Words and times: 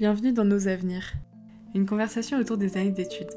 Bienvenue 0.00 0.32
dans 0.32 0.46
Nos 0.46 0.66
Avenirs, 0.66 1.12
une 1.74 1.84
conversation 1.84 2.38
autour 2.38 2.56
des 2.56 2.78
années 2.78 2.90
d'études. 2.90 3.34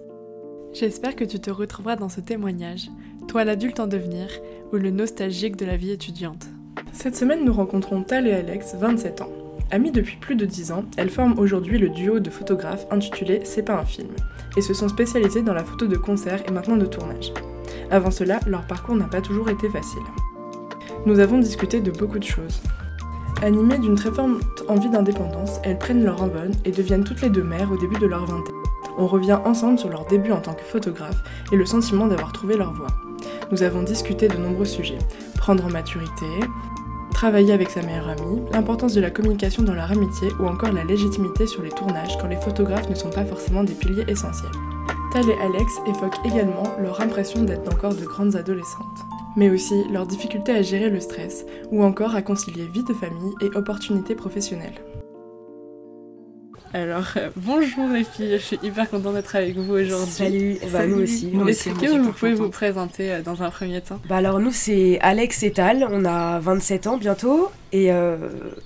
J'espère 0.71 1.13
que 1.13 1.25
tu 1.25 1.37
te 1.41 1.51
retrouveras 1.51 1.97
dans 1.97 2.07
ce 2.07 2.21
témoignage, 2.21 2.89
toi 3.27 3.43
l'adulte 3.43 3.81
en 3.81 3.87
devenir 3.87 4.29
ou 4.71 4.77
le 4.77 4.89
nostalgique 4.89 5.57
de 5.57 5.65
la 5.65 5.75
vie 5.75 5.91
étudiante. 5.91 6.47
Cette 6.93 7.17
semaine, 7.17 7.43
nous 7.43 7.51
rencontrons 7.51 8.01
Tal 8.03 8.27
et 8.27 8.31
Alex, 8.31 8.75
27 8.79 9.19
ans. 9.19 9.29
Amies 9.71 9.91
depuis 9.91 10.15
plus 10.15 10.37
de 10.37 10.45
10 10.45 10.71
ans, 10.71 10.85
elles 10.95 11.09
forment 11.09 11.37
aujourd'hui 11.37 11.77
le 11.77 11.89
duo 11.89 12.21
de 12.21 12.29
photographes 12.29 12.87
intitulé 12.91 13.41
C'est 13.43 13.63
pas 13.63 13.77
un 13.77 13.85
film, 13.85 14.15
et 14.55 14.61
se 14.61 14.73
sont 14.73 14.87
spécialisées 14.87 15.43
dans 15.43 15.53
la 15.53 15.65
photo 15.65 15.85
de 15.85 15.97
concert 15.97 16.41
et 16.47 16.51
maintenant 16.53 16.77
de 16.77 16.85
tournage. 16.85 17.33
Avant 17.91 18.09
cela, 18.09 18.39
leur 18.47 18.65
parcours 18.67 18.95
n'a 18.95 19.09
pas 19.09 19.19
toujours 19.19 19.49
été 19.49 19.67
facile. 19.67 19.99
Nous 21.05 21.19
avons 21.19 21.39
discuté 21.39 21.81
de 21.81 21.91
beaucoup 21.91 22.19
de 22.19 22.23
choses. 22.23 22.61
Animées 23.43 23.77
d'une 23.77 23.95
très 23.95 24.09
forte 24.09 24.63
envie 24.69 24.89
d'indépendance, 24.89 25.59
elles 25.63 25.77
prennent 25.77 26.05
leur 26.05 26.23
envol 26.23 26.51
et 26.63 26.71
deviennent 26.71 27.03
toutes 27.03 27.21
les 27.21 27.29
deux 27.29 27.43
mères 27.43 27.69
au 27.73 27.75
début 27.75 27.99
de 27.99 28.05
leur 28.05 28.25
vingtaine. 28.25 28.55
On 28.97 29.05
revient 29.05 29.37
ensemble 29.43 29.77
sur 29.77 29.89
leur 29.89 30.05
début 30.05 30.31
en 30.31 30.39
tant 30.39 30.53
que 30.53 30.63
photographe 30.63 31.21
et 31.51 31.57
le 31.57 31.65
sentiment 31.65 32.07
d'avoir 32.07 32.31
trouvé 32.31 32.55
leur 32.55 32.71
voie. 32.71 32.87
Nous 33.51 33.61
avons 33.61 33.83
discuté 33.83 34.29
de 34.29 34.37
nombreux 34.37 34.63
sujets. 34.63 34.97
Prendre 35.35 35.65
en 35.65 35.69
maturité, 35.69 36.25
travailler 37.11 37.51
avec 37.51 37.69
sa 37.69 37.81
meilleure 37.81 38.07
amie, 38.07 38.43
l'importance 38.53 38.93
de 38.93 39.01
la 39.01 39.11
communication 39.11 39.61
dans 39.61 39.75
leur 39.75 39.91
amitié 39.91 40.29
ou 40.39 40.45
encore 40.45 40.71
la 40.71 40.85
légitimité 40.85 41.45
sur 41.45 41.63
les 41.63 41.71
tournages 41.71 42.17
quand 42.21 42.27
les 42.27 42.39
photographes 42.39 42.89
ne 42.89 42.95
sont 42.95 43.09
pas 43.09 43.25
forcément 43.25 43.65
des 43.65 43.73
piliers 43.73 44.05
essentiels. 44.07 44.51
Tal 45.11 45.29
et 45.29 45.37
Alex 45.41 45.81
évoquent 45.85 46.25
également 46.25 46.63
leur 46.81 47.01
impression 47.01 47.43
d'être 47.43 47.69
encore 47.73 47.93
de 47.93 48.05
grandes 48.05 48.37
adolescentes, 48.37 49.05
mais 49.35 49.49
aussi 49.49 49.83
leur 49.91 50.05
difficulté 50.05 50.51
à 50.51 50.61
gérer 50.61 50.89
le 50.89 50.99
stress 50.99 51.45
ou 51.71 51.83
encore 51.83 52.15
à 52.15 52.21
concilier 52.21 52.65
vie 52.67 52.83
de 52.83 52.93
famille 52.93 53.33
et 53.41 53.55
opportunités 53.55 54.15
professionnelles. 54.15 54.81
Alors, 56.75 57.05
euh, 57.17 57.29
bonjour 57.35 57.87
les 57.89 58.03
filles, 58.03 58.31
je 58.31 58.37
suis 58.43 58.59
hyper 58.63 58.89
contente 58.89 59.13
d'être 59.13 59.35
avec 59.35 59.55
vous 59.55 59.73
aujourd'hui. 59.73 60.11
Salut, 60.11 60.57
bah, 60.71 60.87
nous 60.87 61.03
aussi. 61.03 61.27
Nous 61.31 61.47
Est-ce 61.47 61.69
que 61.69 61.99
vous 61.99 62.11
pouvez 62.11 62.33
vous 62.33 62.49
présenter 62.49 63.11
euh, 63.11 63.21
dans 63.21 63.43
un 63.43 63.51
premier 63.51 63.79
temps? 63.81 63.99
Bah 64.09 64.15
alors 64.17 64.39
nous 64.39 64.51
c'est 64.51 64.97
Alex 65.01 65.43
et 65.43 65.51
Tal, 65.51 65.87
on 65.91 66.03
a 66.03 66.39
27 66.39 66.87
ans 66.87 66.97
bientôt 66.97 67.51
et 67.73 67.91
euh, 67.91 68.17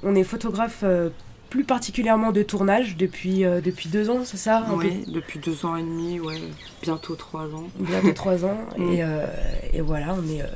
on 0.03 0.15
est 0.15 0.23
photographe 0.23 0.81
euh, 0.83 1.09
plus 1.49 1.63
particulièrement 1.63 2.31
de 2.31 2.43
tournage 2.43 2.97
depuis, 2.97 3.45
euh, 3.45 3.61
depuis 3.61 3.89
deux 3.89 4.09
ans, 4.09 4.21
c'est 4.23 4.37
ça 4.37 4.65
Oui, 4.75 5.03
depuis 5.07 5.39
deux 5.39 5.65
ans 5.65 5.75
et 5.75 5.81
demi, 5.81 6.19
ouais, 6.19 6.41
bientôt 6.81 7.15
trois 7.15 7.45
ans. 7.45 7.67
Bientôt 7.79 8.11
trois 8.13 8.45
ans 8.45 8.57
Mm. 8.77 8.91
et, 8.93 9.03
euh, 9.03 9.25
et 9.73 9.81
voilà, 9.81 10.13
on 10.13 10.27
est, 10.29 10.41
euh, 10.41 10.47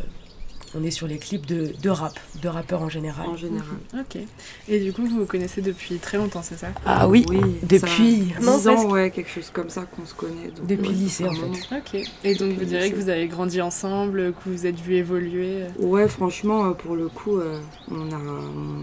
on 0.74 0.84
est 0.84 0.92
sur 0.92 1.06
les 1.08 1.18
clips 1.18 1.46
de, 1.46 1.74
de 1.82 1.90
rap, 1.90 2.18
de 2.42 2.48
rappeurs 2.48 2.82
en 2.82 2.90
général. 2.90 3.28
En 3.28 3.36
général. 3.36 3.68
Ok. 4.00 4.22
Et 4.70 4.80
du 4.80 4.94
coup, 4.94 5.06
vous 5.06 5.20
vous 5.20 5.26
connaissez 5.26 5.62
depuis 5.62 5.96
très 5.96 6.18
longtemps, 6.18 6.42
c'est 6.42 6.58
ça 6.58 6.68
Ah 6.86 7.08
oui, 7.10 7.26
depuis 7.64 8.34
ça- 8.40 8.42
non, 8.42 8.58
dix 8.58 8.68
ans, 8.70 8.74
presque. 8.76 8.92
ouais, 8.92 9.12
quelque 9.12 9.30
chose 9.30 9.50
comme 9.52 9.70
ça 9.70 9.82
qu'on 9.84 10.06
se 10.06 10.14
connaît. 10.14 10.48
donc, 10.56 10.66
Depuis 10.68 10.88
le 10.90 10.94
lycée, 10.96 11.26
en 11.28 11.34
moment. 11.34 11.54
Ok. 11.72 12.02
Et 12.24 12.36
donc, 12.36 12.54
vous 12.58 12.66
direz 12.66 12.90
que 12.92 12.96
vous 12.96 13.10
avez 13.10 13.28
grandi 13.28 13.62
ensemble, 13.62 14.34
que 14.34 14.50
vous 14.50 14.56
vous 14.58 14.66
êtes 14.66 14.80
vus 14.80 14.96
évoluer 14.96 15.64
euh, 15.64 15.68
Ouais, 15.80 16.08
franchement, 16.08 16.66
euh, 16.66 16.72
pour 16.72 16.96
le 16.96 17.10
coup, 17.10 17.38
euh, 17.38 17.60
on, 17.90 18.10
a, 18.12 18.20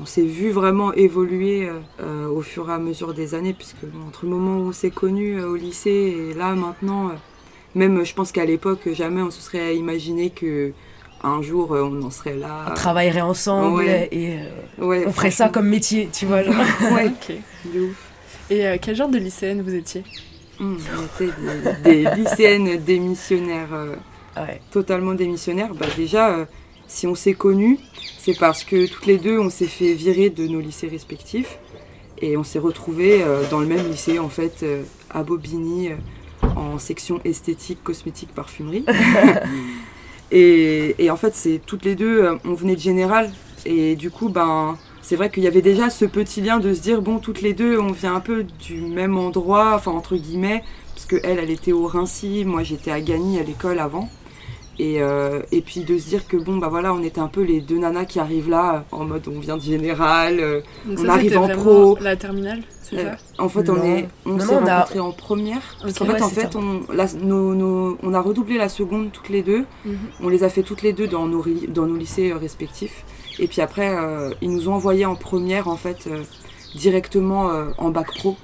on 0.03 0.05
s'est 0.07 0.23
vu 0.27 0.51
vraiment 0.51 0.93
évoluer 0.93 1.69
au 2.31 2.43
fur 2.43 2.69
et 2.71 2.73
à 2.75 2.79
mesure 2.79 3.15
des 3.15 3.35
années, 3.35 3.55
puisque 3.55 3.85
bon, 3.85 4.07
entre 4.09 4.25
le 4.25 4.31
moment 4.31 4.59
où 4.59 4.69
on 4.69 4.73
s'est 4.73 4.91
connus 4.91 5.39
euh, 5.41 5.49
au 5.49 5.57
lycée 5.57 6.31
et 6.31 6.35
là 6.35 6.55
maintenant, 6.55 7.09
euh, 7.09 7.13
même 7.75 8.05
je 8.05 8.15
pense 8.15 8.33
qu'à 8.33 8.45
l'époque, 8.45 8.89
jamais 8.93 9.23
on 9.23 9.31
se 9.31 9.41
serait 9.41 9.77
imaginé 9.77 10.31
que 10.31 10.73
un 11.25 11.43
jour 11.43 11.75
euh, 11.75 11.83
on 11.83 12.03
en 12.03 12.11
serait 12.11 12.37
là. 12.37 12.67
On 12.71 12.75
travaillerait 12.75 13.21
ensemble 13.21 13.77
Ouais. 13.79 14.09
et 14.13 14.37
euh, 14.39 14.85
Ouais, 14.85 15.05
on 15.07 15.13
ferait 15.13 15.31
ça 15.31 15.49
comme 15.49 15.69
métier, 15.69 16.09
tu 16.13 16.27
vois. 16.27 16.43
genre. 16.43 16.55
Ouais, 16.93 17.07
Ok. 17.07 17.37
de 17.75 17.81
ouf. 17.81 18.11
Et 18.51 18.67
euh, 18.67 18.77
quel 18.81 18.97
genre 18.97 19.09
de 19.09 19.19
lycéenne 19.19 19.63
vous 19.63 19.75
étiez? 19.75 20.05
Hum, 20.61 20.79
on 20.99 21.25
était 21.25 21.33
des, 21.85 22.05
des 22.05 22.15
lycéennes 22.17 22.77
démissionnaires. 22.79 23.73
euh, 23.73 23.95
Ouais. 24.37 24.61
totalement 24.71 25.15
démissionnaire, 25.15 25.75
bah 25.75 25.87
déjà, 25.97 26.29
euh, 26.31 26.45
si 26.87 27.09
on 27.09 27.17
s'est 27.17 27.35
connus, 27.35 27.81
c'est 28.19 28.39
parce 28.39 28.63
que 28.63 28.87
toutes 28.87 29.07
les 29.07 29.19
deux, 29.19 29.37
on 29.41 29.51
s'est 29.51 29.67
fait 29.67 29.95
virer 29.95 30.31
de 30.31 30.47
nos 30.47 30.61
lycées 30.61 30.87
respectifs. 30.87 31.59
Et 32.23 32.37
on 32.37 32.45
s'est 32.45 32.61
retrouvés 32.61 33.23
euh, 33.23 33.43
dans 33.51 33.59
le 33.61 33.67
même 33.67 33.89
lycée, 33.91 34.19
en 34.21 34.29
fait, 34.29 34.63
euh, 34.63 34.83
à 35.11 35.25
Bobigny, 35.25 35.89
euh, 35.91 35.95
en 36.57 36.79
section 36.79 37.21
esthétique, 37.25 37.83
cosmétique, 37.83 38.33
parfumerie. 38.33 38.85
et, 40.31 41.11
en 41.11 41.17
fait, 41.17 41.35
c'est 41.35 41.61
toutes 41.65 41.85
les 41.85 41.95
deux, 41.95 42.23
euh, 42.23 42.37
on 42.45 42.55
venait 42.55 42.75
de 42.75 42.81
Général. 42.81 43.31
Et 43.65 43.97
du 43.97 44.11
coup, 44.11 44.29
ben, 44.29 44.77
c'est 45.03 45.17
vrai 45.17 45.31
qu'il 45.31 45.43
y 45.43 45.47
avait 45.47 45.63
déjà 45.63 45.91
ce 45.91 46.05
petit 46.05 46.41
lien 46.41 46.59
de 46.59 46.75
se 46.75 46.81
dire, 46.81 47.03
bon, 47.03 47.19
toutes 47.19 47.41
les 47.41 47.55
deux, 47.55 47.79
on 47.79 47.93
vient 47.93 48.15
un 48.15 48.21
peu 48.21 48.45
du 48.45 48.83
même 48.83 49.17
endroit, 49.17 49.75
enfin, 49.75 49.91
entre 49.91 50.17
guillemets, 50.17 50.63
parce 50.95 51.23
elle, 51.25 51.39
elle 51.39 51.51
était 51.51 51.73
au 51.73 51.87
Rincy, 51.87 52.45
moi 52.45 52.63
j'étais 52.63 52.91
à 52.91 53.01
Gagny 53.01 53.39
à 53.39 53.43
l'école 53.43 53.79
avant. 53.79 54.09
Et, 54.81 55.03
euh, 55.03 55.41
et 55.51 55.61
puis 55.61 55.81
de 55.81 55.99
se 55.99 56.07
dire 56.09 56.29
que 56.29 56.37
bon 56.37 56.59
bah 56.59 56.69
voilà 56.69 56.95
on 56.95 57.03
était 57.03 57.21
un 57.21 57.27
peu 57.27 57.43
les 57.43 57.61
deux 57.61 57.79
nanas 57.79 58.05
qui 58.05 58.21
arrivent 58.21 58.49
là 58.49 58.85
en 58.93 59.05
mode 59.05 59.27
on 59.27 59.41
vient 59.41 59.57
de 59.57 59.63
général 59.63 60.39
euh, 60.39 60.61
On 60.89 60.97
ça, 60.97 61.15
arrive 61.15 61.37
en 61.37 61.49
pro. 61.49 61.99
La 62.01 62.15
terminale, 62.15 62.63
c'est 62.83 62.99
euh, 63.01 63.11
ça? 63.11 63.43
en 63.43 63.49
fait 63.49 63.69
on 63.71 63.83
est 63.83 64.09
on 64.25 64.35
Non, 64.35 64.39
s'est 64.39 64.55
non, 64.55 64.61
on 64.63 64.67
a- 64.69 64.77
rencontrés 64.77 65.01
en 65.01 65.11
première 65.11 65.63
parce 65.83 65.99
qu'en 65.99 66.05
fait 66.07 66.23
en 66.23 66.29
fait 66.29 66.53
ça. 66.53 66.59
on, 66.61 66.83
la- 66.93 67.13
nos- 67.15 67.55
nos- 67.57 67.99
on 68.05 68.15
a 68.15 68.21
redoublé 68.21 68.57
la 68.57 68.69
seconde 68.69 69.11
toutes 69.13 69.31
les 69.31 69.43
deux 69.43 69.65
Mhm. 69.85 69.97
on 70.23 70.29
les 70.29 70.45
a 70.45 70.49
fait 70.49 70.63
toutes 70.63 70.83
les 70.83 70.93
deux 70.93 71.09
dans 71.09 71.27
nos, 71.27 71.45
dans 71.69 71.87
nos 71.87 71.97
lycées 71.97 72.31
euh, 72.31 72.37
respectifs 72.37 73.05
et 73.41 73.49
puis 73.49 73.61
après 73.61 73.89
euh, 73.97 74.31
ils 74.43 74.51
nous 74.53 74.69
ont 74.69 74.75
envoyés 74.75 75.07
en 75.07 75.17
première 75.17 75.67
en 75.67 75.77
fait 75.77 76.07
euh, 76.07 76.23
directement 76.77 77.51
euh, 77.51 77.65
en 77.79 77.91
bac 77.91 78.07
pro 78.17 78.37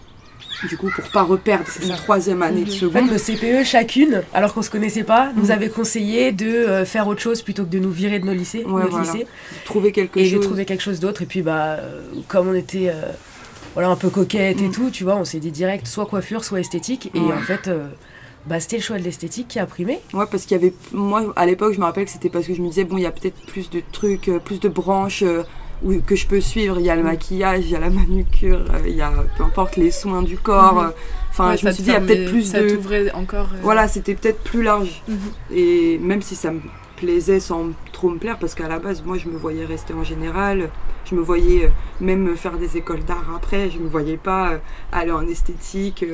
du 0.63 0.77
coup 0.77 0.89
pour 0.91 1.09
pas 1.11 1.23
reperdre 1.23 1.67
ça. 1.69 1.95
troisième 1.95 2.43
année 2.43 2.61
Mhm. 2.61 2.67
de 2.67 2.71
En 2.71 2.73
fait, 2.75 2.79
seconde 3.01 3.11
le 3.11 3.19
CPE, 3.19 3.65
chacune, 3.65 4.23
alors 4.33 4.55
qu'on 4.55 4.63
se 4.63 4.71
connaissait 4.71 5.05
pas, 5.05 5.33
nous 5.37 5.45
Mhm. 5.47 5.51
avait 5.51 5.69
conseillé 5.69 6.33
de 6.33 6.47
euh, 6.47 6.85
faire 6.85 7.07
autre 7.09 7.21
chose 7.21 7.43
plutôt 7.43 7.65
que 7.65 7.71
de 7.71 7.79
nous 7.79 7.91
virer 7.91 8.19
de 8.19 8.27
nos 8.27 8.33
lycées, 8.33 8.65
Ouais, 8.65 8.83
notre 8.83 8.91
voilà. 8.97 9.13
lycée, 9.13 9.27
trouver 9.65 9.93
quelque 9.93 10.19
et 10.21 10.25
de 10.31 10.37
chose 10.37 10.45
trouver 10.45 10.65
quelque 10.65 10.83
chose 10.83 11.01
d'autre. 11.01 11.23
Et 11.23 11.27
puis, 11.27 11.43
bah, 11.43 11.77
euh, 11.81 12.03
comme 12.29 12.49
on 12.49 12.55
était 12.55 12.89
euh, 12.89 13.03
voilà, 13.75 13.89
un 13.91 13.97
peu 13.97 14.09
coquette 14.09 14.61
et 14.61 14.67
Mhm. 14.69 14.73
tout, 14.73 14.91
tu 14.91 15.05
vois, 15.05 15.17
on 15.17 15.25
s'est 15.25 15.41
dit 15.41 15.51
direct 15.51 15.87
soit 15.87 16.07
coiffure, 16.07 16.45
soit 16.45 16.61
esthétique. 16.61 17.11
Et 17.15 17.19
en 17.33 17.41
fait, 17.41 17.69
euh, 17.69 17.89
bah, 18.47 18.61
c'était 18.61 18.77
le 18.77 18.83
choix 18.83 18.99
de 18.99 19.03
l'esthétique 19.03 19.49
qui 19.49 19.59
a 19.59 19.67
primé. 19.67 20.01
Ouais, 20.13 20.27
parce 20.31 20.45
qu'il 20.45 20.53
y 20.57 20.61
avait. 20.61 20.73
Moi, 20.93 21.33
à 21.37 21.45
l'époque, 21.47 21.75
je 21.75 21.81
me 21.81 21.85
rappelle 21.85 22.05
que 22.05 22.11
c'était 22.11 22.29
parce 22.31 22.47
que 22.47 22.55
je 22.55 22.63
me 22.63 22.69
disais, 22.69 22.85
bon, 22.85 22.97
il 22.97 23.03
y 23.03 23.07
a 23.07 23.11
peut-être 23.11 23.37
plus 23.47 23.69
de 23.71 23.83
trucs, 23.93 24.31
plus 24.45 24.61
de 24.61 24.69
branches 24.69 25.25
où- 25.85 26.01
que 26.01 26.17
je 26.17 26.27
peux 26.27 26.41
suivre. 26.41 26.79
Il 26.81 26.87
y 26.87 26.91
a 26.91 26.97
le 26.97 27.03
Mm. 27.03 27.07
maquillage, 27.07 27.65
il 27.67 27.71
y 27.71 27.77
a 27.77 27.81
la 27.81 27.91
manucure, 27.91 28.65
euh, 28.73 28.81
il 28.89 28.95
y 28.97 29.03
a 29.03 29.13
peu 29.37 29.45
importe 29.45 29.77
les 29.77 29.91
soins 29.91 30.23
du 30.23 30.37
corps. 30.39 30.81
Euh, 30.81 30.89
Enfin, 31.37 31.51
Ouais, 31.51 31.57
je 31.57 31.67
me 31.67 31.73
suis 31.73 31.83
dit, 31.83 31.91
il 31.91 31.93
y 31.93 31.97
a 31.97 32.01
peut-être 32.01 32.31
plus 32.31 32.45
ça 32.45 32.61
de. 32.63 33.11
encore. 33.15 33.49
euh, 33.55 33.59
Voilà, 33.61 33.89
c'était 33.89 34.15
peut-être 34.15 34.41
plus 34.45 34.63
large. 34.63 35.03
Mhm. 35.09 35.19
Et 35.51 35.99
même 35.99 36.23
si 36.23 36.37
ça 36.37 36.53
me 36.53 36.61
plaisait 36.97 37.41
sans 37.41 37.71
trop 37.93 38.09
me 38.09 38.19
plaire, 38.19 38.39
parce 38.39 38.55
qu'à 38.55 38.69
la 38.69 38.79
base, 38.79 39.03
moi, 39.05 39.19
je 39.19 39.29
me 39.29 39.37
voyais 39.37 39.65
rester 39.65 39.95
en 39.95 40.05
général. 40.05 40.71
Je 41.05 41.17
me 41.17 41.21
voyais 41.21 41.65
euh, 41.65 41.69
même 42.01 42.37
faire 42.37 42.57
des 42.57 42.77
écoles 42.77 43.03
d'art 43.03 43.25
après. 43.35 43.69
Je 43.69 43.81
me 43.81 43.89
voyais 43.89 44.17
pas 44.17 44.61
aller 44.93 45.11
en 45.11 45.27
esthétique. 45.27 46.05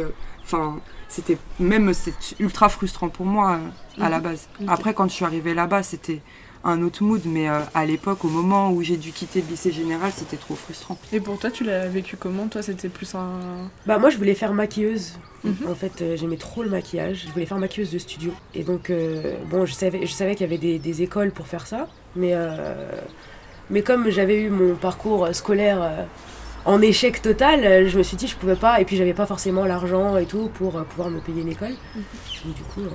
Enfin, 0.42 0.78
c'était 1.06 1.36
même 1.58 1.92
ultra 2.38 2.70
frustrant 2.70 3.10
pour 3.10 3.26
moi 3.26 3.58
à 4.00 4.08
la 4.08 4.16
Mhm. 4.16 4.22
base. 4.24 4.48
Après, 4.68 4.94
quand 4.94 5.06
je 5.08 5.12
suis 5.12 5.26
arrivée 5.26 5.52
là-bas, 5.52 5.82
c'était 5.82 6.22
un 6.64 6.82
autre 6.82 7.02
mood. 7.02 7.22
Mais 7.24 7.48
euh, 7.48 7.60
à 7.74 7.84
l'époque, 7.86 8.24
au 8.24 8.28
moment 8.28 8.70
où 8.70 8.82
j'ai 8.82 8.96
dû 8.96 9.12
quitter 9.12 9.40
le 9.40 9.48
lycée 9.48 9.72
général, 9.72 10.12
c'était 10.14 10.36
trop 10.36 10.54
frustrant. 10.54 10.98
Et 11.12 11.20
pour 11.20 11.38
toi, 11.38 11.50
tu 11.50 11.64
l'as 11.64 11.86
vécu 11.88 12.16
comment? 12.16 12.48
Toi, 12.48 12.62
c'était 12.62 12.88
plus 12.88 13.14
un. 13.14 13.68
Bah, 13.86 13.98
moi, 13.98 14.10
je 14.10 14.16
voulais 14.16 14.34
faire 14.34 14.52
maquilleuse. 14.52 15.18
Mhm. 15.42 15.54
En 15.70 15.74
fait, 15.74 16.02
euh, 16.02 16.16
j'aimais 16.16 16.36
trop 16.36 16.62
le 16.62 16.68
maquillage. 16.68 17.24
Je 17.26 17.32
voulais 17.32 17.46
faire 17.46 17.58
maquilleuse 17.58 17.90
de 17.90 17.98
studio. 17.98 18.32
Et 18.54 18.62
donc, 18.62 18.90
euh, 18.90 19.34
bon, 19.50 19.64
je 19.64 19.72
savais, 19.72 20.06
je 20.06 20.12
savais 20.12 20.34
qu'il 20.34 20.42
y 20.42 20.48
avait 20.50 20.58
des, 20.58 20.78
des 20.78 21.02
écoles 21.02 21.32
pour 21.32 21.46
faire 21.46 21.66
ça. 21.66 21.88
Mais, 22.14 22.32
euh, 22.34 22.90
mais 23.70 23.82
comme 23.82 24.10
j'avais 24.10 24.42
eu 24.42 24.50
mon 24.50 24.74
parcours 24.74 25.28
scolaire 25.32 25.78
euh, 25.80 26.04
en 26.66 26.82
échec 26.82 27.22
total, 27.22 27.88
je 27.88 27.96
me 27.96 28.02
suis 28.02 28.18
dit 28.18 28.26
je 28.26 28.36
pouvais 28.36 28.56
pas. 28.56 28.82
Et 28.82 28.84
puis, 28.84 28.96
j'avais 28.96 29.14
pas 29.14 29.24
forcément 29.24 29.64
l'argent 29.64 30.18
et 30.18 30.26
tout 30.26 30.50
pour 30.52 30.72
pouvoir 30.84 31.08
me 31.08 31.20
payer 31.20 31.40
une 31.40 31.48
école. 31.48 31.74
Donc, 32.44 32.54
du 32.54 32.62
coup, 32.62 32.82
euh, 32.82 32.90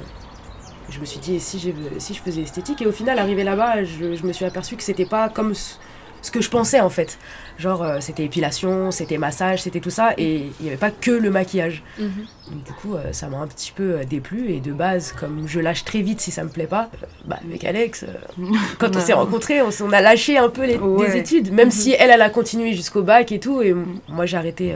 je 0.89 0.99
me 0.99 1.05
suis 1.05 1.19
dit 1.19 1.35
et 1.35 1.39
si, 1.39 1.59
je 1.59 2.19
faisais 2.19 2.41
esthétique. 2.41 2.81
Et 2.81 2.85
au 2.87 2.91
final, 2.91 3.19
arrivé 3.19 3.43
là-bas, 3.43 3.83
je, 3.83 4.15
je 4.15 4.25
me 4.25 4.33
suis 4.33 4.45
aperçu 4.45 4.75
que 4.75 4.83
c'était 4.83 5.05
pas 5.05 5.29
comme 5.29 5.53
ce, 5.53 5.75
ce 6.21 6.31
que 6.31 6.41
je 6.41 6.49
pensais 6.49 6.79
en 6.79 6.89
fait. 6.89 7.17
Genre, 7.57 7.83
euh, 7.83 7.97
c'était 8.01 8.23
épilation, 8.25 8.91
c'était 8.91 9.17
massage, 9.17 9.61
c'était 9.63 9.79
tout 9.79 9.89
ça. 9.89 10.13
Et 10.17 10.47
il 10.59 10.63
n'y 10.63 10.67
avait 10.69 10.77
pas 10.77 10.91
que 10.91 11.11
le 11.11 11.29
maquillage. 11.31 11.83
Mhm. 11.99 12.25
Donc, 12.51 12.63
du 12.63 12.73
coup, 12.73 12.95
euh, 12.95 13.11
ça 13.13 13.27
m'a 13.27 13.37
un 13.37 13.47
petit 13.47 13.71
peu 13.71 13.99
euh, 13.99 14.03
déplu. 14.03 14.51
Et 14.51 14.59
de 14.59 14.71
base, 14.73 15.11
comme 15.13 15.47
je 15.47 15.59
lâche 15.59 15.83
très 15.85 16.01
vite 16.01 16.21
si 16.21 16.31
ça 16.31 16.43
me 16.43 16.49
plaît 16.49 16.67
pas, 16.67 16.89
bah, 17.25 17.39
avec 17.47 17.63
Alex, 17.63 18.03
euh, 18.03 18.13
quand 18.79 18.95
on 18.95 18.99
s'est 18.99 19.13
rencontrés, 19.13 19.61
on, 19.61 19.91
a 19.91 20.01
lâché 20.01 20.37
un 20.37 20.49
peu 20.49 20.65
les, 20.65 20.77
Ouais. 20.77 21.17
études. 21.17 21.51
Même 21.51 21.67
Mhm. 21.67 21.71
si 21.71 21.91
elle, 21.93 22.11
elle 22.11 22.21
a 22.21 22.29
continué 22.29 22.73
jusqu'au 22.73 23.01
bac 23.01 23.31
et 23.31 23.39
tout. 23.39 23.61
Et 23.61 23.73
moi, 24.07 24.25
j'ai 24.25 24.37
arrêté, 24.37 24.75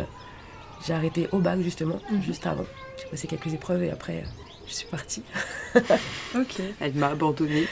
j'ai 0.85 0.93
arrêté 0.93 1.27
au 1.31 1.37
bac, 1.39 1.59
justement, 1.61 1.99
Mhm. 2.11 2.21
juste 2.23 2.47
avant. 2.47 2.65
J'ai 2.97 3.05
passé 3.09 3.27
quelques 3.27 3.53
épreuves 3.53 3.83
et 3.83 3.91
après, 3.91 4.23
je 4.69 4.75
suis 4.75 4.87
partie. 4.87 5.23
Ok. 6.35 6.61
Elle 6.79 6.93
m'a 6.93 7.07
abandonnée. 7.07 7.67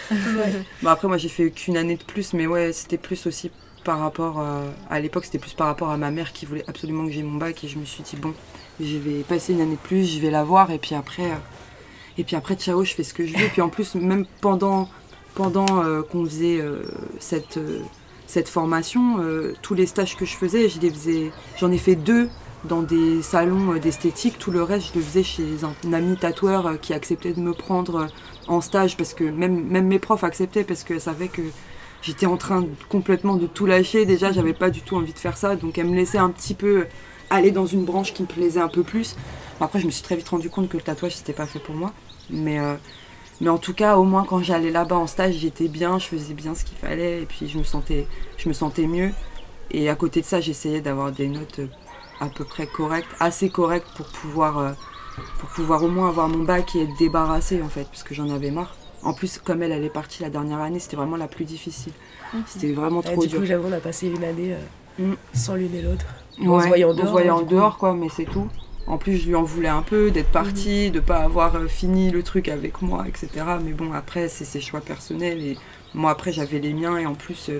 Bon, 0.81 0.89
après, 0.89 1.07
moi, 1.07 1.17
j'ai 1.17 1.29
fait 1.29 1.51
qu'une 1.51 1.77
année 1.77 1.95
de 1.95 2.03
plus, 2.03 2.33
mais 2.33 2.47
ouais, 2.47 2.73
c'était 2.73 2.97
plus 2.97 3.27
aussi 3.27 3.51
par 3.83 3.99
rapport 3.99 4.43
à, 4.89 4.99
l'époque, 4.99 5.25
c'était 5.25 5.39
plus 5.39 5.53
par 5.53 5.67
rapport 5.67 5.89
à 5.89 5.97
ma 5.97 6.11
mère 6.11 6.33
qui 6.33 6.45
voulait 6.45 6.65
absolument 6.67 7.05
que 7.05 7.11
j'ai 7.11 7.23
mon 7.23 7.37
bac 7.37 7.63
et 7.63 7.67
je 7.67 7.77
me 7.77 7.85
suis 7.85 8.03
dit 8.03 8.17
bon, 8.17 8.33
je 8.81 8.97
vais 8.97 9.23
passer 9.23 9.53
une 9.53 9.61
année 9.61 9.75
de 9.75 9.87
plus, 9.87 10.05
je 10.05 10.19
vais 10.19 10.29
la 10.29 10.43
voir 10.43 10.71
et 10.71 10.77
puis 10.77 10.93
après, 10.93 11.31
et 12.17 12.23
puis 12.25 12.35
après 12.35 12.55
ciao, 12.55 12.83
je 12.83 12.93
fais 12.93 13.03
ce 13.03 13.13
que 13.13 13.25
je 13.25 13.33
veux. 13.33 13.45
Et 13.45 13.49
puis 13.49 13.61
en 13.61 13.69
plus, 13.69 13.95
même 13.95 14.25
pendant, 14.41 14.89
pendant 15.35 15.65
qu'on 16.11 16.25
faisait 16.25 16.61
cette, 17.19 17.59
cette 18.25 18.49
formation, 18.49 19.23
tous 19.61 19.73
les 19.73 19.85
stages 19.85 20.17
que 20.17 20.25
je 20.25 20.35
faisais, 20.35 20.67
j'en 21.57 21.71
ai 21.71 21.77
fait 21.77 21.95
deux 21.95 22.29
dans 22.65 22.81
des 22.81 23.21
salons 23.21 23.75
d'esthétique. 23.77 24.37
Tout 24.39 24.51
le 24.51 24.63
reste, 24.63 24.89
je 24.93 24.99
le 24.99 25.05
faisais 25.05 25.23
chez 25.23 25.45
un 25.63 25.93
ami 25.93 26.17
tatoueur 26.17 26.79
qui 26.79 26.93
acceptait 26.93 27.33
de 27.33 27.39
me 27.39 27.53
prendre 27.53 28.07
en 28.47 28.61
stage 28.61 28.97
parce 28.97 29.13
que 29.13 29.23
même, 29.23 29.63
même 29.67 29.87
mes 29.87 29.99
profs 29.99 30.23
acceptaient 30.23 30.63
parce 30.63 30.83
qu'elles 30.83 31.01
savaient 31.01 31.27
que 31.27 31.43
j'étais 32.01 32.25
en 32.25 32.37
train 32.37 32.65
complètement 32.89 33.35
de 33.35 33.47
tout 33.47 33.65
lâcher. 33.65 34.05
Déjà, 34.05 34.31
j'avais 34.31 34.53
pas 34.53 34.69
du 34.69 34.81
tout 34.81 34.95
envie 34.95 35.13
de 35.13 35.19
faire 35.19 35.37
ça, 35.37 35.55
donc 35.55 35.77
elle 35.77 35.87
me 35.87 35.95
laissait 35.95 36.17
un 36.17 36.29
petit 36.29 36.53
peu 36.53 36.85
aller 37.29 37.51
dans 37.51 37.65
une 37.65 37.83
branche 37.83 38.13
qui 38.13 38.23
me 38.23 38.27
plaisait 38.27 38.61
un 38.61 38.69
peu 38.69 38.83
plus. 38.83 39.15
Après, 39.59 39.79
je 39.79 39.85
me 39.85 39.91
suis 39.91 40.03
très 40.03 40.15
vite 40.15 40.29
rendu 40.29 40.49
compte 40.49 40.69
que 40.69 40.77
le 40.77 40.83
tatouage, 40.83 41.15
c'était 41.15 41.33
pas 41.33 41.45
fait 41.45 41.59
pour 41.59 41.75
moi. 41.75 41.91
Mais, 42.29 42.59
euh, 42.59 42.75
mais 43.41 43.49
en 43.49 43.57
tout 43.57 43.73
cas, 43.73 43.97
au 43.97 44.03
moins, 44.03 44.23
quand 44.23 44.41
j'allais 44.41 44.71
là-bas 44.71 44.95
en 44.95 45.07
stage, 45.07 45.35
j'étais 45.35 45.67
bien, 45.67 45.99
je 45.99 46.05
faisais 46.05 46.33
bien 46.33 46.55
ce 46.55 46.63
qu'il 46.63 46.77
fallait, 46.77 47.23
et 47.23 47.25
puis 47.25 47.47
je 47.47 47.57
me 47.57 47.63
sentais, 47.63 48.07
je 48.37 48.47
me 48.49 48.53
sentais 48.53 48.87
mieux. 48.87 49.11
Et 49.71 49.89
à 49.89 49.95
côté 49.95 50.21
de 50.21 50.25
ça, 50.25 50.39
j'essayais 50.39 50.81
d'avoir 50.81 51.11
des 51.11 51.27
notes 51.27 51.59
à 52.19 52.27
peu 52.27 52.43
près 52.43 52.67
correctes, 52.67 53.09
assez 53.19 53.49
correctes 53.49 53.87
pour 53.95 54.07
pouvoir, 54.07 54.57
euh, 54.57 54.71
pour 55.39 55.49
pouvoir 55.49 55.83
au 55.83 55.87
moins 55.87 56.09
avoir 56.09 56.27
mon 56.27 56.43
bac 56.43 56.75
et 56.75 56.83
être 56.83 56.97
débarrassée, 56.97 57.61
en 57.61 57.69
fait, 57.69 57.85
parce 57.85 58.03
que 58.03 58.15
j'en 58.15 58.29
avais 58.29 58.51
marre. 58.51 58.75
En 59.03 59.13
plus, 59.13 59.37
comme 59.37 59.61
elle, 59.61 59.71
elle 59.71 59.83
est 59.83 59.89
partie 59.89 60.23
la 60.23 60.29
dernière 60.29 60.59
année, 60.59 60.79
c'était 60.79 60.97
vraiment 60.97 61.17
la 61.17 61.27
plus 61.27 61.45
difficile. 61.45 61.93
Mhm. 62.33 62.43
C'était 62.47 62.73
vraiment 62.73 63.01
trop 63.01 63.21
du 63.21 63.27
dur. 63.27 63.39
Du 63.39 63.45
coup, 63.45 63.45
j'avoue, 63.45 63.67
on 63.69 63.73
a 63.73 63.79
passé 63.79 64.07
une 64.07 64.23
année 64.23 64.55
euh, 64.99 65.11
mm. 65.11 65.15
sans 65.33 65.55
l'une 65.55 65.73
et 65.75 65.81
l'autre. 65.81 66.05
on 66.39 66.59
se 66.59 66.67
voyait 66.67 66.83
en 66.83 66.93
dehors. 66.93 67.13
On 67.13 67.39
se 67.39 67.45
dehors, 67.45 67.77
quoi, 67.77 67.93
mais 67.93 68.09
c'est 68.09 68.25
tout. 68.25 68.47
En 68.87 68.97
plus, 68.97 69.17
je 69.17 69.27
lui 69.27 69.35
en 69.35 69.43
voulais 69.43 69.67
un 69.67 69.81
peu 69.81 70.11
d'être 70.11 70.31
partie, 70.31 70.87
mhm. 70.87 70.91
de 70.91 70.99
pas 70.99 71.19
avoir 71.19 71.55
euh, 71.55 71.67
fini 71.67 72.09
le 72.09 72.23
truc 72.23 72.49
avec 72.49 72.81
moi, 72.81 73.05
etc. 73.07 73.29
Mais 73.63 73.71
bon, 73.71 73.93
après, 73.93 74.29
c'est 74.29 74.45
ses 74.45 74.61
choix 74.61 74.81
personnels 74.81 75.41
et 75.41 75.57
moi, 75.93 76.11
après, 76.11 76.31
j'avais 76.31 76.59
les 76.59 76.73
miens 76.73 76.97
et 76.97 77.05
en 77.05 77.13
plus, 77.13 77.49
euh, 77.49 77.59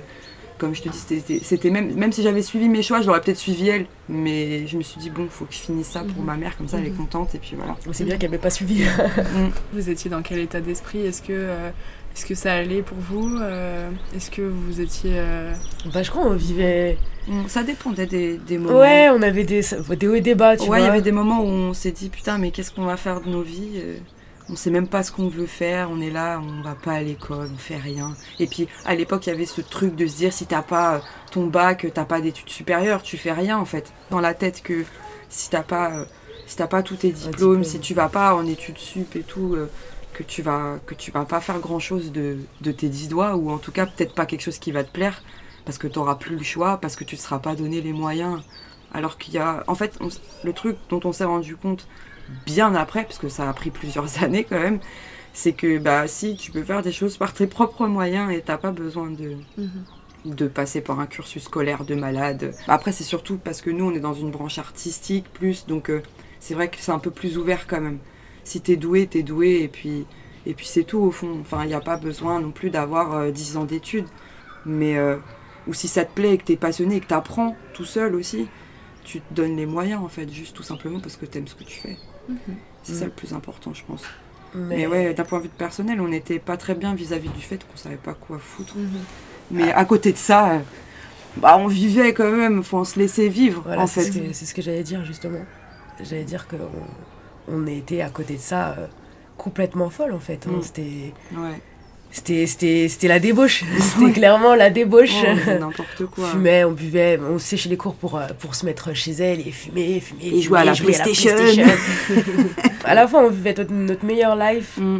comme 0.57 0.75
je 0.75 0.81
te 0.81 0.89
dis, 0.89 1.39
c'était 1.43 1.69
même, 1.69 1.93
même 1.93 2.11
si 2.11 2.23
j'avais 2.23 2.41
suivi 2.41 2.69
mes 2.69 2.81
choix, 2.81 3.01
j'aurais 3.01 3.21
peut-être 3.21 3.37
suivi 3.37 3.69
elle. 3.69 3.85
Mais 4.09 4.67
je 4.67 4.77
me 4.77 4.83
suis 4.83 4.99
dit, 4.99 5.09
bon, 5.09 5.27
faut 5.29 5.45
que 5.45 5.53
je 5.53 5.59
finisse 5.59 5.87
ça 5.87 6.01
pour 6.01 6.19
mhm. 6.19 6.25
ma 6.25 6.37
mère, 6.37 6.57
comme 6.57 6.67
ça 6.67 6.77
elle 6.77 6.87
est 6.87 6.89
mhm. 6.89 6.97
contente. 6.97 7.35
Et 7.35 7.39
puis 7.39 7.55
voilà. 7.55 7.75
C'est 7.91 8.03
bien 8.03 8.17
qu'elle 8.17 8.31
m'ait 8.31 8.37
pas 8.37 8.49
suivi. 8.49 8.83
Mm. 8.83 9.49
Vous 9.73 9.89
étiez 9.89 10.09
dans 10.09 10.21
quel 10.21 10.39
état 10.39 10.61
d'esprit? 10.61 11.05
Est-ce 11.05 11.21
que, 11.21 11.33
euh, 11.33 11.69
est-ce 12.15 12.25
que 12.25 12.35
ça 12.35 12.53
allait 12.53 12.81
pour 12.81 12.97
vous 12.97 13.37
euh, 13.39 13.89
Est-ce 14.15 14.31
que 14.31 14.41
vous 14.41 14.81
étiez. 14.81 15.11
Euh, 15.15 15.53
bah, 15.93 16.03
je 16.03 16.09
crois 16.09 16.23
qu'on 16.23 16.33
vivait. 16.33 16.97
Mm, 17.27 17.47
ça 17.47 17.63
dépendait 17.63 18.07
des, 18.07 18.37
des, 18.37 18.57
moments. 18.57 18.79
Ouais, 18.79 19.09
on 19.09 19.21
avait 19.21 19.43
des, 19.43 19.61
des 19.99 20.07
hauts 20.07 20.15
et 20.15 20.21
des 20.21 20.35
bas, 20.35 20.57
tu 20.57 20.69
ouais, 20.69 20.81
il 20.81 20.85
y 20.85 20.87
avait 20.87 21.01
des 21.01 21.11
moments 21.11 21.41
où 21.41 21.47
on 21.47 21.73
s'est 21.73 21.91
dit, 21.91 22.09
putain, 22.09 22.37
mais 22.37 22.51
qu'est-ce 22.51 22.71
qu'on 22.71 22.85
va 22.85 22.97
faire 22.97 23.21
de 23.21 23.29
nos 23.29 23.41
vies 23.41 23.81
on 24.49 24.55
sait 24.55 24.69
même 24.69 24.87
pas 24.87 25.03
ce 25.03 25.11
qu'on 25.11 25.27
veut 25.27 25.45
faire, 25.45 25.89
on 25.91 25.99
est 25.99 26.09
là, 26.09 26.41
on 26.41 26.61
va 26.61 26.75
pas 26.75 26.93
à 26.93 27.01
l'école, 27.01 27.49
on 27.53 27.57
fait 27.57 27.77
rien. 27.77 28.15
Et 28.39 28.47
puis 28.47 28.67
à 28.85 28.95
l'époque, 28.95 29.27
il 29.27 29.29
y 29.29 29.33
avait 29.33 29.45
ce 29.45 29.61
truc 29.61 29.95
de 29.95 30.07
se 30.07 30.17
dire 30.17 30.33
si 30.33 30.45
t'as 30.45 30.61
pas 30.61 30.95
euh, 30.95 30.99
ton 31.31 31.47
bac, 31.47 31.85
t'as 31.93 32.05
pas 32.05 32.21
d'études 32.21 32.49
supérieures, 32.49 33.01
tu 33.01 33.17
fais 33.17 33.33
rien 33.33 33.57
en 33.57 33.65
fait. 33.65 33.91
Dans 34.09 34.19
la 34.19 34.33
tête 34.33 34.61
que 34.63 34.85
si 35.29 35.49
t'as 35.49 35.63
pas, 35.63 35.91
euh, 35.91 36.05
si 36.45 36.55
t'as 36.55 36.67
pas 36.67 36.83
tous 36.83 36.97
tes 36.97 37.11
diplômes, 37.11 37.63
si 37.63 37.79
tu 37.79 37.93
vas 37.93 38.09
pas 38.09 38.35
en 38.35 38.45
études 38.45 38.77
sup 38.77 39.15
et 39.15 39.23
tout, 39.23 39.55
euh, 39.55 39.69
que 40.13 40.23
tu 40.23 40.41
vas 40.41 40.79
que 40.85 40.95
tu 40.95 41.11
vas 41.11 41.25
pas 41.25 41.41
faire 41.41 41.59
grand 41.59 41.79
chose 41.79 42.11
de, 42.11 42.37
tes 42.63 42.89
dix 42.89 43.09
doigts 43.09 43.35
ou 43.35 43.51
en 43.51 43.57
tout 43.57 43.71
cas 43.71 43.85
peut-être 43.85 44.15
pas 44.15 44.25
quelque 44.25 44.41
chose 44.41 44.57
qui 44.57 44.71
va 44.71 44.83
te 44.83 44.91
plaire 44.91 45.21
parce 45.65 45.77
que 45.77 45.87
t'auras 45.87 46.15
plus 46.15 46.37
le 46.37 46.43
choix, 46.43 46.77
parce 46.77 46.95
que 46.95 47.03
tu 47.03 47.15
ne 47.15 47.19
seras 47.19 47.39
pas 47.39 47.53
donné 47.53 47.81
les 47.81 47.91
moyens. 47.91 48.41
Alors 48.93 49.17
qu'il 49.17 49.33
y 49.33 49.37
a, 49.37 49.65
en 49.67 49.75
fait, 49.75 49.99
le 50.45 50.53
truc 50.53 50.77
dont 50.89 51.01
on 51.03 51.11
s'est 51.11 51.25
rendu 51.25 51.57
compte 51.57 51.89
bien 52.45 52.75
après, 52.75 53.03
parce 53.03 53.17
que 53.17 53.29
ça 53.29 53.49
a 53.49 53.53
pris 53.53 53.71
plusieurs 53.71 54.07
années 54.23 54.43
quand 54.43 54.59
même, 54.59 54.79
c'est 55.33 55.53
que 55.53 55.77
bah 55.77 56.07
si 56.07 56.35
tu 56.35 56.51
peux 56.51 56.63
faire 56.63 56.81
des 56.81 56.91
choses 56.91 57.17
par 57.17 57.33
tes 57.33 57.45
propres 57.47 57.85
moyens 57.87 58.31
et 58.31 58.41
t'as 58.41 58.57
pas 58.57 58.71
besoin 58.71 59.11
de, 59.11 59.35
mhm. 59.57 59.69
de 60.25 60.47
passer 60.47 60.81
par 60.81 60.99
un 60.99 61.05
cursus 61.05 61.43
scolaire 61.43 61.85
de 61.85 61.95
malade. 61.95 62.55
Après 62.67 62.91
c'est 62.91 63.03
surtout 63.03 63.37
parce 63.37 63.61
que 63.61 63.69
nous 63.69 63.85
on 63.85 63.93
est 63.93 63.99
dans 63.99 64.15
une 64.15 64.31
branche 64.31 64.57
artistique 64.57 65.25
plus, 65.33 65.67
donc 65.67 65.89
euh, 65.89 66.01
c'est 66.39 66.55
vrai 66.55 66.69
que 66.69 66.77
c'est 66.79 66.91
un 66.91 66.99
peu 66.99 67.11
plus 67.11 67.37
ouvert 67.37 67.67
quand 67.67 67.81
même. 67.81 67.99
Si 68.43 68.61
t'es 68.61 68.77
doué, 68.77 69.05
t'es 69.05 69.23
doué 69.23 69.61
et 69.61 69.67
puis 69.67 70.05
et 70.47 70.53
puis 70.53 70.65
c'est 70.65 70.85
tout 70.85 70.99
au 70.99 71.11
fond. 71.11 71.37
Enfin 71.41 71.63
il 71.63 71.67
n'y 71.67 71.73
a 71.75 71.81
pas 71.81 71.97
besoin 71.97 72.39
non 72.39 72.51
plus 72.51 72.71
d'avoir 72.71 73.31
10 73.31 73.55
euh, 73.55 73.59
ans 73.59 73.65
d'études, 73.65 74.07
mais 74.65 74.97
euh, 74.97 75.17
ou 75.67 75.73
si 75.73 75.87
ça 75.87 76.03
te 76.03 76.13
plaît 76.13 76.33
et 76.33 76.37
que 76.39 76.45
t'es 76.45 76.55
passionné 76.55 76.95
et 76.95 76.99
que 76.99 77.07
t'apprends 77.07 77.55
tout 77.73 77.85
seul 77.85 78.15
aussi, 78.15 78.47
tu 79.03 79.21
te 79.21 79.33
donnes 79.33 79.55
les 79.55 79.67
moyens 79.67 80.01
en 80.03 80.07
fait, 80.07 80.31
juste 80.31 80.55
tout 80.55 80.63
simplement 80.63 80.99
parce 80.99 81.15
que 81.15 81.27
t'aimes 81.27 81.47
ce 81.47 81.55
que 81.55 81.63
tu 81.63 81.79
fais. 81.79 81.97
C'est 82.83 82.93
ça 82.93 83.05
le 83.05 83.11
plus 83.11 83.33
important, 83.33 83.73
je 83.73 83.83
pense. 83.83 84.03
Mais, 84.55 84.87
ouais, 84.87 85.13
d'un 85.13 85.23
point 85.23 85.39
de 85.39 85.43
vue 85.43 85.49
personnel, 85.49 86.01
on 86.01 86.07
n'était 86.07 86.39
pas 86.39 86.57
très 86.57 86.73
bien 86.73 86.95
vis-à-vis 86.95 87.29
du 87.29 87.41
fait 87.41 87.57
qu'on 87.57 87.77
savait 87.77 87.97
pas 87.97 88.13
quoi 88.13 88.39
foutre. 88.39 88.75
Mhm. 88.75 88.99
Mais 89.51 89.71
à 89.71 89.85
côté 89.85 90.11
de 90.11 90.17
ça, 90.17 90.51
euh, 90.51 90.59
bah, 91.37 91.57
on 91.57 91.67
vivait 91.67 92.13
quand 92.13 92.31
même, 92.31 92.63
faut 92.63 92.77
on 92.77 92.83
se 92.83 92.99
laissait 92.99 93.27
vivre 93.27 93.63
en 93.77 93.87
fait. 93.87 94.11
C'est 94.33 94.45
ce 94.45 94.53
que, 94.53 94.61
j'allais 94.61 94.83
dire 94.83 95.03
justement. 95.05 95.39
J'allais 96.01 96.23
dire 96.23 96.47
qu'on 96.47 96.57
on 97.47 97.67
était 97.67 98.01
à 98.01 98.09
côté 98.09 98.35
de 98.35 98.41
ça 98.41 98.75
euh, 98.77 98.87
complètement 99.37 99.89
folle 99.89 100.13
en 100.13 100.19
fait. 100.19 100.47
Hein. 100.47 100.57
Mm. 100.57 100.61
C'était. 100.61 101.13
Ouais. 101.33 101.61
C'était 102.11 103.07
la 103.07 103.19
débauche. 103.19 103.63
C'était 103.79 104.11
clairement 104.11 104.55
la 104.55 104.69
débauche. 104.69 105.13
Oh, 105.23 105.51
n'importe 105.59 106.05
quoi. 106.11 106.25
On 106.25 106.27
fumait, 106.27 106.63
on 106.63 106.71
buvait, 106.71 107.19
on 107.19 107.39
séchait 107.39 107.69
les 107.69 107.77
cours 107.77 107.95
pour, 107.95 108.17
euh, 108.17 108.27
pour 108.39 108.55
se 108.55 108.65
mettre 108.65 108.93
chez 108.93 109.11
elle 109.11 109.47
et 109.47 109.51
fumer, 109.51 109.99
fumer. 109.99 110.37
Et 110.37 110.41
jouer 110.41 110.59
à 110.59 110.65
la 110.65 110.73
PlayStation. 110.73 111.35
À, 112.85 112.95
la 112.95 113.05
fois, 113.05 113.19
on 113.19 113.29
vivait 113.29 113.53
notre 113.69 114.05
meilleure 114.05 114.37
life. 114.37 114.77
Mm. 114.77 114.99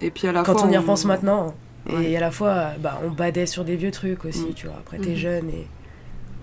Et 0.00 0.10
puis 0.10 0.26
à 0.26 0.32
la 0.32 0.42
Quand 0.42 0.64
on 0.64 0.70
y 0.70 0.76
repense 0.76 1.04
maintenant. 1.04 1.54
Et 2.02 2.16
à 2.16 2.20
la 2.20 2.30
fois, 2.30 2.72
bah, 2.80 3.00
on 3.04 3.10
badait 3.10 3.46
sur 3.46 3.64
des 3.64 3.76
vieux 3.76 3.90
trucs 3.90 4.24
aussi, 4.24 4.46
mm. 4.46 4.54
tu 4.54 4.66
vois. 4.66 4.76
Après, 4.76 4.98
t'es 4.98 5.12
mm. 5.12 5.16
jeune 5.16 5.48
et 5.50 5.66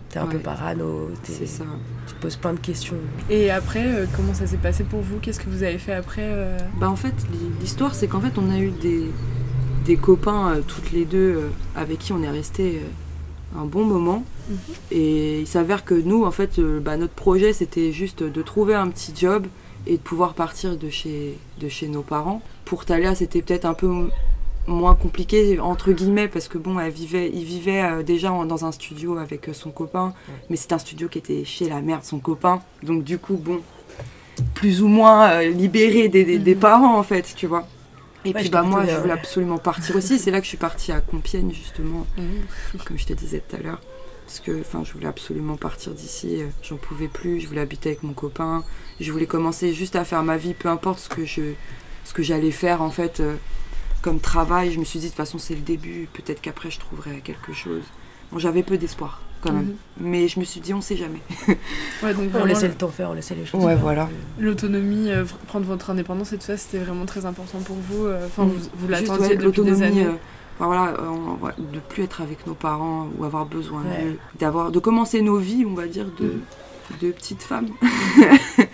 t'es 0.09 0.19
un 0.19 0.27
peu 0.27 0.39
parano. 0.39 1.11
C'est 1.23 1.45
ça. 1.45 1.65
Tu 2.07 2.13
te 2.13 2.21
poses 2.21 2.35
plein 2.35 2.53
de 2.53 2.59
questions. 2.59 2.97
Et 3.29 3.51
après, 3.51 3.85
euh, 3.85 4.05
comment 4.15 4.33
ça 4.33 4.47
s'est 4.47 4.57
passé 4.57 4.83
pour 4.83 5.01
vous? 5.01 5.19
Qu'est-ce 5.19 5.39
que 5.39 5.49
vous 5.49 5.63
avez 5.63 5.77
fait 5.77 5.93
après 5.93 6.25
euh? 6.25 6.57
Bah 6.79 6.89
en 6.89 6.95
fait, 6.95 7.13
l'histoire, 7.61 7.93
c'est 7.93 8.07
qu'en 8.07 8.21
fait, 8.21 8.37
on 8.37 8.49
a 8.49 8.57
eu 8.57 8.71
des 8.71 9.11
des 9.85 9.97
copains, 9.97 10.51
euh, 10.51 10.61
toutes 10.65 10.91
les 10.91 11.05
deux, 11.05 11.17
euh, 11.17 11.49
avec 11.75 11.99
qui 11.99 12.13
on 12.13 12.21
est 12.21 12.29
resté 12.29 12.81
euh, 12.83 13.59
un 13.59 13.65
bon 13.65 13.83
moment. 13.83 14.23
Mhm. 14.49 14.57
Et 14.91 15.39
il 15.41 15.47
s'avère 15.47 15.85
que 15.85 15.93
nous, 15.93 16.23
en 16.23 16.31
fait, 16.31 16.59
bah, 16.59 16.97
notre 16.97 17.13
projet, 17.13 17.53
c'était 17.53 17.91
juste 17.91 18.23
de 18.23 18.41
trouver 18.41 18.75
un 18.75 18.87
petit 18.89 19.13
job 19.15 19.47
et 19.87 19.97
de 19.97 20.01
pouvoir 20.01 20.33
partir 20.33 20.77
de 20.77 20.89
chez, 20.89 21.37
de 21.59 21.69
chez 21.69 21.87
nos 21.87 22.01
parents. 22.01 22.41
Pour 22.65 22.85
Talia, 22.85 23.15
c'était 23.15 23.41
peut-être 23.41 23.65
un 23.65 23.73
peu 23.73 23.89
moins 24.67 24.93
compliqué 24.93 25.59
entre 25.59 25.91
guillemets 25.93 26.27
parce 26.27 26.47
que 26.47 26.59
bon 26.59 26.79
elle 26.79 26.91
vivait 26.91 27.31
il 27.33 27.43
vivait 27.43 28.03
déjà 28.03 28.29
dans 28.45 28.65
un 28.65 28.71
studio 28.71 29.17
avec 29.17 29.49
son 29.51 29.71
copain 29.71 30.13
mais 30.47 30.57
c'est 30.57 30.73
un 30.73 30.77
studio 30.77 31.07
qui 31.07 31.17
était 31.17 31.43
chez 31.43 31.69
la 31.69 31.81
mère 31.81 32.01
de 32.01 32.05
son 32.05 32.19
copain 32.19 32.61
donc 32.83 33.03
du 33.03 33.17
coup 33.17 33.37
bon 33.37 33.61
plus 34.53 34.83
ou 34.83 34.87
moins 34.87 35.41
libéré 35.41 36.07
des, 36.07 36.37
des, 36.37 36.53
mhm. 36.53 36.59
parents 36.59 36.99
en 36.99 37.03
fait 37.03 37.33
tu 37.35 37.47
vois 37.47 37.65
et 38.25 38.33
puis 38.33 38.49
bah 38.49 38.63
moi, 38.63 38.85
je 38.85 38.95
voulais 38.95 39.13
absolument 39.13 39.57
partir 39.57 39.95
aussi. 39.95 40.19
C'est 40.19 40.31
là 40.31 40.39
que 40.39 40.45
je 40.45 40.49
suis 40.49 40.57
partie 40.57 40.91
à 40.91 40.99
Compiègne, 41.01 41.51
justement, 41.53 42.05
mmh. 42.17 42.77
comme 42.85 42.97
je 42.97 43.05
te 43.05 43.13
disais 43.13 43.41
tout 43.47 43.55
à 43.55 43.59
l'heure. 43.59 43.81
Parce 44.25 44.41
que 44.41 44.59
enfin, 44.59 44.83
je 44.83 44.93
voulais 44.93 45.07
absolument 45.07 45.55
partir 45.55 45.93
d'ici. 45.93 46.43
J'en 46.61 46.77
pouvais 46.77 47.07
plus. 47.07 47.39
Je 47.39 47.47
voulais 47.47 47.61
habiter 47.61 47.89
avec 47.89 48.03
mon 48.03 48.13
copain. 48.13 48.63
Je 48.99 49.11
voulais 49.11 49.25
commencer 49.25 49.73
juste 49.73 49.95
à 49.95 50.05
faire 50.05 50.23
ma 50.23 50.37
vie, 50.37 50.53
peu 50.53 50.69
importe 50.69 50.99
ce 50.99 51.09
que 51.09 51.25
je, 51.25 51.53
ce 52.03 52.13
que 52.13 52.21
j'allais 52.21 52.51
faire 52.51 52.83
en 52.83 52.91
fait 52.91 53.21
euh, 53.21 53.35
comme 54.03 54.19
travail. 54.19 54.71
Je 54.71 54.79
me 54.79 54.85
suis 54.85 54.99
dit 54.99 55.05
de 55.05 55.11
toute 55.11 55.17
façon 55.17 55.39
c'est 55.39 55.55
le 55.55 55.61
début. 55.61 56.07
Peut-être 56.13 56.41
qu'après 56.41 56.69
je 56.69 56.79
trouverai 56.79 57.21
quelque 57.21 57.53
chose. 57.53 57.81
Bon, 58.31 58.37
j'avais 58.37 58.61
peu 58.61 58.77
d'espoir 58.77 59.21
quand 59.41 59.53
même. 59.53 59.65
Mhm. 59.65 59.75
Mais 60.01 60.27
je 60.27 60.39
me 60.39 60.45
suis 60.45 60.59
dit, 60.59 60.73
on 60.73 60.81
sait 60.81 60.97
jamais. 60.97 61.21
on 62.03 62.45
laissait 62.45 62.67
le 62.67 62.73
temps 62.73 62.89
faire, 62.89 63.11
on 63.11 63.13
laissait 63.13 63.35
les 63.35 63.45
choses. 63.45 63.63
Ouais, 63.63 63.75
voilà. 63.75 64.09
L'autonomie, 64.39 65.09
euh, 65.09 65.25
prendre 65.47 65.65
votre 65.65 65.89
indépendance 65.89 66.33
et 66.33 66.37
tout 66.37 66.45
ça, 66.45 66.57
c'était 66.57 66.79
vraiment 66.79 67.05
très 67.05 67.25
important 67.25 67.59
pour 67.59 67.77
vous. 67.77 68.05
Euh, 68.05 68.25
enfin, 68.25 68.45
vous, 68.45 68.69
vous 68.75 68.87
l'attendiez 68.87 69.35
depuis 69.35 69.61
des 69.61 69.81
années. 69.81 70.05
Euh, 70.05 70.13
voilà, 70.59 70.93
de 71.57 71.79
plus 71.79 72.03
être 72.03 72.21
avec 72.21 72.45
nos 72.45 72.53
parents 72.53 73.07
ou 73.17 73.23
avoir 73.23 73.45
besoin 73.45 73.81
d'eux, 73.81 74.17
d'avoir, 74.39 74.71
de 74.71 74.79
commencer 74.79 75.21
nos 75.21 75.37
vies, 75.37 75.65
on 75.65 75.73
va 75.73 75.87
dire, 75.87 76.07
de, 76.19 76.33
deux 76.99 77.11
petites 77.11 77.43
femmes. 77.43 77.69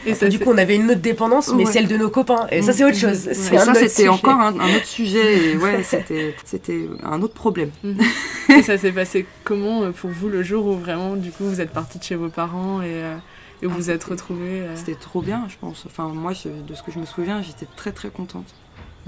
et 0.05 0.13
ça, 0.13 0.27
du 0.27 0.39
coup, 0.39 0.51
on 0.51 0.57
avait 0.57 0.75
une 0.75 0.89
autre 0.89 1.01
dépendance, 1.01 1.53
mais 1.53 1.65
celle 1.65 1.88
de 1.88 1.98
nos 1.98 2.10
copains. 2.10 2.48
Et 2.51 2.62
ça, 2.62 2.74
c'est 2.74 2.84
autre 2.84 2.98
chose. 2.98 3.31
ça, 3.31 3.74
c'était 3.74 4.07
encore 4.07 4.39
un, 4.39 4.53
autre 4.53 4.86
sujet. 4.86 5.51
Et 5.51 5.57
ouais, 5.57 5.84
c'était 6.45 6.89
un 7.03 7.22
autre 7.22 7.34
problème. 7.34 7.72
Mhm. 7.84 7.98
et 8.57 8.62
ça 8.62 8.77
s'est 8.77 8.91
passé 8.91 9.25
comment 9.43 9.84
euh, 9.84 9.91
pour 9.91 10.10
vous 10.10 10.29
le 10.29 10.43
jour 10.43 10.65
où 10.65 10.74
vraiment, 10.77 11.15
du 11.15 11.31
coup, 11.31 11.45
vous 11.45 11.62
êtes 11.62 11.72
parti 11.72 12.00
de 12.00 12.03
chez 12.03 12.15
vos 12.15 12.29
parents 12.29 12.81
et, 12.81 12.88
euh, 12.88 13.17
et 13.62 13.67
vous 13.67 13.75
vous 13.75 13.89
êtes 13.89 14.03
retrouvés 14.03 14.62
euh 14.62 14.75
C'était 14.75 14.95
trop 14.95 15.22
bien, 15.22 15.45
je 15.50 15.55
pense. 15.60 15.84
Enfin, 15.86 16.07
moi, 16.10 16.34
de 16.45 16.75
ce 16.75 16.84
que 16.84 16.91
je 16.91 17.00
me 17.00 17.05
souviens, 17.05 17.41
j'étais 17.41 17.67
très 17.75 17.91
très 17.91 18.10
contente. 18.10 18.53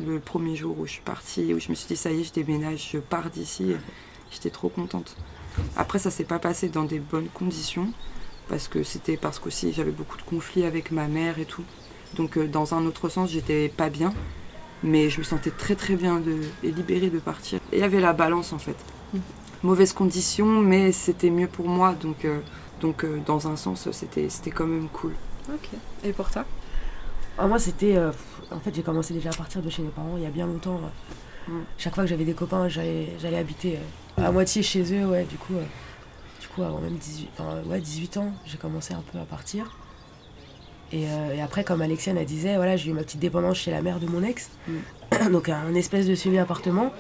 Le 0.06 0.20
premier 0.20 0.56
jour 0.56 0.78
où 0.80 0.86
je 0.86 0.92
suis 0.92 1.02
partie, 1.02 1.54
où 1.54 1.60
je 1.60 1.70
me 1.70 1.76
suis 1.76 1.88
dit, 1.88 1.96
ça 1.96 2.12
y 2.12 2.22
est, 2.22 2.24
je 2.24 2.34
déménage, 2.34 2.90
je 2.94 3.00
pars 3.00 3.30
d'ici, 3.30 3.74
j'étais 4.32 4.52
trop 4.52 4.70
contente. 4.70 5.16
Après, 5.76 6.00
ça 6.00 6.12
s'est 6.12 6.24
pas 6.24 6.40
passé 6.40 6.70
dans 6.70 6.84
des 6.84 7.00
bonnes 7.00 7.30
conditions, 7.34 7.92
parce 8.50 8.68
que 8.68 8.84
c'était 8.84 9.18
parce 9.18 9.39
qu'aussi 9.39 9.74
j'avais 9.74 9.92
beaucoup 9.92 10.18
de 10.18 10.24
conflits 10.24 10.63
avec 10.63 10.92
ma 10.92 11.08
mère 11.08 11.39
et 11.39 11.46
tout. 11.46 11.63
Donc, 12.16 12.38
euh, 12.38 12.48
dans 12.48 12.74
un 12.74 12.86
autre 12.86 13.10
sens, 13.10 13.30
j'étais 13.30 13.68
pas 13.70 13.89
bien, 13.89 14.13
mais 14.84 15.10
je 15.10 15.20
me 15.20 15.24
sentais 15.24 15.51
très 15.51 15.75
très 15.75 15.96
bien 15.96 16.20
de, 16.20 16.38
et 16.63 16.72
libérée 16.72 17.10
de 17.10 17.20
partir. 17.20 17.60
Et 17.72 17.77
il 17.77 17.80
y 17.80 17.84
avait 17.84 18.00
la 18.00 18.13
balance 18.13 18.54
en 18.54 18.60
fait. 18.60 18.77
Mauvaises 19.63 19.94
conditions, 19.94 20.62
mais 20.62 20.92
c'était 20.92 21.30
mieux 21.30 21.48
pour 21.48 21.68
moi, 21.68 21.94
donc, 21.94 22.25
euh, 22.25 22.39
donc 22.80 23.04
euh, 23.04 23.20
dans 23.25 23.48
un 23.48 23.56
sens, 23.56 23.89
c'était 23.92 24.30
c'était 24.30 24.51
quand 24.51 24.68
même 24.68 24.88
cool. 24.89 25.13
Ok. 25.50 25.70
Et 26.04 26.13
pour 26.13 26.30
toi? 26.30 26.46
Ah, 27.38 27.48
moi, 27.48 27.60
c'était. 27.60 27.96
euh, 27.98 28.12
en 28.51 28.60
fait, 28.60 28.74
j'ai 28.74 28.84
commencé 28.84 29.13
déjà 29.13 29.30
à 29.30 29.34
partir 29.34 29.62
de 29.62 29.70
chez 29.70 29.82
mes 29.82 29.89
parents 29.89 30.13
il 30.18 30.24
y 30.24 30.25
a 30.25 30.30
bien 30.30 30.48
longtemps. 30.48 30.80
euh. 31.50 31.51
Mm. 31.51 31.63
Chaque 31.77 31.96
fois 31.96 32.04
que 32.04 32.10
j'avais 32.10 32.25
des 32.25 32.34
copains, 32.34 32.68
j'allais 32.70 33.10
j'allais 33.20 33.38
habiter 33.38 33.77
euh, 34.20 34.25
à 34.27 34.32
moitié 34.32 34.62
chez 34.63 34.84
eux, 34.94 35.06
ouais. 35.08 35.24
Du 35.25 35.38
coup, 35.38 35.54
euh, 35.56 35.63
coup 36.58 36.64
avant 36.64 36.80
même 36.80 36.96
18, 36.96 37.30
enfin, 37.38 37.62
ouais, 37.68 37.80
18 37.80 38.18
ans, 38.18 38.32
j'ai 38.46 38.58
commencé 38.58 38.94
un 38.94 39.04
peu 39.12 39.20
à 39.20 39.24
partir. 39.26 39.72
Et, 40.92 41.06
euh, 41.06 41.36
et 41.36 41.42
après, 41.42 41.64
comme 41.64 41.82
Alexiane 41.82 42.18
elle 42.18 42.26
disait, 42.26 42.56
voilà, 42.56 42.78
j'ai 42.78 42.90
eu 42.90 42.94
ma 42.94 43.04
petite 43.04 43.20
dépendance 43.20 43.58
chez 43.58 43.72
la 43.72 43.82
mère 43.82 44.00
de 44.00 44.08
mon 44.08 44.24
ex. 44.24 44.50
Donc, 45.32 45.50
un 45.50 45.74
espèce 45.76 46.08
de 46.08 46.16
semi-appartement. 46.16 46.92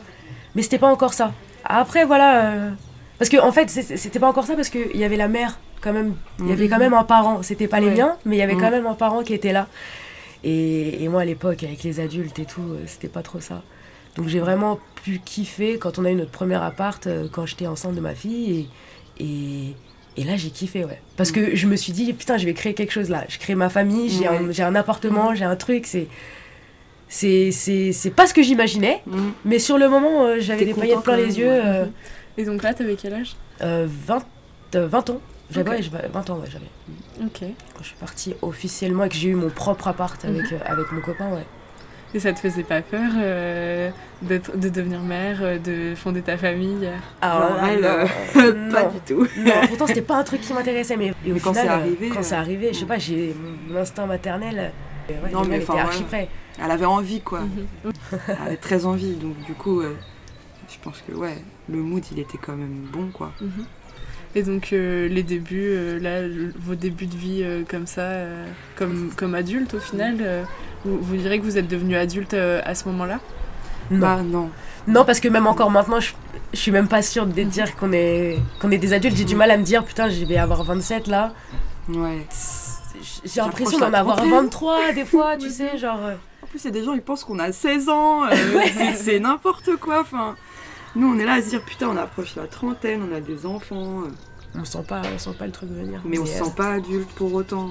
Mais 0.55 0.61
c'était 0.61 0.77
pas 0.79 0.91
encore 0.91 1.13
ça. 1.13 1.33
Après, 1.63 2.05
voilà. 2.05 2.45
euh, 2.51 2.71
parce 3.17 3.29
que, 3.29 3.37
en 3.37 3.51
fait, 3.51 3.69
c'était 3.69 4.19
pas 4.19 4.27
encore 4.27 4.45
ça 4.45 4.55
parce 4.55 4.69
qu'il 4.69 4.95
y 4.95 5.03
avait 5.03 5.17
la 5.17 5.27
mère, 5.27 5.57
quand 5.81 5.93
même. 5.93 6.15
Il 6.39 6.47
y 6.47 6.51
avait 6.51 6.67
quand 6.67 6.77
même 6.79 6.93
un 6.93 7.03
parent. 7.03 7.41
C'était 7.43 7.67
pas 7.67 7.79
les 7.79 7.87
Ouais. 7.87 7.95
miens, 7.95 8.17
mais 8.25 8.35
il 8.35 8.39
y 8.39 8.43
avait 8.43 8.55
quand 8.55 8.67
Mm. 8.69 8.71
même 8.71 8.87
un 8.87 8.93
parent 8.93 9.23
qui 9.23 9.33
était 9.33 9.53
là. 9.53 9.67
Et, 10.43 11.03
et 11.03 11.07
moi, 11.07 11.21
à 11.21 11.25
l'époque, 11.25 11.63
avec 11.63 11.81
les 11.83 11.99
adultes 11.99 12.37
et 12.39 12.45
tout, 12.45 12.61
euh, 12.61 12.83
c'était 12.85 13.07
pas 13.07 13.23
trop 13.23 13.39
ça. 13.39 13.63
Donc 14.17 14.27
j'ai 14.27 14.39
vraiment 14.39 14.79
pu 15.03 15.19
kiffer 15.23 15.77
quand 15.77 15.99
on 15.99 16.05
a 16.05 16.09
eu 16.11 16.15
notre 16.15 16.31
premier 16.31 16.55
appart, 16.55 17.07
quand 17.31 17.45
j'étais 17.45 17.67
enceinte 17.67 17.93
de 17.95 17.99
ma 18.01 18.15
fille. 18.15 18.51
Et, 18.61 18.67
et, 19.19 19.73
et 20.17 20.23
là, 20.23 20.35
j'ai 20.37 20.49
kiffé, 20.49 20.85
ouais. 20.85 20.99
Parce 21.15 21.31
que 21.31 21.55
je 21.55 21.67
me 21.67 21.75
suis 21.75 21.93
dit, 21.93 22.11
putain, 22.13 22.37
je 22.37 22.45
vais 22.45 22.53
créer 22.53 22.73
quelque 22.73 22.91
chose 22.91 23.09
là. 23.09 23.23
Je 23.29 23.37
crée 23.37 23.55
ma 23.55 23.69
famille, 23.69 24.09
j'ai 24.09 24.27
un, 24.27 24.43
Ouais. 24.47 24.53
j'ai 24.53 24.63
un 24.63 24.75
appartement, 24.75 25.35
j'ai 25.35 25.45
un 25.45 25.55
truc. 25.55 25.85
C'est, 25.87 26.07
c'est, 27.51 28.11
pas 28.15 28.27
ce 28.27 28.33
que 28.33 28.41
j'imaginais. 28.43 29.01
Mm. 29.05 29.17
Mais 29.45 29.59
sur 29.59 29.77
le 29.77 29.87
moment, 29.89 30.23
euh, 30.25 30.37
j'avais 30.39 30.65
des 30.65 30.73
paillettes 30.73 31.01
plein 31.01 31.15
quand 31.15 31.21
les 31.21 31.39
yeux. 31.39 31.47
euh, 31.49 31.85
Et 32.37 32.45
donc 32.45 32.63
là, 32.63 32.73
t'avais 32.73 32.95
quel 32.95 33.13
âge? 33.13 33.35
Euh, 33.61 33.87
20, 34.05 34.25
euh, 34.75 34.87
20 34.87 35.09
ans. 35.11 35.21
J'avais, 35.49 35.69
Ok. 35.69 35.75
ouais, 35.77 35.83
j'avais 35.83 36.07
20 36.09 36.29
ans, 36.29 36.37
ouais, 36.39 36.47
j'avais. 36.51 37.25
Ok. 37.25 37.39
Quand 37.73 37.81
je 37.81 37.87
suis 37.87 37.95
partie 37.95 38.33
officiellement 38.41 39.05
et 39.05 39.09
que 39.09 39.15
j'ai 39.15 39.29
eu 39.29 39.35
mon 39.35 39.49
propre 39.49 39.87
appart 39.87 40.23
avec, 40.25 40.51
euh, 40.51 40.57
avec 40.65 40.91
mon 40.91 40.99
copain, 41.01 41.29
ouais. 41.31 41.45
Et 42.13 42.19
ça 42.19 42.31
te 42.31 42.39
faisait 42.39 42.63
pas 42.63 42.81
peur 42.81 43.11
euh, 43.17 43.89
d'être- 44.21 44.57
de 44.57 44.69
devenir 44.69 45.01
mère, 45.01 45.39
euh, 45.41 45.57
de 45.59 45.93
fonder 45.95 46.21
ta 46.21 46.37
famille? 46.37 46.87
Alors 47.21 47.49
Non, 47.51 47.55
là, 47.57 47.67
elle, 47.73 47.81
non, 47.81 48.41
euh, 48.43 48.71
pas 48.71 48.83
non. 48.83 48.89
du 48.91 48.99
tout. 49.05 49.27
Non, 49.37 49.51
pourtant 49.67 49.87
c'était 49.87 50.01
pas 50.01 50.17
un 50.17 50.23
truc 50.23 50.39
qui 50.41 50.53
m'intéressait, 50.53 50.95
mais, 50.95 51.07
et 51.25 51.31
au 51.31 51.33
Mais 51.35 51.39
quand 51.39 51.49
final, 51.51 51.65
c'est 51.67 51.73
arrivé, 51.73 52.09
quand 52.09 52.19
euh, 52.19 52.23
c'est 52.23 52.35
arrivé, 52.35 52.69
je 52.73 52.79
sais 52.79 52.85
mm. 52.85 52.87
pas, 52.87 52.97
j'ai 52.97 53.35
mon 53.69 53.77
instinct 53.77 54.05
maternel. 54.05 54.71
ouais, 55.09 55.15
Non, 55.33 55.43
mais 55.45 55.57
enfin, 55.57 55.63
était 55.63 55.71
ouais. 55.73 55.79
archi 55.79 56.03
prêt. 56.03 56.29
Elle 56.63 56.71
avait 56.71 56.85
envie, 56.85 57.19
quoi. 57.21 57.41
Mhm. 57.41 57.91
Elle 58.29 58.35
avait 58.47 58.57
très 58.57 58.85
envie, 58.85 59.13
donc 59.15 59.35
du 59.45 59.53
coup, 59.53 59.81
euh, 59.81 59.93
je 60.69 60.75
pense 60.81 61.03
que 61.07 61.13
ouais, 61.13 61.37
le 61.69 61.77
mood, 61.79 62.03
il 62.11 62.19
était 62.19 62.37
quand 62.39 62.55
même 62.55 62.87
bon, 62.91 63.09
quoi. 63.13 63.31
Mhm. 63.41 63.65
Et 64.35 64.43
donc 64.43 64.71
euh, 64.71 65.07
les 65.07 65.23
débuts, 65.23 65.69
euh, 65.71 65.99
là, 65.99 66.21
le- 66.21 66.53
vos 66.59 66.75
débuts 66.75 67.05
de 67.07 67.15
vie 67.15 67.41
euh, 67.43 67.63
comme 67.67 67.87
ça, 67.87 68.01
euh, 68.01 68.45
comme, 68.75 69.09
comme 69.15 69.33
adulte 69.35 69.73
au 69.73 69.79
final, 69.79 70.17
euh, 70.21 70.43
vous, 70.87 70.99
vous 71.01 71.15
direz 71.17 71.39
que 71.39 71.43
vous 71.43 71.57
êtes 71.57 71.67
devenu 71.67 71.95
adulte 71.95 72.33
euh, 72.33 72.61
à 72.65 72.73
ce 72.75 72.87
moment-là 72.89 73.19
Non. 73.91 73.99
Bah 73.99 74.19
non. 74.23 74.49
non, 74.87 75.05
parce 75.05 75.19
que 75.19 75.27
même 75.27 75.47
encore 75.47 75.69
maintenant, 75.71 75.99
je, 75.99 76.13
je 76.53 76.57
suis 76.59 76.71
même 76.71 76.87
pas 76.87 77.01
sûre 77.01 77.25
de 77.25 77.43
dire 77.43 77.75
qu'on 77.75 77.91
est, 77.91 78.37
qu'on 78.61 78.71
est 78.71 78.77
des 78.77 78.93
adultes. 78.93 79.15
J'ai 79.17 79.25
du 79.25 79.35
mal 79.35 79.51
à 79.51 79.57
me 79.57 79.63
dire, 79.63 79.83
putain, 79.83 80.09
je 80.09 80.23
vais 80.25 80.37
avoir 80.37 80.63
27 80.63 81.07
là. 81.07 81.33
Ouais. 81.89 82.25
J'ai 83.25 83.41
l'impression 83.41 83.79
d'en 83.79 83.93
avoir 83.93 84.17
trentaine. 84.17 84.33
23 84.45 84.91
des 84.93 85.05
fois, 85.05 85.37
tu 85.37 85.49
sais, 85.51 85.77
genre. 85.77 85.99
euh, 86.03 86.15
En 86.43 86.47
plus, 86.47 86.59
il 86.63 86.65
y 86.65 86.67
a 86.67 86.71
des 86.71 86.83
gens, 86.83 86.93
ils 86.93 87.01
pensent 87.01 87.23
qu'on 87.23 87.39
a 87.39 87.51
16 87.51 87.89
ans, 87.89 88.25
euh, 88.25 88.29
c'est- 88.77 88.95
c'est 88.95 89.19
n'importe 89.19 89.75
quoi. 89.77 90.01
Enfin, 90.01 90.35
nous, 90.95 91.07
on 91.13 91.19
est 91.19 91.25
là 91.25 91.33
à 91.33 91.41
se 91.41 91.49
dire, 91.49 91.61
putain, 91.61 91.87
on 91.89 91.97
approche 91.97 92.35
la 92.35 92.47
trentaine, 92.47 93.01
on 93.11 93.15
a 93.15 93.19
des 93.19 93.45
enfants, 93.45 94.01
euh, 94.05 94.59
On 94.59 94.65
sent 94.65 94.83
pas, 94.87 95.01
on 95.13 95.19
sent 95.19 95.35
pas 95.37 95.45
le 95.45 95.51
truc 95.51 95.69
venir. 95.69 96.01
mais 96.05 96.17
on 96.19 96.25
se 96.25 96.41
euh, 96.41 96.45
sent 96.45 96.53
pas 96.55 96.73
adulte 96.73 97.09
pour 97.15 97.33
autant. 97.33 97.67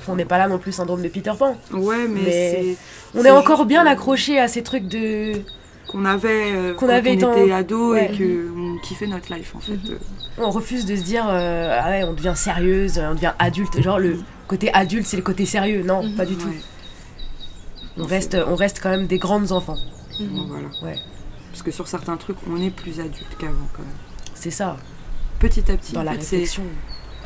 Enfin, 0.00 0.12
on 0.12 0.16
n'est 0.16 0.24
pas 0.24 0.38
là 0.38 0.48
non 0.48 0.58
plus 0.58 0.72
syndrome 0.72 1.02
de 1.02 1.08
Peter 1.08 1.32
Pan. 1.38 1.56
Ouais, 1.72 2.08
mais, 2.08 2.76
On 3.14 3.24
est 3.24 3.30
encore 3.30 3.64
bien 3.66 3.86
euh, 3.86 3.90
accroché 3.90 4.38
à 4.40 4.48
ces 4.48 4.62
trucs 4.62 4.86
de. 4.88 5.42
qu'on 5.88 6.04
avait 6.04 6.52
euh, 6.52 6.74
Qu'on 6.74 6.86
quand 6.86 6.92
avait 6.92 7.22
on 7.24 7.32
était 7.42 7.52
ado 7.52 7.92
Ouais. 7.92 8.10
et 8.12 8.16
que 8.18 8.50
on 8.56 8.78
kiffait 8.80 9.06
notre 9.06 9.32
life, 9.34 9.54
en 9.56 9.60
fait. 9.60 9.72
Mhm. 9.72 9.80
euh. 9.92 9.96
On 10.38 10.50
refuse 10.50 10.86
de 10.86 10.96
se 10.96 11.02
dire, 11.02 11.24
euh, 11.28 11.78
ah 11.82 11.90
ouais, 11.90 12.04
on 12.04 12.14
devient 12.14 12.32
sérieuse, 12.36 12.98
on 12.98 13.14
devient 13.14 13.32
adulte. 13.38 13.80
Genre, 13.82 13.98
le 13.98 14.18
côté 14.48 14.72
adulte, 14.74 15.06
c'est 15.06 15.16
le 15.16 15.22
côté 15.22 15.44
sérieux. 15.46 15.82
Non, 15.82 16.02
Mhm. 16.02 16.14
pas 16.16 16.24
du 16.26 16.34
tout. 16.36 16.48
Ouais. 16.48 16.54
On 17.98 18.04
reste, 18.04 18.36
on 18.46 18.54
reste 18.54 18.80
quand 18.82 18.90
même 18.90 19.06
des 19.06 19.18
grandes 19.18 19.52
enfants. 19.52 19.76
Mhm. 20.18 20.46
Voilà. 20.48 20.68
Ouais. 20.82 20.98
Parce 21.50 21.62
que 21.62 21.70
sur 21.72 21.88
certains 21.88 22.16
trucs, 22.16 22.36
on 22.50 22.60
est 22.62 22.70
plus 22.70 23.00
adulte 23.00 23.36
qu'avant, 23.38 23.68
quand 23.76 23.82
même. 23.82 23.90
C'est 24.34 24.50
ça, 24.52 24.76
Petit 25.40 25.60
à 25.70 25.76
petit. 25.76 25.92
dans 25.92 26.00
en 26.00 26.04
la 26.04 26.12
fait, 26.12 26.18
réflexion. 26.18 26.62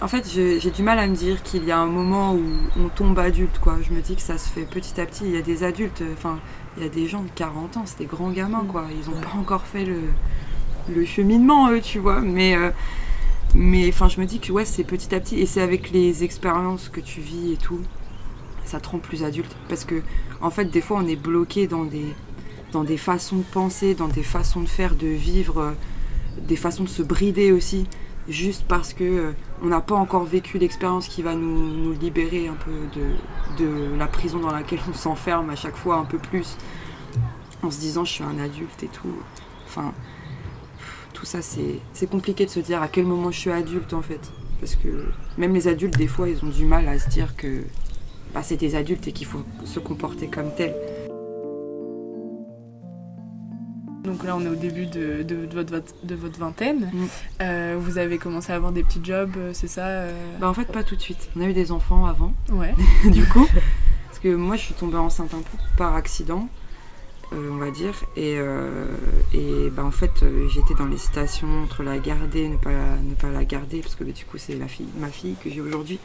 En 0.03 0.09
fait, 0.09 0.29
j'ai 0.29 0.71
du 0.71 0.83
mal 0.83 0.99
à 0.99 1.07
me 1.07 1.15
dire 1.15 1.43
qu'il 1.43 1.65
y 1.65 1.71
a 1.71 1.79
un 1.79 1.87
moment 1.87 2.35
où 2.35 2.43
on 2.79 2.89
tombe 2.89 3.19
adulte, 3.19 3.59
quoi. 3.61 3.77
Je 3.81 3.95
me 3.95 4.01
dis 4.03 4.17
que 4.17 4.23
ça 4.23 4.37
se 4.39 4.49
fait 4.51 4.63
petit 4.69 5.01
à 5.01 5.07
petit. 5.07 5.25
Il 5.25 5.31
y 5.31 5.37
a 5.39 5.43
des 5.43 5.63
adultes, 5.63 6.03
euh, 6.03 6.13
enfin, 6.15 6.41
il 6.77 6.83
y 6.83 6.87
a 6.87 6.89
des 6.91 7.07
gens 7.07 7.23
de 7.23 7.31
40 7.35 7.77
ans, 7.79 7.85
c'est 7.87 7.99
des 8.01 8.05
grands 8.07 8.31
gamins, 8.31 8.65
quoi. 8.69 8.85
Ils 8.91 9.09
n'ont 9.09 9.17
Ouais. 9.17 9.23
pas 9.25 9.39
encore 9.39 9.63
fait 9.63 9.85
le, 9.87 10.01
le 10.95 11.05
cheminement, 11.07 11.71
eux, 11.71 11.81
tu 11.81 12.01
vois. 12.01 12.21
Mais, 12.21 12.55
euh, 12.57 12.71
mais 13.55 13.89
enfin, 13.89 14.09
je 14.09 14.21
me 14.21 14.27
dis 14.27 14.41
que 14.41 14.53
ouais, 14.53 14.65
c'est 14.67 14.85
petit 14.85 15.15
à 15.15 15.21
petit. 15.21 15.41
Et 15.41 15.47
c'est 15.47 15.63
avec 15.63 15.91
les 15.91 16.23
expériences 16.25 16.89
que 16.91 17.01
tu 17.01 17.21
vis 17.21 17.53
et 17.53 17.57
tout, 17.57 17.81
ça 18.67 18.81
te 18.81 18.89
rend 18.89 18.99
plus 18.99 19.23
adulte. 19.23 19.57
Parce 19.69 19.85
que, 19.85 20.03
en 20.43 20.51
fait, 20.51 20.67
des 20.67 20.81
fois, 20.83 20.99
on 21.03 21.07
est 21.07 21.17
bloqué 21.17 21.67
dans 21.67 21.85
des, 21.85 22.13
dans 22.73 22.85
des 22.85 22.99
façons 22.99 23.37
de 23.37 23.43
penser, 23.45 23.95
dans 23.95 24.09
des 24.09 24.25
façons 24.25 24.61
de 24.61 24.69
faire, 24.69 24.97
de 24.97 25.07
vivre, 25.07 25.61
euh, 25.61 25.71
des 26.47 26.57
façons 26.57 26.83
de 26.83 26.89
se 26.89 27.03
brider 27.03 27.53
aussi 27.53 27.87
juste 28.29 28.65
parce 28.67 28.93
que 28.93 29.05
euh, 29.05 29.33
on 29.63 29.67
n'a 29.67 29.81
pas 29.81 29.95
encore 29.95 30.25
vécu 30.25 30.59
l'expérience 30.59 31.09
qui 31.09 31.23
va 31.23 31.35
nous, 31.35 31.93
libérer 31.93 32.49
un 32.49 32.55
peu 32.55 32.73
de, 33.59 33.97
la 33.97 34.07
prison 34.07 34.39
dans 34.39 34.53
laquelle 34.53 34.81
on 34.89 34.95
s'enferme 34.95 35.51
à 35.51 35.57
chaque 35.57 35.77
fois 35.77 35.97
un 35.97 36.05
peu 36.05 36.19
plus 36.19 36.57
en 37.63 37.71
se 37.71 37.79
disant 37.79 38.05
je 38.05 38.13
suis 38.13 38.25
un 38.25 38.39
adulte 38.39 38.83
et 38.83 38.89
tout. 38.89 39.15
Enfin, 39.67 39.93
tout 41.13 41.25
ça 41.25 41.39
c'est 41.43 42.11
compliqué 42.11 42.45
de 42.47 42.51
se 42.51 42.61
dire 42.61 42.83
à 42.83 42.89
quel 42.89 43.05
moment 43.05 43.31
je 43.31 43.39
suis 43.39 43.51
adulte 43.51 43.93
en 43.93 44.03
fait. 44.03 44.33
Parce 44.61 44.77
que 44.77 44.89
même 45.37 45.55
les 45.55 45.69
adultes 45.69 45.97
des 45.97 46.07
fois 46.07 46.29
ils 46.29 46.45
ont 46.45 46.49
du 46.49 46.65
mal 46.65 46.89
à 46.89 46.99
se 46.99 47.09
dire 47.09 47.37
que 47.37 47.65
bah, 48.33 48.43
c'est 48.43 48.57
des 48.57 48.75
adultes 48.75 49.07
et 49.07 49.13
qu'il 49.13 49.27
faut 49.27 49.43
se 49.65 49.79
comporter 49.79 50.29
comme 50.29 50.55
tel. 50.57 50.75
Donc 54.05 54.23
là, 54.23 54.37
on 54.37 54.41
est 54.43 54.49
au 54.49 54.55
début 54.55 54.87
de, 54.87 55.23
de- 55.23 55.47
de 55.47 55.55
votre, 55.55 55.95
de 56.05 56.15
votre 56.15 56.39
vingtaine. 56.39 56.91
Mm. 56.93 57.05
Euh, 57.41 57.77
vous 57.79 57.97
avez 57.99 58.19
commencé 58.19 58.53
à 58.53 58.57
avoir 58.57 58.71
des 58.73 58.83
petits 58.83 59.01
jobs, 59.03 59.33
euh, 59.37 59.51
c'est 59.55 59.67
ça 59.69 59.87
euh 59.87 60.13
Bah 60.41 60.49
en 60.49 60.55
fait 60.55 60.67
pas 60.67 60.83
tout 60.85 60.95
de 60.95 61.01
suite. 61.01 61.31
On 61.37 61.41
a 61.41 61.47
eu 61.47 61.55
des 61.55 61.73
enfants 61.73 62.05
avant. 62.05 62.35
Ouais. 62.53 62.75
du 63.11 63.25
coup. 63.25 63.47
Parce 64.09 64.19
que 64.23 64.35
moi, 64.35 64.57
je 64.57 64.63
suis 64.63 64.75
tombée 64.75 64.99
enceinte 64.99 65.33
un 65.35 65.39
peu 65.41 65.57
par 65.79 65.95
accident, 65.97 66.49
euh, 67.33 67.51
on 67.53 67.57
va 67.57 67.71
dire. 67.71 67.95
Et, 68.17 68.37
et 69.33 69.71
bah, 69.71 69.85
en 69.85 69.91
fait, 69.91 70.25
j'étais 70.51 70.75
dans 70.75 70.87
l'hésitation 70.87 71.49
entre 71.63 71.83
la 71.83 71.99
garder 71.99 72.43
et 72.43 72.49
ne 72.49 72.57
pas 72.57 72.73
la, 72.73 72.97
ne 73.03 73.15
pas 73.15 73.31
la 73.31 73.45
garder, 73.45 73.81
parce 73.81 73.95
que 73.95 74.05
bah, 74.05 74.13
du 74.13 74.25
coup, 74.25 74.37
c'est 74.39 74.55
fille, 74.69 74.87
ma 74.99 75.09
fille 75.09 75.37
que 75.43 75.51
j'ai 75.51 75.61
aujourd'hui. 75.61 75.99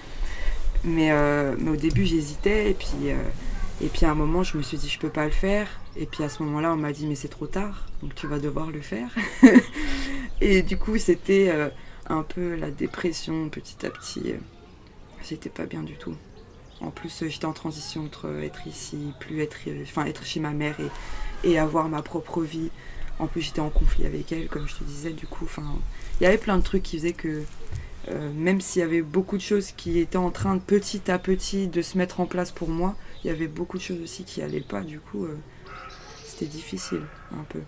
Mais, 0.85 1.11
mais 1.59 1.69
au 1.71 1.75
début, 1.75 2.05
j'hésitais. 2.05 2.71
Et 2.71 2.73
puis, 2.73 3.11
et 3.81 3.87
puis 3.87 4.05
à 4.05 4.11
un 4.11 4.15
moment, 4.15 4.43
je 4.43 4.57
me 4.57 4.63
suis 4.63 4.77
dit, 4.77 4.89
je 4.89 4.99
peux 4.99 5.09
pas 5.09 5.25
le 5.25 5.31
faire. 5.31 5.67
Et 5.95 6.05
puis 6.05 6.23
à 6.23 6.29
ce 6.29 6.43
moment-là, 6.43 6.73
on 6.73 6.77
m'a 6.77 6.91
dit, 6.91 7.07
mais 7.07 7.15
c'est 7.15 7.29
trop 7.29 7.47
tard, 7.47 7.85
donc 8.01 8.15
tu 8.15 8.27
vas 8.27 8.39
devoir 8.39 8.71
le 8.71 8.81
faire. 8.81 9.09
et 10.41 10.61
du 10.61 10.77
coup, 10.77 10.97
c'était 10.97 11.49
euh, 11.49 11.69
un 12.07 12.23
peu 12.23 12.55
la 12.55 12.71
dépression 12.71 13.49
petit 13.49 13.85
à 13.85 13.89
petit. 13.89 14.33
J'étais 15.27 15.49
pas 15.49 15.65
bien 15.65 15.83
du 15.83 15.93
tout. 15.93 16.15
En 16.81 16.91
plus, 16.91 17.23
euh, 17.23 17.29
j'étais 17.29 17.45
en 17.45 17.53
transition 17.53 18.05
entre 18.05 18.29
être 18.41 18.65
ici, 18.67 18.97
plus 19.19 19.41
être, 19.41 19.57
euh, 19.67 19.83
enfin, 19.83 20.05
être 20.05 20.25
chez 20.25 20.39
ma 20.39 20.51
mère 20.51 20.77
et, 21.43 21.57
avoir 21.57 21.89
ma 21.89 22.01
propre 22.01 22.41
vie. 22.41 22.69
En 23.19 23.27
plus, 23.27 23.41
j'étais 23.41 23.59
en 23.59 23.69
conflit 23.69 24.05
avec 24.05 24.31
elle, 24.31 24.47
comme 24.47 24.67
je 24.67 24.75
te 24.75 24.83
disais. 24.83 25.11
Du 25.11 25.27
coup, 25.27 25.45
il 26.19 26.23
y 26.23 26.25
avait 26.25 26.37
plein 26.37 26.57
de 26.57 26.63
trucs 26.63 26.83
qui 26.83 26.97
faisaient 26.97 27.13
que, 27.13 27.43
euh, 28.09 28.31
même 28.33 28.61
s'il 28.61 28.79
y 28.81 28.83
avait 28.83 29.01
beaucoup 29.01 29.35
de 29.35 29.41
choses 29.41 29.71
qui 29.71 29.99
étaient 29.99 30.17
en 30.17 30.31
train 30.31 30.55
de 30.55 30.61
petit 30.61 31.11
à 31.11 31.19
petit 31.19 31.67
de 31.67 31.81
se 31.81 31.97
mettre 31.97 32.21
en 32.21 32.25
place 32.25 32.51
pour 32.51 32.69
moi, 32.69 32.95
il 33.23 33.27
y 33.27 33.29
avait 33.31 33.47
beaucoup 33.47 33.77
de 33.77 33.81
choses 33.83 34.01
aussi 34.01 34.23
qui 34.23 34.41
allaient 34.41 34.59
pas. 34.61 34.81
Du 34.81 34.99
coup, 34.99 35.25
euh, 35.25 35.37
c'était 36.25 36.45
difficile 36.45 37.01
un 37.33 37.43
peu. 37.49 37.59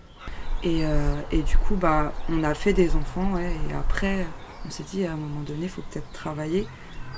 Et, 0.64 0.84
euh, 0.84 1.14
et 1.32 1.42
du 1.42 1.56
coup, 1.58 1.74
bah, 1.74 2.12
on 2.28 2.44
a 2.44 2.54
fait 2.54 2.72
des 2.72 2.94
enfants, 2.94 3.32
ouais, 3.34 3.52
et 3.70 3.74
après, 3.74 4.24
on 4.66 4.70
s'est 4.70 4.84
dit 4.84 5.04
à 5.04 5.12
un 5.12 5.16
moment 5.16 5.40
donné, 5.40 5.64
il 5.64 5.68
faut 5.68 5.82
peut-être 5.90 6.10
travailler. 6.12 6.66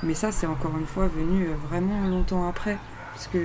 Mais 0.03 0.13
ça, 0.13 0.31
c'est 0.31 0.47
encore 0.47 0.77
une 0.77 0.87
fois 0.87 1.07
venu 1.07 1.45
euh, 1.45 1.53
vraiment 1.69 2.07
longtemps 2.07 2.47
après. 2.49 2.77
Parce 3.13 3.27
que, 3.27 3.37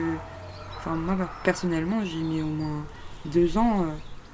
enfin, 0.78 0.96
moi, 0.96 1.14
bah, 1.14 1.28
personnellement, 1.44 2.04
j'ai 2.04 2.18
mis 2.18 2.42
au 2.42 2.46
moins 2.46 2.84
deux 3.26 3.56
ans 3.58 3.86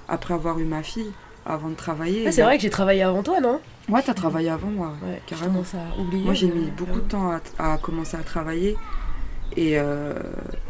après 0.08 0.34
avoir 0.34 0.58
eu 0.60 0.64
ma 0.64 0.82
fille 0.84 1.10
avant 1.44 1.68
de 1.68 1.75
travailler. 1.75 2.25
Ah, 2.26 2.32
c'est 2.32 2.42
vrai 2.42 2.56
que 2.56 2.62
j'ai 2.62 2.70
travaillé 2.70 3.02
avant 3.02 3.22
toi, 3.22 3.40
non? 3.40 3.60
Ouais, 3.88 4.02
t'as 4.02 4.14
travaillé 4.14 4.48
avant 4.48 4.68
moi, 4.68 4.92
Ouais, 5.04 5.20
carrément. 5.26 5.62
ça 5.64 5.78
oublier. 5.98 6.25
Moi, 6.25 6.34
j'ai 6.34 6.48
mis 6.48 6.70
beaucoup 6.70 7.00
de 7.00 7.08
temps 7.08 7.30
à, 7.58 7.72
à 7.75 7.78
commencer 7.78 8.16
à 8.16 8.22
travailler. 8.22 8.76
Et, 9.56 9.78
euh, 9.78 10.12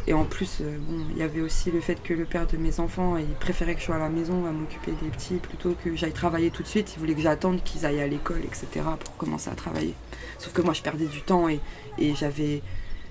et 0.05 0.13
en 0.13 0.23
plus, 0.23 0.59
euh, 0.61 0.77
bon, 0.79 1.03
il 1.11 1.17
y 1.17 1.23
avait 1.23 1.41
aussi 1.41 1.71
le 1.71 1.81
fait 1.81 2.01
que 2.01 2.13
le 2.13 2.25
père 2.25 2.45
de 2.47 2.57
mes 2.57 2.79
enfants, 2.79 3.17
il 3.17 3.25
préférait 3.39 3.73
que 3.73 3.79
je 3.81 3.85
sois 3.85 3.95
à 3.95 3.99
la 3.99 4.09
maison 4.09 4.45
à 4.45 4.51
m'occuper 4.51 4.91
des 5.01 5.09
petits 5.09 5.35
plutôt 5.35 5.75
que 5.83 5.95
j'aille 5.95 6.11
travailler 6.13 6.51
tout 6.51 6.63
de 6.63 6.67
suite. 6.67 6.93
Il 6.95 6.99
voulait 6.99 7.15
que 7.15 7.21
j'attende 7.21 7.63
qu'ils 7.63 7.85
aillent 7.85 8.01
à 8.01 8.07
l'école, 8.07 8.41
etc. 8.45 8.67
pour 8.99 9.17
commencer 9.17 9.49
à 9.49 9.55
travailler. 9.55 9.93
Sauf 10.37 10.53
que 10.53 10.61
moi, 10.61 10.73
je 10.73 10.81
perdais 10.83 11.05
du 11.07 11.21
temps 11.21 11.49
et, 11.49 11.59
et 11.97 12.13
j'avais. 12.15 12.61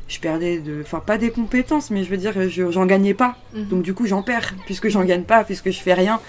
Je 0.08 0.20
perdais 0.20 0.60
de. 0.60 0.80
Enfin, 0.82 1.00
pas 1.00 1.18
des 1.18 1.30
compétences, 1.32 1.90
mais 1.90 2.04
je 2.04 2.10
veux 2.10 2.16
dire, 2.16 2.32
je- 2.48 2.70
j'en 2.70 2.86
gagnais 2.86 3.12
pas. 3.14 3.36
Mhm. 3.52 3.64
Donc, 3.66 3.82
du 3.82 3.92
coup, 3.92 4.06
j'en 4.06 4.22
perds, 4.22 4.54
puisque 4.64 4.88
j'en 4.88 5.04
gagne 5.04 5.24
pas, 5.24 5.42
puisque 5.44 5.70
je 5.70 5.80
fais 5.80 5.94
rien. 5.94 6.20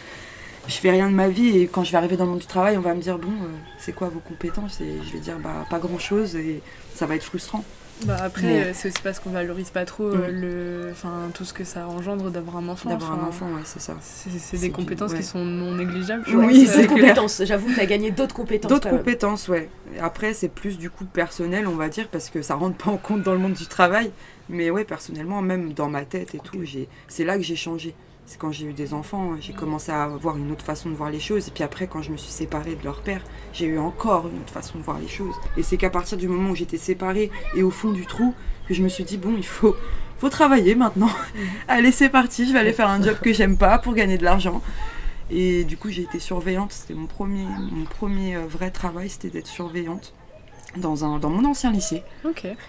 Je 0.67 0.73
fais 0.73 0.89
rien 0.91 1.09
de 1.09 1.15
ma 1.15 1.29
vie 1.29 1.59
et 1.59 1.67
quand 1.67 1.85
je 1.85 1.91
vais 1.93 1.97
arriver 1.97 2.17
dans 2.17 2.25
le 2.25 2.31
monde 2.31 2.39
du 2.39 2.45
travail, 2.47 2.75
on 2.75 2.81
va 2.81 2.93
me 2.93 2.99
dire 3.01 3.17
bon, 3.17 3.29
euh, 3.29 3.47
c'est 3.77 3.93
quoi 3.93 4.09
vos 4.09 4.19
compétences? 4.19 4.81
Et 4.81 4.95
je 5.07 5.13
vais 5.13 5.19
dire 5.19 5.37
bah 5.41 5.65
pas 5.69 5.79
grand 5.79 5.97
chose 5.99 6.35
et 6.35 6.61
ça 6.93 7.05
va 7.05 7.15
être 7.15 7.23
frustrant. 7.23 7.63
Bah 8.05 8.17
après, 8.21 8.43
Mais- 8.43 8.63
euh, 8.65 8.71
c'est 8.73 8.89
aussi 8.89 9.01
parce 9.03 9.19
qu'on 9.19 9.31
valorise 9.31 9.71
pas 9.71 9.83
trop 9.83 10.03
euh, 10.03 10.29
le, 10.29 10.91
enfin 10.91 11.29
tout 11.33 11.43
ce 11.45 11.53
que 11.53 11.63
ça 11.63 11.87
engendre 11.87 12.29
d'avoir 12.29 12.57
un 12.57 12.67
enfant. 12.69 12.89
D'avoir 12.89 13.13
un 13.13 13.27
enfant, 13.27 13.47
ouais, 13.47 13.61
c'est 13.65 13.79
ça. 13.81 13.95
C'est 14.01 14.57
des 14.59 14.67
du- 14.67 14.71
compétences 14.71 15.11
ouais. 15.13 15.17
qui 15.17 15.23
sont 15.23 15.43
non 15.43 15.73
négligeables. 15.75 16.23
je 16.27 16.37
Oui, 16.37 16.67
c'est 16.67 16.83
d'autres 16.83 16.93
clair. 16.95 17.09
compétences. 17.15 17.41
J'avoue 17.43 17.67
que 17.67 17.75
t'as 17.75 17.85
gagné 17.87 18.11
d'autres 18.11 18.35
compétences. 18.35 18.69
D'autres 18.71 18.89
compétences, 18.89 19.47
ouais. 19.47 19.69
Après, 19.99 20.33
c'est 20.35 20.49
plus 20.49 20.77
du 20.77 20.89
coup 20.91 21.05
personnel, 21.05 21.67
on 21.67 21.75
va 21.75 21.89
dire, 21.89 22.07
parce 22.09 22.29
que 22.29 22.41
ça 22.43 22.53
rentre 22.55 22.77
pas 22.77 22.91
en 22.91 22.97
compte 22.97 23.23
dans 23.23 23.33
le 23.33 23.39
monde 23.39 23.53
du 23.53 23.65
travail. 23.65 24.11
Mais 24.49 24.69
ouais, 24.69 24.83
personnellement, 24.85 25.41
même 25.41 25.73
dans 25.73 25.89
ma 25.89 26.05
tête 26.05 26.35
et 26.35 26.39
tout, 26.39 26.59
j'ai... 26.63 26.87
c'est 27.07 27.25
là 27.25 27.35
que 27.35 27.43
j'ai 27.43 27.55
changé. 27.57 27.95
C'est 28.27 28.37
quand 28.37 28.51
j'ai 28.51 28.65
eu 28.65 28.73
des 28.73 28.93
enfants, 28.93 29.35
j'ai 29.39 29.53
commencé 29.53 29.89
à 29.89 30.03
avoir 30.03 30.35
une 30.35 30.51
autre 30.51 30.65
façon 30.65 30.89
de 30.89 30.95
voir 30.95 31.09
les 31.09 31.19
choses. 31.21 31.47
Et 31.47 31.51
puis 31.51 31.63
après, 31.63 31.87
quand 31.87 32.01
je 32.01 32.11
me 32.11 32.17
suis 32.17 32.29
séparée 32.29 32.75
de 32.75 32.83
leur 32.83 32.99
père, 32.99 33.21
j'ai 33.53 33.67
eu 33.67 33.79
encore 33.79 34.27
une 34.27 34.41
autre 34.41 34.51
façon 34.51 34.77
de 34.77 34.83
voir 34.83 34.99
les 34.99 35.07
choses. 35.07 35.33
Et 35.55 35.63
c'est 35.63 35.77
qu'à 35.77 35.89
partir 35.89 36.17
du 36.17 36.27
moment 36.27 36.49
où 36.49 36.55
j'étais 36.55 36.77
séparée 36.77 37.31
et 37.55 37.63
au 37.63 37.71
fond 37.71 37.93
du 37.93 38.05
trou, 38.05 38.33
que 38.67 38.73
je 38.73 38.83
me 38.83 38.89
suis 38.89 39.05
dit, 39.05 39.17
bon, 39.17 39.33
il 39.37 39.45
faut, 39.45 39.77
faut 40.19 40.29
travailler 40.29 40.75
maintenant. 40.75 41.09
Allez, 41.69 41.93
c'est 41.93 42.09
parti, 42.09 42.45
je 42.45 42.51
vais 42.51 42.59
aller 42.59 42.73
faire 42.73 42.89
un 42.89 43.01
job 43.01 43.15
que 43.21 43.31
j'aime 43.31 43.55
pas 43.55 43.79
pour 43.79 43.93
gagner 43.93 44.17
de 44.17 44.25
l'argent. 44.25 44.61
Et 45.31 45.63
du 45.63 45.77
coup, 45.77 45.89
j'ai 45.89 46.01
été 46.01 46.19
surveillante. 46.19 46.73
C'était 46.73 46.95
mon 46.95 47.07
premier, 47.07 47.45
mon 47.71 47.85
premier 47.85 48.35
euh, 48.35 48.45
vrai 48.45 48.71
travail, 48.71 49.09
c'était 49.09 49.29
d'être 49.29 49.47
surveillante 49.47 50.13
dans, 50.75 51.05
un, 51.05 51.17
dans 51.19 51.29
mon 51.29 51.45
ancien 51.45 51.71
lycée, 51.71 52.03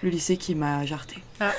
le 0.02 0.09
lycée 0.09 0.37
qui 0.37 0.55
m'a 0.55 0.85
jarté. 0.87 1.17
ça 1.38 1.50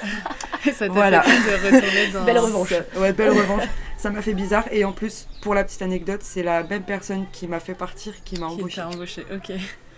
t'a 0.88 0.88
Voilà. 0.90 1.22
fait 1.22 1.38
de 1.70 1.76
retourner 1.76 2.08
dans. 2.12 2.24
Belle 2.26 2.40
revanche. 2.40 2.74
Ouais, 2.98 3.14
belle 3.14 3.32
revanche. 3.32 3.64
Ça 3.98 4.10
m'a 4.10 4.22
fait 4.22 4.34
bizarre. 4.34 4.66
Et 4.72 4.86
en 4.86 4.92
plus, 4.94 5.28
pour 5.42 5.54
la 5.54 5.64
petite 5.64 5.82
anecdote, 5.82 6.22
c'est 6.24 6.44
la 6.44 6.64
même 6.64 6.84
personne 6.84 7.26
qui 7.32 7.48
m'a 7.48 7.60
fait 7.60 7.74
partir 7.76 8.14
qui 8.24 8.40
m'a 8.40 8.48
Qui 8.48 8.54
embauché. 8.54 8.76
t'a 8.78 8.88
embauché. 8.88 9.26
Ok. 9.34 9.52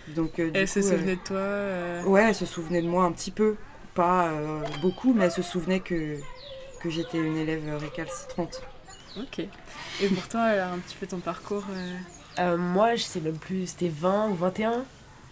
Donc, 0.09 0.39
euh, 0.39 0.49
du 0.49 0.59
Elle 0.59 0.67
se 0.67 0.79
coup, 0.79 0.85
euh, 0.87 0.89
souvenait 0.91 1.15
de 1.15 1.21
toi. 1.21 1.37
euh, 1.37 2.03
Ouais, 2.03 2.23
elle 2.29 2.35
se 2.35 2.45
souvenait 2.45 2.81
de 2.81 2.87
moi 2.87 3.03
un 3.05 3.11
petit 3.11 3.31
peu. 3.31 3.55
Pas 3.93 4.25
euh, 4.29 4.61
beaucoup, 4.81 5.13
mais 5.13 5.25
elle 5.25 5.31
se 5.31 5.41
souvenait 5.43 5.79
que, 5.79 6.17
que 6.81 6.89
j'étais 6.89 7.17
une 7.19 7.37
élève 7.37 7.61
récalcitrante. 7.79 8.61
Ok. 9.17 9.39
Et 10.01 10.07
pour 10.07 10.27
toi, 10.27 10.41
alors, 10.41 10.73
un 10.73 10.79
petit 10.79 10.95
peu 10.99 11.05
ton 11.07 11.19
parcours. 11.19 11.63
euh, 11.71 11.97
Euh, 12.39 12.57
moi, 12.57 12.95
je 12.95 13.03
sais 13.03 13.19
même 13.19 13.37
plus, 13.37 13.67
c'était 13.67 13.91
20 13.93 14.29
ou 14.29 14.35
21. 14.35 14.83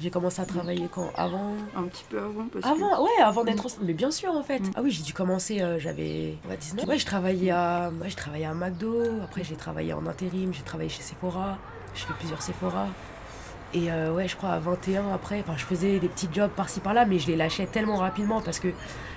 J'ai 0.02 0.10
commencé 0.10 0.42
à 0.42 0.46
travailler 0.46 0.88
quand 0.90 1.12
Avant 1.16 1.54
Un 1.76 1.84
petit 1.84 2.06
peu 2.10 2.20
avant, 2.20 2.48
parce 2.52 2.64
que... 2.64 2.70
Avant, 2.70 3.04
ouais, 3.04 3.22
avant 3.22 3.44
d'être 3.44 3.66
enceinte. 3.66 3.82
Mais 3.84 3.94
bien 3.94 4.12
sûr, 4.12 4.34
en 4.34 4.44
fait. 4.44 4.62
Ah 4.76 4.82
oui, 4.82 4.92
j'ai 4.92 5.04
dû 5.04 5.14
commencer, 5.14 5.62
euh, 5.62 5.78
j'avais 5.78 6.38
ouais, 6.50 6.58
19. 6.58 6.88
Ouais, 6.88 6.98
je 6.98 7.06
travaillais 7.06 7.52
à, 7.52 7.92
ouais, 8.02 8.10
je 8.10 8.16
travaillais 8.16 8.46
à 8.46 8.54
McDo. 8.54 9.04
Après, 9.24 9.44
j'ai 9.44 9.56
travaillé 9.56 9.92
en 9.94 10.06
intérim. 10.06 10.54
J'ai 10.54 10.64
travaillé 10.64 10.90
chez 10.90 11.02
Sephora. 11.02 11.58
Je 11.94 12.06
fais 12.06 12.14
plusieurs 12.18 12.42
Sephora. 12.42 12.88
Et 13.74 13.92
euh, 13.92 14.14
ouais, 14.14 14.28
je 14.28 14.36
crois 14.36 14.52
à 14.52 14.60
21 14.60 15.14
après, 15.14 15.42
enfin, 15.42 15.54
je 15.56 15.64
faisais 15.64 16.00
des 16.00 16.08
petits 16.08 16.30
jobs 16.34 16.50
par-ci 16.50 16.80
par-là, 16.80 17.06
mais 17.06 17.20
je 17.20 17.28
les 17.28 17.36
lâchais 17.36 17.68
tellement 17.68 17.98
rapidement 17.98 18.42
parce 18.42 18.58
que 18.58 18.70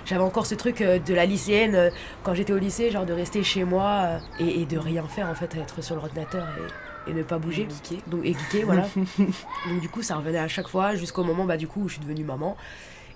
j'avais 0.05 0.21
encore 0.21 0.45
ce 0.45 0.53
truc 0.53 0.81
euh, 0.81 0.99
de 0.99 1.13
la 1.15 1.25
lycéenne 1.25 1.89
quand 2.21 2.35
j'étais 2.35 2.53
au 2.53 2.59
lycée, 2.59 2.91
genre 2.91 3.07
de 3.07 3.13
rester 3.13 3.41
chez 3.41 3.63
moi 3.63 4.19
et, 4.39 4.61
et 4.61 4.65
de 4.65 4.77
rien 4.77 5.07
faire 5.07 5.27
en 5.27 5.33
fait, 5.33 5.55
être 5.55 5.81
sur 5.81 5.95
l'ordinateur 5.95 6.45
et, 6.59 6.92
et 7.07 7.13
ne 7.13 7.23
pas 7.23 7.37
bouger. 7.37 7.67
Donc, 8.07 8.25
et 8.25 8.33
geeker, 8.33 8.65
voilà. 8.65 8.87
Donc 9.67 9.81
du 9.81 9.89
coup, 9.89 10.01
ça 10.01 10.15
revenait 10.15 10.39
à 10.39 10.47
chaque 10.47 10.67
fois 10.67 10.95
jusqu'au 10.95 11.23
moment 11.23 11.45
bah, 11.45 11.57
du 11.57 11.67
coup, 11.67 11.83
où 11.83 11.87
je 11.87 11.95
suis 11.95 12.03
devenue 12.03 12.23
maman. 12.23 12.57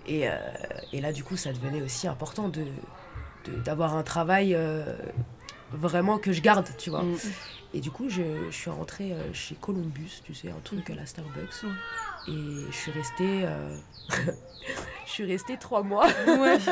Et, 0.08 0.30
euh, 0.30 0.38
et 0.93 1.02
là, 1.02 1.12
du 1.12 1.23
coup, 1.23 1.36
ça 1.36 1.52
devenait 1.52 1.82
aussi 1.82 2.08
important 2.08 2.50
de 2.50 2.65
d'avoir 3.63 3.95
un 3.95 4.04
travail 4.04 4.54
euh, 4.54 4.84
vraiment 5.71 6.17
que 6.17 6.34
je 6.34 6.41
garde, 6.41 6.67
tu 6.78 6.89
vois. 6.89 7.04
Mm. 7.04 7.17
Et 7.73 7.80
du 7.80 7.91
coup, 7.91 8.10
je, 8.10 8.21
je 8.50 8.56
suis 8.56 8.69
rentrée 8.69 9.13
euh, 9.13 9.34
chez 9.34 9.56
Columbus, 9.56 10.21
tu 10.26 10.34
sais, 10.34 10.50
un 10.50 10.60
truc 10.63 10.89
à 10.89 10.95
la 10.95 11.06
Starbucks. 11.06 11.65
Et 12.27 12.65
je 12.71 12.75
suis 12.75 12.91
restée... 12.91 13.45
euh, 13.45 13.77
je 15.05 15.11
suis 15.11 15.25
restée 15.25 15.57
trois 15.57 15.83
mois. 15.83 16.07
Ouais. 16.27 16.57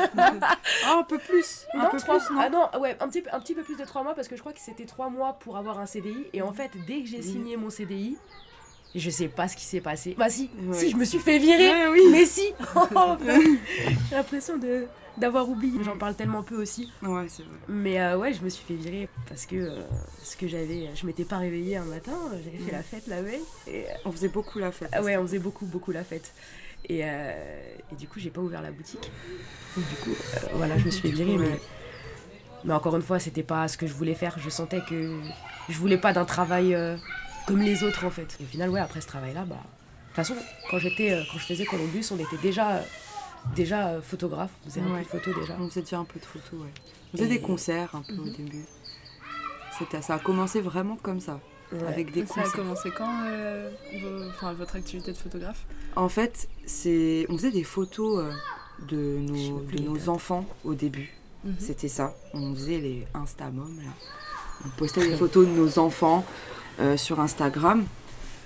Ah, 0.84 0.98
un 0.98 1.02
peu 1.02 1.18
plus. 1.18 1.66
Un 1.74 1.84
Non, 1.84 1.90
peu 1.90 1.96
trois- 1.98 2.18
plus, 2.18 2.34
non 2.34 2.40
Ah 2.40 2.48
non, 2.50 2.80
ouais, 2.80 2.96
un 3.00 3.08
petit, 3.08 3.22
peu- 3.22 3.30
un 3.32 3.40
petit 3.40 3.54
peu 3.54 3.62
plus 3.62 3.76
de 3.76 3.84
trois 3.84 4.02
mois 4.02 4.14
parce 4.14 4.28
que 4.28 4.36
je 4.36 4.40
crois 4.40 4.52
que 4.52 4.60
c'était 4.60 4.84
trois 4.84 5.08
mois 5.08 5.32
pour 5.40 5.56
avoir 5.56 5.78
un 5.80 5.86
CDI. 5.86 6.26
Et 6.32 6.42
en 6.42 6.52
fait, 6.52 6.70
dès 6.86 7.00
que 7.02 7.08
j'ai 7.08 7.16
Oui. 7.18 7.22
signé 7.24 7.56
mon 7.56 7.70
CDI, 7.70 8.16
je 9.00 9.10
sais 9.10 9.28
pas 9.28 9.48
ce 9.48 9.56
qui 9.56 9.64
s'est 9.64 9.80
passé. 9.80 10.14
Bah 10.18 10.28
si, 10.30 10.50
Ouais. 10.64 10.74
si, 10.78 10.90
je 10.90 10.96
me 10.96 11.04
suis 11.04 11.18
fait 11.18 11.38
virer. 11.38 11.68
Ouais, 11.68 11.88
oui. 11.92 12.00
Mais 12.12 12.24
si 12.26 12.52
Oh, 12.76 13.16
J'ai 14.10 14.14
l'impression 14.16 14.56
de 14.58 14.86
d'avoir 15.18 15.48
oublié. 15.48 15.80
J'en 15.82 15.96
parle 15.96 16.14
tellement 16.14 16.42
peu 16.42 16.60
aussi. 16.60 16.92
Ouais, 17.02 17.24
c'est 17.28 17.42
vrai. 17.42 17.52
Mais 17.68 17.98
euh, 18.02 18.18
ouais, 18.18 18.34
je 18.34 18.42
me 18.42 18.50
suis 18.50 18.62
fait 18.66 18.74
virer 18.74 19.08
parce 19.28 19.46
que 19.46 19.56
euh, 19.56 19.80
ce 20.22 20.36
que 20.36 20.46
j'avais, 20.46 20.90
je 20.94 21.06
m'étais 21.06 21.24
pas 21.24 21.38
réveillée 21.38 21.78
un 21.78 21.84
matin, 21.86 22.12
j'avais 22.44 22.58
fait 22.58 22.72
la 22.72 22.82
fête 22.82 23.06
la 23.06 23.22
veille. 23.22 23.40
Et, 23.66 23.84
euh, 23.84 23.94
On 24.04 24.12
faisait 24.12 24.28
beaucoup 24.28 24.58
la 24.58 24.72
fête. 24.72 24.90
ah 24.92 25.02
ouais, 25.02 25.16
on 25.16 25.22
faisait 25.22 25.38
beaucoup, 25.38 25.64
beaucoup 25.64 25.90
la 25.90 26.04
fête. 26.04 26.32
Et, 26.88 27.00
euh, 27.02 27.32
et 27.90 27.94
du 27.96 28.06
coup, 28.08 28.20
j'ai 28.20 28.28
pas 28.28 28.42
ouvert 28.42 28.60
la 28.60 28.70
boutique. 28.70 29.10
Donc, 29.76 29.88
du 29.88 29.94
coup, 29.96 30.10
euh, 30.10 30.38
voilà, 30.54 30.76
je 30.76 30.84
me 30.84 30.90
suis 30.90 31.00
fait 31.08 31.14
virer. 31.14 31.38
Mais, 31.38 31.58
mais 32.64 32.74
encore 32.74 32.94
une 32.96 33.02
fois, 33.02 33.18
c'était 33.18 33.42
pas 33.42 33.68
ce 33.68 33.78
que 33.78 33.86
je 33.86 33.94
voulais 33.94 34.14
faire. 34.14 34.38
Je 34.38 34.50
sentais 34.50 34.82
que 34.86 35.18
je 35.70 35.78
voulais 35.78 35.98
pas 35.98 36.12
d'un 36.12 36.26
travail 36.26 36.76
comme 37.46 37.60
les 37.62 37.82
autres 37.84 38.04
en 38.04 38.10
fait. 38.10 38.36
Et 38.40 38.44
au 38.44 38.46
final, 38.46 38.70
ouais, 38.70 38.80
après 38.80 39.00
ce 39.00 39.06
travail-là, 39.06 39.44
bah. 39.44 39.56
De 39.56 40.22
toute 40.22 40.26
façon, 40.26 40.34
quand 40.70 40.78
j'étais, 40.78 41.12
euh, 41.12 41.22
quand 41.30 41.38
je 41.38 41.44
faisais 41.44 41.64
Columbus, 41.66 42.06
on 42.10 42.18
était 42.18 42.38
déjà, 42.42 42.76
euh, 42.76 42.80
déjà 43.54 43.88
euh, 43.88 44.02
photographe. 44.02 44.50
On 44.64 44.70
faisait 44.70 44.80
un 44.80 44.84
peu 44.94 45.02
de 45.02 45.04
photos 45.08 45.34
déjà. 45.40 45.56
On 45.60 45.68
faisait 45.68 45.80
déjà 45.82 45.98
un 45.98 46.04
peu 46.04 46.18
de 46.20 46.24
photos, 46.24 46.60
ouais. 46.60 46.72
On 47.12 47.16
faisait 47.18 47.26
Et- 47.26 47.38
des 47.38 47.40
concerts 47.40 47.94
un 47.94 48.02
peu 48.02 48.14
au 48.14 48.24
Mhm. 48.24 48.32
début. 48.32 48.64
C'était, 49.78 50.00
ça 50.00 50.14
a 50.14 50.18
commencé 50.18 50.60
vraiment 50.62 50.96
comme 50.96 51.20
ça, 51.20 51.38
Ouais. 51.72 51.86
avec 51.86 52.12
des 52.12 52.24
Ça 52.24 52.40
a 52.40 52.48
commencé 52.48 52.90
quand 52.96 53.24
euh, 53.26 53.70
vos- 54.00 54.28
enfin, 54.30 54.54
votre 54.54 54.76
activité 54.76 55.12
de 55.12 55.16
photographe? 55.18 55.64
En 55.96 56.08
fait, 56.08 56.48
c'est, 56.64 57.26
on 57.28 57.36
faisait 57.36 57.50
des 57.50 57.64
photos 57.64 58.24
euh, 58.24 58.32
de 58.88 59.18
nos, 59.18 59.60
de 59.60 60.08
enfants 60.08 60.46
au 60.64 60.72
début. 60.74 61.12
Mhm. 61.44 61.56
C'était 61.58 61.88
ça. 61.88 62.14
On 62.32 62.54
faisait 62.54 62.78
les 62.78 63.06
Instamom, 63.12 63.76
là. 63.84 63.90
On 64.64 64.68
postait 64.78 65.06
des 65.06 65.16
photos 65.16 65.46
de 65.46 65.52
nos 65.52 65.78
enfants 65.78 66.24
euh, 66.80 66.96
sur 66.96 67.20
Instagram. 67.20 67.84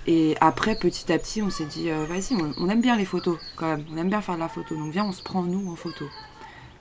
Et 0.07 0.35
après, 0.41 0.75
petit 0.75 1.11
à 1.11 1.19
petit, 1.19 1.41
on 1.41 1.49
s'est 1.49 1.65
dit, 1.65 1.91
euh, 1.91 2.05
vas-y, 2.05 2.35
on, 2.57 2.69
aime 2.69 2.81
bien 2.81 2.95
les 2.95 3.05
photos 3.05 3.37
quand 3.55 3.67
même. 3.67 3.85
On 3.93 3.97
aime 3.97 4.09
bien 4.09 4.21
faire 4.21 4.35
de 4.35 4.39
la 4.39 4.47
photo. 4.47 4.75
Donc 4.75 4.91
viens, 4.91 5.05
on 5.05 5.11
se 5.11 5.21
prend 5.21 5.43
nous 5.43 5.71
en 5.71 5.75
photo. 5.75 6.05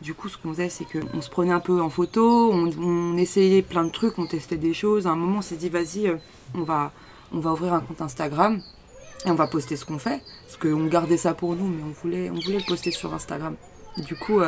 Du 0.01 0.15
coup, 0.15 0.29
ce 0.29 0.39
qu'on 0.39 0.51
faisait, 0.51 0.71
c'est 0.71 0.87
qu'on 0.87 1.21
se 1.21 1.29
prenait 1.29 1.53
un 1.53 1.61
peu 1.61 1.83
en 1.83 1.91
photo, 1.91 2.51
on, 2.53 3.17
essayait 3.19 3.61
plein 3.61 3.85
de 3.85 3.91
trucs, 3.91 4.19
on 4.19 4.27
testait 4.27 4.57
des 4.57 4.73
choses. 4.73 5.07
À 5.07 5.11
un 5.11 5.17
moment, 5.17 5.39
on 5.39 5.43
s'est 5.43 5.57
dit, 5.57 5.69
vas-y, 5.69 6.07
euh, 6.07 6.17
on, 6.55 6.63
va, 6.63 6.93
on 7.33 7.41
va 7.41 7.53
ouvrir 7.53 7.75
un 7.75 7.81
compte 7.81 8.01
Instagram 8.01 8.63
et 9.27 9.31
on 9.31 9.35
va 9.35 9.47
poster 9.47 9.77
ce 9.77 9.85
qu'on 9.85 9.99
fait. 9.99 10.23
Parce 10.47 10.57
qu'on 10.57 10.87
gardait 10.87 11.19
ça 11.19 11.35
pour 11.35 11.55
nous, 11.55 11.67
mais 11.67 11.83
on 11.83 11.93
voulait, 11.93 12.31
on 12.31 12.41
voulait 12.41 12.59
le 12.59 12.67
poster 12.67 12.91
sur 12.91 13.13
Instagram. 13.13 13.57
Du 13.99 14.15
coup, 14.15 14.41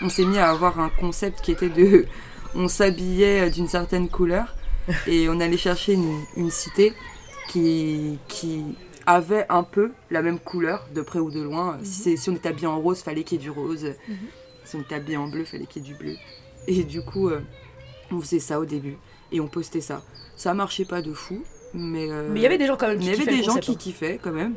on 0.00 0.08
s'est 0.08 0.24
mis 0.24 0.38
à 0.38 0.50
avoir 0.50 0.80
un 0.80 0.88
concept 0.88 1.42
qui 1.42 1.52
était 1.52 1.68
de. 1.68 2.06
On 2.58 2.68
s'habillait 2.68 3.50
d'une 3.50 3.68
certaine 3.68 4.08
couleur 4.08 4.55
et 5.06 5.28
on 5.28 5.40
allait 5.40 5.56
chercher 5.56 5.94
une, 5.94 6.20
une 6.36 6.50
cité 6.50 6.92
qui, 7.48 8.18
qui 8.28 8.64
avait 9.06 9.46
un 9.48 9.62
peu 9.62 9.92
la 10.10 10.22
même 10.22 10.38
couleur, 10.38 10.86
de 10.94 11.00
près 11.02 11.18
ou 11.20 11.30
de 11.30 11.40
loin. 11.40 11.78
Si, 11.82 12.02
c'est- 12.02 12.16
si 12.16 12.30
on 12.30 12.34
était 12.34 12.48
habillé 12.48 12.66
en 12.66 12.80
rose, 12.80 13.00
fallait 13.02 13.22
qu'il 13.24 13.38
y 13.38 13.40
ait 13.40 13.44
du 13.44 13.50
rose. 13.50 13.84
Mhm. 14.08 14.16
Si 14.64 14.76
on 14.76 14.80
était 14.80 14.96
habillé 14.96 15.16
en 15.16 15.28
bleu, 15.28 15.44
fallait 15.44 15.66
qu'il 15.66 15.82
y 15.82 15.86
ait 15.86 15.92
du 15.92 15.94
bleu. 15.94 16.16
Et 16.66 16.82
du 16.82 17.02
coup, 17.02 17.28
euh, 17.28 17.40
on 18.10 18.20
faisait 18.20 18.40
ça 18.40 18.58
au 18.58 18.64
début 18.64 18.96
et 19.30 19.40
on 19.40 19.46
postait 19.46 19.80
ça. 19.80 20.02
Ça 20.36 20.54
marchait 20.54 20.84
pas 20.84 21.02
de 21.02 21.12
fou, 21.12 21.42
mais. 21.72 22.10
euh, 22.10 22.28
Mais 22.32 22.40
il 22.40 22.42
y 22.42 22.46
avait 22.46 22.58
des 22.58 22.66
gens 22.66 22.76
quand 22.76 22.88
même 22.88 23.00
il 23.00 23.06
y 23.06 23.10
avait 23.10 23.24
des 23.24 23.42
gens 23.44 23.56
qui 23.56 23.72
hein. 23.72 23.76
kiffaient 23.78 24.18
quand 24.22 24.32
même. 24.32 24.54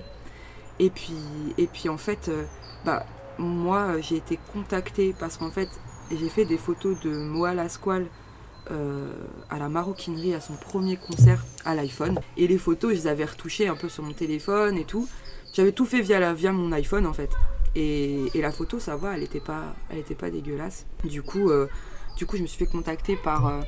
Et 0.80 0.90
puis, 0.90 1.14
et 1.58 1.68
puis 1.68 1.90
en 1.90 1.98
fait, 1.98 2.30
euh, 2.30 2.44
bah, 2.86 3.06
moi, 3.38 4.00
j'ai 4.02 4.16
été 4.18 4.40
contactée 4.54 5.14
parce 5.20 5.38
qu'en 5.38 5.52
fait, 5.52 5.70
j'ai 6.12 6.30
fait 6.30 6.46
des 6.46 6.58
photos 6.58 7.00
de 7.02 7.10
Moa 7.12 7.54
Lasquale 7.54 8.08
euh, 8.72 9.12
à 9.50 9.58
la 9.58 9.68
maroquinerie 9.68 10.36
à 10.36 10.42
son 10.42 10.54
premier 10.54 10.96
concert 10.96 11.44
à 11.66 11.74
l'iPhone. 11.74 12.20
Et 12.38 12.48
les 12.48 12.60
photos, 12.60 12.92
je 12.92 12.98
les 12.98 13.08
avais 13.08 13.26
retouchées 13.26 13.68
un 13.68 13.76
peu 13.76 13.90
sur 13.90 14.04
mon 14.04 14.14
téléphone 14.14 14.78
et 14.78 14.86
tout. 14.86 15.08
J'avais 15.54 15.72
tout 15.72 15.86
fait 15.86 16.02
via, 16.02 16.34
via 16.34 16.52
mon 16.52 16.72
iPhone 16.72 17.08
en 17.08 17.14
fait. 17.14 17.32
Et, 17.74 18.26
et 18.36 18.42
la 18.42 18.52
photo, 18.52 18.80
ça 18.80 18.96
va, 18.96 19.16
elle 19.16 19.24
était 19.24 19.40
pas, 19.40 19.76
elle 19.90 19.98
était 19.98 20.14
pas 20.14 20.30
dégueulasse. 20.30 20.86
Du 21.04 21.24
coup, 21.24 21.50
euh, 21.50 21.68
du 22.16 22.28
coup, 22.28 22.38
je 22.38 22.44
me 22.44 22.48
suis 22.48 22.60
fait 22.60 22.72
contacter 22.72 23.16
par 23.16 23.48
euh, 23.48 23.62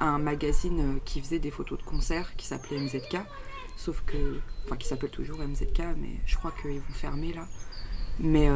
un 0.00 0.18
magazine 0.18 0.98
qui 1.04 1.20
faisait 1.20 1.38
des 1.38 1.52
photos 1.52 1.78
de 1.78 1.84
concert 1.84 2.34
qui 2.36 2.46
s'appelait 2.46 2.78
MZK. 2.78 3.18
sauf 3.76 4.02
que. 4.06 4.40
Enfin, 4.64 4.76
qui 4.76 4.88
s'appelle 4.88 5.10
toujours 5.10 5.38
MZK, 5.38 5.78
mais 5.96 6.16
je 6.26 6.36
crois 6.36 6.52
qu'ils 6.60 6.80
vont 6.80 6.94
fermer 6.94 7.32
là. 7.32 7.46
Mais, 8.20 8.48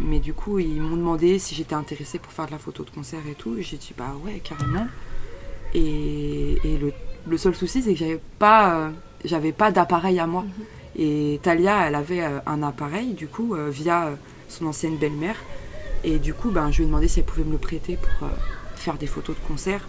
mais 0.00 0.18
du 0.18 0.34
coup, 0.34 0.58
ils 0.58 0.80
m'ont 0.80 0.96
demandé 0.96 1.38
si 1.38 1.54
j'étais 1.54 1.76
intéressée 1.76 2.18
pour 2.18 2.32
faire 2.32 2.46
de 2.46 2.50
la 2.50 2.58
photo 2.58 2.82
de 2.82 2.90
concert 2.90 3.24
et 3.28 3.34
tout. 3.34 3.54
J'ai 3.60 3.76
dit, 3.76 3.94
bah 3.96 4.16
ouais, 4.24 4.40
carrément. 4.40 4.88
Et, 5.74 6.58
et 6.64 6.78
le, 6.78 6.92
le 7.26 7.38
seul 7.38 7.54
souci, 7.54 7.82
c'est 7.82 7.92
que 7.92 7.98
j'avais 7.98 8.20
pas, 8.38 8.76
euh, 8.76 8.88
j'avais 9.24 9.52
pas 9.52 9.70
d'appareil 9.70 10.18
à 10.18 10.26
moi. 10.26 10.44
Et 10.96 11.40
Talia, 11.42 11.86
elle 11.86 11.94
avait 11.94 12.22
euh, 12.22 12.38
un 12.46 12.62
appareil, 12.62 13.14
du 13.14 13.26
coup, 13.26 13.54
euh, 13.54 13.70
via 13.70 14.10
son 14.48 14.66
ancienne 14.66 14.96
belle-mère. 14.96 15.36
Et 16.04 16.18
du 16.18 16.34
coup, 16.34 16.50
ben, 16.50 16.70
je 16.70 16.78
lui 16.78 16.84
ai 16.84 16.86
demandé 16.86 17.08
si 17.08 17.20
elle 17.20 17.26
pouvait 17.26 17.44
me 17.44 17.52
le 17.52 17.58
prêter 17.58 17.96
pour 17.96 18.28
faire 18.76 18.94
des 18.98 19.06
photos 19.06 19.34
de 19.36 19.40
concert. 19.48 19.88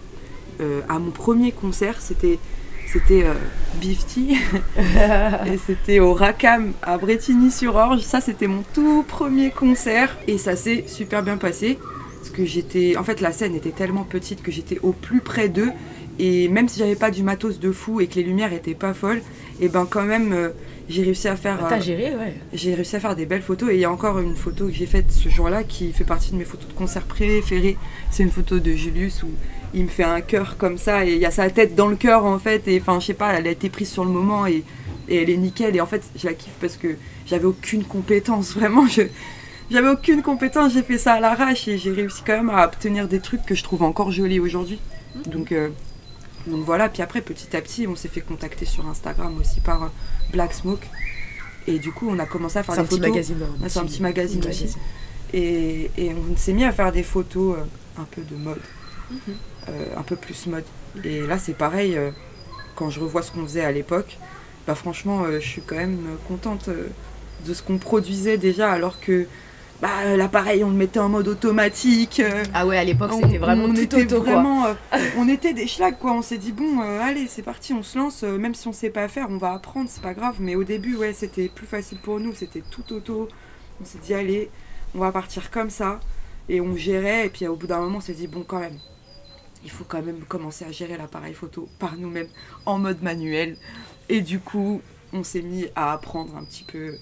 À 0.88 0.98
mon 0.98 1.10
premier 1.10 1.52
concert, 1.52 2.00
c'était 2.00 2.38
c'était 2.86 3.24
euh, 3.24 3.34
Bifty 3.74 4.36
et 4.78 5.58
c'était 5.66 6.00
au 6.00 6.14
Racam 6.14 6.72
à 6.82 6.96
Bretigny-sur-Orge. 6.98 8.00
Ça, 8.02 8.20
c'était 8.20 8.46
mon 8.46 8.62
tout 8.74 9.04
premier 9.06 9.50
concert 9.50 10.16
et 10.26 10.38
ça 10.38 10.56
s'est 10.56 10.84
super 10.86 11.22
bien 11.22 11.36
passé 11.36 11.78
parce 12.26 12.36
que 12.36 12.44
j'étais, 12.44 12.96
en 12.96 13.04
fait, 13.04 13.20
la 13.20 13.30
scène 13.30 13.54
était 13.54 13.70
tellement 13.70 14.02
petite 14.02 14.42
que 14.42 14.50
j'étais 14.50 14.78
au 14.82 14.90
plus 14.90 15.20
près 15.20 15.48
d'eux 15.48 15.70
et 16.18 16.48
même 16.48 16.68
si 16.68 16.80
j'avais 16.80 16.96
pas 16.96 17.10
du 17.10 17.22
matos 17.22 17.60
de 17.60 17.70
fou 17.70 18.00
et 18.00 18.08
que 18.08 18.16
les 18.16 18.24
lumières 18.24 18.52
étaient 18.52 18.74
pas 18.74 18.94
folles, 18.94 19.20
et 19.60 19.68
ben 19.68 19.86
quand 19.88 20.02
même, 20.02 20.32
euh, 20.32 20.48
j'ai 20.88 21.02
réussi 21.02 21.28
à 21.28 21.36
faire. 21.36 21.58
Bah, 21.58 21.66
T'as 21.68 21.78
euh, 21.78 21.82
géré, 21.82 22.16
ouais. 22.16 22.34
j'ai 22.52 22.74
réussi 22.74 22.96
à 22.96 23.00
faire 23.00 23.14
des 23.14 23.26
belles 23.26 23.42
photos 23.42 23.70
et 23.70 23.74
il 23.74 23.80
y 23.80 23.84
a 23.84 23.92
encore 23.92 24.18
une 24.18 24.34
photo 24.34 24.66
que 24.66 24.72
j'ai 24.72 24.86
faite 24.86 25.10
ce 25.10 25.28
jour-là 25.28 25.62
qui 25.62 25.92
fait 25.92 26.04
partie 26.04 26.32
de 26.32 26.36
mes 26.36 26.44
photos 26.44 26.68
de 26.68 26.72
concert 26.72 27.02
préférées. 27.02 27.76
C'est 28.10 28.22
une 28.22 28.30
photo 28.30 28.58
de 28.58 28.72
Julius 28.72 29.22
où 29.22 29.28
il 29.72 29.84
me 29.84 29.88
fait 29.88 30.04
un 30.04 30.20
cœur 30.20 30.56
comme 30.56 30.78
ça 30.78 31.04
et 31.04 31.12
il 31.12 31.18
y 31.18 31.26
a 31.26 31.30
sa 31.30 31.48
tête 31.50 31.74
dans 31.74 31.88
le 31.88 31.96
cœur 31.96 32.24
en 32.24 32.38
fait 32.38 32.66
et 32.66 32.80
enfin 32.80 32.98
je 32.98 33.06
sais 33.06 33.14
pas, 33.14 33.34
elle 33.34 33.46
a 33.46 33.50
été 33.50 33.68
prise 33.68 33.90
sur 33.90 34.04
le 34.04 34.10
moment 34.10 34.46
et, 34.46 34.64
et 35.08 35.22
elle 35.22 35.30
est 35.30 35.36
nickel 35.36 35.76
et 35.76 35.80
en 35.80 35.86
fait 35.86 36.02
je 36.16 36.26
la 36.26 36.34
kiffe 36.34 36.54
parce 36.60 36.76
que 36.76 36.96
j'avais 37.26 37.44
aucune 37.44 37.84
compétence 37.84 38.54
vraiment 38.56 38.86
je 38.86 39.02
j'avais 39.70 39.88
aucune 39.88 40.22
compétence, 40.22 40.72
j'ai 40.72 40.82
fait 40.82 40.98
ça 40.98 41.14
à 41.14 41.20
l'arrache 41.20 41.68
et 41.68 41.78
j'ai 41.78 41.92
réussi 41.92 42.22
quand 42.26 42.36
même 42.36 42.50
à 42.50 42.64
obtenir 42.66 43.08
des 43.08 43.20
trucs 43.20 43.44
que 43.44 43.54
je 43.54 43.62
trouve 43.62 43.82
encore 43.82 44.10
jolis 44.12 44.40
aujourd'hui. 44.40 44.78
Donc 45.26 45.52
euh, 45.52 45.68
donc 46.46 46.64
voilà, 46.64 46.88
puis 46.88 47.02
après 47.02 47.20
petit 47.22 47.56
à 47.56 47.60
petit 47.60 47.86
on 47.86 47.96
s'est 47.96 48.08
fait 48.08 48.20
contacter 48.20 48.64
sur 48.66 48.86
Instagram 48.88 49.36
aussi 49.40 49.60
par 49.60 49.84
euh, 49.84 49.88
Black 50.32 50.52
Smoke 50.52 50.86
et 51.66 51.78
du 51.78 51.90
coup 51.90 52.06
on 52.08 52.18
a 52.18 52.26
commencé 52.26 52.58
à 52.58 52.62
faire 52.62 52.74
C'est 52.74 52.80
un 52.80 52.84
des 52.84 52.88
petit 52.88 52.96
photos. 52.98 53.10
magazine. 53.10 53.38
hein, 53.42 53.58
Ah, 53.64 53.68
c'est 53.68 53.78
un 53.80 53.84
petit 53.86 54.02
magazine 54.02 54.40
petit 54.40 54.48
aussi. 54.48 54.60
magazine. 54.64 54.80
Et, 55.32 55.90
et 55.98 56.14
on 56.14 56.36
s'est 56.36 56.52
mis 56.52 56.64
à 56.64 56.72
faire 56.72 56.92
des 56.92 57.02
photos 57.02 57.56
euh, 57.58 58.00
un 58.00 58.04
peu 58.04 58.22
de 58.22 58.36
mode, 58.36 58.60
euh, 59.68 59.86
un 59.96 60.02
peu 60.02 60.14
plus 60.16 60.46
mode. 60.46 60.64
Et 61.04 61.26
là, 61.26 61.38
c'est 61.38 61.54
pareil, 61.54 61.98
quand 62.74 62.90
je 62.90 63.00
revois 63.00 63.22
ce 63.22 63.30
qu'on 63.32 63.42
faisait 63.44 63.64
à 63.64 63.72
l'époque, 63.72 64.16
bah 64.66 64.74
franchement, 64.74 65.24
je 65.32 65.46
suis 65.46 65.60
quand 65.62 65.76
même 65.76 65.98
contente 66.28 66.70
de 67.46 67.54
ce 67.54 67.62
qu'on 67.62 67.78
produisait 67.78 68.38
déjà, 68.38 68.70
alors 68.70 68.98
que 69.00 69.26
bah, 69.80 70.16
l'appareil, 70.16 70.64
on 70.64 70.70
le 70.70 70.76
mettait 70.76 70.98
en 70.98 71.08
mode 71.08 71.28
automatique. 71.28 72.20
euh, 72.20 72.42
Ah 72.54 72.66
ouais, 72.66 72.78
à 72.78 72.84
l'époque, 72.84 73.10
c'était 73.22 73.38
vraiment 73.38 73.64
on 73.64 73.74
tout 73.74 73.80
était 73.80 73.96
auto, 74.04 74.22
quoi. 74.22 74.74
euh, 74.94 74.98
on 75.18 75.28
était 75.28 75.52
des 75.52 75.66
schlags 75.66 75.98
quoi. 75.98 76.12
On 76.12 76.22
s'est 76.22 76.38
dit 76.38 76.52
bon, 76.52 76.80
euh, 76.80 77.00
allez, 77.00 77.26
c'est 77.26 77.42
parti, 77.42 77.72
on 77.72 77.82
se 77.82 77.98
lance. 77.98 78.22
euh, 78.24 78.38
même 78.38 78.54
si 78.54 78.66
on 78.68 78.72
sait 78.72 78.90
pas 78.90 79.08
faire, 79.08 79.26
on 79.30 79.38
va 79.38 79.52
apprendre, 79.52 79.88
c'est 79.90 80.02
pas 80.02 80.14
grave. 80.14 80.36
Mais 80.40 80.54
au 80.54 80.64
début, 80.64 80.96
ouais, 80.96 81.12
c'était 81.12 81.48
plus 81.48 81.66
facile 81.66 81.98
pour 81.98 82.20
nous. 82.20 82.34
C'était 82.34 82.62
tout 82.70 82.90
auto. 82.92 83.28
On 83.80 83.84
s'est 83.84 83.98
dit 83.98 84.14
allez, 84.14 84.50
on 84.94 84.98
va 85.00 85.12
partir 85.12 85.50
comme 85.50 85.70
ça 85.70 86.00
et 86.48 86.60
on 86.60 86.74
gérait. 86.76 87.26
Et 87.26 87.30
puis 87.30 87.46
au 87.46 87.56
bout 87.56 87.66
d'un 87.66 87.80
moment, 87.80 87.98
on 87.98 88.00
s'est 88.00 88.14
dit 88.14 88.26
bon, 88.28 88.44
quand 88.46 88.60
même, 88.60 88.78
il 89.64 89.70
faut 89.70 89.84
quand 89.86 90.02
même 90.02 90.20
commencer 90.28 90.64
à 90.64 90.72
gérer 90.72 90.96
l'appareil 90.96 91.34
photo 91.34 91.68
par 91.78 91.96
nous-mêmes 91.96 92.28
en 92.66 92.78
mode 92.78 93.02
manuel. 93.02 93.56
Et 94.08 94.20
du 94.22 94.38
coup, 94.40 94.80
on 95.12 95.22
s'est 95.24 95.42
mis 95.42 95.66
à 95.74 95.92
apprendre 95.92 96.36
un 96.36 96.44
petit 96.44 96.64
peu, 96.64 96.94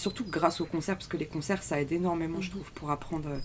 surtout 0.00 0.24
grâce 0.28 0.60
aux 0.60 0.66
concerts, 0.66 0.96
parce 0.96 1.06
que 1.08 1.16
les 1.16 1.26
concerts, 1.26 1.62
ça 1.62 1.80
aide 1.80 1.92
énormément, 1.92 2.40
je 2.40 2.50
trouve, 2.50 2.70
pour 2.72 2.90
apprendre 2.90 3.28
euh, 3.28 3.38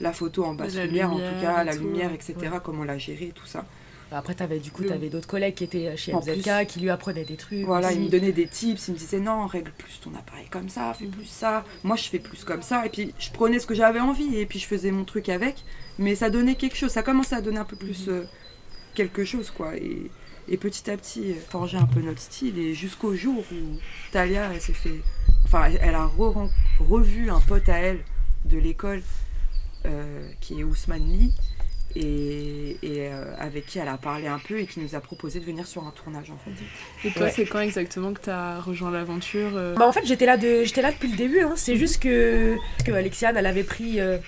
la 0.00 0.12
photo 0.12 0.44
en 0.44 0.54
basse 0.54 0.74
La 0.74 0.86
lumière, 0.86 1.10
en 1.12 1.16
tout 1.16 1.20
lumière 1.20 1.54
cas, 1.54 1.62
et 1.62 1.66
la 1.66 1.76
tout, 1.76 1.82
lumière, 1.82 2.12
etc., 2.12 2.34
Ouais. 2.40 2.48
comment 2.64 2.84
la 2.84 2.98
gérer, 2.98 3.32
tout 3.34 3.46
ça. 3.46 3.64
Bah, 4.10 4.16
Après, 4.18 4.34
avais, 4.40 4.58
du 4.58 4.70
coup, 4.70 4.82
Le- 4.84 4.88
t'avais 4.88 5.10
d'autres 5.10 5.26
collègues 5.28 5.54
qui 5.54 5.64
étaient 5.64 5.94
chez 5.98 6.14
En 6.14 6.20
MZK, 6.20 6.42
plus. 6.60 6.66
qui 6.66 6.80
lui 6.80 6.88
apprenaient 6.88 7.26
des 7.26 7.36
trucs. 7.36 7.64
Voilà, 7.66 7.88
aussi. 7.88 7.96
il 7.98 8.04
me 8.04 8.08
donnait 8.08 8.32
des 8.32 8.46
tips, 8.48 8.88
il 8.88 8.94
me 8.94 8.98
disait 8.98 9.20
non, 9.20 9.46
règle 9.46 9.70
plus 9.76 10.00
ton 10.00 10.14
appareil 10.14 10.46
comme 10.50 10.70
ça, 10.70 10.94
fais 10.94 11.04
plus 11.06 11.26
ça. 11.26 11.62
Moi, 11.84 11.94
je 11.96 12.04
fais 12.04 12.18
plus 12.18 12.42
comme 12.42 12.62
ça. 12.62 12.86
Et 12.86 12.88
puis, 12.88 13.12
je 13.18 13.30
prenais 13.30 13.58
ce 13.58 13.66
que 13.66 13.74
j'avais 13.74 14.00
envie 14.00 14.34
et 14.36 14.46
puis 14.46 14.58
je 14.58 14.66
faisais 14.66 14.90
mon 14.92 15.04
truc 15.04 15.28
avec. 15.28 15.56
Mais 15.98 16.14
ça 16.14 16.30
donnait 16.30 16.54
quelque 16.54 16.76
chose, 16.76 16.90
ça 16.90 17.02
commençait 17.02 17.34
à 17.36 17.42
donner 17.42 17.58
un 17.58 17.64
peu 17.66 17.76
plus 17.76 18.08
euh, 18.08 18.24
quelque 18.94 19.26
chose, 19.26 19.50
quoi. 19.50 19.76
Et, 19.76 20.10
et 20.48 20.56
petit 20.56 20.90
à 20.90 20.96
petit, 20.96 21.32
euh, 21.32 21.34
forger 21.50 21.76
un 21.76 21.84
peu 21.86 22.00
notre 22.00 22.20
style. 22.22 22.56
Et 22.58 22.72
jusqu'au 22.72 23.14
jour 23.14 23.44
où 23.52 23.76
Talia, 24.10 24.48
elle 24.54 24.60
s'est 24.62 24.72
fait. 24.72 25.00
Enfin, 25.48 25.70
elle, 25.80 25.94
a 25.94 26.06
re- 26.06 26.50
revu 26.78 27.30
un 27.30 27.40
pote 27.40 27.68
à 27.68 27.78
elle 27.78 28.00
de 28.44 28.58
l'école 28.58 29.02
euh, 29.86 30.28
qui 30.40 30.60
est 30.60 30.64
Ousmane 30.64 31.06
Lee. 31.06 31.32
Et, 31.96 32.76
et, 32.82 33.08
euh, 33.10 33.34
avec 33.38 33.64
qui 33.66 33.78
elle 33.78 33.88
a 33.88 33.96
parlé 33.96 34.26
un 34.28 34.38
peu 34.38 34.60
et 34.60 34.66
qui 34.66 34.78
nous 34.78 34.94
a 34.94 35.00
proposé 35.00 35.40
de 35.40 35.44
venir 35.46 35.66
sur 35.66 35.84
un 35.84 35.90
tournage 35.90 36.30
en 36.30 36.36
fait. 36.36 37.08
Et 37.08 37.10
toi, 37.12 37.22
Ouais. 37.24 37.32
c'est 37.34 37.46
quand 37.46 37.60
exactement 37.60 38.12
que 38.12 38.20
t'as 38.20 38.60
rejoint 38.60 38.90
l'aventure 38.90 39.52
euh, 39.54 39.74
Bah, 39.74 39.86
en 39.88 39.92
fait, 39.92 40.04
j'étais 40.04 40.26
là, 40.26 40.36
de... 40.36 40.64
j'étais 40.64 40.82
là 40.82 40.92
depuis 40.92 41.10
le 41.10 41.16
début. 41.16 41.40
Hein. 41.40 41.54
C'est 41.56 41.76
juste 41.76 42.00
que... 42.02 42.56
que 42.84 42.92
Alexiane, 42.92 43.36
elle 43.38 43.46
avait 43.46 43.64
pris. 43.64 44.00
euh, 44.00 44.18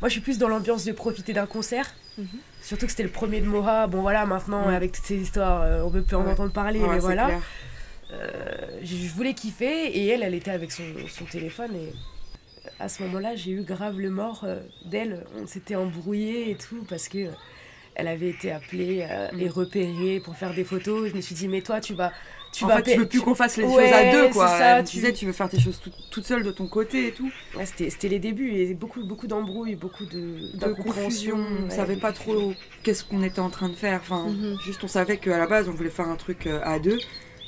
Moi, 0.00 0.08
je 0.08 0.12
suis 0.14 0.20
plus 0.22 0.38
dans 0.38 0.48
l'ambiance 0.48 0.84
de 0.86 0.92
profiter 0.92 1.34
d'un 1.34 1.46
concert. 1.46 1.94
Mhm. 2.16 2.26
Surtout 2.62 2.86
que 2.86 2.90
c'était 2.92 3.02
le 3.02 3.08
premier 3.10 3.40
de 3.42 3.46
Mora. 3.46 3.86
Bon, 3.88 4.00
voilà, 4.00 4.24
maintenant, 4.24 4.66
avec 4.68 4.92
toutes 4.92 5.04
ces 5.04 5.16
histoires, 5.16 5.60
euh, 5.62 5.82
on 5.84 5.90
peut 5.90 6.02
plus 6.02 6.16
en 6.16 6.24
Ouais. 6.24 6.32
entendre 6.32 6.52
parler, 6.52 6.80
Ouais, 6.80 6.88
mais 6.92 6.98
voilà. 6.98 7.26
clair. 7.26 7.40
Euh, 8.12 8.80
je 8.82 9.08
voulais 9.14 9.34
kiffer 9.34 9.86
et 9.86 10.06
elle, 10.08 10.22
elle 10.22 10.34
était 10.34 10.50
avec 10.50 10.70
son, 10.70 10.84
son 11.08 11.24
téléphone 11.24 11.74
et 11.74 11.92
à 12.78 12.88
ce 12.88 13.02
moment-là, 13.04 13.34
j'ai 13.36 13.52
eu 13.52 13.62
grave 13.62 13.98
le 13.98 14.10
mort 14.10 14.42
euh, 14.44 14.60
d'elle. 14.84 15.24
On 15.40 15.46
s'était 15.46 15.74
embrouillé 15.76 16.50
et 16.50 16.54
tout 16.56 16.84
parce 16.88 17.08
que 17.08 17.18
euh, 17.18 17.30
elle 17.94 18.08
avait 18.08 18.28
été 18.28 18.52
appelée 18.52 19.06
euh, 19.08 19.28
et 19.38 19.46
Mm. 19.46 19.50
repérée 19.50 20.20
pour 20.24 20.36
faire 20.36 20.54
des 20.54 20.64
photos. 20.64 21.08
Je 21.10 21.14
me 21.16 21.20
suis 21.20 21.34
dit, 21.34 21.48
mais 21.48 21.62
toi, 21.62 21.80
tu 21.80 21.94
vas. 21.94 22.12
Tu 22.52 22.64
en 22.64 22.68
vas 22.68 22.82
fait, 22.82 22.92
tu 22.92 22.98
veux 22.98 23.06
plus 23.08 23.22
qu'on 23.22 23.34
fasse 23.34 23.56
les 23.56 23.64
Ouais, 23.64 23.84
choses 23.84 23.92
à 23.94 24.12
deux, 24.12 24.28
quoi. 24.28 24.46
ça, 24.46 24.76
Elle 24.76 24.82
me 24.82 24.86
tu- 24.86 24.96
disait, 24.96 25.12
tu 25.14 25.24
veux 25.24 25.32
faire 25.32 25.48
tes 25.48 25.58
choses 25.58 25.80
tout- 25.82 25.90
toute 26.10 26.26
seule 26.26 26.42
de 26.42 26.50
ton 26.50 26.66
côté 26.66 27.06
et 27.08 27.12
tout. 27.12 27.30
Ouais, 27.56 27.64
c'était, 27.64 28.08
les 28.08 28.18
débuts 28.18 28.52
et 28.52 28.74
beaucoup, 28.74 29.02
beaucoup 29.02 29.26
d'embrouilles, 29.26 29.74
beaucoup 29.74 30.04
de, 30.04 30.50
De 30.52 30.72
confusion, 30.74 31.38
on 31.38 31.64
ouais, 31.64 31.70
savait 31.70 31.96
pas 31.96 32.12
trop 32.12 32.52
qu'est-ce 32.82 33.04
qu'on 33.04 33.22
était 33.22 33.40
en 33.40 33.48
train 33.48 33.70
de 33.70 33.74
faire. 33.74 34.00
Enfin, 34.02 34.26
Mhm. 34.28 34.58
juste 34.66 34.84
on 34.84 34.88
savait 34.88 35.16
qu'à 35.16 35.38
la 35.38 35.46
base, 35.46 35.66
on 35.70 35.72
voulait 35.72 35.88
faire 35.88 36.08
un 36.08 36.16
truc 36.16 36.46
euh, 36.46 36.60
à 36.62 36.78
deux. 36.78 36.98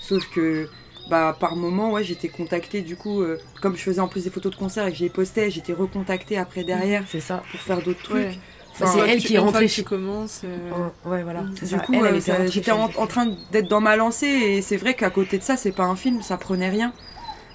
Sauf 0.06 0.28
que, 0.34 0.68
bah, 1.08 1.34
par 1.38 1.56
moment, 1.56 1.90
ouais, 1.92 2.04
j'étais 2.04 2.28
contactée, 2.28 2.82
du 2.82 2.96
coup, 2.96 3.22
euh, 3.22 3.38
comme 3.62 3.74
je 3.76 3.82
faisais 3.82 4.00
en 4.00 4.08
plus 4.08 4.24
des 4.24 4.30
photos 4.30 4.52
de 4.52 4.56
concert 4.58 4.86
et 4.86 4.90
que 4.92 4.98
j'ai 4.98 5.08
posté, 5.08 5.50
j'étais 5.50 5.72
recontactée 5.72 6.36
après 6.36 6.62
derrière 6.64 7.04
C'est 7.08 7.20
ça. 7.20 7.42
pour 7.50 7.60
faire 7.60 7.80
d'autres 7.82 8.02
trucs. 8.02 8.16
Ouais. 8.26 8.38
Bah, 8.80 8.86
c'est 8.92 8.98
elle 9.08 9.20
tu- 9.20 9.28
qui 9.28 9.34
est 9.36 9.38
rentrée 9.38 9.68
chez- 9.68 9.84
commences. 9.84 10.40
euh, 10.44 10.70
Ouais, 11.06 11.12
ouais, 11.12 11.22
voilà. 11.22 11.42
Du 11.42 11.64
ça. 11.66 11.78
coup, 11.78 11.94
euh, 11.94 12.20
j'étais 12.50 12.72
en, 12.72 12.88
train 12.88 13.26
d'être 13.52 13.68
dans 13.68 13.80
ma 13.80 13.94
lancée 13.96 14.26
et 14.26 14.62
c'est 14.62 14.76
vrai 14.76 14.94
qu'à 14.94 15.10
côté 15.10 15.38
de 15.38 15.44
ça, 15.44 15.56
c'est 15.56 15.70
pas 15.72 15.84
un 15.84 15.94
film, 15.96 16.22
ça 16.22 16.36
prenait 16.36 16.70
rien. 16.70 16.92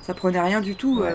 Ça 0.01 0.13
prenait 0.13 0.39
rien 0.41 0.61
du 0.61 0.75
tout. 0.75 1.01
Ouais. 1.01 1.13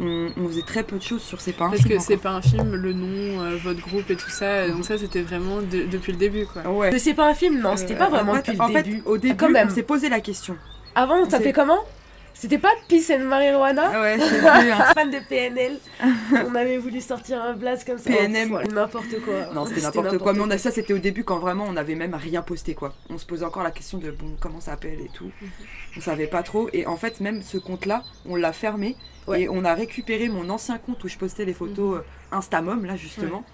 Euh, 0.00 0.28
on, 0.36 0.42
on 0.44 0.48
faisait 0.48 0.62
très 0.62 0.82
peu 0.82 0.96
de 0.98 1.02
choses 1.02 1.22
sur 1.22 1.40
C'est 1.40 1.52
pas 1.52 1.66
un 1.66 1.70
Parce 1.70 1.82
film. 1.82 1.98
que 1.98 2.02
c'est 2.04 2.16
pas 2.16 2.30
un 2.30 2.42
film, 2.42 2.74
le 2.74 2.92
nom, 2.92 3.40
euh, 3.42 3.56
votre 3.62 3.80
groupe 3.80 4.10
et 4.10 4.16
tout 4.16 4.30
ça. 4.30 4.68
Donc 4.68 4.84
ça, 4.84 4.98
c'était 4.98 5.22
vraiment 5.22 5.60
de- 5.62 5.84
depuis 5.90 6.12
le 6.12 6.18
début, 6.18 6.46
quoi. 6.46 6.62
Ouais. 6.70 6.98
C'est 6.98 7.14
pas 7.14 7.28
un 7.28 7.34
film, 7.34 7.60
non, 7.60 7.76
c'était 7.76 7.94
pas 7.96 8.06
Euh, 8.06 8.10
vraiment 8.10 8.32
en 8.32 8.36
depuis 8.36 8.52
fait, 8.52 8.56
le 8.58 8.62
en 8.62 8.68
fait, 8.68 8.82
début. 8.82 9.02
au 9.06 9.18
début, 9.18 9.36
quand 9.36 9.50
même. 9.50 9.68
on 9.70 9.74
s'est 9.74 9.82
posé 9.82 10.08
la 10.08 10.20
question. 10.20 10.56
Avant, 10.94 11.24
ça 11.28 11.38
c'est- 11.38 11.44
fait 11.44 11.52
comment? 11.52 11.80
C'était 12.36 12.58
pas 12.58 12.72
Peace 12.88 13.10
and 13.10 13.20
Marijuana 13.24 13.90
Ah 13.94 14.00
ouais, 14.02 14.16
vu 14.16 14.70
un- 14.70 14.84
fan 14.94 15.10
de 15.10 15.18
PNL. 15.28 15.78
on 16.46 16.54
avait 16.56 16.76
voulu 16.78 17.00
sortir 17.00 17.40
un 17.42 17.52
blast 17.54 17.86
comme 17.86 17.96
ça. 17.98 18.10
PNM. 18.10 18.52
Oh, 18.62 18.72
N'importe 18.72 19.20
quoi. 19.24 19.46
Non, 19.54 19.64
c'était 19.66 19.80
n'importe 19.82 20.18
quoi. 20.18 20.32
Mais 20.34 20.40
on 20.40 20.50
a, 20.50 20.58
ça, 20.58 20.70
c'était 20.72 20.92
au 20.92 20.98
début 20.98 21.22
quand 21.24 21.38
vraiment 21.38 21.64
on 21.68 21.72
n'avait 21.72 21.94
même 21.94 22.14
rien 22.14 22.42
posté, 22.42 22.74
quoi. 22.74 22.92
On 23.08 23.18
se 23.18 23.24
posait 23.24 23.44
encore 23.44 23.62
la 23.62 23.70
question 23.70 23.98
de 23.98 24.10
bon, 24.10 24.36
comment 24.40 24.60
ça 24.60 24.72
s'appelle 24.72 24.98
et 25.00 25.10
tout. 25.14 25.30
Mhm. 25.40 25.48
On 25.96 26.00
savait 26.00 26.26
pas 26.26 26.42
trop. 26.42 26.68
Et 26.72 26.86
en 26.86 26.96
fait, 26.96 27.20
même 27.20 27.40
ce 27.42 27.56
compte-là, 27.56 28.02
on 28.26 28.34
l'a 28.36 28.52
fermé. 28.52 28.96
Ouais. 29.28 29.42
Et 29.42 29.48
on 29.48 29.64
a 29.64 29.72
récupéré 29.74 30.28
mon 30.28 30.50
ancien 30.50 30.76
compte 30.78 31.02
où 31.04 31.08
je 31.08 31.16
postais 31.16 31.44
les 31.44 31.54
photos 31.54 31.98
euh, 31.98 32.36
Instamom, 32.36 32.84
là, 32.84 32.96
justement. 32.96 33.44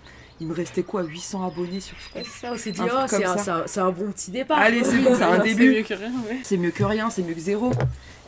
Il 0.40 0.46
me 0.46 0.54
restait 0.54 0.82
quoi 0.84 1.02
800 1.02 1.46
abonnés 1.46 1.80
sur 1.80 1.94
ce 2.00 2.08
c'est 2.14 2.24
ça, 2.26 2.52
on 2.54 2.56
s'est 2.56 2.70
dit, 2.72 2.80
oh, 2.82 2.88
c'est 3.06 3.26
un, 3.26 3.36
ça. 3.36 3.44
c'est 3.44 3.50
un- 3.50 3.62
c'est 3.66 3.80
un 3.80 3.90
bon 3.90 4.10
petit 4.10 4.30
départ. 4.30 4.58
Allez, 4.58 4.82
c'est 4.82 4.96
bon, 4.96 5.14
c'est 5.14 5.22
un 5.22 5.38
début. 5.38 5.70
mieux 5.70 5.82
que 5.82 5.92
rien, 5.92 6.10
ouais. 6.30 6.38
C'est 6.42 6.56
mieux 6.56 6.70
que 6.70 6.82
rien, 6.82 7.10
c'est 7.10 7.20
mieux 7.22 7.34
que 7.34 7.40
zéro. 7.40 7.70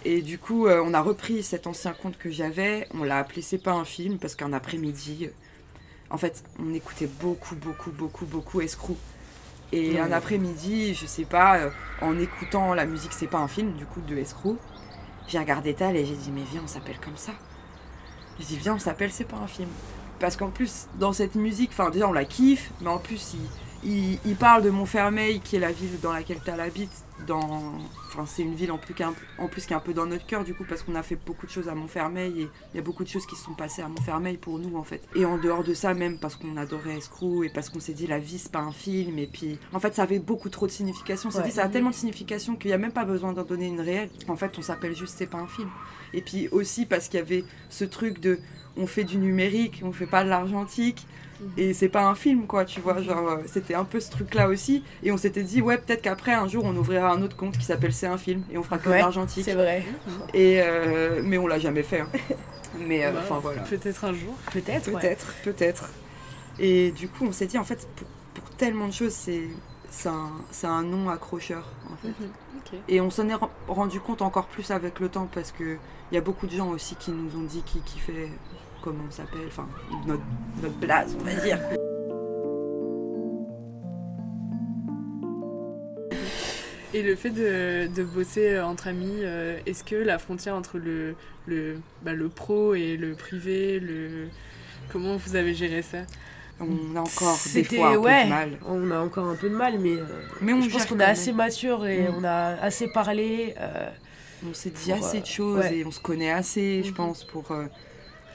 Et 0.05 0.23
du 0.23 0.39
coup, 0.39 0.67
euh, 0.67 0.83
on 0.85 0.95
a 0.95 1.01
repris 1.01 1.43
cet 1.43 1.67
ancien 1.67 1.93
compte 1.93 2.19
que 2.19 2.31
j'avais. 2.31 2.89
On 2.95 3.05
l'a 3.05 3.19
appelé 3.19 3.43
C'est 3.43 3.59
pas 3.59 3.73
un 3.73 3.85
film 3.85 4.19
parce 4.19 4.35
qu'un 4.35 4.53
après-midi, 4.53 5.27
euh, 5.27 5.33
en 6.11 6.19
fait, 6.19 6.43
on 6.59 6.75
écoutait 6.75 7.07
beaucoup, 7.07 7.55
beaucoup, 7.55 7.91
beaucoup, 7.91 8.27
beaucoup 8.27 8.61
Escrew. 8.61 8.97
Et 9.71 9.99
un 9.99 10.13
après-midi, 10.13 10.95
je 10.95 11.07
sais 11.07 11.25
pas, 11.25 11.59
euh, 11.59 11.71
en 12.03 12.19
écoutant 12.19 12.75
la 12.75 12.85
musique 12.85 13.13
C'est 13.13 13.29
pas 13.29 13.39
un 13.39 13.49
film, 13.49 13.73
du 13.75 13.87
coup, 13.87 14.01
de 14.03 14.17
Escrew, 14.17 14.57
j'ai 15.29 15.39
regardé 15.39 15.73
Tal 15.73 15.97
et 15.97 16.05
j'ai 16.05 16.17
dit, 16.17 16.31
mais 16.31 16.43
viens, 16.51 16.63
on 16.65 16.69
s'appelle 16.69 16.99
comme 17.03 17.17
ça. 17.17 17.33
J'ai 18.39 18.45
dit, 18.45 18.57
viens, 18.59 18.75
on 18.75 18.79
s'appelle 18.79 19.13
C'est 19.13 19.25
pas 19.25 19.39
un 19.39 19.47
film. 19.47 19.71
Parce 20.19 20.37
qu'en 20.37 20.51
plus, 20.51 20.89
dans 20.97 21.13
cette 21.13 21.37
musique, 21.37 21.71
enfin, 21.73 21.91
déjà, 21.91 22.09
on 22.09 22.13
la 22.13 22.25
kiffe, 22.25 22.73
mais 22.81 22.89
en 22.89 22.99
plus, 22.99 23.35
il, 23.35 23.41
il, 23.85 24.19
il 24.25 24.37
parle 24.37 24.63
de 24.63 24.71
Montfermeil, 24.71 25.41
qui 25.41 25.57
est 25.57 25.61
la 25.61 25.73
ville 25.73 25.99
dans 26.01 26.13
laquelle 26.13 26.41
tu 26.45 26.51
habites. 26.51 27.05
Dans... 27.27 27.73
Enfin, 28.09 28.27
c'est 28.27 28.43
une 28.43 28.55
ville 28.57 28.73
en 28.73 28.79
plus, 28.79 28.95
qu'un- 28.95 29.15
en 29.39 29.47
plus 29.47 29.65
qui 29.65 29.73
est 29.73 29.77
un 29.77 29.81
peu 29.81 29.95
dans 29.95 30.07
notre 30.07 30.27
cœur, 30.27 30.43
du 30.45 30.55
coup, 30.55 30.65
parce 30.69 30.83
qu'on 30.83 30.97
a 30.97 31.03
fait 31.05 31.17
beaucoup 31.25 31.47
de 31.47 31.53
choses 31.53 31.69
à 31.69 31.75
Montfermeil 31.75 32.43
et 32.43 32.49
il 32.75 32.77
y 32.77 32.81
a 32.81 32.83
beaucoup 32.83 33.05
de 33.05 33.09
choses 33.09 33.27
qui 33.27 33.37
se 33.37 33.45
sont 33.45 33.55
passées 33.55 33.81
à 33.83 33.87
Montfermeil 33.89 34.39
pour 34.39 34.59
nous, 34.59 34.77
en 34.77 34.83
fait. 34.83 35.03
Et 35.15 35.25
en 35.25 35.39
dehors 35.39 35.63
de 35.63 35.73
ça, 35.73 35.95
même 35.95 36.19
parce 36.19 36.35
qu'on 36.35 36.57
adorait 36.57 36.97
Escrew 36.99 37.45
et 37.45 37.49
parce 37.51 37.69
qu'on 37.71 37.79
s'est 37.81 37.93
dit 37.93 38.09
la 38.09 38.19
vie, 38.19 38.39
c'est 38.39 38.51
pas 38.51 38.59
un 38.61 38.73
film. 38.73 39.19
Et 39.21 39.29
puis, 39.29 39.59
en 39.73 39.79
fait, 39.79 39.95
ça 39.95 40.03
avait 40.03 40.19
beaucoup 40.19 40.49
trop 40.49 40.67
de 40.67 40.73
signification. 40.73 41.29
On 41.29 41.33
s'est 41.33 41.39
Ouais. 41.39 41.45
dit, 41.45 41.53
ça 41.53 41.65
a 41.65 41.69
tellement 41.69 41.91
de 41.91 41.95
signification 41.95 42.57
qu'il 42.57 42.71
n'y 42.71 42.75
a 42.75 42.79
même 42.79 42.93
pas 42.93 43.05
besoin 43.05 43.33
d'en 43.33 43.45
donner 43.45 43.67
une 43.69 43.81
réelle. 43.81 44.11
En 44.29 44.37
fait, 44.37 44.59
on 44.59 44.63
s'appelle 44.63 44.97
juste 44.97 45.15
C'est 45.17 45.27
pas 45.29 45.39
un 45.39 45.47
film. 45.47 45.71
Et 46.13 46.23
puis 46.23 46.49
aussi 46.49 46.87
parce 46.87 47.09
qu'il 47.09 47.19
y 47.21 47.23
avait 47.23 47.45
ce 47.71 47.85
truc 47.85 48.19
de 48.21 48.39
on 48.77 48.87
fait 48.87 49.05
du 49.05 49.19
numérique, 49.19 49.81
on 49.85 49.93
fait 49.93 50.07
pas 50.07 50.25
de 50.25 50.29
l'argentique. 50.29 51.07
Et 51.57 51.75
c'est 51.75 51.89
pas 51.89 52.05
un 52.05 52.15
film, 52.15 52.47
quoi, 52.47 52.65
tu 52.65 52.81
vois. 52.81 53.01
Genre, 53.03 53.29
euh, 53.29 53.37
c'était 53.47 53.75
un 53.75 53.85
peu 53.85 54.01
ce 54.01 54.11
truc-là 54.11 54.49
aussi. 54.49 54.83
Et 55.03 55.13
on 55.13 55.17
s'était 55.17 55.43
dit, 55.43 55.61
ouais, 55.61 55.79
peut-être 55.79 56.03
qu'après, 56.03 56.33
un 56.33 56.49
jour, 56.49 56.65
on 56.65 56.75
ouvrira 56.77 57.11
un 57.13 57.23
autre 57.23 57.37
compte 57.37 57.57
qui 57.59 57.65
s'appelle 57.65 57.93
C'est 57.93 58.07
un 58.07 58.19
film. 58.19 58.43
Et 58.53 58.59
on 58.59 58.63
fera 58.63 58.79
que 58.79 58.85
de 58.87 58.91
Ouais, 58.91 58.99
l'argentique. 59.01 59.45
C'est 59.45 59.55
vrai. 59.55 59.85
Et, 60.35 60.61
euh, 60.63 61.21
mais 61.25 61.39
on 61.39 61.47
l'a 61.47 61.59
jamais 61.59 61.83
fait. 61.83 62.01
hein. 62.01 62.09
Mais 62.79 63.05
euh, 63.05 63.13
enfin, 63.19 63.39
voilà. 63.43 63.63
Peut-être 63.63 64.05
un 64.05 64.15
jour. 64.15 64.35
Peut-être. 64.53 64.91
ouais. 64.93 65.01
Peut-être, 65.01 65.35
peut-être. 65.45 65.91
Et 66.59 66.91
du 66.93 67.09
coup, 67.09 67.25
on 67.27 67.33
s'est 67.33 67.47
dit, 67.47 67.59
en 67.59 67.65
fait, 67.65 67.87
pour, 67.97 68.07
pour 68.35 68.51
tellement 68.57 68.89
de 68.89 68.93
choses, 68.93 69.13
c'est 69.13 69.43
c'est 69.91 70.09
un, 70.09 70.31
c'est 70.51 70.67
un 70.67 70.83
nom 70.83 71.11
accrocheur, 71.11 71.69
en 71.93 71.97
fait. 71.97 72.09
Ok. 72.09 72.79
Et 72.89 73.01
on 73.03 73.11
s'en 73.11 73.29
est 73.29 73.35
ren- 73.35 73.51
rendu 73.69 74.01
compte 74.01 74.23
encore 74.23 74.47
plus 74.47 74.71
avec 74.71 75.01
le 75.01 75.11
temps 75.11 75.29
parce 75.35 75.53
que 75.53 75.77
il 76.11 76.15
y 76.15 76.19
a 76.19 76.23
beaucoup 76.23 76.47
de 76.47 76.53
gens 76.53 76.71
aussi 76.71 76.95
qui 76.97 77.11
nous 77.11 77.39
ont 77.39 77.43
dit 77.45 77.63
qui 77.67 77.81
kiffait 77.81 78.31
comment 78.83 79.05
on 79.09 79.11
s'appelle, 79.11 79.47
enfin 79.47 79.69
notre, 80.07 80.23
notre 80.63 80.75
blaze, 80.77 81.17
on 81.21 81.25
va 81.25 81.35
dire. 81.35 81.59
Et 86.95 87.03
le 87.03 87.17
fait 87.17 87.31
de, 87.31 87.87
de 87.95 88.03
bosser 88.03 88.61
entre 88.61 88.89
amis, 88.89 89.21
euh, 89.23 89.59
est-ce 89.65 89.83
que 89.83 89.97
la 89.97 90.19
frontière 90.19 90.55
entre 90.55 90.77
le, 90.79 91.15
le, 91.47 91.79
bah, 92.03 92.13
le 92.13 92.29
pro 92.29 92.75
et 92.75 92.99
le 92.99 93.15
privé, 93.15 93.81
le... 93.81 94.29
comment 94.91 95.17
vous 95.17 95.35
avez 95.37 95.55
géré 95.55 95.81
ça? 95.81 95.99
On 96.61 96.95
a 96.95 97.01
encore 97.01 97.39
des 97.55 97.65
fois 97.65 97.95
un 97.95 97.97
ouais, 97.97 98.19
peu 98.21 98.25
de 98.25 98.29
mal. 98.29 98.51
On 98.69 98.91
a 98.91 98.99
encore 99.01 99.25
un 99.27 99.35
peu 99.37 99.49
de 99.49 99.57
mal, 99.57 99.79
mais, 99.81 99.95
euh, 99.97 100.05
Mais 100.43 100.53
on 100.53 100.61
je 100.61 100.69
pense 100.71 100.85
qu'on 100.85 101.01
est 101.01 101.05
assez 101.05 101.33
mature 101.33 101.87
et 101.87 102.09
Mm. 102.09 102.15
on 102.19 102.25
a 102.25 102.57
assez 102.61 102.89
parlé. 102.89 103.55
euh, 103.59 103.89
On 104.49 104.53
s'est 104.53 104.71
dit 104.71 104.93
pour, 104.93 105.03
assez 105.07 105.17
euh, 105.19 105.21
de 105.23 105.27
choses 105.27 105.59
ouais. 105.61 105.79
et 105.79 105.85
on 105.87 105.91
se 105.91 105.99
connaît 106.01 106.31
assez, 106.31 106.83
je 106.85 106.89
Mhm. 106.91 106.95
pense, 106.95 107.25
pour 107.25 107.51
euh, 107.53 107.65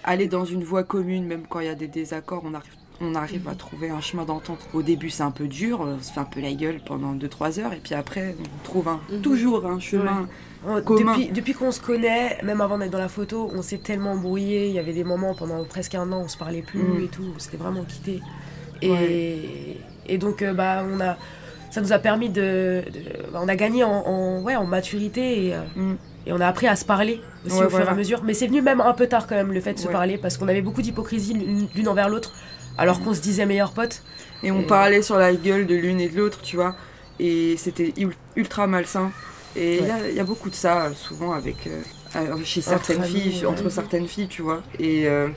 aller 0.07 0.27
dans 0.27 0.45
une 0.45 0.63
voie 0.63 0.83
commune, 0.83 1.25
même 1.25 1.43
quand 1.47 1.59
il 1.59 1.67
y 1.67 1.69
a 1.69 1.75
des 1.75 1.87
désaccords, 1.87 2.41
on 2.45 2.53
arrive, 2.55 2.71
on 3.01 3.13
arrive 3.13 3.47
à 3.47 3.53
trouver 3.55 3.89
un 3.91 4.01
chemin 4.01 4.23
d'entente. 4.25 4.57
Au 4.73 4.81
début, 4.81 5.09
c'est 5.11 5.21
un 5.23 5.29
peu 5.31 5.47
dur, 5.47 5.81
on 5.81 6.01
se 6.01 6.11
fait 6.11 6.19
un 6.19 6.23
peu 6.23 6.39
la 6.41 6.53
gueule 6.53 6.79
pendant 6.83 7.13
2-3 7.13 7.59
heures, 7.59 7.73
et 7.73 7.79
puis 7.83 7.93
après, 7.93 8.35
on 8.39 8.63
trouve 8.63 8.87
un, 8.87 8.99
Mhm. 9.11 9.21
toujours 9.21 9.65
un 9.67 9.79
chemin. 9.79 10.27
Commun. 10.85 11.13
depuis 11.17 11.31
depuis 11.31 11.53
qu'on 11.53 11.71
se 11.71 11.79
connaît, 11.79 12.39
même 12.43 12.61
avant 12.61 12.77
d'être 12.79 12.89
dans 12.91 12.97
la 12.97 13.07
photo, 13.09 13.49
on 13.53 13.61
s'est 13.61 13.77
tellement 13.77 14.13
embrouillé. 14.13 14.67
Il 14.67 14.73
y 14.73 14.79
avait 14.79 14.91
des 14.91 15.03
moments 15.03 15.35
pendant 15.35 15.63
presque 15.65 15.93
un 15.95 16.11
an, 16.11 16.21
on 16.23 16.27
se 16.27 16.35
parlait 16.37 16.63
plus 16.63 16.79
Mm. 16.81 17.03
et 17.03 17.07
tout. 17.07 17.23
On 17.35 17.39
s'était 17.39 17.57
vraiment 17.57 17.83
quitté. 17.83 18.21
Et, 18.81 18.89
Ouais. 18.89 19.77
et 20.07 20.17
donc, 20.17 20.41
euh, 20.41 20.53
bah, 20.53 20.83
on 20.91 20.99
a, 20.99 21.15
ça 21.69 21.79
nous 21.79 21.93
a 21.93 21.99
permis 21.99 22.29
de. 22.29 22.81
de- 22.91 23.31
bah, 23.31 23.39
on 23.41 23.47
a 23.47 23.55
gagné 23.55 23.83
en, 23.83 23.91
en- 23.91 24.41
ouais, 24.41 24.55
en 24.55 24.65
maturité 24.65 25.47
et, 25.47 25.53
euh, 25.53 25.61
Mm. 25.75 25.95
Et 26.27 26.33
on 26.33 26.39
a 26.41 26.47
appris 26.47 26.67
à 26.67 26.75
se 26.75 26.85
parler 26.85 27.21
aussi 27.45 27.57
Ouais, 27.57 27.65
au 27.65 27.69
fur 27.69 27.79
et 27.79 27.87
à 27.87 27.93
mesure. 27.93 28.21
Mais 28.23 28.33
c'est 28.33 28.47
venu 28.47 28.61
même 28.61 28.81
un 28.81 28.93
peu 28.93 29.07
tard 29.07 29.27
quand 29.27 29.35
même 29.35 29.53
le 29.53 29.61
fait 29.61 29.73
de 29.73 29.79
se 29.79 29.87
Ouais. 29.87 29.93
parler 29.93 30.17
parce 30.17 30.37
qu'on 30.37 30.47
avait 30.47 30.61
beaucoup 30.61 30.81
d'hypocrisie 30.81 31.33
l'une 31.73 31.87
envers 31.87 32.09
l'autre 32.09 32.33
alors 32.77 32.99
qu'on 33.01 33.13
se 33.13 33.21
disait 33.21 33.45
meilleurs 33.45 33.71
potes. 33.71 34.03
Et 34.43 34.51
on 34.51 34.61
Et- 34.61 34.67
parlait 34.67 35.01
sur 35.01 35.17
la 35.17 35.33
gueule 35.33 35.65
de 35.65 35.73
l'une 35.75 35.99
et 35.99 36.09
de 36.09 36.17
l'autre, 36.17 36.41
tu 36.43 36.57
vois. 36.57 36.75
Et 37.19 37.55
c'était 37.57 37.93
ul- 37.97 38.13
ultra 38.35 38.67
malsain. 38.67 39.11
Et 39.55 39.77
il 39.79 39.87
y 39.87 39.89
a- 39.89 40.09
il 40.09 40.15
y, 40.15 40.19
a 40.19 40.23
beaucoup 40.23 40.51
de 40.51 40.55
ça, 40.55 40.89
souvent, 40.93 41.31
avec, 41.31 41.65
euh, 41.65 41.81
euh, 42.17 42.35
chez 42.43 42.61
certaines 42.61 43.03
filles, 43.03 43.43
entre 43.47 43.69
certaines 43.69 44.07
filles, 44.07 44.27
tu 44.27 44.43
vois. 44.43 44.61
Et, 44.77 45.07
euh, 45.07 45.29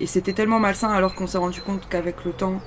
et 0.00 0.06
c'était 0.06 0.32
tellement 0.32 0.58
malsain 0.58 0.88
alors 0.90 1.14
qu'on 1.14 1.26
s'est 1.26 1.36
rendu 1.36 1.60
compte 1.60 1.86
qu'avec 1.90 2.24
le 2.24 2.32
temps, 2.32 2.62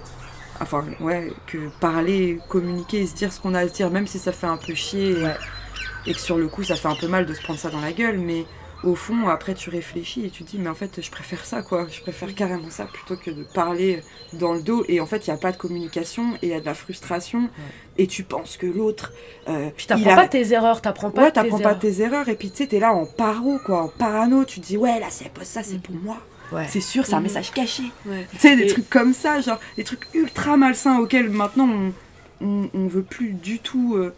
enfin, 0.62 0.86
ouais, 0.99 1.34
que 1.47 1.58
parler, 1.80 2.38
communiquer 2.49 3.02
et 3.02 3.08
se 3.08 3.15
dire 3.15 3.34
ce 3.34 3.39
qu'on 3.39 3.56
a 3.56 3.62
à 3.62 3.67
se 3.67 3.73
dire, 3.73 3.89
même 3.89 4.06
si 4.06 4.19
ça 4.19 4.32
fait 4.32 4.45
un 4.45 4.58
peu 4.58 4.76
chier, 4.76 5.12
et-. 5.13 5.26
Et, 6.06 6.13
que 6.13 6.20
sur 6.20 6.38
le 6.38 6.48
coup, 6.48 6.63
ça 6.63 6.76
fait 6.76 6.88
un 6.88 6.96
peu 6.96 7.08
mal 7.08 7.26
de 7.26 7.34
se 7.34 7.42
prendre 7.42 7.60
ça 7.60 7.70
dans 7.70 7.82
la 7.82 7.92
gueule, 7.94 8.18
mais 8.20 8.46
au 8.84 8.96
fond, 8.96 9.30
après, 9.30 9.54
tu 9.54 9.70
réfléchis 9.70 10.26
et 10.26 10.30
tu 10.30 10.44
te 10.44 10.52
dis, 10.52 10.58
mais 10.60 10.70
en 10.70 10.76
fait, 10.76 11.02
je 11.02 11.10
préfère 11.10 11.46
ça, 11.46 11.62
quoi. 11.62 11.88
Je 11.89 12.02
préfère 12.02 12.36
carrément 12.36 12.70
ça 12.70 12.84
plutôt 12.86 13.16
que 13.16 13.32
de 13.32 13.44
parler 13.54 14.04
dans 14.34 14.54
le 14.54 14.62
dos. 14.62 14.84
Et 14.89 15.00
en 15.00 15.06
fait, 15.06 15.26
il 15.26 15.30
n'y 15.30 15.34
a 15.34 15.38
pas 15.39 15.54
de 15.54 15.58
communication 15.58 16.34
et 16.42 16.48
il 16.48 16.50
y 16.50 16.54
a 16.54 16.60
de 16.60 16.66
la 16.66 16.74
frustration. 16.74 17.50
Et 17.98 18.08
tu 18.08 18.24
penses 18.24 18.58
que 18.58 18.66
l'autre. 18.66 19.13
euh, 19.48 19.70
Puis 19.78 19.86
il 19.86 19.88
t'apprends 19.88 20.12
a- 20.12 20.16
pas 20.16 20.28
tes 20.28 20.52
erreurs, 20.52 20.82
t'apprends 20.82 21.12
pas 21.12 21.22
Ouais, 21.24 21.32
tes 21.32 21.50
pas 21.62 21.76
tes 21.76 22.02
erreurs. 22.02 22.28
Et 22.28 22.36
puis, 22.36 22.52
tu 22.52 22.58
sais, 22.58 22.68
t'es 22.68 22.80
là 22.80 22.92
en 22.94 23.06
paro, 23.06 23.58
quoi, 23.66 23.84
en 23.84 23.88
parano. 23.88 24.44
Tu 24.44 24.60
te 24.60 24.66
dis, 24.66 24.76
ouais, 24.76 25.00
là, 25.00 25.08
si 25.10 25.24
elle 25.24 25.30
pose 25.32 25.44
ça, 25.48 25.63
c'est 25.63 25.82
pour 25.82 25.96
moi. 25.96 26.18
Ouais. 26.52 26.68
C'est 26.70 26.82
sûr, 26.82 27.06
c'est 27.06 27.13
un 27.13 27.18
Mhm. 27.20 27.24
message 27.24 27.52
caché. 27.54 27.84
Ouais. 28.06 28.28
Tu 28.34 28.38
sais, 28.39 28.58
des 28.58 28.63
Et- 28.63 28.68
trucs 28.68 28.89
comme 28.89 29.13
ça, 29.13 29.39
genre 29.39 29.60
des 29.78 29.86
trucs 29.86 30.08
ultra 30.13 30.58
malsains 30.58 31.00
auxquels 31.00 31.30
maintenant 31.30 31.70
on, 31.70 31.94
on, 32.46 32.70
on 32.74 32.88
veut 32.88 33.02
plus 33.04 33.30
du 33.32 33.60
tout 33.60 33.96
euh, 33.96 34.13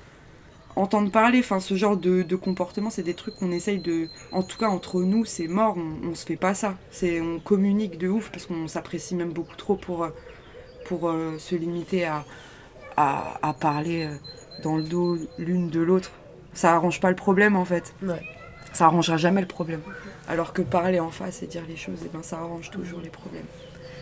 entendre 0.75 1.11
parler. 1.11 1.39
Enfin, 1.39 1.59
ce 1.59 1.75
genre 1.75 1.97
de, 1.97 2.21
de 2.21 2.35
comportement, 2.35 2.89
c'est 2.89 3.03
des 3.03 3.13
trucs 3.13 3.35
qu'on 3.35 3.51
essaye 3.51 3.79
de. 3.79 4.07
En 4.31 4.43
tout 4.43 4.57
cas, 4.57 4.67
entre 4.67 5.01
nous, 5.01 5.25
c'est 5.25 5.47
mort, 5.47 5.75
on, 5.77 6.09
on 6.09 6.15
se 6.15 6.25
fait 6.25 6.35
pas 6.35 6.53
ça. 6.53 6.75
C'est, 6.91 7.21
on 7.21 7.39
communique 7.39 7.97
de 7.97 8.09
ouf 8.09 8.29
parce 8.31 8.45
qu'on 8.45 8.67
s'apprécie 8.67 9.15
même 9.15 9.31
beaucoup 9.31 9.55
trop 9.55 9.75
pour, 9.75 10.03
euh, 10.03 10.09
pour 10.85 11.09
euh, 11.09 11.37
se 11.39 11.55
limiter 11.55 12.05
à, 12.05 12.25
à, 12.97 13.39
à 13.41 13.53
parler 13.53 14.05
euh, 14.05 14.15
dans 14.63 14.77
le 14.77 14.83
dos 14.83 15.17
l'une 15.37 15.69
de 15.69 15.79
l'autre. 15.81 16.11
Ça 16.53 16.73
arrange 16.73 16.99
pas 17.01 17.09
le 17.09 17.15
problème 17.15 17.55
en 17.55 17.65
fait. 17.65 17.93
Ouais. 18.01 18.21
Ça 18.73 18.85
arrangera 18.85 19.17
jamais 19.17 19.41
le 19.41 19.47
problème. 19.47 19.81
Alors 20.27 20.53
que 20.53 20.61
parler 20.61 20.99
en 20.99 21.11
face 21.11 21.43
et 21.43 21.47
dire 21.47 21.63
les 21.67 21.77
choses, 21.77 21.99
eh 22.05 22.09
ben, 22.09 22.23
ça 22.23 22.39
arrange 22.39 22.71
toujours 22.71 22.99
les 23.01 23.09
problèmes. 23.09 23.45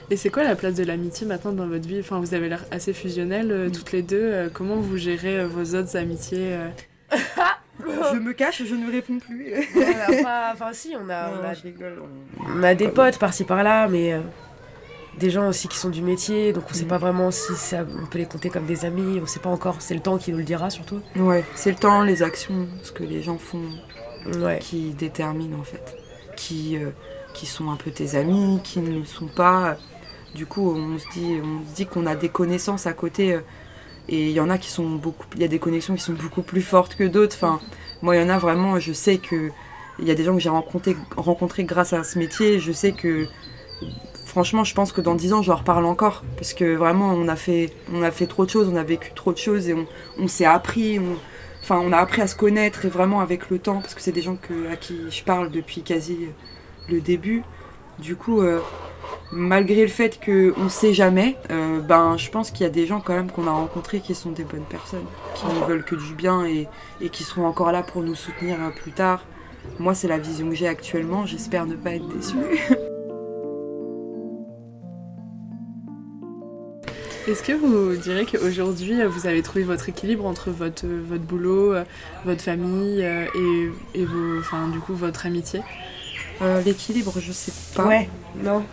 Et 0.09 0.17
c'est 0.17 0.29
quoi 0.29 0.43
la 0.43 0.55
place 0.55 0.75
de 0.75 0.83
l'amitié 0.83 1.25
maintenant 1.25 1.51
dans 1.53 1.67
votre 1.67 1.87
vie? 1.87 1.99
Enfin, 1.99 2.19
vous 2.19 2.33
avez 2.33 2.49
l'air 2.49 2.65
assez 2.71 2.93
fusionnelles 2.93 3.51
euh, 3.51 3.69
toutes 3.69 3.91
les 3.91 4.01
deux. 4.01 4.19
Euh, 4.21 4.49
comment 4.53 4.75
vous 4.75 4.97
gérez 4.97 5.39
euh, 5.39 5.47
vos 5.47 5.75
autres 5.75 5.95
amitiés 5.97 6.53
euh? 6.53 6.69
Je 8.13 8.19
me 8.19 8.33
cache, 8.33 8.63
je 8.63 8.75
ne 8.75 8.91
réponds 8.91 9.17
plus. 9.19 9.53
On 9.75 9.81
a 10.19 10.23
pas- 10.23 10.51
Enfin, 10.53 10.69
si, 10.73 10.93
on 10.99 11.09
a, 11.09 11.31
on 11.31 11.43
a, 11.43 11.53
je 11.53 11.63
rigole. 11.63 12.01
on- 12.01 12.59
on 12.59 12.63
a 12.63 12.75
des 12.75 12.87
potes 12.89 13.17
par-ci 13.17 13.43
par-là, 13.45 13.87
mais 13.87 14.13
euh, 14.13 14.19
des 15.19 15.29
gens 15.29 15.47
aussi 15.47 15.67
qui 15.67 15.77
sont 15.77 15.89
du 15.89 16.01
métier, 16.01 16.53
donc 16.53 16.65
on 16.69 16.73
sait 16.73 16.83
Mhm. 16.83 16.89
pas 16.89 16.97
vraiment 16.97 17.31
si 17.31 17.53
ça, 17.55 17.85
on 18.01 18.05
peut 18.05 18.19
les 18.19 18.25
compter 18.25 18.49
comme 18.49 18.65
des 18.65 18.85
amis, 18.85 19.19
on 19.21 19.25
sait 19.25 19.39
pas 19.39 19.49
encore. 19.49 19.77
C'est 19.79 19.93
le 19.95 19.99
temps 20.01 20.17
qui 20.17 20.31
nous 20.31 20.37
le 20.39 20.43
dira 20.43 20.69
surtout. 20.69 21.01
Ouais, 21.15 21.43
c'est 21.55 21.71
le 21.71 21.77
temps, 21.77 22.03
les 22.03 22.21
actions, 22.23 22.67
ce 22.83 22.91
que 22.91 23.03
les 23.03 23.21
gens 23.23 23.37
font 23.37 23.63
Ouais. 24.39 24.59
qui 24.59 24.91
déterminent 24.91 25.57
en 25.59 25.63
fait. 25.63 25.95
Qui, 26.35 26.77
euh, 26.77 26.89
qui 27.33 27.45
sont 27.45 27.71
un 27.71 27.75
peu 27.75 27.89
tes 27.91 28.15
amis, 28.15 28.59
qui 28.63 28.79
ne 28.79 28.99
le 28.99 29.05
sont 29.05 29.27
pas. 29.27 29.77
Du 30.35 30.45
coup, 30.45 30.75
on 30.75 30.97
se 30.97 31.05
dit, 31.75 31.85
qu'on 31.85 32.05
a 32.05 32.15
des 32.15 32.29
connaissances 32.29 32.87
à 32.87 32.93
côté. 32.93 33.33
euh, 33.33 33.41
et 34.09 34.29
il 34.29 34.31
y 34.31 34.39
en 34.39 34.49
a 34.49 34.57
qui 34.57 34.69
sont 34.69 34.89
beaucoup. 34.89 35.25
Des 35.35 35.59
connexions 35.59 35.95
qui 35.95 36.01
sont 36.01 36.13
beaucoup 36.13 36.41
plus 36.41 36.61
fortes 36.61 36.95
que 36.95 37.05
d'autres. 37.05 37.35
Enfin, 37.35 37.61
moi, 38.01 38.15
il 38.15 38.21
y 38.21 38.25
en 38.25 38.29
a 38.29 38.37
vraiment, 38.37 38.79
je 38.79 38.93
sais 38.93 39.17
que. 39.17 39.51
Il 39.99 40.07
y 40.07 40.11
a 40.11 40.15
des 40.15 40.23
gens 40.23 40.33
que 40.33 40.39
j'ai 40.39 40.49
rencontrés, 40.49 41.63
grâce 41.63 41.93
à 41.93 42.03
ce 42.03 42.17
métier. 42.17 42.59
Je 42.59 42.71
sais 42.71 42.91
que. 42.91 43.27
Franchement, 44.25 44.63
je 44.63 44.73
pense 44.73 44.91
que 44.91 45.01
dans 45.01 45.13
10 45.13 45.33
ans, 45.33 45.41
je 45.43 45.49
leur 45.49 45.63
parle 45.63 45.85
encore. 45.85 46.23
Parce 46.35 46.53
que 46.53 46.75
vraiment, 46.75 47.11
on 47.13 47.27
a 47.27 47.35
fait, 47.35 47.69
trop 48.27 48.45
de 48.45 48.49
choses, 48.49 48.67
on 48.67 48.75
a 48.75 48.83
vécu 48.83 49.11
trop 49.13 49.31
de 49.31 49.37
choses 49.37 49.69
et 49.69 49.75
on, 50.19 50.27
s'est 50.27 50.45
appris. 50.45 50.99
Enfin, 51.61 51.79
on 51.79 51.91
a 51.93 51.97
appris 51.97 52.21
à 52.21 52.27
se 52.27 52.35
connaître 52.35 52.85
et 52.85 52.89
vraiment 52.89 53.21
avec 53.21 53.49
le 53.49 53.59
temps, 53.59 53.79
parce 53.79 53.93
que 53.93 54.01
c'est 54.01 54.11
des 54.11 54.23
gens 54.23 54.37
à 54.71 54.75
qui 54.75 54.99
je 55.11 55.23
parle 55.23 55.51
depuis 55.51 55.83
quasi 55.83 56.17
le 56.89 56.99
début. 56.99 57.43
Du 57.99 58.15
coup, 58.15 58.41
euh, 58.41 58.59
malgré 59.31 59.81
le 59.81 59.87
fait 59.87 60.19
qu'on 60.23 60.63
ne 60.63 60.69
sait 60.69 60.93
jamais, 60.93 61.35
euh, 61.51 61.79
ben, 61.79 62.17
je 62.17 62.29
pense 62.29 62.51
qu'il 62.51 62.61
y 62.63 62.67
a 62.67 62.69
des 62.69 62.85
gens 62.85 63.01
quand 63.01 63.13
même 63.13 63.31
qu'on 63.31 63.47
a 63.47 63.51
rencontrés 63.51 63.99
qui 63.99 64.13
sont 64.15 64.31
des 64.31 64.43
bonnes 64.43 64.65
personnes, 64.65 65.05
qui 65.35 65.45
ne 65.47 65.65
veulent 65.65 65.83
que 65.83 65.95
du 65.95 66.13
bien 66.13 66.45
et, 66.45 66.67
et 67.01 67.09
qui 67.09 67.23
seront 67.23 67.45
encore 67.45 67.71
là 67.71 67.83
pour 67.83 68.03
nous 68.03 68.15
soutenir 68.15 68.57
euh, 68.61 68.69
plus 68.69 68.91
tard. 68.91 69.25
Moi, 69.79 69.95
c'est 69.95 70.07
la 70.07 70.17
vision 70.17 70.49
que 70.49 70.55
j'ai 70.55 70.67
actuellement. 70.67 71.25
J'espère 71.25 71.65
ne 71.65 71.75
pas 71.75 71.95
être 71.95 72.07
déçue. 72.07 72.35
Est-ce 77.25 77.41
que 77.41 77.53
vous 77.53 77.95
direz 77.95 78.25
qu'aujourd'hui, 78.25 79.01
euh, 79.01 79.07
vous 79.07 79.25
avez 79.27 79.41
trouvé 79.41 79.63
votre 79.63 79.87
équilibre 79.87 80.25
entre 80.25 80.51
votre, 80.51 80.85
votre 80.85 81.23
boulot, 81.23 81.73
votre 82.25 82.41
famille 82.41 83.01
et, 83.01 83.71
et 83.95 84.05
vos, 84.05 84.39
enfin, 84.39 84.67
du 84.67 84.79
coup, 84.79 84.93
votre 84.93 85.25
amitié? 85.25 85.61
Euh, 86.41 86.61
L'équilibre, 86.61 87.13
je 87.19 87.31
sais 87.31 87.53
pas. 87.75 87.85
Ouais, 87.85 88.09
non. 88.43 88.63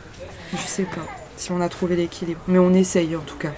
Je 0.53 0.57
sais 0.67 0.85
pas 0.85 1.03
si 1.37 1.53
on 1.53 1.61
a 1.61 1.69
trouvé 1.69 1.97
l'équilibre. 1.97 2.41
Mais 2.49 2.59
on 2.59 2.73
essaye 2.75 3.15
en 3.17 3.21
tout 3.21 3.37
cas. 3.37 3.53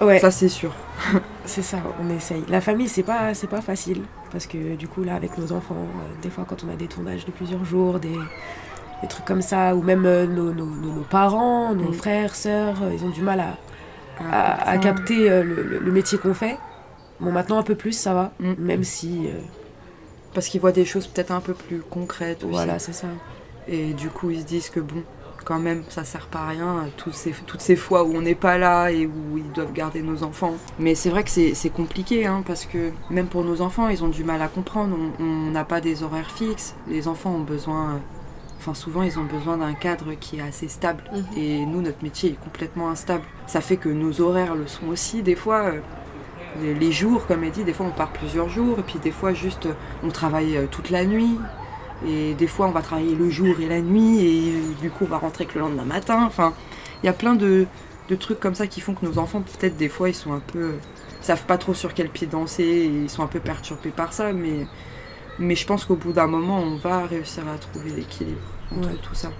Ouais, 0.00 0.18
Ça, 0.18 0.30
c'est 0.30 0.48
sûr. 0.48 0.72
c'est 1.44 1.62
ça, 1.62 1.78
on 2.02 2.14
essaye. 2.14 2.42
La 2.48 2.60
famille, 2.60 2.88
c'est 2.88 3.02
pas, 3.02 3.32
c'est 3.34 3.46
pas 3.46 3.60
facile, 3.60 4.02
parce 4.32 4.46
que 4.46 4.74
du 4.76 4.88
coup, 4.88 5.04
là, 5.04 5.14
avec 5.14 5.38
nos 5.38 5.52
enfants, 5.52 5.76
euh, 5.76 6.22
des 6.22 6.30
fois, 6.30 6.44
quand 6.48 6.64
on 6.64 6.72
a 6.72 6.76
des 6.76 6.86
tournages 6.88 7.24
de 7.24 7.30
plusieurs 7.30 7.64
jours, 7.64 7.98
des, 8.00 8.08
des 9.02 9.08
trucs 9.08 9.24
comme 9.24 9.42
ça, 9.42 9.74
ou 9.76 9.82
même 9.82 10.04
euh, 10.06 10.26
nos, 10.26 10.52
nos, 10.52 10.64
nos- 10.66 10.92
nos 10.92 11.02
parents, 11.02 11.74
nos 11.74 11.90
Mm. 11.90 11.94
frères, 11.94 12.34
sœurs, 12.34 12.82
euh, 12.82 12.90
ils 12.92 13.04
ont 13.04 13.10
du 13.10 13.22
mal 13.22 13.40
à, 13.40 13.56
à, 14.32 14.70
à 14.70 14.78
capter 14.78 15.28
le, 15.28 15.42
le- 15.62 15.78
le 15.78 15.92
métier 15.92 16.18
qu'on 16.18 16.34
fait. 16.34 16.56
Bon, 17.20 17.30
maintenant 17.32 17.58
un 17.58 17.62
peu 17.62 17.74
plus, 17.76 17.92
ça 17.92 18.14
va. 18.14 18.32
Mm. 18.40 18.52
Même 18.58 18.84
si. 18.84 19.28
Parce 20.34 20.48
qu'ils 20.48 20.60
voient 20.60 20.72
des 20.72 20.84
choses 20.84 21.06
peut-être 21.06 21.30
un 21.30 21.40
peu 21.40 21.54
plus 21.54 21.80
concrètes 21.88 22.42
aussi. 22.42 22.52
voilà, 22.52 22.78
c'est 22.80 22.92
ça. 22.92 23.06
Et 23.68 23.92
du 23.92 24.08
coup, 24.10 24.30
ils 24.30 24.40
se 24.40 24.44
disent 24.46 24.68
que 24.70 24.80
bon, 24.80 25.02
quand 25.44 25.58
même, 25.58 25.82
ça 25.88 26.04
sert 26.04 26.26
pas 26.26 26.40
à 26.40 26.48
rien, 26.48 26.86
tous 26.96 27.12
ces, 27.12 27.32
toutes 27.46 27.60
ces 27.60 27.76
fois 27.76 28.02
où 28.04 28.14
on 28.16 28.22
n'est 28.22 28.34
pas 28.34 28.58
là 28.58 28.90
et 28.90 29.06
où 29.06 29.36
ils 29.38 29.52
doivent 29.52 29.72
garder 29.72 30.02
nos 30.02 30.22
enfants. 30.24 30.54
Mais 30.78 30.94
c'est 30.94 31.10
vrai 31.10 31.22
que 31.24 31.30
c'est 31.30 31.70
compliqué, 31.70 32.26
hein, 32.26 32.42
parce 32.46 32.64
que 32.66 32.90
même 33.10 33.26
pour 33.26 33.44
nos 33.44 33.60
enfants, 33.60 33.88
ils 33.88 34.02
ont 34.02 34.08
du 34.08 34.24
mal 34.24 34.40
à 34.42 34.48
comprendre. 34.48 34.96
On- 35.20 35.50
n'a 35.50 35.64
pas 35.64 35.80
des 35.80 36.02
horaires 36.02 36.30
fixes. 36.32 36.74
Les 36.88 37.06
enfants 37.06 37.30
ont 37.34 37.40
besoin. 37.44 37.90
euh, 37.90 37.98
Enfin, 38.58 38.72
souvent, 38.72 39.02
ils 39.02 39.18
ont 39.18 39.24
besoin 39.24 39.58
d'un 39.58 39.74
cadre 39.74 40.14
qui 40.18 40.38
est 40.38 40.40
assez 40.40 40.68
stable. 40.68 41.04
Mhm. 41.12 41.24
Et 41.36 41.66
nous, 41.66 41.82
notre 41.82 42.02
métier 42.02 42.30
est 42.30 42.42
complètement 42.42 42.88
instable. 42.88 43.22
Ça 43.46 43.60
fait 43.60 43.76
que 43.76 43.90
nos 43.90 44.22
horaires 44.22 44.54
le 44.54 44.66
sont 44.66 44.86
aussi. 44.86 45.22
Des 45.22 45.34
fois, 45.34 45.64
euh, 46.62 46.74
les- 46.80 46.90
jours, 46.92 47.26
comme 47.26 47.44
elle 47.44 47.50
dit, 47.50 47.62
des 47.64 47.74
fois, 47.74 47.84
on 47.86 47.90
part 47.90 48.10
plusieurs 48.12 48.48
jours. 48.48 48.78
Et 48.78 48.82
puis, 48.82 48.98
des 48.98 49.10
fois, 49.10 49.34
juste, 49.34 49.66
euh, 49.66 49.74
on 50.02 50.08
travaille 50.08 50.56
euh, 50.56 50.66
toute 50.70 50.88
la 50.88 51.04
nuit. 51.04 51.38
Et 52.06 52.34
des 52.34 52.46
fois, 52.46 52.66
on 52.66 52.72
va 52.72 52.82
travailler 52.82 53.14
le 53.14 53.30
jour 53.30 53.60
et 53.60 53.68
la 53.68 53.80
nuit, 53.80 54.18
et 54.20 54.52
du 54.80 54.90
coup, 54.90 55.04
on 55.04 55.08
va 55.08 55.18
rentrer 55.18 55.46
que 55.46 55.54
le 55.54 55.60
lendemain 55.60 55.84
matin. 55.84 56.24
Enfin, 56.26 56.52
il 57.02 57.06
y 57.06 57.08
a 57.08 57.12
plein 57.12 57.34
de, 57.34 57.66
de 58.08 58.14
trucs 58.16 58.40
comme 58.40 58.54
ça 58.54 58.66
qui 58.66 58.80
font 58.80 58.94
que 58.94 59.04
nos 59.06 59.18
enfants, 59.18 59.42
peut-être 59.42 59.76
des 59.76 59.88
fois, 59.88 60.08
ils 60.08 60.14
sont 60.14 60.32
un 60.32 60.40
peu. 60.40 60.74
savent 61.22 61.44
pas 61.46 61.56
trop 61.56 61.72
sur 61.74 61.94
quel 61.94 62.10
pied 62.10 62.26
danser, 62.26 62.62
et 62.62 62.84
ils 62.86 63.08
sont 63.10 63.22
un 63.22 63.26
peu 63.28 63.40
perturbés 63.40 63.90
par 63.90 64.12
ça, 64.12 64.32
mais, 64.32 64.66
mais 65.38 65.54
je 65.54 65.66
pense 65.66 65.84
qu'au 65.86 65.96
bout 65.96 66.12
d'un 66.12 66.26
moment, 66.26 66.58
on 66.58 66.76
va 66.76 67.06
réussir 67.06 67.44
à 67.48 67.56
trouver 67.58 67.90
l'équilibre 67.90 68.40
entre 68.70 68.88
Ouais. 68.88 68.96
tout 69.02 69.14
ça. 69.14 69.30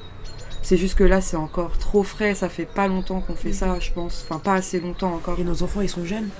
C'est 0.63 0.79
juste 0.79 0.95
que 0.95 1.05
là, 1.05 1.21
c'est 1.21 1.37
encore 1.37 1.77
trop 1.77 2.03
frais, 2.03 2.35
ça 2.35 2.49
fait 2.49 2.65
pas 2.65 2.89
longtemps 2.89 3.21
qu'on 3.21 3.35
fait 3.35 3.53
ça, 3.53 3.79
je 3.81 3.93
pense. 3.93 4.25
Enfin, 4.27 4.39
pas 4.41 4.55
assez 4.55 4.81
longtemps 4.81 5.13
encore. 5.15 5.39
Et 5.39 5.45
nos 5.45 5.63
enfants, 5.63 5.83
ils 5.83 5.91
sont 5.91 6.07
jeunes? 6.07 6.31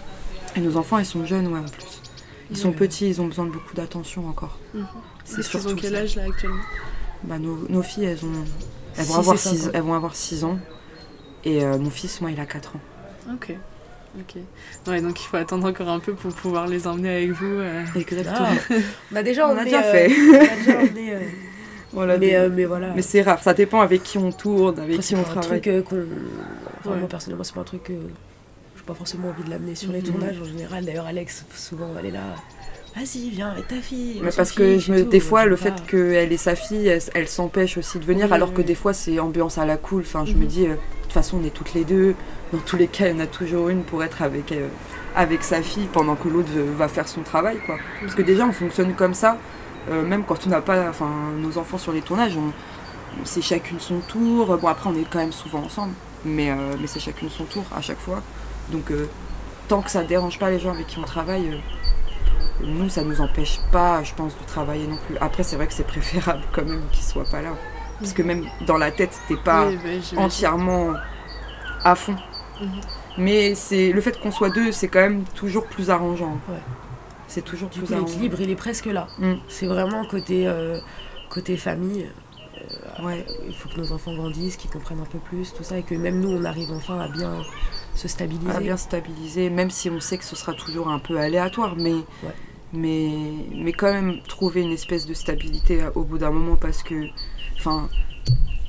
Et 0.57 0.61
nos 0.61 0.79
enfants, 0.79 0.97
ils 0.99 1.05
sont 1.05 1.27
jeunes, 1.27 1.49
ouais, 1.49 1.59
en 1.59 1.65
plus. 1.65 2.01
Ils 2.55 2.59
sont 2.61 2.69
Ouais. 2.71 2.75
petits, 2.77 3.09
ils 3.09 3.21
ont 3.21 3.27
besoin 3.27 3.47
de 3.47 3.51
beaucoup 3.51 3.75
d'attention 3.75 4.29
encore. 4.29 4.59
Mhm. 4.75 4.87
C'est 5.25 5.35
Ils 5.37 5.41
ont 5.41 5.43
surtout 5.43 5.77
quel 5.77 5.95
âge 5.97 6.17
là 6.17 6.23
actuellement? 6.29 6.63
Bah, 7.25 7.39
nos, 7.39 7.57
nos 7.69 7.83
filles, 7.83 8.05
elles, 8.05 8.25
ont, 8.25 8.45
elles, 8.97 9.05
Six 9.05 9.13
vont 9.13 9.19
avoir 9.19 9.35
et 9.35 9.39
cinq 9.39 9.51
6, 9.51 9.67
ans. 9.67 9.71
elles 9.75 9.83
vont 9.83 9.95
avoir 9.95 10.15
6 10.15 10.45
ans. 10.45 10.59
Et 11.45 11.65
euh, 11.65 11.79
mon 11.79 11.91
fils, 11.91 12.21
moi, 12.21 12.31
il 12.31 12.39
a 12.41 12.47
4 12.47 12.77
ans. 12.77 12.81
Ok. 13.33 13.55
Ok. 14.21 14.37
Ouais, 14.87 15.01
donc 15.01 15.21
il 15.21 15.25
faut 15.27 15.37
attendre 15.37 15.67
encore 15.69 15.89
un 15.89 15.99
peu 15.99 16.15
pour 16.15 16.33
pouvoir 16.33 16.69
les 16.69 16.87
emmener 16.87 17.17
avec 17.17 17.31
vous. 17.33 17.47
euh. 17.47 17.83
Exactement. 17.97 18.47
Ah, 18.71 18.75
on 19.13 19.17
a 19.17 19.23
déjà 19.25 19.49
On 19.49 19.57
a 19.59 19.65
déjà 19.65 19.83
euh, 19.83 19.91
fait. 19.93 20.09
on 20.31 20.35
a 20.35 20.57
déjà 20.57 20.79
emmené, 20.79 21.15
euh, 21.15 21.21
Voilà, 21.93 22.19
mais, 22.19 22.27
des- 22.29 22.35
euh, 22.35 22.51
mais 22.53 22.65
voilà. 22.65 22.93
Mais 22.95 23.03
c'est 23.03 23.23
rare, 23.23 23.43
ça 23.43 23.55
dépend 23.55 23.81
avec 23.81 24.03
qui 24.03 24.19
on 24.19 24.31
tourne, 24.33 24.79
avec 24.81 24.97
qui 24.97 25.03
c'est 25.03 25.17
on 25.17 25.23
pas 25.23 25.31
un 25.31 25.35
travaille. 25.41 25.61
truc 25.61 25.67
euh, 25.69 25.83
qu'on. 25.83 26.05
Enfin, 26.81 26.91
Ouais. 26.91 26.99
moi, 26.99 27.09
personnellement, 27.09 27.45
c'est 27.45 27.55
pas 27.55 27.61
un 27.63 27.65
truc 27.65 27.91
pas 28.87 28.95
forcément 28.95 29.29
envie 29.29 29.45
de 29.45 29.51
l'amener 29.51 29.75
sur 29.75 29.93
les 29.93 29.99
Mhm. 30.01 30.05
tournages 30.05 30.41
en 30.41 30.45
général. 30.45 30.85
D'ailleurs, 30.85 31.07
Alex, 31.07 31.45
souvent, 31.55 31.89
elle 31.99 32.07
est 32.07 32.11
là. 32.11 32.21
Vas-y, 32.97 33.29
viens 33.31 33.51
avec 33.51 33.67
ta 33.67 33.77
fille. 33.77 34.21
Mais 34.23 34.31
parce 34.31 34.53
que 34.53 34.79
je 34.79 34.93
me, 34.93 35.03
des 35.05 35.19
fois, 35.21 35.47
le 35.47 35.57
fait 35.57 35.75
qu'elle 35.87 36.33
et 36.33 36.37
sa 36.37 36.55
fille, 36.55 36.87
elle, 36.87 37.01
elle 37.15 37.27
s'empêche 37.29 37.77
aussi 37.77 37.99
de 37.99 38.05
venir, 38.05 38.27
Oui, 38.27 38.33
alors 38.33 38.51
oui, 38.51 38.55
que 38.57 38.63
des 38.63 38.77
fois, 38.77 38.93
c'est 38.93 39.19
ambiance 39.19 39.59
à 39.59 39.65
la 39.67 39.77
cool. 39.77 40.03
Enfin, 40.03 40.25
je 40.25 40.33
Mhm. 40.35 40.39
me 40.41 40.47
dis, 40.47 40.67
euh, 40.67 40.75
de 40.75 40.79
toute 41.03 41.13
façon, 41.13 41.39
on 41.43 41.45
est 41.45 41.51
toutes 41.51 41.75
les 41.75 41.85
deux. 41.85 42.15
Dans 42.53 42.61
tous 42.61 42.77
les 42.77 42.87
cas, 42.87 43.09
il 43.09 43.15
y 43.17 43.17
en 43.17 43.21
a 43.21 43.27
toujours 43.27 43.69
une 43.69 43.83
pour 43.83 44.05
être 44.05 44.23
avec, 44.23 44.53
euh, 44.53 44.69
avec 45.17 45.43
sa 45.43 45.61
fille 45.61 45.89
pendant 45.93 46.15
que 46.15 46.29
l'autre 46.29 46.51
va 46.77 46.87
faire 46.87 47.09
son 47.09 47.23
travail. 47.23 47.59
Quoi. 47.67 47.79
Parce 48.01 48.15
que 48.15 48.23
déjà, 48.23 48.47
on 48.47 48.53
fonctionne 48.53 48.95
comme 48.95 49.15
ça, 49.15 49.39
euh, 49.91 50.05
même 50.07 50.23
quand 50.25 50.47
on 50.47 50.51
n'a 50.51 50.61
pas 50.61 50.89
enfin, 50.89 51.11
nos 51.41 51.59
enfants 51.59 51.79
sur 51.79 51.91
les 51.93 52.01
tournages, 52.03 52.37
on, 52.37 52.53
c'est 53.25 53.43
chacune 53.43 53.81
son 53.81 53.99
tour. 54.01 54.57
Bon, 54.59 54.69
après, 54.69 54.89
on 54.91 54.95
est 54.95 55.07
quand 55.11 55.19
même 55.19 55.33
souvent 55.33 55.63
ensemble, 55.65 55.95
mais, 56.25 56.51
euh, 56.53 56.55
mais 56.81 56.87
c'est 56.87 57.01
chacune 57.01 57.29
son 57.29 57.45
tour 57.45 57.65
à 57.77 57.81
chaque 57.81 57.99
fois. 57.99 58.23
Donc, 58.71 58.91
euh, 58.91 59.09
tant 59.69 59.83
que 59.83 59.91
ça 59.91 60.03
dérange 60.05 60.39
pas 60.39 60.51
les 60.51 60.59
gens 60.59 60.73
avec 60.73 60.87
qui 60.87 60.99
on 60.99 61.03
travaille, 61.03 61.49
euh, 61.55 62.67
nous, 62.67 62.89
ça 62.89 63.03
nous 63.03 63.21
empêche 63.21 63.61
pas, 63.73 64.03
je 64.03 64.15
pense, 64.15 64.37
de 64.39 64.45
travailler 64.47 64.87
non 64.87 64.99
plus. 65.07 65.17
Après, 65.19 65.43
c'est 65.43 65.57
vrai 65.57 65.67
que 65.67 65.73
c'est 65.75 65.87
préférable 65.87 66.43
quand 66.53 66.65
même 66.65 66.83
qu'ils 66.93 67.05
soient 67.05 67.25
pas 67.31 67.43
là. 67.43 67.51
Parce 68.01 68.13
que 68.13 68.23
même 68.23 68.45
dans 68.67 68.77
la 68.77 68.91
tête, 68.91 69.19
t'es 69.29 69.37
pas 69.37 69.69
Oui, 69.69 69.79
bah, 69.83 70.21
entièrement 70.23 70.95
à 71.85 71.95
fond. 71.95 72.17
Mhm. 72.61 72.81
Mais 73.19 73.55
c'est 73.55 73.93
le 73.93 74.01
fait 74.01 74.19
qu'on 74.21 74.33
soit 74.33 74.51
deux, 74.51 74.73
c'est 74.73 74.89
quand 74.89 75.01
même 75.01 75.23
toujours 75.35 75.67
plus 75.67 75.91
arrangeant. 75.91 76.39
Ouais. 76.49 76.59
C'est 77.29 77.43
toujours 77.43 77.69
Du 77.69 77.79
plus 77.79 77.87
coup, 77.89 77.95
arrangeant. 77.95 78.09
l'équilibre, 78.09 78.41
il 78.41 78.51
est 78.51 78.57
presque 78.57 78.87
là. 78.87 79.07
Mm. 79.19 79.35
C'est 79.49 79.67
vraiment 79.67 80.05
côté, 80.07 80.49
euh, 80.49 80.79
côté 81.31 81.57
famille. 81.57 82.11
Ouais. 83.03 83.25
Il 83.49 83.55
faut 83.55 83.69
que 83.69 83.77
nos 83.79 83.93
enfants 83.93 84.15
grandissent, 84.15 84.57
qu'ils 84.57 84.71
comprennent 84.71 85.01
un 85.01 85.07
peu 85.07 85.19
plus, 85.19 85.53
tout 85.55 85.63
ça, 85.63 85.79
et 85.79 85.83
que 85.83 85.95
même 85.95 86.19
nous, 86.21 86.31
on 86.31 86.45
arrive 86.45 86.73
enfin 86.73 86.99
à 86.99 87.09
bien 87.09 87.33
se 87.95 88.09
stabiliser. 88.09 88.51
à 88.51 88.61
bien 88.61 88.77
stabiliser, 88.77 89.51
même 89.51 89.71
si 89.71 89.91
on 89.91 90.01
sait 90.01 90.19
que 90.19 90.25
ce 90.25 90.37
sera 90.37 90.55
toujours 90.55 90.89
un 90.89 90.99
peu 90.99 91.19
aléatoire, 91.19 91.77
mais, 91.77 91.95
mais, 92.73 93.11
mais 93.55 93.73
quand 93.73 93.93
même 93.93 94.21
trouver 94.23 94.63
une 94.63 94.73
espèce 94.73 95.07
de 95.07 95.15
stabilité 95.15 95.81
au 95.95 96.03
bout 96.03 96.19
d'un 96.19 96.31
moment 96.31 96.57
parce 96.57 96.83
que, 96.83 97.07
enfin, 97.57 97.89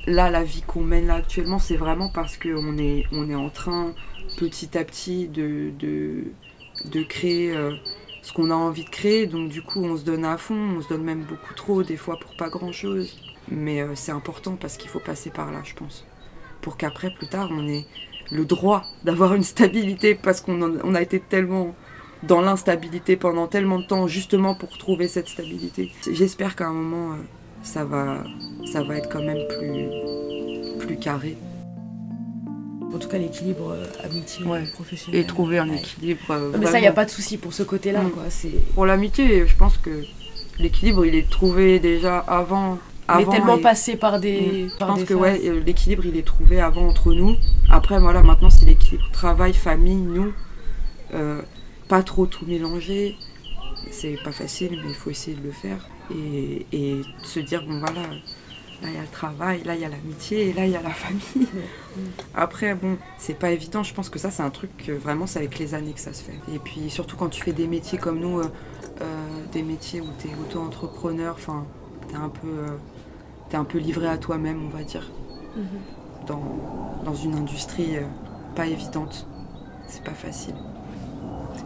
là, 0.06 0.30
la 0.30 0.44
vie 0.44 0.62
qu'on 0.62 0.82
mène 0.82 1.06
là 1.06 1.16
actuellement, 1.16 1.58
c'est 1.58 1.76
vraiment 1.76 2.08
parce 2.08 2.36
qu'on 2.36 2.78
est, 2.78 3.04
on 3.12 3.28
est 3.28 3.34
en 3.34 3.50
train 3.50 3.92
petit 4.38 4.76
à 4.78 4.84
petit 4.84 5.28
de, 5.28 5.70
de, 5.78 6.24
de 6.84 7.02
créer 7.02 7.54
euh, 7.54 7.74
ce 8.22 8.32
qu'on 8.32 8.50
a 8.50 8.54
envie 8.54 8.84
de 8.84 8.90
créer, 8.90 9.26
donc 9.26 9.50
du 9.50 9.62
coup, 9.62 9.84
on 9.84 9.96
se 9.96 10.04
donne 10.04 10.24
à 10.24 10.36
fond, 10.36 10.76
on 10.76 10.82
se 10.82 10.88
donne 10.88 11.04
même 11.04 11.22
beaucoup 11.22 11.54
trop, 11.54 11.82
des 11.82 11.96
fois 11.96 12.18
pour 12.18 12.34
pas 12.36 12.48
grand 12.48 12.72
chose, 12.72 13.16
mais 13.48 13.80
euh, 13.80 13.94
c'est 13.94 14.12
important 14.12 14.56
parce 14.56 14.76
qu'il 14.76 14.90
faut 14.90 15.00
passer 15.00 15.30
par 15.30 15.52
là, 15.52 15.60
je 15.64 15.74
pense, 15.74 16.04
pour 16.60 16.76
qu'après, 16.76 17.10
plus 17.10 17.28
tard, 17.28 17.48
on 17.52 17.66
ait 17.68 17.86
le 18.30 18.44
droit 18.44 18.82
d'avoir 19.04 19.34
une 19.34 19.42
stabilité 19.44 20.14
parce 20.14 20.40
qu'on 20.40 20.94
a 20.94 21.02
été 21.02 21.20
tellement 21.20 21.74
dans 22.22 22.40
l'instabilité 22.40 23.16
pendant 23.16 23.46
tellement 23.46 23.78
de 23.78 23.84
temps 23.86 24.06
justement 24.08 24.54
pour 24.54 24.76
trouver 24.78 25.06
cette 25.08 25.28
stabilité. 25.28 25.92
J'espère 26.10 26.56
qu'à 26.56 26.66
un 26.66 26.72
moment 26.72 27.12
euh, 27.12 27.16
ça 27.62 27.84
va 27.84 28.24
ça 28.72 28.82
va 28.82 28.96
être 28.96 29.08
quand 29.08 29.22
même 29.22 29.38
plus 29.58 29.86
plus 30.86 30.96
carré 30.96 31.36
En 32.94 32.98
tout 32.98 33.08
cas, 33.08 33.18
l'équilibre 33.18 33.72
euh, 33.72 33.84
amitié 34.04 34.44
Ouais. 34.46 34.64
professionnel. 34.72 35.20
et 35.20 35.26
trouver 35.26 35.58
un 35.58 35.68
Ouais. 35.68 35.76
équilibre 35.78 36.20
euh, 36.30 36.52
mais 36.58 36.66
ça, 36.66 36.78
il 36.78 36.82
n'y 36.82 36.88
a 36.88 36.92
pas 36.92 37.04
de 37.04 37.10
souci 37.10 37.36
pour 37.36 37.52
ce 37.52 37.62
côté-là, 37.62 38.02
Mm. 38.02 38.10
quoi. 38.10 38.22
C'est... 38.30 38.48
pour 38.74 38.86
l'amitié, 38.86 39.46
je 39.46 39.54
pense 39.56 39.76
que 39.76 39.90
l'équilibre 40.58 41.04
il 41.04 41.14
est 41.14 41.28
trouvé 41.28 41.78
déjà 41.78 42.18
avant 42.18 42.78
On 43.08 43.18
est 43.18 43.22
avant 43.22 43.32
tellement 43.32 43.56
et- 43.56 43.62
passé 43.62 43.96
par 43.96 44.18
des. 44.20 44.40
Mm. 44.66 44.70
Je 44.72 44.78
par 44.78 44.88
pense 44.88 44.98
des 45.00 45.04
que 45.06 45.14
phases. 45.14 45.22
ouais, 45.22 45.40
euh, 45.48 45.60
l'équilibre 45.64 46.06
il 46.06 46.16
est 46.16 46.26
trouvé 46.26 46.60
avant 46.60 46.86
entre 46.88 47.12
nous. 47.12 47.36
Après 47.70 47.98
voilà, 48.00 48.22
maintenant 48.22 48.50
c'est 48.50 48.66
l'équilibre 48.66 49.08
travail, 49.12 49.52
famille, 49.54 49.96
nous. 49.96 50.32
Euh, 51.14 51.40
pas 51.88 52.02
trop 52.02 52.26
tout 52.26 52.44
mélanger. 52.46 53.16
C'est 53.92 54.16
pas 54.24 54.32
facile, 54.32 54.80
mais 54.82 54.88
il 54.90 54.94
faut 54.94 55.10
essayer 55.10 55.36
de 55.36 55.42
le 55.44 55.52
faire. 55.52 55.78
Et, 56.10 56.66
et 56.72 57.00
se 57.22 57.38
dire, 57.40 57.64
bon 57.66 57.78
voilà, 57.78 58.00
là 58.02 58.88
il 58.88 58.94
y 58.94 58.98
a 58.98 59.02
le 59.02 59.08
travail, 59.08 59.62
là 59.64 59.74
il 59.76 59.80
y 59.80 59.84
a 59.84 59.88
l'amitié, 59.88 60.48
et 60.48 60.52
là 60.52 60.64
il 60.66 60.72
y 60.72 60.76
a 60.76 60.82
la 60.82 60.90
famille. 60.90 61.46
Après, 62.34 62.74
bon, 62.74 62.96
c'est 63.18 63.38
pas 63.38 63.50
évident. 63.50 63.82
Je 63.84 63.94
pense 63.94 64.08
que 64.08 64.18
ça 64.18 64.30
c'est 64.32 64.42
un 64.42 64.50
truc, 64.50 64.70
que 64.84 64.92
vraiment 64.92 65.26
c'est 65.26 65.38
avec 65.38 65.58
les 65.58 65.74
années 65.74 65.92
que 65.92 66.00
ça 66.00 66.12
se 66.12 66.22
fait. 66.24 66.38
Et 66.52 66.58
puis 66.58 66.90
surtout 66.90 67.16
quand 67.16 67.28
tu 67.28 67.42
fais 67.42 67.52
des 67.52 67.66
métiers 67.68 67.98
comme 67.98 68.18
nous, 68.18 68.40
euh, 68.40 68.50
euh, 69.00 69.04
des 69.52 69.62
métiers 69.62 70.00
où 70.00 70.08
tu 70.20 70.28
es 70.28 70.32
auto-entrepreneur, 70.34 71.34
enfin, 71.38 71.64
t'es 72.08 72.16
un 72.16 72.28
peu... 72.28 72.48
euh, 73.46 73.50
t'es 73.50 73.56
un 73.56 73.64
peu 73.64 73.78
livré 73.78 74.08
à 74.08 74.16
toi-même, 74.18 74.60
on 74.66 74.76
va 74.76 74.82
dire, 74.84 75.08
Mhm. 75.56 75.64
dans, 76.26 76.42
dans 77.04 77.14
une 77.14 77.34
industrie 77.34 77.96
euh, 77.96 78.02
pas 78.54 78.66
évidente. 78.66 79.26
C'est 79.88 80.02
pas 80.02 80.12
facile. 80.12 80.54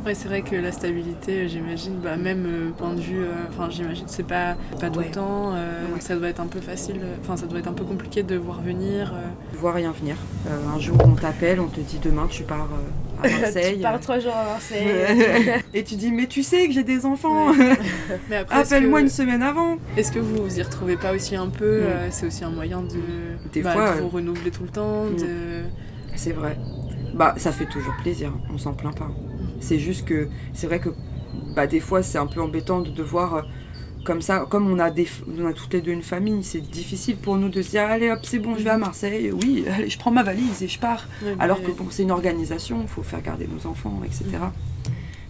Ouais, 0.07 0.15
c'est 0.15 0.29
vrai 0.29 0.41
que 0.43 0.55
la 0.57 0.73
stabilité, 0.73 1.41
euh, 1.45 1.49
j'imagine, 1.49 1.97
bah, 2.03 2.17
même 2.17 2.47
euh, 2.47 2.71
point 2.71 2.95
de 2.95 3.01
vue, 3.01 3.23
euh, 3.23 3.33
enfin, 3.51 3.69
j'imagine, 3.69 4.05
c'est 4.07 4.23
pas, 4.27 4.55
pas 4.79 4.89
tout 4.89 5.01
Ouais. 5.01 5.07
le 5.07 5.11
temps, 5.11 5.53
euh, 5.55 5.93
Ouais. 5.95 6.01
ça 6.01 6.17
doit 6.17 6.29
être 6.29 6.41
un 6.41 6.47
peu 6.47 6.61
facile, 6.61 7.01
euh, 7.03 7.17
enfin, 7.23 7.37
ça 7.37 7.47
doit 7.47 7.59
être 7.59 7.69
un 7.69 7.73
peu 7.75 7.85
compliqué 7.85 8.23
de 8.23 8.37
voir 8.37 8.61
venir. 8.63 9.13
euh. 9.15 9.57
Vois 9.59 9.73
rien 9.73 9.91
venir. 9.93 10.17
Euh, 10.47 10.57
un 10.75 10.79
jour, 10.79 10.97
on 11.05 11.15
t'appelle, 11.17 11.61
on 11.61 11.67
te 11.67 11.81
dit 11.81 11.99
demain, 12.03 12.29
tu 12.31 12.45
pars 12.45 12.69
euh, 12.73 13.10
à 13.23 13.29
Marseille. 13.41 13.77
tu 13.77 13.83
pars 13.83 14.01
trois 14.01 14.19
jours 14.19 14.35
à 14.37 14.45
Marseille. 14.45 14.87
Et 15.75 15.85
tu 15.85 15.95
dis, 15.97 16.11
mais 16.13 16.27
tu 16.27 16.43
sais 16.43 16.67
que 16.67 16.73
j'ai 16.73 16.83
des 16.85 17.05
enfants, 17.07 17.53
Mais 18.31 18.37
après, 18.37 18.61
est-ce 18.61 18.75
appelle-moi 18.75 19.01
que- 19.01 19.05
une 19.05 19.11
semaine 19.11 19.43
avant. 19.43 19.77
Est-ce 19.97 20.13
que 20.13 20.19
vous 20.19 20.43
vous 20.45 20.59
y 20.59 20.63
retrouvez 20.63 20.97
pas 20.97 21.13
aussi 21.13 21.37
un 21.37 21.49
peu 21.49 21.81
Mm. 21.81 21.85
euh, 21.85 22.09
C'est 22.11 22.27
aussi 22.27 22.45
un 22.45 22.51
moyen 22.51 22.83
de, 22.83 22.97
Des 23.53 23.63
bah, 23.63 23.73
fois, 23.73 23.95
de 23.95 24.01
vous 24.01 24.07
euh, 24.07 24.11
renouveler 24.11 24.51
tout 24.51 24.63
le 24.65 24.69
temps. 24.71 25.05
Mm. 25.07 25.17
De... 25.17 25.27
C'est 26.17 26.33
vrai. 26.33 26.57
Bah, 27.15 27.35
ça 27.39 27.53
fait 27.53 27.67
toujours 27.67 27.95
plaisir, 28.03 28.33
on 28.53 28.59
s'en 28.59 28.73
plaint 28.73 28.97
pas. 28.97 29.11
C'est 29.61 29.79
juste 29.79 30.05
que 30.07 30.29
c'est 30.53 30.67
vrai 30.67 30.79
que 30.79 30.91
bah, 31.55 31.67
des 31.67 31.81
fois, 31.81 32.03
c'est 32.03 32.19
un 32.19 32.27
peu 32.27 32.41
embêtant 32.41 32.81
de 32.81 32.91
devoir. 32.91 33.47
Comme 34.05 34.23
ça, 34.23 34.47
comme 34.49 34.71
on 34.71 34.79
a, 34.79 34.91
des, 34.91 35.07
on 35.39 35.47
a 35.47 35.53
toutes 35.53 35.73
les 35.75 35.81
deux 35.81 35.93
une 35.93 36.03
famille, 36.03 36.43
c'est 36.43 36.61
difficile 36.61 37.17
pour 37.17 37.37
nous 37.37 37.49
de 37.49 37.61
se 37.63 37.71
dire 37.71 37.83
allez 37.83 38.11
hop 38.11 38.21
c'est 38.23 38.39
bon 38.39 38.57
je 38.57 38.63
vais 38.63 38.71
à 38.71 38.79
Marseille, 38.79 39.31
oui 39.31 39.65
allez 39.75 39.91
je 39.91 39.99
prends 39.99 40.11
ma 40.11 40.23
valise 40.23 40.63
et 40.63 40.69
je 40.69 40.79
pars. 40.79 41.07
Alors 41.39 41.63
que 41.63 41.71
bon, 41.71 41.87
c'est 41.91 42.03
une 42.03 42.11
organisation, 42.11 42.81
il 42.83 42.89
faut 42.89 43.03
faire 43.03 43.23
garder 43.23 43.47
nos 43.47 43.69
enfants, 43.69 44.01
etc. 44.05 44.25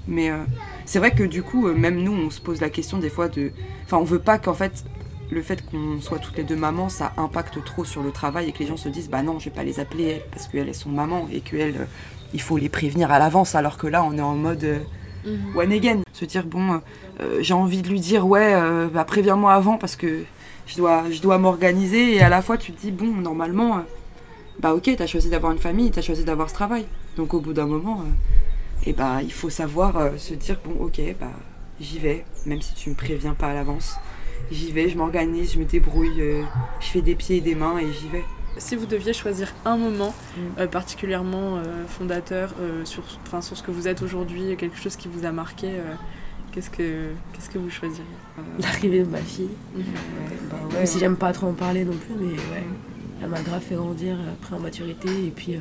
Mais 0.09 0.31
euh, 0.31 0.39
c'est 0.87 0.99
vrai 0.99 1.11
que 1.13 1.23
du 1.23 1.43
coup, 1.43 1.69
euh, 1.69 1.75
même 1.75 2.03
nous, 2.03 2.13
on 2.13 2.31
se 2.31 2.41
pose 2.41 2.61
la 2.61 2.71
question 2.71 2.99
des 2.99 3.11
fois 3.11 3.29
de. 3.29 3.53
Enfin, 3.85 3.99
on 3.99 4.05
veut 4.05 4.19
pas 4.19 4.39
qu'en 4.39 4.55
fait, 4.55 4.85
le 5.31 5.43
fait 5.43 5.65
qu'on 5.65 6.01
soit 6.01 6.19
toutes 6.19 6.37
les 6.37 6.43
deux 6.45 6.57
mamans, 6.57 6.89
ça 6.89 7.13
impacte 7.17 7.63
trop 7.65 7.85
sur 7.85 8.03
le 8.03 8.11
travail 8.11 8.49
et 8.49 8.53
que 8.53 8.59
les 8.61 8.67
gens 8.67 8.77
se 8.77 8.89
disent 8.89 9.11
bah 9.11 9.23
non, 9.23 9.39
je 9.39 9.45
vais 9.47 9.51
pas 9.55 9.63
les 9.65 9.79
appeler 9.79 10.05
elles, 10.05 10.23
parce 10.31 10.49
qu'elles 10.49 10.69
elles 10.69 10.75
sont 10.75 10.89
mamans 10.91 11.29
et 11.33 11.41
qu'elles, 11.41 11.77
euh, 11.77 11.85
il 12.33 12.41
faut 12.41 12.57
les 12.57 12.69
prévenir 12.69 13.11
à 13.13 13.19
l'avance, 13.19 13.55
alors 13.55 13.77
que 13.77 13.87
là, 13.87 14.03
on 14.05 14.17
est 14.17 14.23
en 14.23 14.37
mode 14.37 14.65
euh, 14.65 14.79
Mhm. 15.25 15.55
one 15.57 15.73
again. 15.73 16.01
Se 16.21 16.27
dire, 16.27 16.45
bon, 16.45 16.75
euh, 16.75 16.79
euh, 17.21 17.39
j'ai 17.41 17.55
envie 17.55 17.81
de 17.81 17.89
lui 17.89 17.99
dire, 17.99 18.27
ouais, 18.27 18.53
euh, 18.53 18.89
bah, 18.93 19.05
préviens-moi 19.05 19.55
avant 19.55 19.79
parce 19.79 19.97
que 19.97 20.25
je 20.67 20.77
dois, 20.77 21.05
je 21.11 21.23
dois 21.23 21.39
m'organiser. 21.39 22.17
Et 22.17 22.21
à 22.21 22.29
la 22.29 22.43
fois, 22.43 22.59
tu 22.59 22.73
te 22.73 22.81
dis, 22.83 22.91
bon, 22.91 23.07
normalement, 23.07 23.83
bah 24.59 24.75
ok, 24.75 24.91
t'as 24.99 25.07
choisi 25.07 25.31
d'avoir 25.31 25.51
une 25.51 25.59
famille, 25.59 25.91
t'as 25.91 26.03
choisi 26.03 26.23
d'avoir 26.23 26.51
ce 26.51 26.55
travail. 26.55 26.85
Donc 27.17 27.33
au 27.33 27.41
bout 27.41 27.55
d'un 27.55 27.65
moment, 27.65 28.05
et 28.85 28.93
bah, 28.93 29.23
il 29.23 29.33
faut 29.33 29.49
savoir 29.49 30.11
se 30.19 30.35
dire, 30.35 30.61
bon, 30.63 30.85
ok, 30.85 31.01
bah, 31.19 31.29
j'y 31.81 31.99
vais, 31.99 32.27
même 32.45 32.61
si 32.61 32.75
tu 32.75 32.91
me 32.91 32.95
préviens 32.95 33.33
pas 33.33 33.47
à 33.47 33.55
l'avance. 33.55 33.95
J'y 34.53 34.73
vais, 34.73 34.91
je 34.91 34.99
m'organise, 34.99 35.55
je 35.55 35.59
me 35.59 35.65
débrouille, 35.65 36.23
je 36.81 36.87
fais 36.87 37.01
des 37.01 37.15
pieds 37.15 37.39
et 37.39 37.41
des 37.41 37.55
mains 37.55 37.79
et 37.79 37.91
j'y 37.91 38.09
vais. 38.09 38.25
Si 38.59 38.77
vous 38.77 38.87
deviez 38.87 39.13
choisir 39.13 39.53
un 39.65 39.77
moment 39.77 40.15
Mm. 40.37 40.41
euh, 40.61 40.67
particulièrement 40.67 41.57
euh, 41.57 41.87
fondateur 41.89 42.53
euh, 42.61 42.85
sur, 42.85 43.03
enfin, 43.27 43.41
sur 43.41 43.57
ce 43.57 43.63
que 43.63 43.71
vous 43.71 43.89
êtes 43.89 44.03
aujourd'hui, 44.03 44.57
quelque 44.57 44.77
chose 44.77 44.97
qui 44.97 45.09
vous 45.09 45.25
a 45.25 45.33
marqué, 45.33 45.69
euh, 45.69 45.95
qu'est-ce 46.53 46.69
que 46.71 47.11
qu'est-ce 47.33 47.49
que 47.51 47.59
vous 47.59 47.71
choisiriez 47.71 48.05
Euh, 48.39 48.43
L'arrivée 48.61 49.03
de 49.05 49.09
ma 49.09 49.19
fille. 49.19 49.49
Mhm. 49.75 49.81
ouais, 49.83 49.85
bah 50.51 50.57
ouais, 50.69 50.75
Même 50.79 50.87
si 50.87 50.99
j'aime 50.99 51.17
pas 51.17 51.33
trop 51.33 51.47
en 51.49 51.53
parler 51.55 51.85
non 51.85 51.97
plus, 51.97 52.15
mais 52.19 52.33
ouais. 52.33 52.65
Elle 53.23 53.29
m'a 53.29 53.41
grave 53.43 53.61
fait 53.63 53.75
grandir 53.75 54.17
après 54.41 54.57
en 54.57 54.61
maturité 54.61 55.09
et 55.27 55.31
puis. 55.31 55.55
euh, 55.57 55.59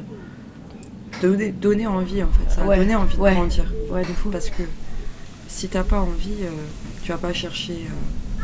donner, 1.21 1.51
donner 1.51 1.87
envie 1.87 2.23
en 2.23 2.29
fait, 2.29 2.49
ça 2.49 2.65
Ouais, 2.65 2.75
a 2.75 2.79
donné 2.79 2.95
envie 2.95 3.17
ouais. 3.17 3.31
de 3.31 3.35
grandir. 3.35 3.65
ouais, 3.91 4.01
de 4.01 4.07
fou. 4.13 4.29
Parce 4.29 4.49
que 4.49 4.63
si 5.47 5.67
t'as 5.67 5.83
pas 5.83 5.99
envie, 5.99 6.43
euh, 6.43 6.49
tu 7.03 7.11
vas 7.11 7.17
pas 7.17 7.33
chercher 7.33 7.73
euh, 7.87 8.43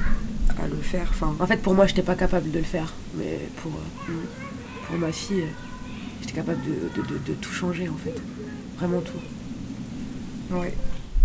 à 0.62 0.68
le 0.68 0.76
faire. 0.78 1.08
Enfin, 1.10 1.36
En 1.40 1.48
fait, 1.48 1.58
pour 1.58 1.74
moi, 1.74 1.88
j'étais 1.88 2.02
pas 2.04 2.16
capable 2.16 2.50
de 2.52 2.58
le 2.60 2.64
faire. 2.66 2.94
Mais 3.16 3.40
pour, 3.62 3.72
euh, 3.74 4.14
pour 4.88 4.98
ma 4.98 5.12
fille, 5.12 5.42
euh, 5.42 5.48
j'étais 6.22 6.34
capable 6.34 6.60
de, 6.64 7.02
de- 7.02 7.08
de- 7.08 7.18
de 7.26 7.34
tout 7.34 7.52
changer 7.52 7.90
en 7.90 7.98
fait. 7.98 8.16
Vraiment 8.78 9.02
tout. 9.02 9.14
ouais. 10.56 10.74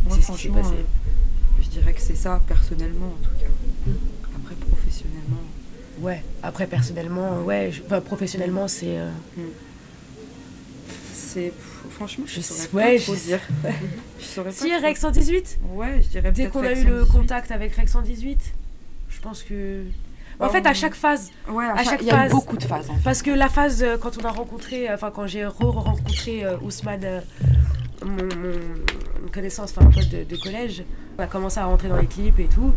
Moi, 0.06 0.16
C'est 0.16 0.22
ce 0.22 0.32
qui 0.36 0.42
s'est 0.44 0.48
passé. 0.48 0.70
euh, 0.74 1.62
je 1.62 1.68
dirais 1.68 1.92
que 1.92 2.00
c'est 2.00 2.14
ça 2.16 2.40
personnellement 2.48 3.06
en 3.08 3.22
tout 3.24 3.34
cas. 3.38 3.50
Après, 4.36 4.54
professionnellement. 4.54 5.42
Ouais. 6.00 6.22
Après, 6.42 6.66
personnellement, 6.66 7.42
ouais. 7.42 7.70
je- 7.72 7.82
enfin, 7.84 8.00
professionnellement, 8.00 8.66
c'est. 8.68 8.98
euh, 8.98 9.10
C'est. 11.12 11.52
Franchement, 11.90 12.24
je 12.26 12.34
Je 12.36 12.40
saurais 12.40 12.68
pas 12.68 12.76
ouais, 12.78 12.98
trop 12.98 13.14
je 13.14 13.20
dire. 13.20 13.40
je 14.20 14.24
saurais 14.24 14.50
pas. 14.50 14.54
Si, 14.56 14.70
trop. 14.70 14.80
Rex 14.82 15.00
118 15.00 15.58
Ouais, 15.74 16.00
je 16.02 16.08
dirais 16.08 16.32
Dès 16.32 16.48
qu'on 16.48 16.62
a 16.64 16.72
eu 16.72 16.84
le 16.84 17.00
118. 17.00 17.12
contact 17.12 17.50
avec 17.50 17.74
Rex 17.74 17.92
118, 17.92 18.38
je 19.20 19.28
pense 19.28 19.42
que. 19.42 19.82
En 20.42 20.48
fait, 20.48 20.64
à 20.66 20.72
chaque 20.72 20.94
phase, 20.94 21.30
Ouais, 21.50 21.66
à, 21.66 21.72
à 21.72 21.76
chaque, 21.78 21.84
chaque 21.90 22.00
il 22.02 22.06
y 22.06 22.10
a 22.10 22.16
phase. 22.22 22.30
beaucoup 22.30 22.56
de 22.56 22.62
phases 22.64 22.88
en 22.88 22.94
fait. 22.94 23.02
Parce 23.04 23.20
que 23.20 23.30
la 23.30 23.50
phase, 23.50 23.82
euh, 23.82 23.98
quand 23.98 24.16
on 24.18 24.24
a 24.24 24.30
rencontré, 24.30 24.88
euh, 24.88 24.94
enfin, 24.94 25.10
quand 25.14 25.26
j'ai 25.26 25.44
re-rencontré 25.44 26.44
euh, 26.46 26.56
Ousmane, 26.62 27.22
mon, 28.02 29.28
connaissance, 29.30 29.74
enfin, 29.76 29.90
pote 29.90 30.08
de, 30.08 30.24
de 30.24 30.36
collège, 30.36 30.82
on 31.18 31.22
a 31.22 31.26
commencé 31.26 31.60
à 31.60 31.66
rentrer 31.66 31.88
dans 31.90 31.98
les 31.98 32.06
clips 32.06 32.38
et 32.40 32.46
tout, 32.46 32.72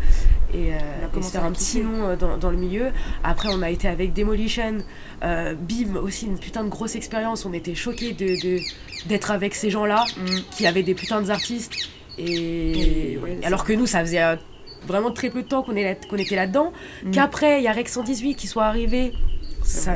et, 0.53 0.73
euh, 0.73 0.77
On 0.77 1.03
a 1.03 1.07
et 1.07 1.09
commencé 1.11 1.27
se 1.29 1.31
faire 1.31 1.45
un 1.45 1.51
petit 1.53 1.79
nom 1.81 2.15
dans, 2.17 2.37
dans 2.37 2.51
le 2.51 2.57
milieu. 2.57 2.91
Après, 3.23 3.47
on 3.49 3.61
a 3.61 3.69
été 3.69 3.87
avec 3.87 4.11
Demolition, 4.11 4.79
euh, 5.23 5.55
Bim, 5.55 5.95
aussi 5.95 6.25
une 6.25 6.37
putain 6.37 6.65
de 6.65 6.69
grosse 6.69 6.95
expérience. 6.97 7.45
On 7.45 7.53
était 7.53 7.75
choqués 7.75 8.11
de, 8.11 8.59
d'être 9.07 9.31
avec 9.31 9.55
ces 9.55 9.69
gens-là, 9.69 10.03
Mm. 10.17 10.25
qui 10.51 10.67
avaient 10.67 10.83
des 10.83 10.95
putains 10.95 11.21
d'artistes. 11.21 11.89
Et, 12.17 13.13
Et 13.13 13.17
ouais, 13.19 13.39
alors 13.45 13.63
que 13.63 13.71
nous, 13.71 13.87
ça 13.87 14.01
faisait 14.01 14.19
vraiment 14.87 15.11
très 15.11 15.29
peu 15.29 15.41
de 15.43 15.47
temps 15.47 15.63
qu'on, 15.63 15.73
là- 15.73 15.95
était 16.17 16.35
là-dedans. 16.35 16.71
Mm. 17.03 17.11
Qu'après, 17.11 17.59
il 17.59 17.63
y 17.63 17.67
a 17.67 17.71
Rex 17.73 17.91
118 17.93 18.35
qui 18.35 18.47
soit 18.47 18.65
arrivé. 18.65 19.13
Ça, 19.63 19.93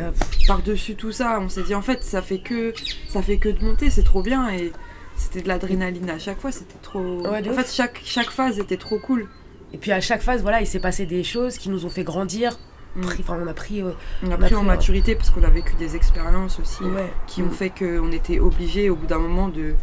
par-dessus 0.48 0.96
tout 0.96 1.12
ça, 1.12 1.40
on 1.42 1.50
s'est 1.50 1.64
dit 1.64 1.76
en 1.76 1.82
fait 1.82 2.02
ça 2.02 2.22
fait 2.22 2.40
que 2.40 2.74
ça 3.10 3.22
fait 3.22 3.38
que 3.38 3.50
de 3.50 3.62
monter, 3.66 3.90
c'est 3.90 4.04
trop 4.04 4.22
bien 4.22 4.50
et 4.50 4.72
c'était 5.18 5.42
de 5.42 5.48
l'adrénaline 5.50 6.10
à 6.10 6.18
chaque 6.20 6.40
fois, 6.40 6.54
c'était 6.54 6.78
trop. 6.82 7.02
Ouais, 7.28 7.46
en 7.50 7.54
fait 7.54 7.70
chaque 7.74 8.02
chaque 8.06 8.30
phase 8.30 8.60
était 8.60 8.78
trop 8.78 8.98
cool. 8.98 9.28
Et 9.74 9.78
puis 9.78 9.92
à 9.92 10.00
chaque 10.00 10.22
phase, 10.22 10.42
voilà, 10.42 10.62
il 10.62 10.68
s'est 10.68 10.80
passé 10.80 11.06
des 11.06 11.22
choses 11.26 11.58
qui 11.58 11.70
nous 11.70 11.86
ont 11.86 11.90
fait 11.90 12.06
grandir. 12.06 12.58
Mm. 12.96 13.02
Pris- 13.02 13.24
Enfin, 13.24 13.38
on 13.44 13.48
a 13.48 13.54
pris. 13.54 13.82
euh, 13.82 13.92
On 14.24 14.32
a 14.32 14.36
On 14.36 14.38
pris 14.38 14.54
a 14.54 14.58
en 14.60 14.64
maturité 14.64 15.16
parce 15.16 15.32
qu'on 15.32 15.44
a 15.44 15.50
vécu 15.50 15.76
des 15.76 15.98
expériences 15.98 16.62
aussi 16.62 16.84
ouais. 16.84 17.12
qui 17.28 17.42
Mm. 17.42 17.48
ont 17.48 17.52
fait 17.52 17.70
qu'on 17.72 18.12
était 18.14 18.40
obligé 18.40 18.90
au 18.90 18.96
bout 18.96 19.08
d'un 19.08 19.20
moment 19.20 19.50
de 19.50 19.76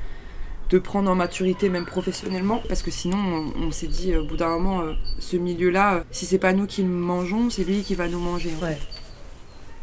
de 0.70 0.78
prendre 0.78 1.10
en 1.10 1.14
maturité 1.14 1.68
même 1.68 1.86
professionnellement 1.86 2.62
parce 2.68 2.82
que 2.82 2.90
sinon 2.90 3.18
on, 3.18 3.66
on 3.66 3.70
s'est 3.70 3.86
dit 3.86 4.12
euh, 4.12 4.22
au 4.22 4.26
bout 4.26 4.36
d'un 4.36 4.48
moment 4.48 4.80
euh, 4.80 4.94
ce 5.18 5.36
milieu 5.36 5.70
là 5.70 6.04
si 6.10 6.24
c'est 6.26 6.38
pas 6.38 6.52
nous 6.52 6.66
qui 6.66 6.82
le 6.82 6.88
mangeons 6.88 7.50
c'est 7.50 7.64
lui 7.64 7.82
qui 7.82 7.94
va 7.94 8.08
nous 8.08 8.18
manger 8.18 8.50
en 8.60 8.64
Ouais. 8.64 8.78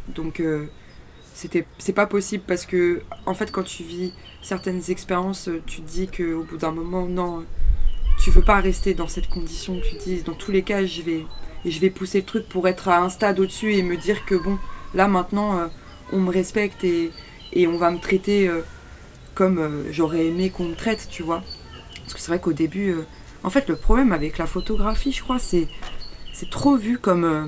Donc 0.08 0.40
euh, 0.40 0.66
c'était 1.34 1.66
c'est 1.78 1.92
pas 1.92 2.06
possible 2.06 2.44
parce 2.46 2.66
que 2.66 3.02
en 3.26 3.34
fait 3.34 3.50
quand 3.50 3.62
tu 3.62 3.82
vis 3.82 4.12
certaines 4.42 4.82
expériences, 4.90 5.48
euh, 5.48 5.62
tu 5.66 5.80
te 5.80 5.90
dis 5.90 6.08
que 6.08 6.34
au 6.34 6.44
bout 6.44 6.56
d'un 6.56 6.72
moment 6.72 7.06
non, 7.06 7.40
euh, 7.40 7.42
tu 8.22 8.30
veux 8.30 8.42
pas 8.42 8.60
rester 8.60 8.94
dans 8.94 9.08
cette 9.08 9.28
condition, 9.28 9.80
tu 9.80 9.96
te 9.96 10.04
dis 10.04 10.22
dans 10.22 10.34
tous 10.34 10.52
les 10.52 10.62
cas, 10.62 10.84
je 10.84 11.02
vais 11.02 11.24
je 11.64 11.78
vais 11.78 11.90
pousser 11.90 12.20
le 12.20 12.26
truc 12.26 12.48
pour 12.48 12.66
être 12.68 12.88
à 12.88 12.98
un 12.98 13.08
stade 13.08 13.38
au-dessus 13.38 13.74
et 13.74 13.82
me 13.82 13.96
dire 13.96 14.24
que 14.24 14.34
bon, 14.34 14.58
là 14.94 15.08
maintenant 15.08 15.58
euh, 15.58 15.66
on 16.12 16.18
me 16.18 16.30
respecte 16.30 16.84
et, 16.84 17.12
et 17.52 17.66
on 17.66 17.78
va 17.78 17.90
me 17.90 17.98
traiter 17.98 18.48
euh, 18.48 18.62
comme 19.34 19.58
euh, 19.58 19.84
j'aurais 19.92 20.26
aimé 20.26 20.50
qu'on 20.50 20.64
me 20.64 20.74
traite, 20.74 21.08
tu 21.10 21.22
vois. 21.22 21.42
Parce 22.02 22.14
que 22.14 22.20
c'est 22.20 22.28
vrai 22.28 22.40
qu'au 22.40 22.52
début 22.52 22.90
euh, 22.90 23.06
en 23.44 23.50
fait 23.50 23.68
le 23.68 23.76
problème 23.76 24.12
avec 24.12 24.38
la 24.38 24.46
photographie, 24.46 25.12
je 25.12 25.22
crois, 25.22 25.38
c'est 25.38 25.68
c'est 26.32 26.50
trop 26.50 26.76
vu 26.76 26.98
comme 26.98 27.24
euh, 27.24 27.46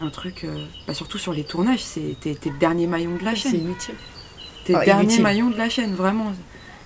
un 0.00 0.10
truc, 0.10 0.44
euh, 0.44 0.64
bah, 0.86 0.94
surtout 0.94 1.18
sur 1.18 1.32
les 1.32 1.44
tournages, 1.44 1.82
c'est 1.82 2.16
t'es 2.20 2.34
t'es 2.34 2.50
le 2.50 2.58
dernier 2.58 2.86
maillon 2.86 3.16
de 3.16 3.24
la 3.24 3.32
C'est 3.32 3.50
chaîne. 3.50 3.60
inutile. 3.60 3.94
T'es 4.64 4.72
le 4.74 4.78
Ah, 4.80 4.84
dernier 4.84 5.02
inutile. 5.04 5.22
maillon 5.22 5.50
de 5.50 5.56
la 5.58 5.68
chaîne, 5.68 5.94
vraiment. 5.94 6.32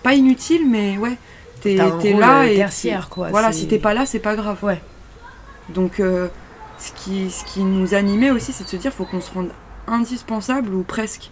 Pas 0.02 0.14
inutile, 0.14 0.68
mais 0.68 0.96
ouais. 0.98 1.16
T'es 1.60 1.76
T'as 1.76 1.86
un 1.94 1.98
t'es 1.98 2.12
rôle, 2.12 2.20
là 2.20 2.46
et. 2.46 2.54
tertiaire, 2.56 3.08
quoi. 3.08 3.30
Voilà, 3.30 3.52
c'est- 3.52 3.60
si 3.60 3.68
t'es 3.68 3.78
pas 3.78 3.92
là, 3.94 4.06
c'est 4.06 4.18
pas 4.18 4.36
grave. 4.36 4.62
Ouais. 4.62 4.80
Donc, 5.70 6.00
euh, 6.00 6.28
ce, 6.78 6.92
qui, 6.92 7.30
ce 7.30 7.44
qui 7.44 7.60
nous 7.64 7.94
animait 7.94 8.30
aussi, 8.30 8.52
c'est 8.52 8.64
de 8.64 8.68
se 8.68 8.76
dire 8.76 8.92
faut 8.92 9.04
qu'on 9.04 9.20
se 9.20 9.30
rende 9.32 9.50
indispensable 9.86 10.72
ou 10.74 10.82
presque. 10.82 11.30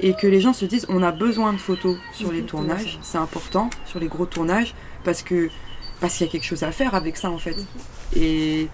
Et 0.00 0.14
que 0.14 0.26
les 0.26 0.40
gens 0.40 0.52
se 0.52 0.64
disent 0.64 0.86
on 0.88 1.02
a 1.02 1.10
besoin 1.12 1.52
de 1.52 1.58
photos 1.58 1.96
sur 2.12 2.30
les 2.32 2.42
tournages, 2.42 2.98
c'est 3.02 3.18
important, 3.18 3.68
sur 3.84 3.98
les 3.98 4.06
gros 4.08 4.26
tournages, 4.26 4.74
parce 5.04 5.22
que 5.22 5.48
parce 6.00 6.16
qu'il 6.16 6.26
y 6.26 6.28
a 6.28 6.32
quelque 6.32 6.44
chose 6.46 6.62
à 6.62 6.70
faire 6.70 6.94
avec 6.94 7.16
ça 7.16 7.30
en 7.30 7.38
fait. 7.38 7.56
Et 8.16 8.68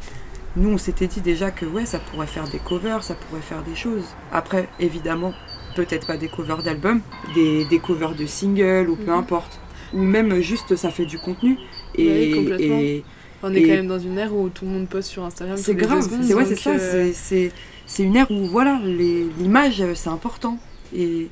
nous, 0.57 0.70
on 0.70 0.79
s'était 0.79 1.07
dit 1.07 1.20
déjà 1.22 1.51
que 1.51 1.64
ouais, 1.64 1.87
ça 1.87 1.99
pourrait 1.99 2.27
faire 2.27 2.47
des 2.49 2.59
covers, 2.59 3.03
ça 3.03 3.14
pourrait 3.14 3.41
faire 3.43 3.62
des 3.62 3.75
choses. 3.75 4.05
Après, 4.33 4.68
évidemment, 4.79 5.33
peut-être 5.75 6.07
pas 6.07 6.16
des 6.18 6.29
covers 6.29 6.62
d'albums, 6.62 7.01
des, 7.35 7.64
des 7.64 7.79
covers 7.79 8.14
de 8.14 8.27
singles 8.27 8.89
ou 8.91 8.97
peu 8.97 9.11
Mhm. 9.12 9.18
importe. 9.18 9.59
Ou 9.95 10.03
même 10.03 10.41
juste 10.41 10.77
ça 10.77 10.91
fait 10.91 11.07
du 11.07 11.18
contenu. 11.18 11.57
Oui, 11.97 12.05
Et, 12.05 13.05
On 13.47 13.53
est 13.55 13.59
Et- 13.61 13.66
quand 13.68 13.75
même 13.75 13.89
dans 13.89 13.99
une 13.99 14.16
ère 14.18 14.35
où 14.35 14.49
tout 14.49 14.64
le 14.64 14.70
monde 14.70 14.89
poste 14.89 15.11
sur 15.11 15.22
Instagram. 15.22 15.57
c'est 15.59 15.75
grave, 15.75 16.01
c'est 16.22 16.35
ouais, 16.35 16.55
ça, 16.55 16.70
euh, 16.70 17.11
c'est- 17.12 18.03
une 18.03 18.16
ère 18.16 18.31
où 18.31 18.47
voilà, 18.47 18.81
l'image 18.83 19.83
euh, 19.83 19.95
c'est 19.95 20.09
important. 20.09 20.59
Et, 20.95 21.29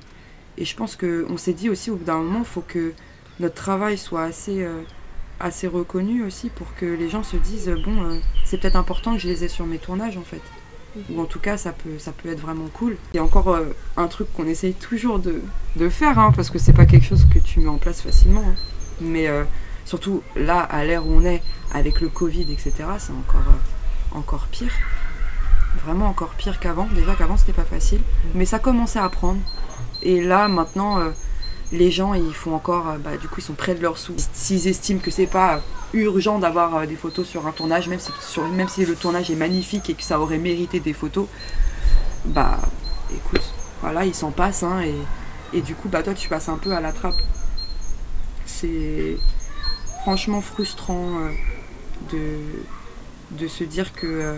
et 0.59 0.65
je 0.65 0.77
pense 0.77 0.97
qu'on 0.97 1.37
s'est 1.39 1.53
dit 1.53 1.71
aussi 1.71 1.91
au 1.91 1.97
bout 1.97 2.05
d'un 2.05 2.19
moment, 2.19 2.41
il 2.41 2.45
faut 2.45 2.65
que 2.67 2.93
notre 3.41 3.55
travail 3.55 3.97
soit 3.97 4.25
assez, 4.25 4.63
euh, 4.63 4.83
assez 5.41 5.67
reconnu 5.67 6.25
aussi 6.25 6.51
pour 6.51 6.75
que 6.75 6.87
les 6.87 7.09
gens 7.09 7.23
se 7.23 7.37
disent 7.37 7.69
euh, 7.69 7.77
bon, 7.83 8.03
euh, 8.03 8.19
c'est 8.45 8.59
peut-être 8.61 8.77
important 8.77 9.15
que 9.15 9.19
je 9.21 9.29
les 9.29 9.45
ai 9.45 9.49
sur 9.49 9.67
mes 9.67 9.79
tournages 9.79 10.17
en 10.17 10.23
fait. 10.23 10.43
Ou 11.11 11.23
en 11.23 11.25
tout 11.25 11.39
cas, 11.39 11.57
ça 11.57 11.73
peut, 11.73 11.99
ça 11.99 12.13
peut 12.13 12.29
être 12.29 12.41
vraiment 12.41 12.69
cool. 12.75 12.97
Il 13.15 13.17
y 13.17 13.21
a 13.21 13.25
encore 13.25 13.49
euh, 13.49 13.65
un 13.97 14.09
truc 14.09 14.31
qu'on 14.35 14.47
essaye 14.47 14.75
toujours 14.75 15.19
de, 15.21 15.41
de 15.77 15.89
faire, 15.89 16.19
hein, 16.19 16.33
parce 16.37 16.51
que 16.51 16.59
c'est 16.59 16.75
pas 16.75 16.85
quelque 16.85 17.07
chose 17.07 17.25
que 17.33 17.39
tu 17.39 17.61
mets 17.61 17.69
en 17.69 17.79
place 17.79 18.03
facilement. 18.03 18.45
hein. 18.47 18.55
Mais 19.01 19.27
surtout 19.87 20.23
là, 20.37 20.61
à 20.61 20.85
l'ère 20.85 21.07
où 21.07 21.13
on 21.15 21.25
est, 21.25 21.43
avec 21.73 22.03
le 22.03 22.09
Covid, 22.11 22.43
etc., 22.53 22.73
c'est 22.99 23.13
encore, 23.13 23.53
encore 24.13 24.47
pire. 24.49 24.71
Vraiment 25.85 26.07
encore 26.07 26.31
pire 26.31 26.61
qu'avant. 26.61 26.87
Déjà 26.95 27.15
qu'avant, 27.15 27.37
c'était 27.37 27.53
pas 27.53 27.65
facile. 27.65 28.01
Mais 28.35 28.45
ça 28.45 28.59
commençait 28.59 28.99
à 28.99 29.09
prendre. 29.09 29.41
Et 30.03 30.21
là, 30.23 30.49
maintenant, 30.49 30.99
euh, 31.01 31.11
les 31.73 31.91
gens, 31.91 32.15
ils 32.15 32.35
font 32.35 32.55
encore. 32.55 32.89
euh, 32.89 32.99
bah, 32.99 33.17
du 33.17 33.29
coup, 33.29 33.37
ils 33.39 33.43
sont 33.45 33.55
près 33.55 33.75
de 33.75 33.83
leurs 33.83 33.99
sous. 33.99 34.15
S'ils 34.33 34.69
estiment 34.69 35.01
que 35.01 35.11
c'est 35.11 35.27
pas 35.27 35.61
urgent 35.95 36.39
d'avoir 36.39 36.77
euh, 36.77 36.87
des 36.87 36.97
photos 36.97 37.27
sur 37.27 37.47
un 37.47 37.53
tournage, 37.53 37.89
même 37.89 38.01
si, 38.01 38.11
sur- 38.21 38.47
même 38.49 38.69
si 38.69 38.85
le 38.85 38.95
tournage 38.95 39.31
est 39.31 39.35
magnifique 39.37 39.91
et 39.91 39.95
que 39.95 40.03
ça 40.03 40.21
aurait 40.21 40.39
mérité 40.39 40.81
des 40.81 40.93
photos, 40.93 41.27
bah 42.25 42.59
écoute, 43.15 43.43
voilà, 43.81 44.05
ils 44.05 44.15
s'en 44.15 44.31
passent. 44.31 44.63
hein, 44.63 44.81
et, 44.83 44.95
et 45.57 45.61
du 45.63 45.75
coup, 45.75 45.89
bah 45.89 46.03
toi, 46.03 46.15
tu 46.15 46.29
passes 46.29 46.49
un 46.49 46.59
peu 46.59 46.73
à 46.73 46.81
la 46.81 46.93
trappe. 46.93 47.21
C'est 48.47 49.17
franchement 50.03 50.41
frustrant 50.41 51.11
de, 52.13 52.39
de 53.33 53.49
se 53.49 53.65
dire 53.65 53.93
que 53.93 54.37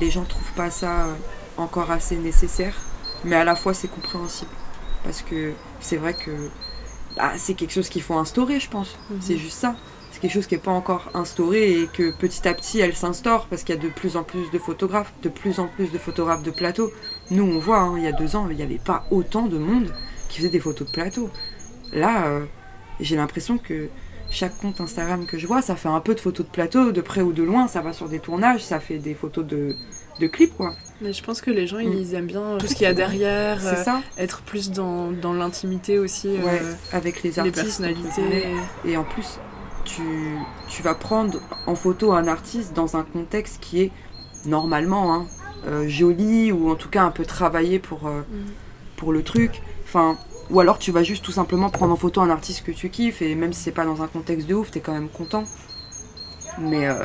les 0.00 0.10
gens 0.10 0.24
trouvent 0.24 0.52
pas 0.52 0.70
ça 0.70 1.06
euh, 1.06 1.14
encore 1.56 1.90
assez 1.90 2.16
nécessaire, 2.16 2.74
mais 3.24 3.36
à 3.36 3.44
la 3.44 3.56
fois 3.56 3.74
c'est 3.74 3.88
compréhensible. 3.88 4.50
Parce 5.04 5.22
que 5.22 5.52
c'est 5.80 5.96
vrai 5.96 6.14
que 6.14 6.30
bah, 7.16 7.32
c'est 7.36 7.54
quelque 7.54 7.72
chose 7.72 7.88
qu'il 7.88 8.02
faut 8.02 8.14
instaurer, 8.14 8.60
je 8.60 8.68
pense. 8.68 8.96
Mhm. 9.10 9.18
C'est 9.20 9.38
juste 9.38 9.58
ça. 9.58 9.76
C'est 10.10 10.20
quelque 10.20 10.32
chose 10.32 10.46
qui 10.46 10.54
n'est 10.54 10.60
pas 10.60 10.70
encore 10.70 11.10
instauré 11.12 11.82
et 11.82 11.86
que 11.88 12.10
petit 12.10 12.48
à 12.48 12.54
petit 12.54 12.80
elle 12.80 12.96
s'instaure 12.96 13.46
parce 13.48 13.64
qu'il 13.64 13.74
y 13.74 13.78
a 13.78 13.80
de 13.80 13.88
plus 13.88 14.16
en 14.16 14.22
plus 14.22 14.50
de 14.50 14.58
photographes, 14.58 15.12
de 15.22 15.28
plus 15.28 15.58
en 15.58 15.68
plus 15.68 15.92
de 15.92 15.98
photographes 15.98 16.42
de 16.42 16.50
plateau. 16.50 16.90
Nous 17.30 17.44
on 17.44 17.58
voit, 17.58 17.80
hein, 17.80 17.94
il 17.98 18.04
y 18.04 18.06
a 18.06 18.12
deux 18.12 18.34
ans, 18.34 18.48
il 18.50 18.56
n'y 18.56 18.62
avait 18.62 18.78
pas 18.78 19.04
autant 19.10 19.46
de 19.46 19.58
monde 19.58 19.92
qui 20.28 20.38
faisait 20.38 20.48
des 20.48 20.60
photos 20.60 20.86
de 20.86 20.92
plateau. 20.92 21.30
Là, 21.92 22.26
euh, 22.26 22.46
j'ai 22.98 23.16
l'impression 23.16 23.58
que 23.58 23.88
chaque 24.36 24.58
compte 24.58 24.80
Instagram 24.80 25.24
que 25.26 25.38
je 25.38 25.46
vois, 25.46 25.62
ça 25.62 25.76
fait 25.76 25.88
un 25.88 26.00
peu 26.00 26.14
de 26.14 26.20
photos 26.20 26.44
de 26.46 26.50
plateau, 26.50 26.92
de 26.92 27.00
près 27.00 27.22
ou 27.22 27.32
de 27.32 27.42
loin, 27.42 27.68
ça 27.68 27.80
va 27.80 27.92
sur 27.92 28.08
des 28.08 28.18
tournages, 28.20 28.62
ça 28.62 28.80
fait 28.80 28.98
des 28.98 29.14
photos 29.14 29.46
de, 29.46 29.74
de 30.20 30.26
clips, 30.26 30.54
quoi. 30.56 30.74
Mais 31.00 31.12
je 31.14 31.22
pense 31.22 31.40
que 31.40 31.50
les 31.50 31.66
gens, 31.66 31.78
Mm. 31.78 31.92
ils 31.92 32.14
aiment 32.14 32.26
bien 32.26 32.58
tout 32.58 32.66
ce 32.66 32.74
qu'il 32.74 32.82
y 32.84 32.86
a 32.86 32.94
derrière, 32.94 33.60
C'est 33.60 33.68
euh, 33.78 33.84
ça 33.84 34.02
être 34.18 34.42
plus 34.42 34.70
dans, 34.70 35.10
dans 35.10 35.32
l'intimité 35.32 35.98
aussi, 35.98 36.28
euh, 36.28 36.44
Ouais, 36.44 36.60
avec 36.92 37.22
les 37.22 37.30
les 37.30 37.38
artistes. 37.38 37.58
entre 37.58 37.64
personnalités. 37.64 38.46
Et 38.84 38.96
en 38.98 39.04
plus, 39.04 39.38
tu, 39.84 40.02
tu 40.68 40.82
vas 40.82 40.94
prendre 40.94 41.40
en 41.66 41.74
photo 41.74 42.12
un 42.12 42.26
artiste 42.28 42.74
dans 42.74 42.96
un 42.96 43.04
contexte 43.04 43.58
qui 43.60 43.82
est 43.82 43.92
normalement 44.44 45.14
hein, 45.14 45.26
euh, 45.66 45.88
joli 45.88 46.52
ou 46.52 46.70
en 46.70 46.74
tout 46.74 46.88
cas 46.90 47.02
un 47.04 47.10
peu 47.10 47.24
travaillé 47.24 47.78
pour, 47.78 48.06
euh, 48.06 48.20
Mm. 48.20 48.50
pour 48.96 49.12
le 49.12 49.22
truc. 49.22 49.62
Enfin, 49.84 50.18
ou 50.50 50.60
alors 50.60 50.78
tu 50.78 50.92
vas 50.92 51.02
juste 51.02 51.24
tout 51.24 51.32
simplement 51.32 51.70
prendre 51.70 51.92
en 51.92 51.96
photo 51.96 52.20
un 52.20 52.30
artiste 52.30 52.64
que 52.64 52.72
tu 52.72 52.88
kiffes 52.88 53.22
et 53.22 53.34
même 53.34 53.52
si 53.52 53.60
c'est 53.62 53.72
pas 53.72 53.84
dans 53.84 54.02
un 54.02 54.06
contexte 54.06 54.46
de 54.46 54.54
ouf, 54.54 54.70
t'es 54.70 54.80
quand 54.80 54.92
même 54.92 55.08
content. 55.08 55.44
Mais, 56.58 56.88
euh, 56.88 57.04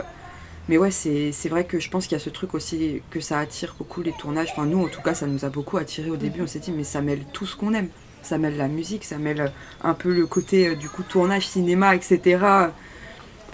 mais 0.70 0.78
ouais, 0.78 0.92
c'est 0.92 1.32
c'est 1.32 1.50
vrai 1.50 1.66
que 1.66 1.80
je 1.80 1.90
pense 1.90 2.08
qu'il 2.08 2.18
y 2.18 2.22
a 2.22 2.24
ce 2.24 2.30
truc 2.30 2.54
aussi 2.54 3.02
que 3.10 3.20
ça 3.20 3.40
attire 3.40 3.76
beaucoup 3.78 4.02
les 4.02 4.14
tournages. 4.14 4.50
Enfin, 4.52 4.66
nous 4.66 4.84
en 4.84 4.88
tout 4.88 5.02
cas, 5.02 5.14
ça 5.14 5.28
nous 5.28 5.46
a 5.46 5.50
beaucoup 5.50 5.78
attiré 5.78 6.10
au 6.10 6.18
début. 6.18 6.42
On 6.42 6.48
s'est 6.48 6.60
dit, 6.60 6.72
mais 6.72 6.84
ça 6.84 7.02
mêle 7.02 7.26
tout 7.34 7.46
ce 7.46 7.56
qu'on 7.56 7.74
aime. 7.74 7.90
Ça 8.22 8.38
mêle 8.38 8.58
la 8.58 8.68
musique, 8.68 9.04
ça 9.04 9.18
mêle 9.18 9.42
euh, 9.42 9.48
un 9.84 9.96
peu 9.96 10.14
le 10.14 10.28
côté 10.28 10.68
euh, 10.70 10.76
du 10.76 10.90
coup 10.90 11.04
tournage, 11.04 11.48
cinéma, 11.48 11.96
etc. 11.96 12.38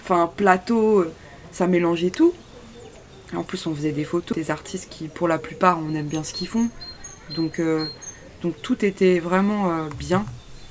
Enfin, 0.00 0.30
plateau, 0.36 1.06
ça 1.52 1.66
mélangeait 1.66 2.10
tout. 2.10 2.34
En 3.34 3.42
plus, 3.42 3.66
on 3.66 3.74
faisait 3.74 3.92
des 3.92 4.04
photos 4.04 4.36
des 4.36 4.50
artistes 4.50 4.88
qui, 4.90 5.08
pour 5.08 5.28
la 5.28 5.38
plupart, 5.38 5.78
on 5.78 5.94
aime 5.94 6.06
bien 6.06 6.22
ce 6.22 6.32
qu'ils 6.32 6.48
font. 6.48 6.68
Donc, 7.34 7.58
euh, 7.58 7.86
donc 8.42 8.60
tout 8.62 8.84
était 8.84 9.18
vraiment 9.18 9.70
euh, 9.70 9.88
bien. 9.98 10.24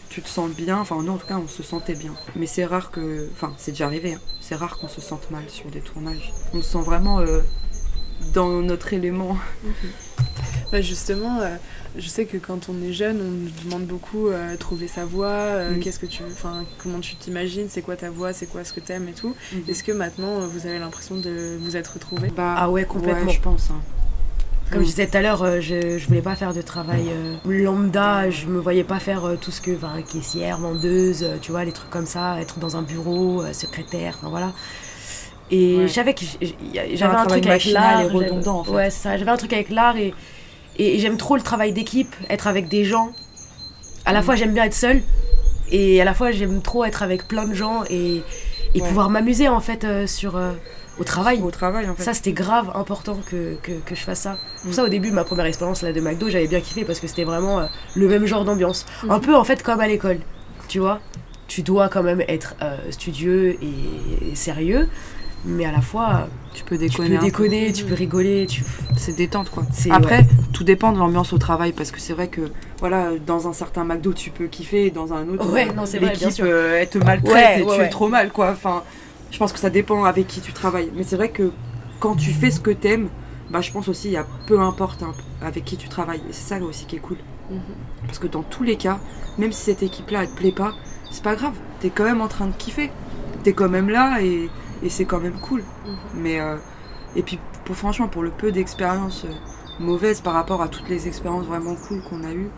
Tu 0.10 0.22
te 0.22 0.30
sens 0.30 0.50
bien. 0.52 0.80
Enfin, 0.80 1.02
nous, 1.04 1.12
en 1.12 1.18
tout 1.18 1.28
cas, 1.28 1.38
on 1.38 1.48
se 1.50 1.62
sentait 1.64 1.94
bien. 1.96 2.14
Mais 2.36 2.48
c'est 2.48 2.66
rare 2.66 2.92
que. 2.92 3.28
Enfin, 3.34 3.54
c'est 3.58 3.72
déjà 3.72 3.86
arrivé. 3.86 4.14
hein. 4.14 4.20
C'est 4.42 4.56
rare 4.56 4.78
qu'on 4.80 4.88
se 4.88 5.02
sente 5.02 5.30
mal 5.32 5.44
sur 5.50 5.70
des 5.70 5.82
tournages. 5.82 6.32
On 6.54 6.62
se 6.62 6.70
sent 6.72 6.82
vraiment 6.82 7.20
euh, 7.20 7.42
dans 8.34 8.50
notre 8.62 8.94
élément. 8.94 9.38
Bah, 10.72 10.82
justement, 10.82 11.40
euh, 11.42 11.56
je 11.98 12.08
sais 12.10 12.26
que 12.26 12.38
quand 12.38 12.68
on 12.70 12.82
est 12.84 12.92
jeune, 12.94 13.20
on 13.22 13.32
nous 13.32 13.52
demande 13.66 13.86
beaucoup 13.86 14.28
euh, 14.28 14.56
trouver 14.58 14.88
sa 14.88 15.06
voix, 15.06 15.28
euh, 15.28 15.76
Mm. 15.76 15.80
qu'est-ce 15.80 16.00
que 16.00 16.06
tu, 16.06 16.24
enfin, 16.32 16.66
comment 16.78 17.00
tu 17.00 17.16
t'imagines, 17.16 17.68
c'est 17.70 17.82
quoi 17.82 17.96
ta 17.96 18.10
voix, 18.10 18.34
c'est 18.34 18.48
quoi 18.48 18.64
ce 18.66 18.74
que 18.74 18.80
t'aimes 18.82 19.08
et 19.08 19.14
tout. 19.14 19.34
Mhm. 19.54 19.64
Est-ce 19.70 19.84
que 19.84 19.92
maintenant 19.94 20.40
vous 20.48 20.68
avez 20.68 20.80
l'impression 20.80 21.16
de 21.18 21.58
vous 21.62 21.78
être 21.78 21.94
retrouvé 21.94 22.30
Bah, 22.36 22.56
Ah 22.58 22.70
ouais, 22.70 22.84
complètement. 22.86 23.28
Ouais, 23.28 23.34
je 23.34 23.40
pense. 23.42 23.70
hein. 23.72 23.82
Comme 24.72 24.82
Mm. 24.82 24.84
je 24.84 24.90
disais 24.90 25.08
tout 25.08 25.18
à 25.18 25.22
l'heure, 25.22 25.44
euh, 25.44 25.62
je, 25.62 25.98
je 25.98 26.08
voulais 26.08 26.22
pas 26.22 26.36
faire 26.36 26.54
de 26.54 26.62
travail 26.62 27.06
euh, 27.10 27.36
lambda, 27.46 28.30
je 28.30 28.48
me 28.48 28.60
voyais 28.60 28.84
pas 28.84 29.00
faire 29.00 29.24
euh, 29.26 29.36
tout 29.40 29.52
ce 29.52 29.62
que, 29.62 29.72
enfin, 29.72 29.94
caissière, 30.02 30.58
vendeuse, 30.58 31.24
euh, 31.24 31.38
tu 31.42 31.52
vois, 31.52 31.64
les 31.64 31.72
trucs 31.72 31.90
comme 31.90 32.06
ça, 32.06 32.40
être 32.42 32.60
dans 32.60 32.76
un 32.76 32.82
bureau, 32.82 33.44
secrétaire, 33.54 34.16
enfin 34.18 34.30
voilà. 34.30 34.52
Et 35.52 35.78
Ouais. 35.78 35.88
je 35.88 35.94
savais 35.94 36.14
que 36.14 36.26
j'avais 36.94 37.16
un, 37.16 37.26
truc 37.26 37.48
avec 37.48 37.64
l'art. 37.66 38.02
et 38.02 38.04
j'avais- 38.10 38.14
redondant, 38.14 38.60
en 38.60 38.64
fait. 38.66 38.72
Ouais, 38.72 38.90
ça, 38.90 39.18
j'avais 39.18 39.32
un 39.32 39.38
truc 39.38 39.54
avec 39.54 39.70
l'art 39.70 39.96
et, 39.96 40.14
et 40.78 41.00
j'aime 41.00 41.16
trop 41.16 41.38
le 41.38 41.42
travail 41.42 41.72
d'équipe, 41.72 42.14
être 42.30 42.48
avec 42.48 42.68
des 42.68 42.84
gens. 42.84 43.12
À 44.06 44.12
la 44.12 44.20
Mm. 44.20 44.24
fois, 44.24 44.36
j'aime 44.36 44.54
bien 44.54 44.66
être 44.66 44.74
seule 44.74 45.02
et 45.72 46.02
à 46.02 46.04
la 46.04 46.14
fois, 46.14 46.32
j'aime 46.32 46.62
trop 46.62 46.84
être 46.84 47.04
avec 47.04 47.26
plein 47.30 47.48
de 47.48 47.54
gens 47.54 47.84
et, 47.90 48.22
et 48.76 48.82
Ouais. 48.82 48.88
pouvoir 48.90 49.10
m'amuser 49.10 49.48
en 49.48 49.62
fait 49.62 49.88
sur, 50.08 50.38
au 51.00 51.04
travail. 51.04 51.42
Au 51.42 51.52
travail, 51.52 51.90
en 51.90 51.96
fait. 51.96 52.04
Ça, 52.04 52.14
c'était 52.14 52.32
grave 52.34 52.72
important 52.76 53.18
que, 53.30 53.56
que, 53.64 53.72
que 53.86 53.96
je 53.96 54.02
fasse 54.02 54.22
ça. 54.22 54.38
Pour 54.62 54.72
Mm. 54.72 54.74
ça, 54.74 54.84
au 54.84 54.90
début, 54.90 55.12
ma 55.12 55.24
première 55.24 55.46
expérience 55.46 55.82
là, 55.82 55.94
de 55.94 56.02
McDo, 56.02 56.30
j'avais 56.30 56.48
bien 56.48 56.60
kiffé 56.62 56.84
parce 56.86 57.00
que 57.00 57.08
c'était 57.08 57.24
vraiment 57.24 57.60
euh, 57.60 57.66
le 57.96 58.08
même 58.08 58.26
genre 58.26 58.46
d'ambiance. 58.46 58.86
Mhm. 59.04 59.12
Un 59.12 59.20
peu, 59.20 59.36
en 59.36 59.44
fait, 59.44 59.64
comme 59.64 59.80
à 59.80 59.88
l'école. 59.88 60.20
Tu 60.68 60.80
vois 60.80 61.00
Tu 61.48 61.62
dois 61.62 61.88
quand 61.90 62.04
même 62.04 62.22
être 62.28 62.56
euh, 62.62 62.76
studieux 62.92 63.52
et, 63.64 64.32
et 64.32 64.36
sérieux, 64.36 64.90
mais 65.46 65.66
à 65.66 65.72
la 65.72 65.80
fois, 65.82 66.28
tu 66.54 66.64
peux 66.66 66.76
tu 66.78 66.88
déconner. 66.90 67.10
peux 67.10 67.16
un 67.16 67.20
peu. 67.20 67.26
déconner, 67.26 67.72
tu 67.72 67.86
peux 67.86 67.94
rigoler. 67.94 68.48
Tu... 68.48 68.64
C'est 68.98 69.16
détente 69.16 69.50
quoi. 69.50 69.64
C'est- 69.72 69.92
Après, 69.92 70.18
ouais. 70.20 70.28
tout 70.52 70.64
dépend 70.66 70.92
de 70.92 70.98
l'ambiance 70.98 71.32
au 71.32 71.38
travail 71.38 71.72
parce 71.72 71.92
que 71.92 72.02
c'est 72.02 72.12
vrai 72.14 72.28
que 72.28 72.42
voilà, 72.80 73.12
dans 73.26 73.48
un 73.48 73.54
certain 73.54 73.84
McDo 73.86 74.12
tu 74.14 74.32
peux 74.32 74.48
kiffer 74.48 74.88
et 74.88 74.92
dans 74.92 75.14
un 75.14 75.26
autre 75.30 75.50
Ouais, 75.50 75.72
non, 75.74 75.86
c'est 75.86 76.00
vrai, 76.00 76.14
bien 76.18 76.32
sûr. 76.32 76.46
euh, 76.50 76.80
elle 76.82 76.90
te 76.90 76.98
maltraite 76.98 77.34
Ouais, 77.34 77.60
et 77.60 77.64
ouais, 77.64 77.74
tu 77.76 77.80
ouais. 77.82 77.86
es 77.86 77.90
trop 77.90 78.08
mal 78.10 78.32
quoi. 78.32 78.50
Enfin, 78.52 78.84
je 79.32 79.38
pense 79.38 79.54
que 79.54 79.60
ça 79.60 79.70
dépend 79.70 80.04
avec 80.04 80.28
qui 80.28 80.42
tu 80.42 80.54
travailles. 80.54 80.92
Mais 80.96 81.04
c'est 81.04 81.16
vrai 81.16 81.30
que 81.30 81.52
quand 82.00 82.16
tu 82.16 82.32
fais 82.32 82.52
ce 82.52 82.60
que 82.60 82.72
t'aimes, 82.72 83.10
bah 83.50 83.62
je 83.62 83.72
pense 83.72 83.88
aussi 83.88 84.10
il 84.10 84.12
y 84.14 84.18
a 84.18 84.26
peu 84.46 84.60
importe 84.60 85.04
hein, 85.04 85.14
avec 85.42 85.66
qui 85.66 85.78
tu 85.78 85.90
travailles. 85.90 86.22
Et 86.30 86.34
c'est 86.34 86.56
ça 86.56 86.62
aussi 86.64 86.86
qui 86.86 86.98
est 86.98 87.00
cool. 87.00 87.18
Mhm. 87.50 87.60
Parce 88.06 88.20
que 88.20 88.28
dans 88.28 88.44
tous 88.44 88.64
les 88.64 88.76
cas, 88.76 89.00
même 89.38 89.52
si 89.52 89.64
cette 89.64 89.84
équipe-là 89.84 90.24
elle 90.24 90.30
te 90.30 90.38
plaît 90.38 90.52
pas, 90.52 90.74
c'est 91.12 91.24
pas 91.24 91.36
grave. 91.36 91.54
T'es 91.80 91.90
quand 91.90 92.04
même 92.04 92.22
en 92.22 92.28
train 92.28 92.48
de 92.48 92.54
kiffer. 92.54 92.92
T'es 93.44 93.54
quand 93.54 93.70
même 93.70 93.90
là 93.90 94.22
et, 94.22 94.50
et 94.84 94.90
c'est 94.90 95.06
quand 95.06 95.20
même 95.20 95.40
cool. 95.40 95.62
Mhm. 95.86 95.96
Mais 96.16 96.40
euh, 96.40 96.58
et 97.16 97.24
puis 97.24 97.40
pour 97.66 97.76
franchement 97.76 98.08
pour 98.08 98.24
le 98.24 98.32
peu 98.32 98.52
d'expériences 98.52 99.26
euh, 99.26 99.34
mauvaises 99.80 100.22
par 100.22 100.34
rapport 100.34 100.62
à 100.62 100.68
toutes 100.68 100.90
les 100.90 101.08
expériences 101.08 101.46
vraiment 101.46 101.76
cool 101.76 102.02
qu'on 102.02 102.24
a 102.24 102.34
eues, 102.34 102.50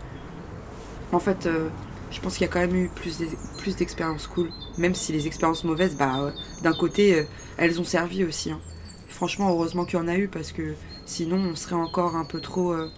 en 1.12 1.18
fait 1.18 1.46
euh, 1.46 1.68
je 2.10 2.20
pense 2.20 2.34
qu'il 2.34 2.42
y 2.42 2.50
a 2.50 2.52
quand 2.52 2.60
même 2.60 2.74
eu 2.74 2.88
plus 2.88 3.18
d'ex- 3.18 3.36
plus 3.58 3.76
d'expériences 3.76 4.26
cool. 4.26 4.50
Même 4.78 4.94
si 4.94 5.12
les 5.12 5.26
expériences 5.26 5.64
mauvaises, 5.64 5.96
bah 5.96 6.18
euh, 6.20 6.30
d'un 6.62 6.72
côté 6.72 7.14
euh, 7.14 7.24
elles 7.56 7.80
ont 7.80 7.84
servi 7.84 8.24
aussi. 8.24 8.50
hein. 8.50 8.60
Franchement 9.08 9.50
heureusement 9.50 9.84
qu'il 9.84 9.98
y 9.98 10.02
en 10.02 10.08
a 10.08 10.16
eu 10.16 10.28
parce 10.28 10.52
que 10.52 10.74
sinon 11.06 11.36
on 11.38 11.56
serait 11.56 11.74
encore 11.76 12.16
un 12.16 12.24
peu 12.24 12.40
trop, 12.40 12.72
euh, 12.72 12.90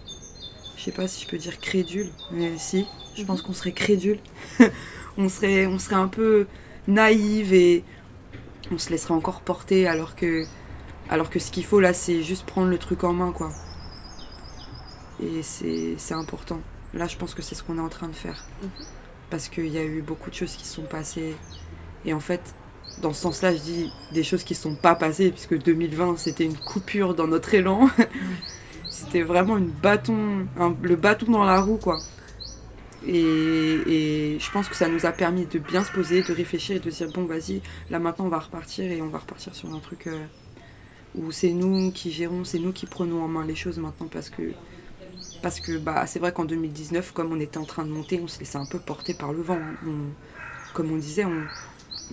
je 0.77 0.83
sais 0.83 0.91
pas 0.91 1.07
si 1.07 1.23
je 1.23 1.27
peux 1.29 1.37
dire 1.37 1.59
crédule, 1.59 2.09
mais 2.31 2.57
si, 2.57 2.85
je 3.15 3.23
pense 3.23 3.41
qu'on 3.41 3.53
serait 3.53 3.71
crédule. 3.73 4.19
on 5.17 5.29
serait 5.29 5.67
on 5.67 5.79
serait 5.79 5.95
un 5.95 6.07
peu 6.07 6.47
naïve 6.87 7.53
et 7.53 7.83
on 8.71 8.77
se 8.77 8.89
laisserait 8.89 9.13
encore 9.13 9.41
porter 9.41 9.87
alors 9.87 10.15
que 10.15 10.45
alors 11.09 11.29
que 11.29 11.39
ce 11.39 11.51
qu'il 11.51 11.65
faut 11.65 11.79
là 11.79 11.93
c'est 11.93 12.23
juste 12.23 12.45
prendre 12.45 12.67
le 12.69 12.77
truc 12.77 13.03
en 13.03 13.13
main 13.13 13.31
quoi 13.31 13.51
et 15.21 15.43
c'est 15.43 15.95
c'est 15.97 16.13
important 16.13 16.59
là 16.93 17.07
je 17.07 17.17
pense 17.17 17.33
que 17.33 17.41
c'est 17.41 17.55
ce 17.55 17.63
qu'on 17.63 17.77
est 17.77 17.81
en 17.81 17.89
train 17.89 18.07
de 18.07 18.13
faire 18.15 18.43
Mhm. 18.61 18.69
Parce 19.33 19.49
qu'il 19.49 19.69
y 19.69 19.79
a 19.79 19.83
eu 19.83 20.03
beaucoup 20.03 20.29
de 20.29 20.35
choses 20.35 20.55
qui 20.55 20.67
sont 20.67 20.83
passées. 20.83 21.33
Et 22.05 22.13
en 22.13 22.19
fait 22.19 22.53
dans 23.01 23.13
ce 23.13 23.21
sens 23.23 23.41
là 23.41 23.51
je 23.51 23.59
dis 23.59 23.91
des 24.11 24.21
choses 24.21 24.43
qui 24.43 24.53
ne 24.53 24.59
sont 24.59 24.75
pas 24.75 24.93
passées 24.93 25.31
puisque 25.31 25.57
2020 25.57 26.17
c'était 26.19 26.45
une 26.45 26.55
coupure 26.55 27.15
dans 27.15 27.25
notre 27.25 27.51
élan. 27.55 27.89
C'était 28.91 29.23
vraiment 29.23 29.57
une 29.57 29.71
bâton 29.71 30.45
le 30.83 30.95
bâton 30.95 31.31
dans 31.31 31.45
la 31.45 31.59
roue 31.61 31.77
quoi. 31.77 31.97
Et, 33.07 34.37
je 34.39 34.51
pense 34.51 34.69
que 34.69 34.75
ça 34.75 34.87
nous 34.87 35.07
a 35.07 35.11
permis 35.11 35.47
de 35.47 35.57
bien 35.57 35.83
se 35.83 35.91
poser, 35.91 36.21
de 36.21 36.31
réfléchir 36.31 36.75
et 36.75 36.79
de 36.79 36.91
dire 36.91 37.09
bon 37.11 37.25
vas-y, 37.25 37.63
là 37.89 37.97
maintenant 37.97 38.25
on 38.25 38.29
va 38.29 38.37
repartir 38.37 38.91
et 38.91 39.01
on 39.01 39.07
va 39.07 39.17
repartir 39.17 39.55
sur 39.55 39.73
un 39.73 39.79
truc 39.79 40.05
euh, 40.05 40.25
où 41.15 41.31
c'est 41.31 41.53
nous 41.53 41.91
qui 41.91 42.11
gérons, 42.11 42.43
c'est 42.43 42.59
nous 42.59 42.71
qui 42.71 42.85
prenons 42.85 43.23
en 43.23 43.27
main 43.27 43.47
les 43.47 43.55
choses 43.55 43.79
maintenant 43.79 44.09
parce 44.11 44.29
que 44.29 44.43
parce 45.43 45.59
que 45.59 45.77
bah 45.77 46.07
c'est 46.07 46.17
vrai 46.19 46.31
qu'en 46.31 46.45
2019 46.45 47.11
comme 47.11 47.31
on 47.31 47.39
était 47.39 47.59
en 47.59 47.65
train 47.65 47.83
de 47.85 47.91
monter, 47.91 48.19
on 48.23 48.27
se 48.27 48.39
laissait 48.39 48.57
un 48.57 48.65
peu 48.65 48.79
porter 48.79 49.13
par 49.13 49.31
le 49.33 49.41
vent. 49.43 49.59
On- 49.85 50.11
comme 50.73 50.91
on 50.91 50.95
disait, 50.97 51.25
on 51.25 51.43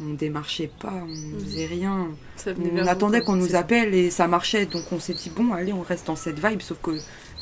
on 0.01 0.15
démarchait 0.15 0.71
pas, 0.81 0.93
on 0.93 1.41
faisait 1.41 1.67
rien. 1.67 2.09
Ça 2.37 2.53
venait 2.53 2.71
On 2.81 2.87
attendait 2.87 3.23
qu'on 3.23 3.37
nous 3.37 3.55
appelle 3.57 3.95
et 3.95 4.11
ça 4.11 4.29
marchait, 4.29 4.67
donc 4.67 4.85
on 4.93 5.01
s'est 5.01 5.15
dit 5.15 5.31
bon 5.35 5.53
allez 5.53 5.73
on 5.73 5.83
reste 5.83 6.07
dans 6.07 6.17
cette 6.17 6.39
vibe, 6.45 6.61
sauf 6.61 6.79
que 6.83 6.93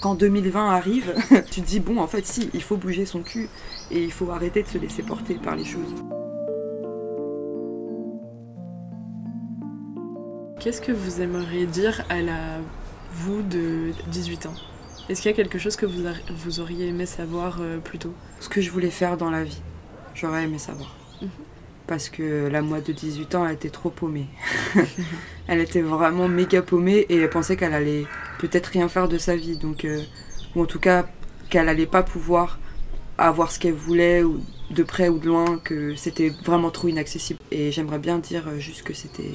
quand 0.00 0.14
2020 0.14 0.70
arrive, 0.70 1.12
tu 1.50 1.60
te 1.62 1.66
dis 1.66 1.80
bon 1.80 1.98
en 1.98 2.06
fait 2.06 2.24
si, 2.26 2.50
il 2.54 2.62
faut 2.62 2.76
bouger 2.76 3.04
son 3.04 3.22
cul 3.22 3.48
et 3.90 4.02
il 4.02 4.12
faut 4.12 4.30
arrêter 4.30 4.62
de 4.62 4.68
se 4.68 4.78
laisser 4.78 5.02
porter 5.02 5.34
par 5.34 5.56
les 5.56 5.64
choses. 5.64 5.94
Qu'est-ce 10.60 10.80
que 10.80 10.92
vous 10.92 11.20
aimeriez 11.20 11.66
dire 11.66 12.04
à 12.08 12.20
la 12.20 12.58
vous 13.12 13.42
de 13.42 13.92
18 14.08 14.46
ans? 14.46 14.54
Est-ce 15.08 15.22
qu'il 15.22 15.30
y 15.30 15.34
a 15.34 15.36
quelque 15.36 15.58
chose 15.58 15.76
que 15.76 15.86
vous, 15.86 16.06
a- 16.06 16.32
vous 16.34 16.60
auriez 16.60 16.88
aimé 16.88 17.06
savoir 17.06 17.58
euh, 17.60 17.78
plus 17.78 17.98
tôt? 17.98 18.12
Ce 18.40 18.48
que 18.48 18.60
je 18.60 18.70
voulais 18.70 18.90
faire 18.90 19.16
dans 19.16 19.30
la 19.30 19.44
vie, 19.44 19.60
j'aurais 20.14 20.44
aimé 20.44 20.58
savoir. 20.58 20.94
Mhm. 21.22 21.28
Parce 21.86 22.10
que 22.10 22.48
la 22.48 22.60
moi 22.60 22.80
de 22.82 22.92
18 22.92 23.34
ans, 23.34 23.46
elle 23.46 23.54
était 23.54 23.70
trop 23.70 23.88
paumée. 23.90 24.26
elle 25.46 25.60
était 25.60 25.80
vraiment 25.80 26.28
méga 26.28 26.60
paumée 26.60 27.06
et 27.08 27.16
elle 27.16 27.30
pensait 27.30 27.56
qu'elle 27.56 27.72
allait 27.72 28.04
peut-être 28.38 28.66
rien 28.66 28.88
faire 28.88 29.08
de 29.08 29.16
sa 29.16 29.34
vie. 29.36 29.56
Donc, 29.56 29.84
euh, 29.86 30.02
ou 30.54 30.62
en 30.62 30.66
tout 30.66 30.80
cas, 30.80 31.06
qu'elle 31.48 31.68
allait 31.70 31.86
pas 31.86 32.02
pouvoir 32.02 32.58
avoir 33.16 33.50
ce 33.50 33.58
qu'elle 33.58 33.72
voulait, 33.74 34.22
ou 34.22 34.40
de 34.70 34.82
près 34.82 35.08
ou 35.08 35.18
de 35.18 35.26
loin, 35.26 35.58
que 35.64 35.96
c'était 35.96 36.28
vraiment 36.44 36.70
trop 36.70 36.88
inaccessible. 36.88 37.40
Et 37.50 37.72
j'aimerais 37.72 37.98
bien 37.98 38.18
dire 38.18 38.46
euh, 38.48 38.58
juste 38.58 38.82
que 38.82 38.92
c'était 38.92 39.32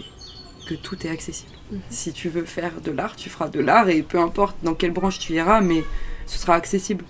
que 0.63 0.73
tout 0.73 1.05
est 1.05 1.09
accessible. 1.09 1.51
Mhm. 1.71 1.81
Si 1.89 2.13
tu 2.13 2.29
veux 2.29 2.45
faire 2.45 2.81
de 2.81 2.91
l'art, 2.91 3.15
tu 3.15 3.29
feras 3.29 3.49
de 3.49 3.59
l'art 3.59 3.89
et 3.89 4.03
peu 4.03 4.19
importe 4.19 4.55
dans 4.63 4.73
quelle 4.73 4.91
branche 4.91 5.19
tu 5.19 5.33
iras, 5.33 5.61
mais 5.61 5.83
ce 6.25 6.37
sera 6.37 6.55
accessible. 6.55 7.05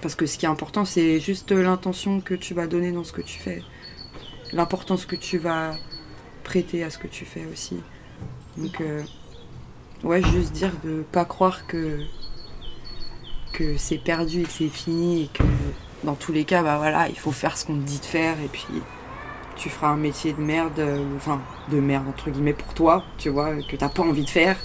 Parce 0.00 0.14
que 0.14 0.26
ce 0.26 0.38
qui 0.38 0.46
est 0.46 0.48
important, 0.48 0.84
c'est 0.84 1.20
juste 1.20 1.52
l'intention 1.52 2.20
que 2.20 2.34
tu 2.34 2.54
vas 2.54 2.66
donner 2.66 2.92
dans 2.92 3.04
ce 3.04 3.12
que 3.12 3.20
tu 3.20 3.38
fais. 3.38 3.62
L'importance 4.52 5.06
que 5.06 5.16
tu 5.16 5.38
vas 5.38 5.74
prêter 6.44 6.82
à 6.82 6.90
ce 6.90 6.98
que 6.98 7.06
tu 7.06 7.24
fais 7.24 7.46
aussi. 7.52 7.76
Donc, 8.56 8.80
euh, 8.80 9.02
ouais, 10.02 10.22
juste 10.22 10.52
dire 10.52 10.72
de 10.84 11.04
pas 11.12 11.24
croire 11.24 11.66
que, 11.66 12.00
que 13.52 13.76
c'est 13.76 13.98
perdu 13.98 14.40
et 14.40 14.44
que 14.44 14.52
c'est 14.52 14.68
fini 14.68 15.24
et 15.24 15.26
que 15.28 15.44
dans 16.04 16.14
tous 16.14 16.32
les 16.32 16.44
cas, 16.44 16.62
bah 16.62 16.78
voilà, 16.78 17.08
il 17.08 17.18
faut 17.18 17.32
faire 17.32 17.56
ce 17.56 17.64
qu'on 17.64 17.76
te 17.76 17.86
dit 17.86 18.00
de 18.00 18.04
faire 18.04 18.40
et 18.40 18.48
puis 18.48 18.66
tu 19.56 19.68
feras 19.68 19.88
un 19.88 19.96
métier 19.96 20.32
de 20.32 20.40
merde, 20.40 20.78
euh, 20.78 21.02
enfin 21.16 21.40
de 21.70 21.78
merde 21.80 22.04
entre 22.08 22.30
guillemets 22.30 22.52
pour 22.52 22.72
toi, 22.74 23.04
tu 23.18 23.28
vois, 23.28 23.54
que 23.62 23.76
t'as 23.76 23.88
pas 23.88 24.02
envie 24.02 24.24
de 24.24 24.30
faire 24.30 24.56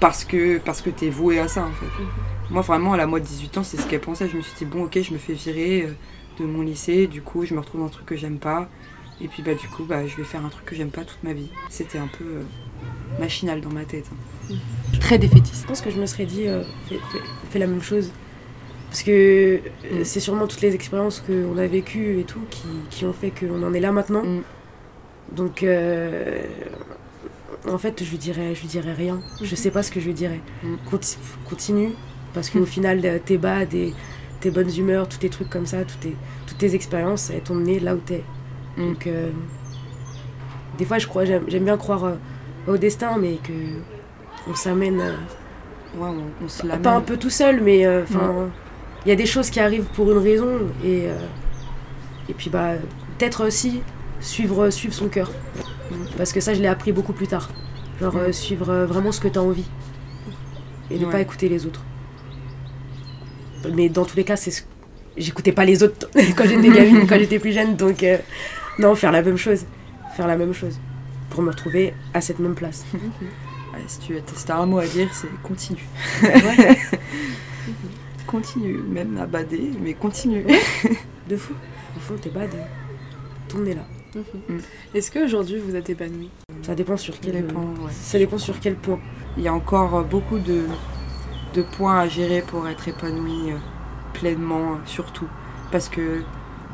parce 0.00 0.24
que 0.24 0.58
parce 0.58 0.82
que 0.82 0.90
t'es 0.90 1.08
voué 1.10 1.38
à 1.38 1.48
ça 1.48 1.62
en 1.62 1.72
fait. 1.72 1.86
Moi 2.50 2.62
vraiment 2.62 2.92
à 2.92 2.96
la 2.96 3.06
moi 3.06 3.20
de 3.20 3.24
18 3.26 3.58
ans 3.58 3.62
c'est 3.64 3.76
ce 3.76 3.86
qu'elle 3.86 4.00
pensait. 4.00 4.28
Je 4.28 4.36
me 4.36 4.42
suis 4.42 4.54
dit 4.58 4.64
bon 4.64 4.84
ok 4.84 4.98
je 5.02 5.12
me 5.12 5.18
fais 5.18 5.34
virer 5.34 5.82
euh, 5.82 5.92
de 6.42 6.44
mon 6.44 6.62
lycée, 6.62 7.06
du 7.06 7.22
coup 7.22 7.44
je 7.44 7.54
me 7.54 7.60
retrouve 7.60 7.80
dans 7.80 7.86
un 7.86 7.90
truc 7.90 8.06
que 8.06 8.16
j'aime 8.16 8.38
pas 8.38 8.68
et 9.20 9.28
puis 9.28 9.42
bah 9.42 9.54
du 9.54 9.68
coup 9.68 9.84
bah 9.84 10.06
je 10.06 10.16
vais 10.16 10.24
faire 10.24 10.44
un 10.44 10.48
truc 10.48 10.64
que 10.66 10.74
j'aime 10.74 10.90
pas 10.90 11.04
toute 11.04 11.22
ma 11.22 11.32
vie. 11.32 11.48
C'était 11.70 11.98
un 11.98 12.08
peu 12.08 12.24
euh, 12.24 12.42
machinal 13.20 13.60
dans 13.60 13.70
ma 13.70 13.84
tête. 13.84 14.10
hein. 14.50 14.54
Très 15.00 15.18
défaitiste. 15.18 15.62
Je 15.62 15.66
pense 15.68 15.80
que 15.80 15.90
je 15.90 16.00
me 16.00 16.06
serais 16.06 16.26
dit, 16.26 16.46
euh, 16.48 16.62
fais, 16.88 16.96
fais- 17.12 17.22
fais 17.50 17.58
la 17.58 17.66
même 17.66 17.82
chose. 17.82 18.10
Parce 18.94 19.02
que 19.02 19.10
euh, 19.10 19.58
Mm. 19.90 20.04
c'est 20.04 20.20
sûrement 20.20 20.46
toutes 20.46 20.60
les 20.60 20.72
expériences 20.72 21.18
qu'on 21.26 21.58
a 21.58 21.66
vécues 21.66 22.20
et 22.20 22.22
tout 22.22 22.38
qui, 22.48 22.62
qui 22.90 23.04
ont 23.04 23.12
fait 23.12 23.32
qu'on 23.32 23.60
en 23.64 23.74
est 23.74 23.80
là 23.80 23.90
maintenant. 23.90 24.22
Mm. 24.22 24.42
Donc, 25.32 25.64
euh, 25.64 26.42
en 27.68 27.76
fait, 27.76 28.04
je 28.04 28.08
lui 28.08 28.18
dirais, 28.18 28.54
je 28.54 28.60
lui 28.60 28.68
dirais 28.68 28.92
rien. 28.92 29.20
Je 29.42 29.52
sais 29.56 29.72
pas 29.72 29.82
ce 29.82 29.90
que 29.90 29.98
je 29.98 30.06
lui 30.06 30.14
dirais. 30.14 30.40
Mm. 30.62 30.74
Conti- 30.88 31.18
continue, 31.48 31.90
parce 32.34 32.50
qu'au 32.50 32.60
Mm. 32.60 32.66
final, 32.66 33.00
euh, 33.04 33.18
tes 33.18 33.36
bas, 33.36 33.66
tes, 33.66 33.92
tes 34.40 34.52
bonnes 34.52 34.70
humeurs, 34.78 35.08
tous 35.08 35.18
tes 35.18 35.28
trucs 35.28 35.50
comme 35.50 35.66
ça, 35.66 35.78
toutes 35.84 35.98
tes, 35.98 36.16
toutes 36.46 36.58
tes 36.58 36.76
expériences, 36.76 37.30
elles 37.30 37.40
t'ont 37.42 37.56
mené 37.56 37.80
là 37.80 37.96
où 37.96 37.98
t'es. 37.98 38.22
Mm. 38.76 38.80
Donc, 38.86 39.06
euh, 39.08 39.30
des 40.78 40.84
fois, 40.84 40.98
je 40.98 41.08
crois, 41.08 41.24
j'aime 41.24 41.64
bien 41.64 41.76
croire 41.76 42.12
au 42.68 42.76
destin, 42.76 43.18
mais 43.18 43.38
que 43.42 43.52
on 44.48 44.54
s'amène. 44.54 45.00
Ouais, 45.98 46.08
on, 46.08 46.44
on 46.44 46.48
se 46.48 46.64
pas 46.64 46.92
un 46.94 47.00
peu 47.00 47.16
tout 47.16 47.30
seul, 47.30 47.60
mais 47.60 47.88
enfin, 47.88 48.32
Mm. 48.46 48.50
Il 49.04 49.08
y 49.08 49.12
a 49.12 49.16
des 49.16 49.26
choses 49.26 49.50
qui 49.50 49.60
arrivent 49.60 49.86
pour 49.94 50.10
une 50.10 50.18
raison 50.18 50.58
et 50.84 51.06
euh, 51.08 51.16
et 52.28 52.34
puis 52.34 52.48
bah 52.50 52.72
peut-être 53.18 53.46
aussi 53.46 53.82
suivre 54.20 54.70
suivre 54.70 54.94
son 54.94 55.08
cœur, 55.08 55.30
parce 56.16 56.32
que 56.32 56.40
ça 56.40 56.54
je 56.54 56.60
l'ai 56.60 56.68
appris 56.68 56.92
beaucoup 56.92 57.12
plus 57.12 57.26
tard, 57.26 57.50
genre 58.00 58.16
euh, 58.16 58.32
suivre 58.32 58.70
euh, 58.70 58.86
vraiment 58.86 59.12
ce 59.12 59.20
que 59.20 59.28
t'as 59.28 59.40
envie 59.40 59.66
et 60.90 60.98
ne 60.98 61.04
Ouais. 61.06 61.12
pas 61.12 61.20
écouter 61.20 61.48
les 61.48 61.66
autres. 61.66 61.82
Mais 63.74 63.88
dans 63.88 64.04
tous 64.04 64.16
les 64.16 64.24
cas, 64.24 64.36
c'est 64.36 64.50
ce... 64.50 64.62
j'écoutais 65.16 65.52
pas 65.52 65.64
les 65.64 65.82
autres 65.82 66.08
quand 66.36 66.44
j'étais 66.46 66.68
gamine, 66.70 67.06
quand 67.06 67.18
j'étais 67.18 67.38
plus 67.38 67.52
jeune, 67.52 67.76
donc 67.76 68.02
euh, 68.02 68.18
non 68.78 68.94
faire 68.94 69.10
la 69.12 69.22
même 69.22 69.36
chose, 69.38 69.64
faire 70.16 70.26
la 70.26 70.36
même 70.36 70.52
chose 70.52 70.78
pour 71.30 71.42
me 71.42 71.50
retrouver 71.50 71.94
à 72.14 72.20
cette 72.20 72.38
même 72.38 72.54
place. 72.54 72.84
Ouais, 73.74 73.80
si 73.88 73.98
tu 73.98 74.14
t'as 74.46 74.58
un 74.58 74.66
mot 74.66 74.78
à 74.78 74.86
dire, 74.86 75.08
c'est 75.12 75.26
continue. 75.42 75.84
Ouais, 76.22 76.78
Continue, 78.34 78.78
même 78.78 79.16
à 79.18 79.26
bader, 79.26 79.70
mais 79.80 79.94
continue. 79.94 80.44
de 81.28 81.36
fou. 81.36 81.54
Au 81.96 82.00
fond, 82.00 82.14
t'es 82.20 82.30
bad, 82.30 82.50
tout 83.48 83.58
le 83.58 83.62
monde 83.62 83.72
est 83.72 83.76
là. 83.76 83.84
Mhm. 84.48 84.60
Est-ce 84.92 85.12
qu'aujourd'hui 85.12 85.58
vous 85.58 85.76
êtes 85.76 85.88
épanoui 85.88 86.30
Ça 86.62 86.74
dépend 86.74 86.96
sur 86.96 87.20
quel, 87.20 87.46
dépend, 87.46 87.60
ouais. 87.60 87.92
ça 87.92 88.18
dépend 88.18 88.38
sur 88.38 88.58
quel 88.58 88.74
point. 88.74 88.98
Il 89.36 89.44
y 89.44 89.48
a 89.48 89.54
encore 89.54 89.94
euh, 89.94 90.02
beaucoup 90.02 90.40
de, 90.40 90.62
de 91.54 91.62
points 91.62 92.00
à 92.00 92.08
gérer 92.08 92.42
pour 92.42 92.66
être 92.66 92.88
épanoui 92.88 93.52
euh, 93.52 93.56
pleinement, 94.14 94.72
euh, 94.72 94.86
surtout. 94.86 95.28
Parce 95.70 95.88
que, 95.88 96.24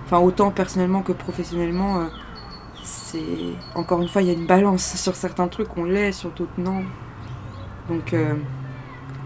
enfin, 0.06 0.20
autant 0.20 0.50
personnellement 0.52 1.02
que 1.02 1.12
professionnellement, 1.12 2.00
euh, 2.00 2.06
c'est. 2.82 3.20
Encore 3.74 4.00
une 4.00 4.08
fois, 4.08 4.22
il 4.22 4.28
y 4.28 4.30
a 4.30 4.34
une 4.34 4.46
balance. 4.46 4.94
Sur 4.96 5.14
certains 5.14 5.48
trucs, 5.48 5.76
on 5.76 5.84
l'est, 5.84 6.12
sur 6.12 6.30
d'autres, 6.30 6.50
non. 6.56 6.84
Donc, 7.90 8.14
euh, 8.14 8.32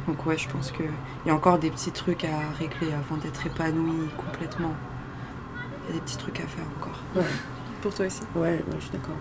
donc, 0.06 0.24
ouais, 0.26 0.36
je 0.36 0.48
pense 0.48 0.70
qu'il 0.70 0.90
y 1.26 1.30
a 1.30 1.34
encore 1.34 1.58
des 1.58 1.70
petits 1.70 1.90
trucs 1.92 2.24
à 2.24 2.50
régler 2.58 2.92
avant 2.92 3.16
d'être 3.16 3.46
épanoui 3.46 4.08
complètement. 4.16 4.72
Il 5.88 5.94
y 5.94 5.96
a 5.96 6.00
des 6.00 6.04
petits 6.04 6.16
trucs 6.18 6.40
à 6.40 6.46
faire 6.46 6.64
encore. 6.80 6.98
Pour 7.82 7.94
toi 7.94 8.06
aussi 8.06 8.20
Ouais, 8.34 8.42
ouais, 8.52 8.62
je 8.78 8.82
suis 8.84 8.90
d'accord. 8.92 9.16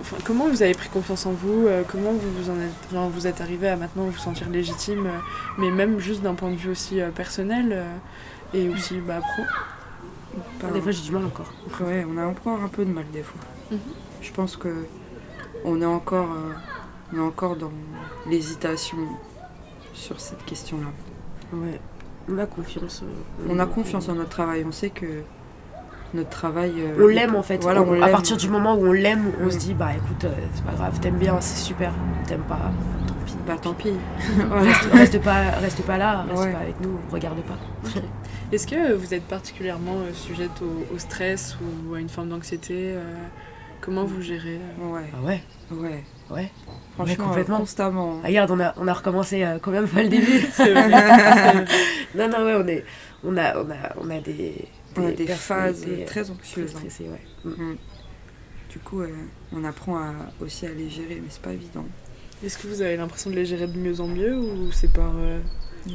Enfin, 0.00 0.16
comment 0.24 0.48
vous 0.48 0.62
avez 0.62 0.72
pris 0.74 0.88
confiance 0.88 1.26
en 1.26 1.32
vous 1.32 1.66
euh, 1.66 1.82
Comment 1.90 2.12
vous 2.12 2.30
vous 2.42 2.50
en 2.50 2.58
êtes, 2.58 2.72
enfin, 2.90 3.08
vous 3.12 3.26
êtes 3.26 3.40
arrivé 3.42 3.68
à 3.68 3.76
maintenant 3.76 4.04
vous 4.04 4.16
sentir 4.16 4.48
légitime 4.48 5.06
euh, 5.06 5.18
Mais 5.58 5.70
même 5.70 5.98
juste 5.98 6.22
d'un 6.22 6.34
point 6.34 6.50
de 6.50 6.56
vue 6.56 6.70
aussi 6.70 7.00
euh, 7.00 7.10
personnel 7.10 7.84
et 8.54 8.68
aussi 8.70 8.98
bah, 8.98 9.18
pro? 9.20 9.42
Pas- 10.60 10.70
Des 10.72 10.80
fois, 10.80 10.92
j'ai 10.92 11.02
du 11.02 11.12
mal 11.12 11.24
encore. 11.26 11.52
Ouais, 11.80 12.06
on 12.08 12.16
a 12.16 12.24
encore 12.26 12.62
un 12.62 12.68
peu 12.68 12.84
de 12.84 12.90
mal 12.90 13.04
des 13.12 13.22
fois. 13.22 13.40
Mhm. 13.70 13.78
Je 14.22 14.32
pense 14.32 14.56
que 14.56 14.86
on 15.64 15.82
est 15.82 15.86
encore, 15.86 16.30
euh, 16.32 16.52
on 17.12 17.16
est 17.18 17.20
encore 17.26 17.56
dans 17.56 17.72
l'hésitation 18.26 18.96
sur 19.94 20.20
cette 20.20 20.44
question-là. 20.44 20.86
Ouais. 21.56 21.80
On 22.32 22.38
a 22.38 22.46
confiance. 22.46 23.02
euh, 23.02 23.46
On 23.50 23.58
a 23.58 23.66
confiance 23.66 24.08
en 24.08 24.14
notre 24.14 24.28
travail. 24.30 24.64
On 24.66 24.72
sait 24.72 24.90
que 24.90 25.06
notre 26.14 26.30
travail. 26.30 26.72
euh, 26.78 27.04
On 27.04 27.06
l'aime 27.08 27.34
en 27.36 27.42
fait. 27.42 27.58
Voilà, 27.62 27.82
On- 27.82 27.88
on 27.98 28.02
à 28.02 28.08
partir 28.08 28.36
du 28.36 28.48
moment 28.48 28.74
où 28.74 28.86
on 28.86 28.92
l'aime, 28.92 29.32
on 29.42 29.50
se 29.50 29.56
dit 29.58 29.74
bah 29.74 29.90
écoute, 29.96 30.24
euh, 30.24 30.32
c'est 30.54 30.64
pas 30.64 30.72
grave, 30.72 30.98
t'aimes 31.00 31.18
bien, 31.18 31.40
c'est 31.40 31.58
super. 31.62 31.92
T'aimes 32.26 32.42
pas, 32.42 32.58
tant 33.06 33.14
pis. 33.24 33.34
Bah 33.46 33.56
tant 33.60 33.74
pis. 33.74 33.92
Reste, 34.50 34.90
reste 34.92 35.22
pas, 35.22 35.50
reste 35.60 35.82
pas 35.84 35.98
là, 35.98 36.22
reste 36.28 36.42
Ouais. 36.42 36.52
pas 36.52 36.58
avec 36.58 36.80
nous, 36.80 36.98
regarde 37.10 37.40
pas. 37.42 37.58
Est-ce 38.52 38.66
que 38.66 38.94
vous 38.94 39.14
êtes 39.14 39.24
particulièrement 39.24 39.98
euh, 39.98 40.12
sujette 40.12 40.60
au, 40.62 40.94
au 40.94 40.98
stress 40.98 41.56
ou 41.88 41.94
à 41.94 42.00
une 42.00 42.08
forme 42.08 42.28
d'anxiété 42.30 42.74
euh, 42.94 43.14
Comment 43.80 44.04
vous 44.04 44.20
gérez 44.20 44.58
Ouais, 44.80 45.02
Ah 45.16 45.24
ouais, 45.26 45.40
ouais. 45.72 46.04
Ouais. 46.30 46.50
Franchement, 46.94 47.24
complètement. 47.28 47.58
constamment. 47.58 48.20
Regarde, 48.22 48.50
on 48.50 48.60
a, 48.60 48.74
on 48.76 48.86
a 48.88 48.92
recommencé 48.92 49.42
euh, 49.44 49.58
combien 49.62 49.80
de 49.82 49.86
fois 49.86 50.02
le 50.02 50.08
début. 50.16 50.46
Non, 52.14 52.28
non, 52.28 52.44
ouais, 52.44 52.54
on, 52.56 52.66
est, 52.66 52.84
on, 53.24 53.36
a, 53.36 53.56
on, 53.58 53.70
a, 53.70 53.94
on 54.00 54.10
a 54.10 54.20
des, 54.20 54.66
On 54.96 55.06
a 55.06 55.12
des 55.12 55.26
phases 55.28 55.84
euh, 55.88 56.04
très 56.06 56.30
anxieuses. 56.30 56.72
hein. 56.74 56.78
stressées, 56.78 57.08
ouais. 57.08 57.20
Mm. 57.44 57.50
Mm. 57.72 57.76
Du 58.70 58.78
coup, 58.80 59.00
euh, 59.02 59.08
on 59.52 59.64
apprend 59.64 59.96
à, 59.96 60.12
aussi 60.40 60.66
à 60.66 60.70
les 60.70 60.88
gérer, 60.90 61.16
mais 61.22 61.28
c'est 61.30 61.42
pas 61.42 61.52
évident. 61.52 61.84
Est-ce 62.44 62.58
que 62.58 62.66
vous 62.66 62.82
avez 62.82 62.96
l'impression 62.96 63.30
de 63.30 63.36
les 63.36 63.44
gérer 63.46 63.66
de 63.66 63.76
mieux 63.78 64.00
en 64.00 64.06
mieux 64.08 64.36
ou 64.38 64.72
c'est 64.72 64.92
par. 64.92 65.12
euh, 65.16 65.38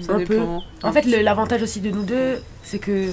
Un 0.09 0.23
peu. 0.23 0.39
En 0.83 0.91
fait, 0.91 1.05
le- 1.05 1.21
l'avantage 1.21 1.61
aussi 1.63 1.81
de 1.81 1.91
nous 1.91 2.03
deux, 2.03 2.41
c'est 2.63 2.79
que 2.79 3.07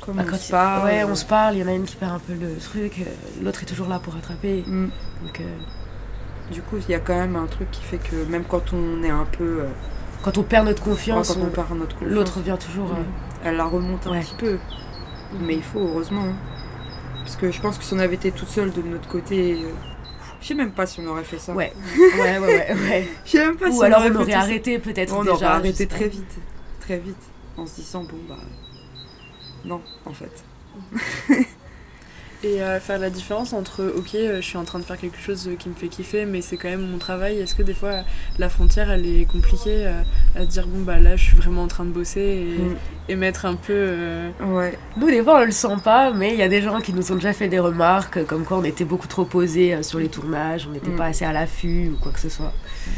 Comme 0.00 0.16
bah, 0.16 0.22
on 0.26 0.30
quand 0.30 0.36
se 0.38 0.50
parle. 0.50 0.84
ouais, 0.86 1.04
on 1.04 1.14
se 1.14 1.24
parle, 1.24 1.56
il 1.56 1.60
y 1.60 1.64
en 1.64 1.68
a 1.68 1.72
une 1.74 1.84
qui 1.84 1.96
perd 1.96 2.12
un 2.12 2.18
peu 2.20 2.32
le 2.34 2.56
truc, 2.58 3.00
l'autre 3.42 3.62
est 3.62 3.66
toujours 3.66 3.88
là 3.88 3.98
pour 3.98 4.14
rattraper. 4.14 4.62
Mm. 4.66 4.88
Donc, 5.24 5.40
euh, 5.40 5.44
Du 6.50 6.60
coup, 6.62 6.76
il 6.76 6.90
y 6.90 6.94
a 6.94 7.00
quand 7.00 7.14
même 7.16 7.36
un 7.36 7.46
truc 7.46 7.70
qui 7.70 7.82
fait 7.82 7.98
que 7.98 8.16
même 8.28 8.44
quand 8.44 8.72
on 8.72 9.02
est 9.02 9.10
un 9.10 9.24
peu. 9.24 9.60
euh, 9.62 9.68
quand 10.22 10.36
on 10.38 10.42
perd 10.42 10.66
notre 10.66 10.82
quand 10.82 10.90
confiance, 10.90 11.36
on 11.36 11.42
on- 11.42 11.46
perd 11.50 11.70
notre 11.72 11.94
confiance, 11.96 12.12
l'autre 12.14 12.40
vient 12.40 12.56
toujours. 12.56 12.90
euh, 12.90 13.02
elle 13.44 13.56
la 13.56 13.64
remonte 13.64 14.06
un 14.06 14.12
Ouais. 14.12 14.20
petit 14.20 14.34
peu. 14.36 14.58
Mais 15.40 15.54
il 15.54 15.62
faut, 15.62 15.80
heureusement. 15.80 16.22
hein. 16.24 16.34
Parce 17.24 17.36
que 17.36 17.50
je 17.50 17.60
pense 17.60 17.78
que 17.78 17.84
si 17.84 17.94
on 17.94 17.98
avait 17.98 18.14
été 18.16 18.30
toute 18.32 18.48
seule 18.48 18.70
de 18.72 18.82
notre 18.82 19.08
côté. 19.08 19.54
euh, 19.64 19.70
Je 20.42 20.48
sais 20.48 20.54
même 20.54 20.72
pas 20.72 20.84
si 20.84 21.00
on 21.00 21.06
aurait 21.06 21.24
fait 21.24 21.38
ça. 21.38 21.54
Ouais. 21.54 21.72
ouais, 21.96 22.38
ouais, 22.38 22.38
ouais, 22.38 22.74
ouais. 22.74 23.08
Je 23.24 23.30
sais 23.30 23.38
même 23.46 23.56
pas 23.56 23.70
si 23.70 23.78
Ou 23.78 23.82
alors 23.82 24.00
on 24.00 24.02
fait 24.04 24.14
aurait 24.16 24.24
tout 24.26 24.30
ça. 24.30 24.38
arrêté 24.40 24.78
peut-être 24.78 25.14
On 25.14 25.20
déjà. 25.22 25.32
aurait 25.32 25.40
je 25.40 25.44
arrêté 25.46 25.72
sais 25.78 25.86
pas. 25.86 25.94
très 25.96 26.08
vite. 26.08 26.36
Très 26.80 26.98
vite. 26.98 27.22
En 27.56 27.66
se 27.66 27.76
disant, 27.76 28.02
bon, 28.04 28.18
bah. 28.28 28.36
Non, 29.64 29.80
en 30.04 30.12
fait. 30.12 30.44
Et 32.46 32.60
euh, 32.62 32.78
faire 32.78 32.98
la 32.98 33.08
différence 33.08 33.54
entre, 33.54 33.82
ok, 33.96 34.14
euh, 34.16 34.36
je 34.36 34.40
suis 34.46 34.58
en 34.58 34.64
train 34.64 34.78
de 34.78 34.84
faire 34.84 34.98
quelque 34.98 35.16
chose 35.18 35.48
euh, 35.48 35.56
qui 35.56 35.70
me 35.70 35.74
fait 35.74 35.88
kiffer, 35.88 36.26
mais 36.26 36.42
c'est 36.42 36.58
quand 36.58 36.68
même 36.68 36.86
mon 36.86 36.98
travail. 36.98 37.38
Est-ce 37.40 37.54
que 37.54 37.62
des 37.62 37.72
fois, 37.72 38.02
la 38.38 38.50
frontière, 38.50 38.90
elle 38.90 39.06
est 39.06 39.24
compliquée 39.24 39.86
euh, 39.86 40.02
à 40.36 40.44
dire, 40.44 40.66
bon, 40.66 40.82
bah 40.82 40.98
là, 40.98 41.16
je 41.16 41.24
suis 41.24 41.36
vraiment 41.38 41.62
en 41.62 41.68
train 41.68 41.84
de 41.86 41.90
bosser 41.90 42.20
et, 42.20 42.58
Mm. 42.60 42.76
et 43.08 43.16
mettre 43.16 43.46
un 43.46 43.54
peu. 43.54 43.72
euh, 43.72 44.28
Ouais. 44.42 44.76
Nous, 44.98 45.06
des 45.06 45.22
fois, 45.22 45.40
on 45.40 45.44
le 45.46 45.52
sent 45.52 45.76
pas, 45.82 46.12
mais 46.12 46.34
il 46.34 46.38
y 46.38 46.42
a 46.42 46.48
des 46.48 46.60
gens 46.60 46.80
qui 46.82 46.92
nous 46.92 47.12
ont 47.12 47.14
déjà 47.14 47.32
fait 47.32 47.48
des 47.48 47.60
remarques, 47.60 48.22
comme 48.26 48.44
quoi 48.44 48.58
on 48.58 48.64
était 48.64 48.84
beaucoup 48.84 49.08
trop 49.08 49.24
posés 49.24 49.82
sur 49.82 49.98
les 49.98 50.08
tournages, 50.08 50.66
on 50.68 50.72
n'était 50.72 50.90
Mm. 50.90 50.96
pas 50.96 51.06
assez 51.06 51.24
à 51.24 51.32
l'affût 51.32 51.92
ou 51.94 51.96
quoi 51.98 52.12
que 52.12 52.20
ce 52.20 52.28
soit. 52.28 52.52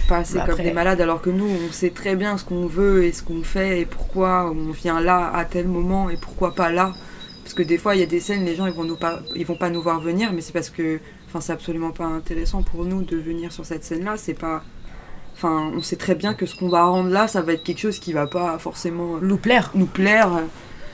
Pas 0.08 0.18
assez 0.18 0.34
Bah, 0.34 0.40
comme 0.46 0.54
après- 0.54 0.64
des 0.64 0.72
malades, 0.72 1.00
alors 1.00 1.22
que 1.22 1.30
nous, 1.30 1.46
on 1.46 1.72
sait 1.72 1.90
très 1.90 2.16
bien 2.16 2.36
ce 2.36 2.42
qu'on 2.44 2.66
veut 2.66 3.04
et 3.04 3.12
ce 3.12 3.22
qu'on 3.22 3.44
fait 3.44 3.80
et 3.82 3.86
pourquoi 3.86 4.50
on 4.50 4.72
vient 4.72 5.00
là 5.00 5.30
à 5.32 5.44
tel 5.44 5.68
moment 5.68 6.10
et 6.10 6.16
pourquoi 6.16 6.52
pas 6.54 6.72
là. 6.72 6.92
Parce 7.46 7.54
que 7.54 7.62
des 7.62 7.78
fois, 7.78 7.94
il 7.94 8.00
y 8.00 8.02
a 8.02 8.06
des 8.06 8.18
scènes, 8.18 8.44
les 8.44 8.56
gens 8.56 8.66
ils 8.66 8.72
vont, 8.72 8.82
nous 8.82 8.96
pas, 8.96 9.20
ils 9.36 9.46
vont 9.46 9.54
pas 9.54 9.70
nous 9.70 9.80
voir 9.80 10.00
venir, 10.00 10.32
mais 10.32 10.40
c'est 10.40 10.52
parce 10.52 10.68
que 10.68 10.98
enfin, 11.28 11.40
c'est 11.40 11.52
absolument 11.52 11.92
pas 11.92 12.04
intéressant 12.04 12.64
pour 12.64 12.84
nous 12.84 13.02
de 13.02 13.16
venir 13.16 13.52
sur 13.52 13.64
cette 13.64 13.84
scène-là. 13.84 14.16
C'est 14.16 14.34
pas. 14.34 14.64
Enfin, 15.32 15.70
on 15.72 15.80
sait 15.80 15.94
très 15.94 16.16
bien 16.16 16.34
que 16.34 16.44
ce 16.44 16.56
qu'on 16.56 16.68
va 16.68 16.82
rendre 16.82 17.08
là, 17.08 17.28
ça 17.28 17.42
va 17.42 17.52
être 17.52 17.62
quelque 17.62 17.78
chose 17.78 18.00
qui 18.00 18.12
va 18.12 18.26
pas 18.26 18.58
forcément 18.58 19.18
Nous 19.22 19.36
plaire. 19.36 19.70
nous 19.76 19.86
plaire. 19.86 20.28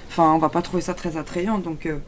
Enfin, 0.08 0.30
on 0.34 0.38
va 0.38 0.50
pas 0.50 0.60
trouver 0.60 0.82
ça 0.82 0.92
très 0.92 1.16
attrayant. 1.16 1.56
Donc, 1.56 1.86
euh, 1.86 2.00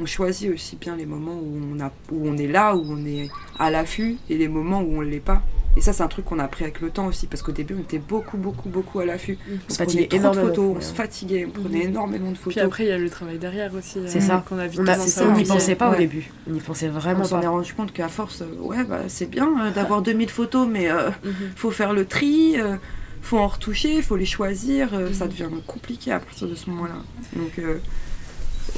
on 0.00 0.06
choisit 0.06 0.50
aussi 0.52 0.76
bien 0.76 0.96
les 0.96 1.06
moments 1.06 1.34
où 1.34 1.58
on, 1.74 1.80
a, 1.80 1.90
où 2.12 2.28
on 2.28 2.36
est 2.36 2.46
là, 2.48 2.74
où 2.76 2.84
on 2.88 3.04
est 3.06 3.28
à 3.58 3.70
l'affût, 3.70 4.16
et 4.28 4.36
les 4.36 4.48
moments 4.48 4.80
où 4.82 4.98
on 4.98 5.00
l'est 5.00 5.20
pas. 5.20 5.42
Et 5.78 5.82
ça, 5.82 5.92
c'est 5.92 6.02
un 6.02 6.08
truc 6.08 6.24
qu'on 6.24 6.38
a 6.38 6.44
appris 6.44 6.64
avec 6.64 6.80
le 6.80 6.88
temps 6.88 7.06
aussi, 7.06 7.26
parce 7.26 7.42
qu'au 7.42 7.52
début, 7.52 7.74
on 7.78 7.82
était 7.82 7.98
beaucoup, 7.98 8.38
beaucoup, 8.38 8.70
beaucoup 8.70 8.98
à 9.00 9.04
l'affût. 9.04 9.36
On 9.46 9.52
On 9.52 9.56
se 9.56 9.58
prenait 9.58 9.76
fatiguait 9.76 10.06
trop 10.08 10.16
de 10.18 10.22
énormément. 10.22 10.48
photos, 10.48 10.76
on 10.76 10.80
se 10.80 10.94
fatiguait, 10.94 11.46
on 11.46 11.50
prenait 11.50 11.78
Mhm. 11.80 11.88
énormément 11.90 12.30
de 12.30 12.36
Puis 12.36 12.44
photos. 12.44 12.62
après, 12.64 12.84
il 12.84 12.88
y 12.88 12.92
a 12.92 12.98
le 12.98 13.10
travail 13.10 13.36
derrière 13.38 13.74
aussi. 13.74 13.98
C'est 14.06 14.18
euh, 14.18 14.20
ça. 14.22 14.44
Qu'on 14.48 14.58
a 14.58 14.66
vite 14.66 14.80
On 14.82 14.86
a- 14.86 14.94
tendance 14.94 15.18
à 15.18 15.26
on 15.28 15.36
n'y 15.36 15.44
pensait 15.44 15.74
pas 15.74 15.92
au 15.92 15.96
début. 15.96 16.30
On 16.48 16.52
n'y 16.52 16.60
pensait 16.60 16.88
vraiment 16.88 17.20
on 17.20 17.24
s'en 17.24 17.40
est 17.40 17.42
pas. 17.42 17.50
rendu 17.50 17.74
compte 17.74 17.92
qu'à 17.92 18.08
force, 18.08 18.40
euh, 18.40 18.46
ouais, 18.60 18.84
bah, 18.84 19.00
c'est 19.08 19.28
bien 19.28 19.48
euh, 19.66 19.70
d'avoir 19.70 20.00
2000 20.02 20.30
photos, 20.30 20.66
mais 20.66 20.90
euh, 20.90 21.10
Mhm. 21.24 21.32
faut 21.56 21.70
faire 21.70 21.92
le 21.92 22.06
tri, 22.06 22.54
euh, 22.58 22.76
faut 23.20 23.36
en 23.38 23.48
retoucher, 23.48 23.96
il 23.96 24.02
faut 24.02 24.16
les 24.16 24.24
choisir, 24.24 24.94
euh, 24.94 25.12
ça 25.12 25.26
devient 25.28 25.48
compliqué 25.66 26.10
à 26.10 26.20
partir 26.20 26.48
de 26.48 26.54
ce 26.54 26.70
moment-là. 26.70 26.94
Donc 27.34 27.58
euh, 27.58 27.76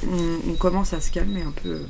on, 0.06 0.50
on 0.50 0.54
commence 0.54 0.92
à 0.92 1.00
se 1.00 1.10
calmer 1.10 1.42
un 1.42 1.52
peu. 1.62 1.80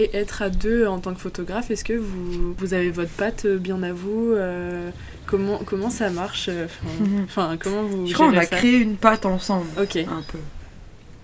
Et 0.00 0.16
être 0.16 0.42
à 0.42 0.48
deux 0.50 0.86
en 0.86 1.00
tant 1.00 1.12
que 1.12 1.20
photographe, 1.20 1.70
est-ce 1.72 1.82
que 1.84 1.92
vous, 1.94 2.54
vous 2.56 2.74
avez 2.74 2.90
votre 2.90 3.10
patte 3.10 3.46
bien 3.46 3.82
à 3.82 3.92
vous 3.92 4.30
euh, 4.32 4.90
comment, 5.26 5.58
comment 5.66 5.90
ça 5.90 6.08
marche 6.10 6.48
euh, 6.48 6.66
Enfin, 6.66 7.04
Mhm. 7.04 7.24
enfin, 7.24 7.56
comment 7.60 7.82
vous 7.82 8.06
Je 8.06 8.14
crois 8.14 8.28
qu'on 8.30 8.36
a 8.38 8.46
créé 8.46 8.78
une 8.78 8.96
patte 8.96 9.26
ensemble, 9.26 9.66
Ok. 9.80 9.96
un 9.96 10.22
peu. 10.30 10.38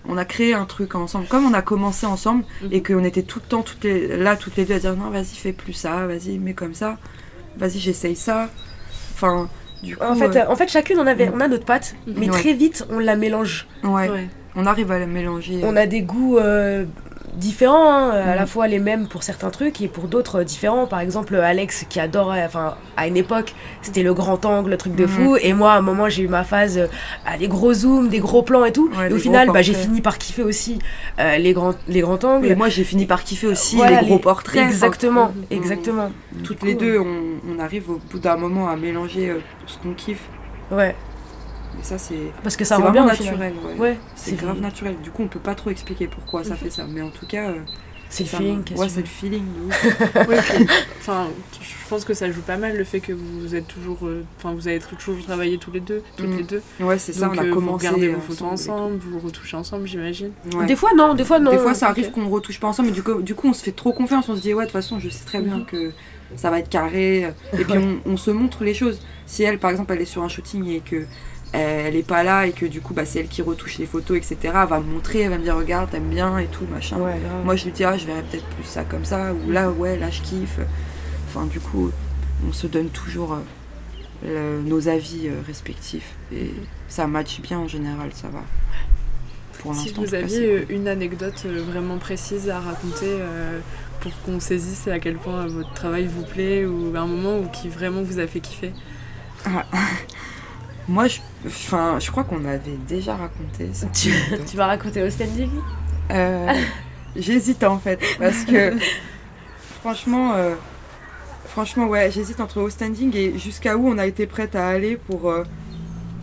On 0.07 0.17
a 0.17 0.25
créé 0.25 0.53
un 0.53 0.65
truc 0.65 0.93
ensemble. 0.93 1.25
Comme 1.27 1.45
on 1.45 1.53
a 1.53 1.61
commencé 1.61 2.05
ensemble 2.05 2.43
et 2.69 2.79
Mhm. 2.79 2.83
qu'on 2.83 3.03
était 3.05 3.23
tout 3.23 3.39
le 3.41 3.47
temps 3.47 3.63
toutes 3.63 3.83
les, 3.85 4.17
là, 4.17 4.35
toutes 4.35 4.57
les 4.57 4.65
deux 4.65 4.75
à 4.75 4.79
dire 4.79 4.95
non, 4.95 5.09
vas-y, 5.09 5.35
fais 5.35 5.53
plus 5.53 5.73
ça, 5.73 6.05
vas-y, 6.05 6.37
mets 6.37 6.53
comme 6.53 6.75
ça, 6.75 6.97
vas-y, 7.57 7.79
j'essaye 7.79 8.15
ça. 8.17 8.49
Enfin, 9.13 9.49
du 9.83 9.95
coup. 9.95 10.03
En 10.03 10.15
fait, 10.15 10.35
euh, 10.35 10.45
en 10.49 10.55
fait, 10.57 10.67
chacune 10.67 10.99
on 10.99 11.07
avait, 11.07 11.29
on 11.33 11.39
a 11.39 11.47
notre 11.47 11.65
patte, 11.65 11.95
mais 12.07 12.29
Ouais. 12.29 12.37
très 12.39 12.53
vite 12.53 12.85
on 12.89 12.99
la 12.99 13.15
mélange. 13.15 13.67
ouais, 13.83 14.09
Ouais. 14.09 14.29
On 14.55 14.65
arrive 14.65 14.91
à 14.91 14.99
la 14.99 15.05
mélanger. 15.07 15.61
On 15.63 15.75
a 15.75 15.85
des 15.85 16.01
goûts 16.01 16.37
euh, 16.37 16.85
différents, 17.35 17.91
hein, 17.91 18.11
à 18.11 18.35
la 18.35 18.45
fois 18.45 18.67
les 18.67 18.79
mêmes 18.79 19.07
pour 19.07 19.23
certains 19.23 19.49
trucs 19.49 19.81
et 19.81 19.87
pour 19.89 20.07
d'autres 20.07 20.39
euh, 20.39 20.43
différents. 20.45 20.85
Par 20.87 20.99
exemple, 21.01 21.35
Alex 21.35 21.85
qui 21.89 21.99
adorait, 21.99 22.45
enfin, 22.45 22.75
à 22.95 23.07
une 23.07 23.17
époque, 23.17 23.53
c'était 23.81 24.03
le 24.03 24.13
grand 24.13 24.45
angle, 24.45 24.69
le 24.69 24.77
truc 24.77 24.95
de 24.95 25.03
Mhm. 25.03 25.09
fou. 25.09 25.35
Et 25.41 25.51
moi, 25.53 25.73
à 25.73 25.77
un 25.77 25.81
moment, 25.81 26.07
j'ai 26.07 26.23
eu 26.23 26.27
ma 26.29 26.43
phase 26.45 26.77
euh, 26.77 26.87
à 27.25 27.37
des 27.37 27.49
gros 27.49 27.73
zooms, 27.73 28.07
des 28.07 28.19
gros 28.19 28.41
plans 28.43 28.63
et 28.63 28.71
tout. 28.71 28.89
Ouais, 28.97 29.09
et 29.09 29.13
au 29.13 29.17
final, 29.17 29.49
bah, 29.51 29.61
j'ai 29.61 29.73
fini 29.73 29.99
par 30.01 30.17
kiffer 30.17 30.43
aussi 30.43 30.79
euh, 31.19 31.37
les, 31.37 31.51
grands, 31.53 31.75
les 31.89 31.99
grands 32.01 32.23
angles. 32.23 32.47
Et 32.47 32.55
moi, 32.55 32.69
j'ai 32.69 32.85
fini 32.85 33.05
par 33.05 33.23
kiffer 33.23 33.47
aussi 33.47 33.75
Voilà, 33.75 33.99
les 34.01 34.07
gros 34.07 34.19
portraits. 34.19 34.63
Exactement, 34.65 35.33
Mhm. 35.35 35.43
exactement. 35.51 36.11
toutes 36.43 36.63
les 36.63 36.75
deux, 36.75 36.99
on, 36.99 37.53
on 37.53 37.59
arrive 37.59 37.89
au 37.89 37.99
bout 38.11 38.19
d'un 38.19 38.37
moment 38.37 38.69
à 38.69 38.75
mélanger 38.77 39.29
euh, 39.31 39.39
ce 39.67 39.77
qu'on 39.79 39.93
kiffe. 39.93 40.23
Ouais, 40.71 40.95
Ça, 41.81 41.97
c'est 41.97 42.31
parce 42.43 42.55
que 42.57 42.65
ça 42.65 42.77
rend 42.77 42.91
bien 42.91 43.05
naturel. 43.05 43.53
ouais. 43.65 43.79
Ouais, 43.79 43.97
C'est 44.15 44.35
grave 44.35 44.59
naturel. 44.59 44.95
Du 45.03 45.11
coup, 45.11 45.23
on 45.23 45.27
peut 45.27 45.39
pas 45.39 45.55
trop 45.55 45.69
expliquer 45.69 46.07
pourquoi 46.07 46.43
ça 46.43 46.55
fait 46.55 46.69
ça. 46.69 46.85
Mais 46.89 47.01
en 47.01 47.09
tout 47.09 47.25
cas, 47.27 47.49
euh, 47.49 47.59
C'est 48.09 48.23
le 48.23 48.29
feeling. 48.29 48.63
Ouais, 48.77 48.89
c'est 48.89 49.01
le 49.01 49.05
feeling. 49.07 49.43
de 49.43 49.67
ouf. 49.67 49.95
Ouais, 50.27 50.37
puis, 50.41 50.67
enfin, 50.99 51.27
je 51.61 51.89
pense 51.89 52.05
que 52.05 52.13
ça 52.13 52.31
joue 52.31 52.41
pas 52.41 52.57
mal 52.57 52.77
le 52.77 52.83
fait 52.83 52.99
que 52.99 53.11
vous 53.13 53.53
êtes 53.55 53.67
toujours, 53.67 53.99
euh, 54.03 54.23
enfin, 54.37 54.53
vous 54.53 54.67
avez 54.67 54.79
toujours 54.79 55.17
travaillé 55.25 55.57
tous 55.57 55.71
les 55.71 55.79
deux, 55.81 56.01
toutes 56.17 56.27
Mm. 56.29 56.37
les 56.37 56.43
deux. 56.43 56.61
Ouais, 56.79 56.97
c'est 56.97 57.13
ça. 57.13 57.29
On 57.31 57.37
a 57.37 57.43
euh, 57.43 57.47
vous 57.49 57.53
commencé. 57.55 57.87
regardez 57.87 58.09
vos 58.09 58.21
photos 58.21 58.47
ensemble, 58.47 58.97
vous 58.99 59.19
retouchez 59.19 59.57
ensemble, 59.57 59.87
j'imagine. 59.87 60.31
Ouais. 60.55 60.65
Des 60.65 60.75
fois, 60.75 60.91
non, 60.95 61.13
des 61.13 61.25
fois, 61.25 61.39
non. 61.39 61.51
Des 61.51 61.57
fois, 61.59 61.73
ça 61.73 61.89
arrive 61.89 62.11
qu'on 62.11 62.27
retouche 62.29 62.59
pas 62.59 62.67
ensemble, 62.67 62.89
mais 62.89 62.93
du 62.95 63.03
coup, 63.03 63.21
du 63.21 63.35
coup, 63.35 63.47
on 63.49 63.53
se 63.53 63.63
fait 63.63 63.71
trop 63.73 63.91
confiance. 63.93 64.29
On 64.29 64.35
se 64.35 64.41
dit, 64.41 64.53
ouais, 64.53 64.63
de 64.63 64.69
toute 64.69 64.73
façon, 64.73 64.99
je 64.99 65.09
sais 65.09 65.25
très 65.25 65.41
bien 65.41 65.57
Mhm. 65.57 65.65
que 65.65 65.91
ça 66.35 66.49
va 66.49 66.59
être 66.59 66.69
carré. 66.69 67.31
Et 67.53 67.63
puis, 67.65 67.77
on, 67.77 68.11
on 68.11 68.17
se 68.17 68.31
montre 68.31 68.63
les 68.63 68.73
choses. 68.73 68.99
Si 69.27 69.43
elle, 69.43 69.57
par 69.59 69.71
exemple, 69.71 69.91
elle 69.93 70.01
est 70.01 70.05
sur 70.05 70.23
un 70.23 70.27
shooting 70.29 70.67
et 70.69 70.79
que 70.79 71.05
elle 71.57 71.95
est 71.95 72.03
pas 72.07 72.23
là 72.23 72.45
et 72.47 72.51
que 72.51 72.65
du 72.65 72.81
coup, 72.81 72.93
bah, 72.93 73.05
c'est 73.05 73.19
elle 73.19 73.27
qui 73.27 73.41
retouche 73.41 73.77
les 73.77 73.85
photos, 73.85 74.17
etc., 74.17 74.37
elle 74.43 74.67
va 74.69 74.79
me 74.79 74.85
montrer, 74.91 75.21
elle 75.21 75.29
va 75.31 75.37
me 75.37 75.43
dire, 75.43 75.55
regarde, 75.55 75.89
t'aimes 75.89 76.09
bien 76.09 76.37
et 76.39 76.47
tout, 76.47 76.65
machin. 76.71 76.97
Ouais. 76.97 77.15
Moi, 77.43 77.55
je 77.55 77.65
lui 77.65 77.71
dis, 77.71 77.83
ah, 77.83 77.97
je 77.97 78.05
verrais 78.05 78.23
peut-être 78.23 78.45
plus 78.45 78.63
ça 78.65 78.83
comme 78.83 79.05
ça, 79.05 79.33
ou 79.33 79.51
là, 79.51 79.69
ouais, 79.71 79.97
là, 79.97 80.09
je 80.09 80.21
kiffe. 80.21 80.59
Enfin, 81.27 81.45
du 81.45 81.59
coup, 81.59 81.91
on 82.47 82.53
se 82.53 82.67
donne 82.67 82.89
toujours 82.89 83.33
euh, 83.33 83.39
le- 84.25 84.61
nos 84.69 84.87
avis 84.87 85.27
euh, 85.27 85.41
respectifs. 85.47 86.13
Et 86.33 86.51
ça 86.87 87.07
match 87.07 87.41
bien 87.41 87.59
en 87.59 87.67
général, 87.67 88.09
ça 88.13 88.27
va. 88.29 88.41
Pour 89.59 89.73
Si 89.75 89.93
vous 89.93 90.13
aviez 90.13 90.45
euh, 90.47 90.65
une 90.69 90.87
anecdote 90.87 91.45
vraiment 91.45 91.97
précise 91.97 92.49
à 92.49 92.59
raconter 92.59 93.07
euh, 93.07 93.59
pour 94.01 94.11
qu'on 94.21 94.39
saisisse 94.39 94.87
à 94.87 94.99
quel 94.99 95.15
point 95.15 95.47
votre 95.47 95.73
travail 95.73 96.07
vous 96.07 96.23
plaît 96.23 96.65
ou 96.65 96.93
un 96.95 97.05
moment 97.07 97.39
où 97.39 97.47
qui 97.49 97.67
vraiment 97.69 98.03
vous 98.03 98.19
a 98.19 98.27
fait 98.27 98.39
kiffer? 98.41 98.73
Moi, 100.87 101.07
je, 101.07 101.19
enfin, 101.45 101.97
je 101.99 102.11
crois 102.11 102.23
qu'on 102.23 102.45
avait 102.45 102.77
déjà 102.87 103.15
raconté 103.15 103.69
ça. 103.73 103.87
Tu, 103.93 104.11
tu 104.47 104.55
vas 104.57 104.67
raconter 104.67 105.01
au 105.03 105.09
standing 105.09 105.49
Euh, 106.11 106.53
j'hésite 107.15 107.63
en 107.63 107.79
fait, 107.79 107.99
parce 108.19 108.43
que 108.45 108.73
franchement, 109.81 110.33
euh, 110.35 110.53
franchement, 111.47 111.85
ouais, 111.87 112.11
j'hésite 112.11 112.39
entre 112.39 112.61
au 112.61 112.69
standing 112.69 113.15
et 113.15 113.37
jusqu'à 113.39 113.75
où 113.77 113.87
on 113.87 113.97
a 113.97 114.05
été 114.05 114.27
prête 114.27 114.55
à 114.55 114.67
aller 114.67 114.97
pour, 114.97 115.29
euh, 115.31 115.43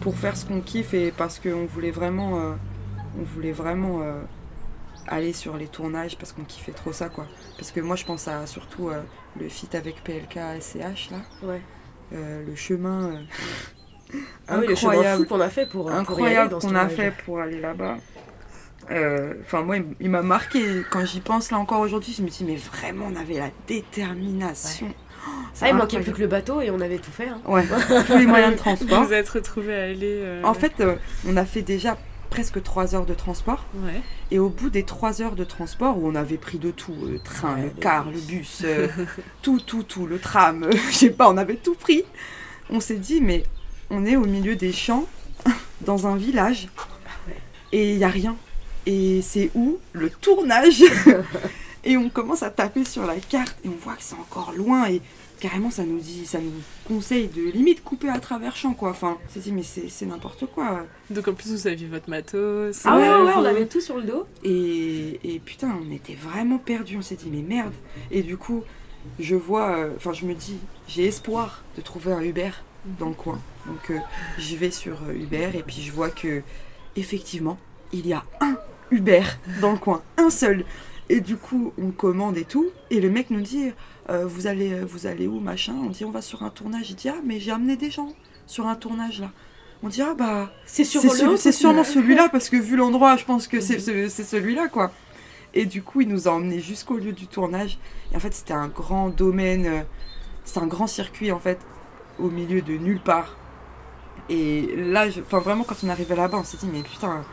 pour 0.00 0.14
faire 0.16 0.36
ce 0.36 0.44
qu'on 0.46 0.60
kiffe 0.60 0.94
et 0.94 1.10
parce 1.10 1.40
qu'on 1.40 1.66
voulait 1.66 1.90
vraiment, 1.90 2.54
on 3.18 3.22
voulait 3.34 3.52
vraiment 3.52 4.00
aller 5.08 5.32
sur 5.32 5.56
les 5.56 5.66
tournages 5.66 6.16
parce 6.16 6.32
qu'on 6.32 6.44
kiffait 6.44 6.72
trop 6.72 6.92
ça, 6.92 7.08
quoi. 7.08 7.26
Parce 7.58 7.72
que 7.72 7.80
moi, 7.80 7.96
je 7.96 8.04
pense 8.04 8.28
à 8.28 8.46
surtout 8.46 8.90
le 9.40 9.48
feat 9.48 9.74
avec 9.74 10.02
PLK 10.04 10.38
SCH 10.60 11.10
là, 11.10 11.18
Ouais. 11.42 11.60
le 12.12 12.54
chemin. 12.54 13.20
Euh, 14.14 14.18
Ah 14.48 14.58
oui, 14.60 14.66
incroyable 14.70 15.26
qu'on 15.26 15.40
a 15.40 15.48
fait 15.48 15.66
pour, 15.66 15.88
aller 15.90 15.98
incroyable 15.98 16.54
qu'on 16.58 16.74
a 16.74 16.88
fait 16.88 17.12
pour 17.24 17.40
aller 17.40 17.60
là-bas. 17.60 17.96
Euh, 18.90 19.34
Enfin, 19.44 19.62
moi, 19.62 19.76
il- 20.00 20.10
m'a 20.10 20.22
marqué. 20.22 20.82
Quand 20.90 21.04
j'y 21.04 21.20
pense 21.20 21.50
là 21.50 21.58
encore 21.58 21.80
aujourd'hui, 21.80 22.12
je 22.16 22.22
me 22.22 22.28
dis, 22.28 22.44
mais 22.44 22.56
vraiment, 22.56 23.06
on 23.12 23.16
avait 23.16 23.38
la 23.38 23.50
détermination. 23.66 24.88
Oh, 25.26 25.30
c'est 25.54 25.66
Ah, 25.66 25.68
il 25.68 25.76
manquait 25.76 26.00
plus 26.00 26.12
que 26.12 26.20
le 26.20 26.26
bateau 26.26 26.60
et 26.60 26.70
on 26.70 26.80
avait 26.80 26.98
tout 26.98 27.12
fait. 27.12 27.28
hein. 27.28 27.40
Ouais, 27.46 27.64
tous 28.06 28.18
les 28.18 28.26
moyens 28.26 28.52
de 28.54 28.58
transport. 28.58 29.00
Vous 29.02 29.06
vous 29.08 29.12
êtes 29.12 29.28
retrouvés 29.28 29.74
à 29.76 29.82
aller. 29.84 29.96
euh, 30.02 30.42
En 30.44 30.54
fait, 30.54 30.72
euh, 30.80 30.96
on 31.28 31.36
a 31.36 31.44
fait 31.44 31.62
déjà 31.62 31.96
presque 32.28 32.60
3 32.62 32.94
heures 32.96 33.06
de 33.06 33.14
transport. 33.14 33.64
ouais. 33.84 34.00
Et 34.32 34.38
au 34.40 34.48
bout 34.48 34.70
des 34.70 34.82
3 34.82 35.22
heures 35.22 35.36
de 35.36 35.44
transport, 35.44 35.98
où 35.98 36.08
on 36.08 36.14
avait 36.16 36.38
pris 36.38 36.58
de 36.58 36.70
tout, 36.72 36.94
le 37.08 37.18
train, 37.20 37.54
Ouais, 37.54 37.62
le 37.64 37.80
car, 37.80 38.10
le 38.10 38.18
bus, 38.18 38.62
euh, 38.64 38.88
tout, 39.42 39.60
tout, 39.60 39.82
tout, 39.84 40.06
le 40.06 40.18
tram, 40.18 40.64
euh, 40.64 40.72
je 40.90 40.94
sais 40.96 41.10
pas, 41.10 41.28
on 41.30 41.36
avait 41.36 41.56
tout 41.56 41.74
pris. 41.74 42.02
On 42.70 42.80
s'est 42.80 42.96
dit, 42.96 43.20
mais 43.20 43.44
on 43.92 44.06
est 44.06 44.16
au 44.16 44.24
milieu 44.24 44.56
des 44.56 44.72
champs, 44.72 45.06
dans 45.82 46.06
un 46.06 46.16
village, 46.16 46.68
et 47.70 47.92
il 47.92 47.98
n'y 47.98 48.04
a 48.04 48.08
rien. 48.08 48.36
Et 48.86 49.22
c'est 49.22 49.50
où 49.54 49.78
Le 49.92 50.10
tournage 50.10 50.82
Et 51.84 51.96
on 51.96 52.08
commence 52.10 52.42
à 52.42 52.50
taper 52.50 52.84
sur 52.84 53.06
la 53.06 53.16
carte, 53.16 53.56
et 53.64 53.68
on 53.68 53.76
voit 53.76 53.94
que 53.94 54.02
c'est 54.02 54.14
encore 54.14 54.52
loin, 54.56 54.88
et 54.88 55.02
carrément, 55.40 55.70
ça 55.70 55.82
nous 55.82 55.98
dit, 55.98 56.24
ça 56.24 56.38
nous 56.38 56.52
conseille 56.86 57.26
de 57.26 57.42
limite 57.42 57.82
couper 57.82 58.08
à 58.08 58.20
travers 58.20 58.54
champs, 58.54 58.74
quoi. 58.74 58.90
Enfin, 58.90 59.18
on 59.26 59.32
s'est 59.32 59.40
dit, 59.40 59.52
mais 59.52 59.64
c'est 59.64 60.06
n'importe 60.06 60.46
quoi. 60.46 60.86
Donc 61.10 61.26
en 61.26 61.34
plus 61.34 61.50
vous 61.52 61.66
aviez 61.66 61.88
votre 61.88 62.08
matos. 62.08 62.82
Ah 62.84 62.96
ouais, 62.96 63.08
ouais, 63.08 63.32
on 63.36 63.44
avait 63.44 63.66
tout 63.66 63.80
sur 63.80 63.96
le 63.96 64.04
dos. 64.04 64.26
Et, 64.44 65.18
et 65.24 65.40
putain, 65.40 65.76
on 65.84 65.92
était 65.92 66.14
vraiment 66.14 66.58
perdus. 66.58 66.96
On 66.96 67.02
s'est 67.02 67.16
dit, 67.16 67.28
mais 67.28 67.42
merde. 67.42 67.74
Et 68.12 68.22
du 68.22 68.36
coup, 68.36 68.62
je 69.18 69.34
vois, 69.34 69.78
euh, 69.78 69.90
enfin, 69.96 70.12
je 70.12 70.24
me 70.26 70.34
dis, 70.34 70.58
j'ai 70.86 71.06
espoir 71.06 71.64
de 71.76 71.82
trouver 71.82 72.12
un 72.12 72.22
Uber 72.22 72.50
dans 73.00 73.08
le 73.08 73.14
coin. 73.14 73.40
Donc, 73.66 73.90
euh, 73.90 73.98
j'y 74.38 74.56
vais 74.56 74.70
sur 74.70 74.98
euh, 75.08 75.14
Uber 75.14 75.50
et 75.54 75.62
puis 75.62 75.82
je 75.82 75.92
vois 75.92 76.10
que, 76.10 76.42
effectivement, 76.96 77.58
il 77.92 78.06
y 78.06 78.12
a 78.12 78.24
un 78.40 78.56
Uber 78.90 79.22
dans 79.60 79.72
le 79.72 79.78
coin, 79.78 80.02
un 80.18 80.30
seul. 80.30 80.64
Et 81.08 81.20
du 81.20 81.36
coup, 81.36 81.72
on 81.78 81.90
commande 81.90 82.36
et 82.38 82.44
tout. 82.44 82.66
Et 82.90 83.00
le 83.00 83.10
mec 83.10 83.30
nous 83.30 83.40
dit, 83.40 83.70
euh, 84.10 84.24
vous, 84.26 84.46
allez, 84.46 84.80
vous 84.80 85.06
allez 85.06 85.26
où, 85.26 85.40
machin? 85.40 85.74
On 85.84 85.90
dit, 85.90 86.04
on 86.04 86.10
va 86.10 86.22
sur 86.22 86.42
un 86.42 86.50
tournage. 86.50 86.90
Il 86.90 86.96
dit, 86.96 87.08
ah, 87.08 87.16
mais 87.24 87.38
j'ai 87.38 87.50
amené 87.50 87.76
des 87.76 87.90
gens 87.90 88.12
sur 88.46 88.66
un 88.66 88.74
tournage 88.74 89.20
là. 89.20 89.30
On 89.82 89.88
dit, 89.88 90.00
ah, 90.02 90.14
bah. 90.16 90.52
C'est 90.64 90.84
sur 90.84 91.00
celui- 91.10 91.38
c'est 91.38 91.52
sûrement 91.52 91.82
celui-là 91.84 92.28
parce 92.30 92.48
que 92.48 92.56
vu 92.56 92.76
l'endroit, 92.76 93.16
je 93.16 93.24
pense 93.24 93.46
que 93.48 93.60
c'est 93.60 93.78
ce- 93.80 94.08
c'est 94.08 94.24
celui-là 94.24 94.68
quoi. 94.68 94.92
Et 95.54 95.66
du 95.66 95.82
coup, 95.82 96.00
il 96.00 96.08
nous 96.08 96.28
a 96.28 96.30
emmenés 96.32 96.60
jusqu'au 96.60 96.96
lieu 96.96 97.12
du 97.12 97.26
tournage. 97.26 97.78
Et 98.12 98.16
en 98.16 98.20
fait, 98.20 98.32
c'était 98.32 98.54
un 98.54 98.68
grand 98.68 99.08
domaine, 99.10 99.66
euh, 99.66 99.80
c'est 100.44 100.60
un 100.60 100.66
grand 100.66 100.86
circuit 100.86 101.30
en 101.32 101.40
fait, 101.40 101.58
au 102.18 102.30
milieu 102.30 102.62
de 102.62 102.72
nulle 102.74 103.00
part. 103.00 103.36
Et 104.28 104.74
là, 104.76 105.06
enfin 105.20 105.40
vraiment, 105.40 105.64
quand 105.64 105.76
on 105.84 105.88
arrivait 105.88 106.16
là-bas, 106.16 106.38
on 106.38 106.44
s'est 106.44 106.56
dit 106.56 106.68
mais 106.72 106.82
putain, 106.82 107.24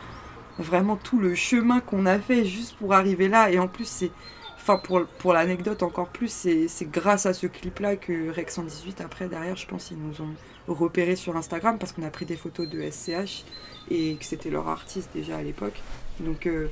vraiment 0.58 0.96
tout 0.96 1.18
le 1.18 1.34
chemin 1.34 1.80
qu'on 1.80 2.06
a 2.06 2.18
fait 2.18 2.44
juste 2.44 2.76
pour 2.76 2.94
arriver 2.94 3.28
là. 3.28 3.50
Et 3.50 3.58
en 3.58 3.68
plus, 3.68 3.86
c'est, 3.86 4.10
enfin 4.56 4.76
pour, 4.76 5.04
pour 5.18 5.32
l'anecdote 5.32 5.82
encore 5.82 6.08
plus, 6.08 6.30
c'est 6.30 6.90
grâce 6.90 7.26
à 7.26 7.34
ce 7.34 7.46
clip-là 7.46 7.96
que 7.96 8.30
Rex 8.30 8.54
118 8.54 9.00
après 9.00 9.28
derrière, 9.28 9.56
je 9.56 9.66
pense, 9.66 9.90
ils 9.90 9.98
nous 9.98 10.20
ont 10.20 10.34
repéré 10.68 11.16
sur 11.16 11.36
Instagram 11.36 11.78
parce 11.78 11.92
qu'on 11.92 12.02
a 12.02 12.10
pris 12.10 12.26
des 12.26 12.36
photos 12.36 12.68
de 12.68 12.80
SCH 12.90 13.44
et 13.90 14.16
que 14.16 14.24
c'était 14.24 14.50
leur 14.50 14.68
artiste 14.68 15.10
déjà 15.14 15.36
à 15.38 15.42
l'époque. 15.42 15.80
Donc, 16.20 16.46
euh, 16.46 16.68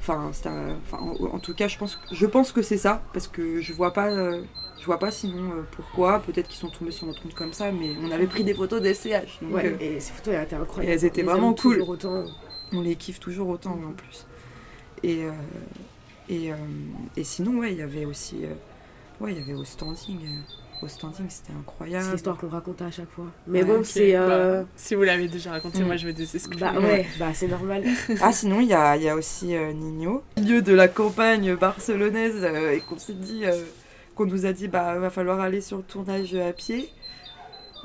enfin, 0.00 0.30
enfin, 0.30 0.76
en, 0.92 1.34
en 1.34 1.38
tout 1.38 1.54
cas, 1.54 1.68
je 1.68 1.78
pense, 1.78 1.98
je 2.10 2.26
pense 2.26 2.52
que 2.52 2.62
c'est 2.62 2.78
ça 2.78 3.02
parce 3.12 3.28
que 3.28 3.60
je 3.60 3.72
vois 3.72 3.92
pas, 3.92 4.08
euh, 4.10 4.42
je 4.82 4.86
vois 4.86 4.98
pas 4.98 5.10
sinon 5.12 5.52
euh, 5.52 5.62
pourquoi. 5.70 6.18
Peut-être 6.20 6.48
qu'ils 6.48 6.58
sont 6.58 6.68
tombés 6.68 6.90
sur 6.90 7.06
notre 7.06 7.22
compte 7.22 7.34
comme 7.34 7.52
ça, 7.52 7.70
mais 7.72 7.92
on 8.02 8.10
avait 8.10 8.26
pris 8.26 8.42
des 8.44 8.52
photos 8.52 8.82
de 8.82 8.92
SCH. 8.92 9.40
Donc, 9.40 9.54
Ouais, 9.54 9.66
euh, 9.66 9.76
et 9.80 10.00
ces 10.00 10.12
photos 10.12 10.34
elles 10.34 10.42
étaient 10.42 10.56
incroyables. 10.56 10.92
Elles 10.92 11.04
étaient 11.04 11.22
On 11.22 11.26
les 11.26 11.30
vraiment 11.30 11.50
aime 11.50 11.56
cool. 11.56 11.74
toujours 11.74 11.88
autant. 11.90 12.24
on 12.72 12.80
les 12.82 12.96
kiffe 12.96 13.20
toujours 13.20 13.48
autant 13.48 13.72
en 13.88 13.92
plus. 13.92 14.26
Et, 15.04 15.24
euh, 15.24 15.30
et, 16.28 16.52
euh, 16.52 16.56
et 17.16 17.24
sinon, 17.24 17.60
ouais, 17.60 17.72
il 17.72 17.78
y 17.78 17.82
avait 17.82 18.04
aussi, 18.04 18.36
euh, 18.44 19.24
ouais, 19.24 19.32
il 19.32 19.38
y 19.38 19.42
avait 19.42 19.54
au 19.54 19.64
standing. 19.64 20.18
au 20.82 20.88
standing, 20.88 21.26
c'était 21.28 21.52
C'est 21.52 21.58
incroyable. 21.58 22.10
l'histoire 22.12 22.36
qu'on 22.36 22.48
raconte 22.48 22.82
à 22.82 22.90
chaque 22.90 23.10
fois. 23.10 23.26
Mais 23.46 23.62
Ouais, 23.62 23.64
bon, 23.76 23.84
c'est. 23.84 24.14
bah, 24.14 24.64
si 24.74 24.96
vous 24.96 25.02
l'avez 25.04 25.28
déjà 25.28 25.52
raconté, 25.52 25.80
Mm. 25.80 25.86
moi 25.86 25.96
je 25.96 26.06
vais 26.08 26.12
des 26.12 26.34
exclure. 26.34 26.58
Bah 26.58 26.72
ouais, 26.80 27.06
bah 27.20 27.28
c'est 27.34 27.46
normal. 27.46 27.84
Ah, 28.20 28.32
sinon, 28.32 28.58
il 28.60 28.66
y 28.66 28.74
a, 28.74 28.96
il 28.96 29.02
y 29.04 29.08
a 29.08 29.14
aussi 29.14 29.54
euh, 29.54 29.72
Nino, 29.72 30.22
au 30.36 30.40
milieu 30.40 30.60
de 30.60 30.72
la 30.74 30.88
campagne 30.88 31.54
barcelonaise, 31.54 32.40
euh, 32.42 32.72
et 32.72 32.80
qu'on 32.80 32.98
s'est 32.98 33.12
dit, 33.12 33.42
euh, 33.44 33.62
qu'on 34.14 34.26
nous 34.26 34.46
a 34.46 34.52
dit, 34.52 34.68
bah, 34.68 34.98
va 34.98 35.10
falloir 35.10 35.40
aller 35.40 35.60
sur 35.60 35.78
le 35.78 35.82
tournage 35.82 36.34
à 36.34 36.52
pied. 36.52 36.88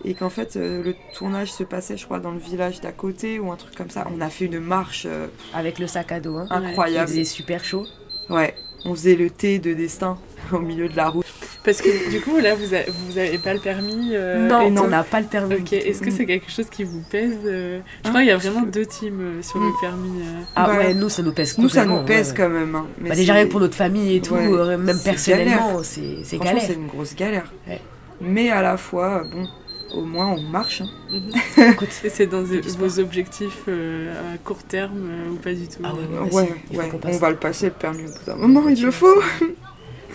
et 0.03 0.13
qu'en 0.13 0.29
fait 0.29 0.55
euh, 0.55 0.83
le 0.83 0.95
tournage 1.13 1.51
se 1.51 1.63
passait, 1.63 1.97
je 1.97 2.05
crois, 2.05 2.19
dans 2.19 2.31
le 2.31 2.39
village 2.39 2.81
d'à 2.81 2.91
côté 2.91 3.39
ou 3.39 3.51
un 3.51 3.55
truc 3.55 3.75
comme 3.75 3.89
ça. 3.89 4.05
On 4.15 4.21
a 4.21 4.29
fait 4.29 4.45
une 4.45 4.59
marche 4.59 5.05
euh, 5.09 5.27
Avec 5.53 5.79
le 5.79 5.87
sac 5.87 6.11
à 6.11 6.19
dos. 6.19 6.37
Hein. 6.37 6.47
Il 6.51 6.55
incroyable. 6.67 7.07
faisait 7.09 7.23
super 7.23 7.63
chaud. 7.63 7.85
Ouais, 8.29 8.53
on 8.85 8.93
faisait 8.93 9.15
le 9.15 9.29
thé 9.29 9.57
de 9.59 9.73
destin 9.73 10.17
au 10.53 10.59
milieu 10.59 10.87
de 10.89 10.95
la 10.95 11.09
route. 11.09 11.25
Parce 11.67 11.81
que 11.81 12.09
du 12.09 12.21
coup, 12.21 12.37
là, 12.39 12.55
vous, 12.55 12.73
a- 12.73 12.89
vous 13.09 13.17
avez 13.17 13.37
pas 13.39 13.53
le 13.53 13.59
permis 13.59 14.11
euh, 14.13 14.47
non, 14.47 14.61
et 14.61 14.79
on 14.79 14.87
n'a 14.87 15.03
pas 15.03 15.19
le 15.19 15.25
permis. 15.27 15.55
Ok, 15.55 15.73
est-ce 15.73 16.01
que 16.01 16.09
c'est 16.09 16.25
quelque 16.25 16.49
chose 16.49 16.67
qui 16.71 16.85
vous 16.85 17.01
pèse 17.11 17.35
euh, 17.45 17.79
Je 18.03 18.07
Hein 18.07 18.11
crois 18.11 18.21
qu'il 18.21 18.29
y 18.29 18.31
a 18.31 18.37
vraiment 18.37 18.61
deux 18.61 18.85
teams 18.85 19.19
euh, 19.19 19.41
sur 19.41 19.59
Mm. 19.59 19.65
le 19.65 19.71
permis. 19.81 20.21
euh. 20.21 20.41
Ah 20.55 20.67
Bah, 20.67 20.77
ouais, 20.77 20.93
nous 20.93 21.09
ça 21.09 21.21
nous 21.23 21.33
pèse 21.33 21.57
Nous, 21.57 21.67
ça 21.67 21.83
nous 21.83 22.03
pèse 22.03 22.33
quand 22.33 22.47
même. 22.47 22.73
hein. 22.73 22.85
Mais 23.01 23.09
Bah, 23.09 23.15
déjà 23.15 23.33
rien 23.33 23.45
que 23.45 23.51
pour 23.51 23.59
notre 23.59 23.75
famille 23.75 24.15
et 24.15 24.21
tout, 24.21 24.33
Ouais, 24.35 24.77
même 24.77 24.97
personnellement, 25.03 25.81
c'est 25.83 26.37
galère. 26.39 26.61
c'est 26.65 26.73
une 26.75 26.87
grosse 26.87 27.13
galère. 27.17 27.51
Ouais. 27.67 27.81
Mais 28.21 28.49
à 28.49 28.61
la 28.61 28.77
fois, 28.77 29.23
bon, 29.29 29.45
au 29.93 30.05
moins 30.05 30.27
on 30.27 30.41
marche. 30.41 30.81
hein. 30.81 30.89
Mhm. 31.11 31.73
C'est 32.09 32.27
dans 32.27 32.43
vos 32.43 32.99
objectifs 32.99 33.63
euh, 33.67 34.13
à 34.33 34.37
court 34.37 34.63
terme 34.63 35.09
euh, 35.11 35.31
ou 35.33 35.35
pas 35.35 35.53
du 35.53 35.67
tout? 35.67 35.79
Ah 35.83 35.91
ouais, 35.93 36.31
ouais. 36.77 36.91
On 37.03 37.17
va 37.17 37.29
le 37.29 37.35
passer 37.35 37.65
le 37.65 37.71
permis 37.73 38.03
au 38.05 38.07
bout 38.07 38.25
d'un 38.25 38.35
moment, 38.35 38.69
il 38.69 38.81
le 38.81 38.91
faut. 38.91 39.21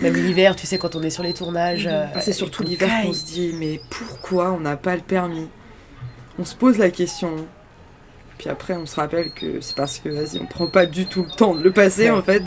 Même 0.01 0.15
l'hiver, 0.15 0.55
tu 0.55 0.65
sais, 0.67 0.77
quand 0.77 0.95
on 0.95 1.03
est 1.03 1.09
sur 1.09 1.23
les 1.23 1.33
tournages. 1.33 1.87
euh, 1.87 2.05
Ah, 2.15 2.21
c'est 2.21 2.33
surtout 2.33 2.63
l'hiver 2.63 2.89
qu'on 3.03 3.13
se 3.13 3.25
dit, 3.25 3.53
mais 3.57 3.79
pourquoi 3.89 4.51
on 4.51 4.59
n'a 4.59 4.75
pas 4.75 4.95
le 4.95 5.01
permis? 5.01 5.47
On 6.39 6.45
se 6.45 6.55
pose 6.55 6.77
la 6.77 6.89
question. 6.89 7.31
Puis 8.39 8.49
après, 8.49 8.73
on 8.75 8.85
se 8.85 8.95
rappelle 8.95 9.31
que 9.31 9.61
c'est 9.61 9.75
parce 9.75 9.99
que, 9.99 10.09
vas-y, 10.09 10.39
on 10.41 10.45
prend 10.47 10.67
pas 10.67 10.85
du 10.87 11.05
tout 11.05 11.23
le 11.23 11.29
temps 11.31 11.53
de 11.55 11.61
le 11.63 11.71
passer, 11.71 12.05
Ouais. 12.05 12.17
en 12.17 12.21
fait, 12.23 12.43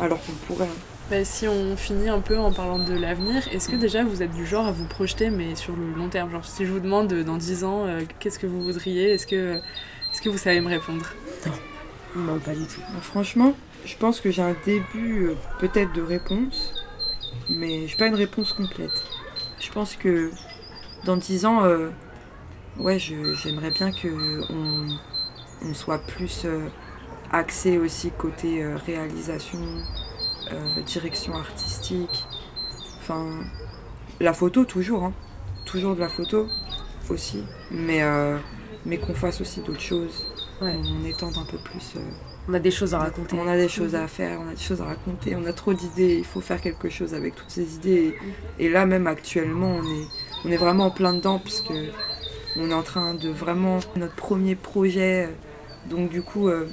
alors 0.00 0.18
qu'on 0.24 0.32
pourrait. 0.46 0.66
Bah, 1.10 1.24
si 1.24 1.46
on 1.46 1.76
finit 1.76 2.08
un 2.08 2.20
peu 2.20 2.38
en 2.38 2.50
parlant 2.52 2.78
de 2.78 2.94
l'avenir, 2.94 3.46
est-ce 3.52 3.68
que 3.68 3.76
déjà 3.76 4.02
vous 4.02 4.22
êtes 4.22 4.32
du 4.32 4.46
genre 4.46 4.66
à 4.66 4.72
vous 4.72 4.86
projeter, 4.86 5.28
mais 5.28 5.54
sur 5.54 5.76
le 5.76 5.92
long 5.96 6.08
terme? 6.08 6.30
Genre, 6.30 6.44
si 6.44 6.64
je 6.64 6.70
vous 6.72 6.80
demande 6.80 7.12
euh, 7.12 7.22
dans 7.22 7.36
10 7.36 7.64
ans, 7.64 7.84
euh, 7.86 8.00
qu'est-ce 8.18 8.38
que 8.38 8.46
vous 8.46 8.62
voudriez? 8.62 9.10
Est-ce 9.12 9.26
que, 9.26 9.56
est-ce 10.12 10.22
que 10.22 10.30
vous 10.30 10.38
savez 10.38 10.60
me 10.62 10.68
répondre? 10.68 11.04
Non, 12.16 12.38
pas 12.38 12.52
du 12.54 12.64
tout. 12.64 12.80
Alors, 12.90 13.02
franchement, 13.02 13.54
je 13.84 13.96
pense 13.96 14.20
que 14.20 14.30
j'ai 14.30 14.42
un 14.42 14.56
début 14.64 15.26
euh, 15.26 15.34
peut-être 15.58 15.92
de 15.92 16.02
réponse, 16.02 16.74
mais 17.48 17.86
j'ai 17.86 17.96
pas 17.96 18.06
une 18.06 18.14
réponse 18.14 18.52
complète. 18.52 19.02
Je 19.60 19.70
pense 19.70 19.96
que 19.96 20.30
dans 21.04 21.16
10 21.16 21.46
ans, 21.46 21.64
euh, 21.64 21.90
ouais, 22.78 22.98
j'aimerais 22.98 23.70
bien 23.70 23.92
que 23.92 24.40
on, 24.52 24.86
on 25.68 25.74
soit 25.74 25.98
plus 25.98 26.42
euh, 26.44 26.66
axé 27.32 27.78
aussi 27.78 28.10
côté 28.10 28.64
réalisation, 28.86 29.58
direction 30.84 31.34
artistique. 31.34 32.24
Enfin, 32.98 33.40
la 34.20 34.34
photo 34.34 34.64
toujours, 34.66 35.04
hein. 35.04 35.12
toujours 35.64 35.94
de 35.94 36.00
la 36.00 36.08
photo 36.10 36.46
aussi, 37.08 37.42
mais, 37.70 38.02
mais 38.84 38.98
qu'on 38.98 39.14
fasse 39.14 39.40
aussi 39.40 39.60
d'autres 39.60 39.80
choses, 39.80 40.26
Ouais. 40.60 40.74
qu'on 40.74 41.06
étende 41.06 41.38
un 41.38 41.44
peu 41.50 41.56
plus. 41.56 41.94
On 42.48 42.54
a 42.54 42.58
des 42.58 42.72
choses 42.72 42.92
à 42.94 42.98
raconter. 42.98 43.36
on 43.38 43.46
a 43.46 43.56
des 43.56 43.68
choses 43.68 43.94
à 43.94 44.08
faire, 44.08 44.40
on 44.40 44.48
a 44.48 44.54
des 44.54 44.60
choses 44.60 44.80
à 44.80 44.86
raconter, 44.86 45.36
on 45.36 45.46
a 45.46 45.52
trop 45.52 45.74
d'idées, 45.74 46.16
il 46.18 46.24
faut 46.24 46.40
faire 46.40 46.60
quelque 46.60 46.88
chose 46.88 47.14
avec 47.14 47.36
toutes 47.36 47.50
ces 47.50 47.76
idées. 47.76 48.16
Et, 48.58 48.66
et 48.66 48.68
là 48.68 48.84
même 48.84 49.06
actuellement, 49.06 49.76
on 49.76 49.84
est, 49.84 50.06
on 50.44 50.50
est 50.50 50.56
vraiment 50.56 50.86
en 50.86 50.90
plein 50.90 51.14
dedans 51.14 51.38
puisque 51.38 51.72
on 52.56 52.70
est 52.70 52.74
en 52.74 52.82
train 52.82 53.14
de 53.14 53.28
vraiment 53.28 53.78
notre 53.96 54.16
premier 54.16 54.56
projet. 54.56 55.28
Donc 55.88 56.10
du 56.10 56.22
coup, 56.22 56.48
euh, 56.48 56.68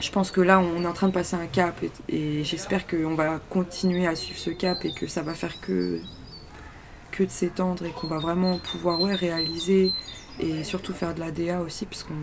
je 0.00 0.10
pense 0.10 0.30
que 0.30 0.40
là, 0.40 0.60
on 0.60 0.82
est 0.82 0.86
en 0.86 0.92
train 0.92 1.08
de 1.08 1.12
passer 1.12 1.36
un 1.36 1.46
cap 1.46 1.82
et, 1.82 1.90
et 2.08 2.44
j'espère 2.44 2.86
qu'on 2.86 3.14
va 3.14 3.40
continuer 3.50 4.06
à 4.06 4.14
suivre 4.14 4.38
ce 4.38 4.50
cap 4.50 4.84
et 4.84 4.92
que 4.92 5.06
ça 5.06 5.22
va 5.22 5.34
faire 5.34 5.60
que 5.60 6.00
que 7.10 7.22
de 7.22 7.30
s'étendre 7.30 7.86
et 7.86 7.90
qu'on 7.90 8.08
va 8.08 8.18
vraiment 8.18 8.58
pouvoir 8.58 9.00
ouais, 9.00 9.14
réaliser 9.14 9.92
et 10.40 10.64
surtout 10.64 10.92
faire 10.92 11.14
de 11.14 11.20
la 11.20 11.30
DA 11.30 11.60
aussi 11.60 11.86
puisqu'on 11.86 12.14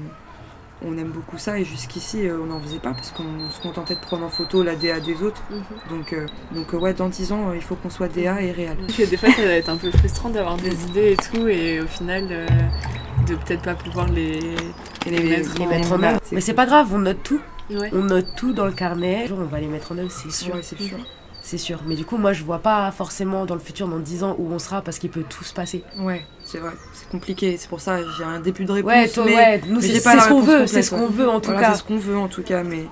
on 0.83 0.97
aime 0.97 1.09
beaucoup 1.11 1.37
ça 1.37 1.59
et 1.59 1.63
jusqu'ici 1.65 2.27
euh, 2.27 2.39
on 2.41 2.47
n'en 2.47 2.59
faisait 2.59 2.79
pas 2.79 2.91
parce 2.93 3.11
qu'on 3.11 3.49
se 3.51 3.61
contentait 3.61 3.95
de 3.95 3.99
prendre 3.99 4.25
en 4.25 4.29
photo 4.29 4.63
la 4.63 4.75
DA 4.75 4.99
des 4.99 5.21
autres. 5.23 5.41
Donc, 5.89 6.13
euh, 6.13 6.25
donc 6.53 6.73
euh, 6.73 6.77
ouais, 6.77 6.93
dans 6.93 7.09
10 7.09 7.31
ans, 7.33 7.51
il 7.53 7.61
faut 7.61 7.75
qu'on 7.75 7.89
soit 7.89 8.07
DA 8.07 8.41
et 8.41 8.51
réel. 8.51 8.77
Que 8.97 9.09
des 9.09 9.17
fois, 9.17 9.29
ça 9.31 9.43
va 9.43 9.51
être 9.53 9.69
un 9.69 9.77
peu 9.77 9.91
frustrant 9.91 10.29
d'avoir 10.29 10.57
des 10.57 10.73
idées 10.85 11.11
et 11.13 11.17
tout, 11.17 11.47
et 11.47 11.81
au 11.81 11.87
final, 11.87 12.27
euh, 12.31 12.47
de 13.27 13.35
peut-être 13.35 13.61
pas 13.61 13.75
pouvoir 13.75 14.07
les, 14.09 14.39
Et 15.05 15.09
les 15.11 15.23
mettre 15.23 15.55
Les 15.59 15.65
en- 15.65 15.69
mettre 15.69 15.91
en 15.93 16.03
œuvre. 16.03 16.19
Mais 16.31 16.41
c'est 16.41 16.53
pas 16.53 16.65
grave, 16.65 16.87
on 16.93 16.99
note 16.99 17.21
tout. 17.23 17.41
Ouais. 17.69 17.89
On 17.93 18.03
note 18.03 18.27
tout 18.35 18.51
dans 18.53 18.65
le 18.65 18.71
carnet. 18.73 19.23
Un 19.23 19.27
jour, 19.27 19.39
On 19.41 19.45
va 19.45 19.59
les 19.59 19.67
mettre 19.67 19.91
en 19.93 19.97
œuvre, 19.97 20.11
c'est 20.11 20.31
sûr. 20.31 20.55
Ouais, 20.55 20.61
c'est 20.63 20.79
sûr. 20.81 20.97
C'est 21.51 21.57
sûr. 21.57 21.81
Mais 21.85 21.95
du 21.97 22.05
coup, 22.05 22.15
moi, 22.15 22.31
je 22.31 22.45
vois 22.45 22.59
pas 22.59 22.89
forcément 22.93 23.45
dans 23.45 23.55
le 23.55 23.59
futur, 23.59 23.85
dans 23.89 23.99
10 23.99 24.23
ans, 24.23 24.37
où 24.39 24.49
on 24.53 24.57
sera, 24.57 24.81
parce 24.81 24.99
qu'il 24.99 25.09
peut 25.09 25.25
tout 25.27 25.43
se 25.43 25.53
passer. 25.53 25.83
Ouais, 25.99 26.25
c'est 26.45 26.59
vrai. 26.59 26.71
C'est 26.93 27.09
compliqué. 27.09 27.57
C'est 27.57 27.67
pour 27.67 27.81
ça 27.81 27.97
j'ai 28.17 28.23
un 28.23 28.39
début 28.39 28.63
de 28.63 28.71
réponse. 28.71 28.89
Ouais, 28.89 29.09
toi, 29.09 29.25
mais 29.25 29.35
ouais, 29.35 29.61
nous, 29.67 29.81
mais 29.81 29.81
c'est 29.81 29.99
ce 29.99 30.29
qu'on 30.29 30.39
veut, 30.39 30.51
complète, 30.53 30.69
c'est 30.69 30.81
ce 30.81 30.91
qu'on 30.91 31.07
veut 31.07 31.27
en 31.29 31.41
tout 31.41 31.51
voilà, 31.51 31.67
cas. 31.67 31.73
c'est 31.73 31.79
ce 31.79 31.83
qu'on 31.83 31.97
veut 31.97 32.17
en 32.17 32.29
tout 32.29 32.41
cas. 32.41 32.63
Mais, 32.63 32.85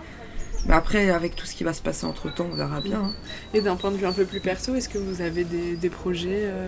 mais 0.68 0.74
après, 0.74 1.10
avec 1.10 1.38
tout 1.38 1.45
ce 1.45 1.55
qui 1.55 1.64
va 1.64 1.72
se 1.72 1.82
passer 1.82 2.05
entre 2.05 2.34
temps, 2.34 2.47
on 2.51 2.55
verra 2.57 2.82
bien. 2.82 2.99
hein. 2.99 3.12
Et 3.53 3.62
d'un 3.62 3.78
point 3.78 3.91
de 3.91 3.95
vue 3.95 4.05
un 4.05 4.12
peu 4.12 4.26
plus 4.26 4.41
perso, 4.41 4.76
est-ce 4.76 4.89
que 4.89 4.97
vous 4.97 5.22
avez 5.22 5.45
des, 5.45 5.78
des 5.78 5.89
projets 5.89 6.41
euh, 6.43 6.68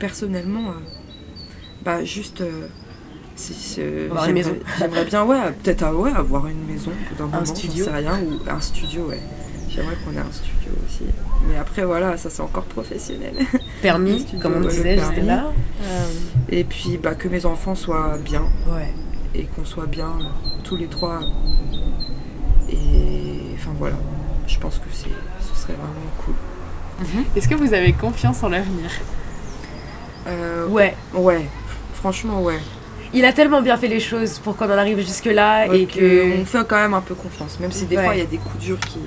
Personnellement, 0.00 0.70
euh, 0.70 0.72
bah 1.84 2.04
juste. 2.04 2.40
euh, 2.40 2.66
c'est- 3.36 3.54
c'est- 3.54 4.04
Avoir 4.10 4.28
une 4.28 4.36
j'aimerais- 4.36 4.52
maison. 4.52 4.64
J'aimerais 4.80 5.04
bien, 5.04 5.24
ouais, 5.24 5.52
peut-être 5.62 5.82
ah, 5.84 5.94
ouais, 5.94 6.10
avoir 6.12 6.48
une 6.48 6.64
maison 6.66 6.90
d'un 7.16 7.26
moment, 7.26 7.44
studio. 7.44 7.84
sais 7.84 7.92
rien, 7.92 8.18
ou 8.20 8.50
un 8.50 8.60
studio, 8.60 9.04
ouais. 9.06 9.20
J'aimerais 9.74 9.96
qu'on 10.04 10.12
ait 10.12 10.18
un 10.18 10.32
studio 10.32 10.70
aussi. 10.86 11.04
Mais 11.48 11.56
après, 11.58 11.84
voilà, 11.84 12.16
ça 12.16 12.30
c'est 12.30 12.42
encore 12.42 12.64
professionnel. 12.64 13.34
Permis, 13.82 14.20
Studio, 14.20 14.40
comme 14.40 14.52
on 14.54 14.60
ouais, 14.60 14.64
le 14.64 14.70
disait 14.70 14.94
permis. 14.96 15.26
là. 15.26 15.46
Et 16.48 16.64
puis, 16.64 16.98
bah, 17.02 17.14
que 17.14 17.28
mes 17.28 17.44
enfants 17.46 17.74
soient 17.74 18.16
bien, 18.18 18.42
Ouais. 18.68 18.92
et 19.34 19.44
qu'on 19.44 19.64
soit 19.64 19.86
bien 19.86 20.06
euh, 20.20 20.24
tous 20.62 20.76
les 20.76 20.86
trois. 20.86 21.20
Et 22.70 22.76
enfin 23.56 23.72
voilà, 23.78 23.96
je 24.46 24.58
pense 24.58 24.78
que 24.78 24.88
c'est, 24.92 25.08
ce 25.40 25.60
serait 25.62 25.74
vraiment 25.74 26.12
cool. 26.24 26.34
Est-ce 27.36 27.48
que 27.48 27.54
vous 27.54 27.74
avez 27.74 27.92
confiance 27.92 28.42
en 28.42 28.48
l'avenir? 28.50 28.90
Euh, 30.26 30.66
Ouais. 30.68 30.94
ouais, 31.14 31.44
franchement, 31.94 32.42
ouais. 32.42 32.58
Il 33.12 33.24
a 33.24 33.32
tellement 33.32 33.62
bien 33.62 33.76
fait 33.76 33.86
les 33.88 34.00
choses 34.00 34.38
pour 34.40 34.56
qu'on 34.56 34.66
en 34.66 34.70
arrive 34.78 34.98
jusque-là 34.98 35.68
Ouais, 35.68 35.80
et 35.82 35.86
que. 35.86 36.40
on 36.40 36.44
fait 36.44 36.66
quand 36.66 36.76
même 36.76 36.94
un 36.94 37.00
peu 37.00 37.14
confiance, 37.14 37.60
même 37.60 37.70
si 37.72 37.84
des 37.86 37.96
Ouais. 37.96 38.04
fois 38.04 38.14
il 38.14 38.18
y 38.18 38.22
a 38.22 38.26
des 38.26 38.38
coups 38.38 38.58
durs 38.64 38.80
qui, 38.80 38.98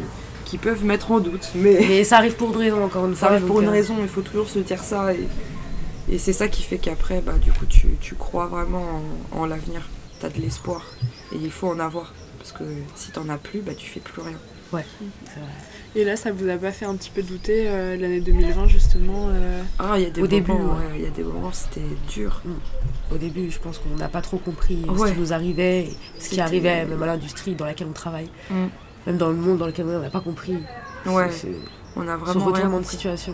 qui 0.48 0.58
peuvent 0.58 0.84
mettre 0.86 1.12
en 1.12 1.20
doute. 1.20 1.50
Mais 1.56 1.78
Mais 1.88 2.04
ça 2.04 2.18
arrive 2.18 2.36
pour 2.36 2.52
une 2.52 2.58
raison, 2.58 2.84
encore 2.84 3.06
une 3.06 3.14
ça 3.16 3.28
fois. 3.28 3.30
arrive 3.36 3.46
pour 3.46 3.62
une 3.62 3.68
euh, 3.68 3.72
raison, 3.72 3.96
il 4.02 4.08
faut 4.08 4.22
toujours 4.22 4.48
se 4.48 4.60
dire 4.60 4.82
ça. 4.82 5.14
Et, 5.14 5.28
et 6.10 6.18
c'est 6.18 6.34
ça 6.34 6.48
qui 6.48 6.64
fait 6.64 6.78
qu'après, 6.78 7.22
bah, 7.22 7.34
du 7.34 7.52
coup, 7.52 7.66
tu, 7.66 7.88
tu 8.00 8.16
crois 8.16 8.48
vraiment 8.48 8.86
en, 9.34 9.40
en 9.42 9.46
l'avenir. 9.46 9.88
Tu 10.20 10.26
as 10.26 10.30
de 10.30 10.40
l'espoir. 10.42 10.86
Et 11.34 11.38
il 11.42 11.52
faut 11.52 11.68
en 11.68 11.80
avoir. 11.80 12.14
Parce 12.40 12.52
que 12.54 12.64
si 12.96 13.12
t'en 13.12 13.28
as 13.30 13.38
plus, 13.38 13.60
bah, 13.60 13.74
tu 13.76 13.88
fais 13.90 14.00
plus 14.00 14.22
rien. 14.22 14.38
c'est 14.72 14.78
vrai. 14.78 14.86
Et 15.96 16.04
là, 16.06 16.16
ça 16.16 16.32
vous 16.32 16.48
a 16.50 16.58
pas 16.58 16.72
fait 16.72 16.86
un 16.86 16.96
petit 16.96 17.10
peu 17.10 17.24
douter 17.24 17.64
euh, 17.68 17.98
l'année 17.98 18.20
2020 18.20 18.68
justement 18.68 19.30
euh, 19.32 19.62
Ah, 19.80 19.94
il 19.98 20.04
y 20.04 20.06
a 20.06 20.10
des 20.12 20.22
Au 20.22 20.26
moments, 20.26 20.38
début, 20.38 20.52
ouais. 20.52 20.58
ouais, 20.60 20.96
il 20.98 21.02
y 21.02 21.08
a 21.08 21.10
des 21.10 21.24
moments, 21.24 21.52
c'était 21.52 21.82
dur. 22.14 22.42
Au 23.12 23.18
début, 23.18 23.50
je 23.50 23.58
pense 23.60 23.80
qu'on 23.80 23.96
n'a 23.96 24.08
pas 24.10 24.22
trop 24.22 24.38
compris 24.38 24.78
ce 24.86 24.92
Ouais. 24.92 25.12
qui 25.14 25.20
nous 25.20 25.34
arrivait, 25.34 25.88
ce 26.20 26.30
qui 26.30 26.40
arrivait 26.42 26.86
même 26.86 27.02
à 27.02 27.06
l'industrie 27.08 27.56
dans 27.56 27.66
laquelle 27.66 27.88
on 27.90 27.94
travaille. 27.94 28.30
Mm. 28.52 28.66
Même 29.08 29.18
dans 29.18 29.30
le 29.30 29.36
monde 29.36 29.58
dans 29.58 29.66
lequel 29.66 29.88
on 29.88 30.00
n'a 30.00 30.10
pas 30.12 30.20
compris 30.22 30.58
Ouais, 31.08 31.32
ce, 31.32 31.42
ce- 31.42 31.48
on 31.96 32.02
a 32.08 32.14
ce 32.14 32.18
vraiment 32.20 32.46
rien 32.46 32.46
retournement 32.46 32.80
de 32.80 32.86
situation. 32.86 33.34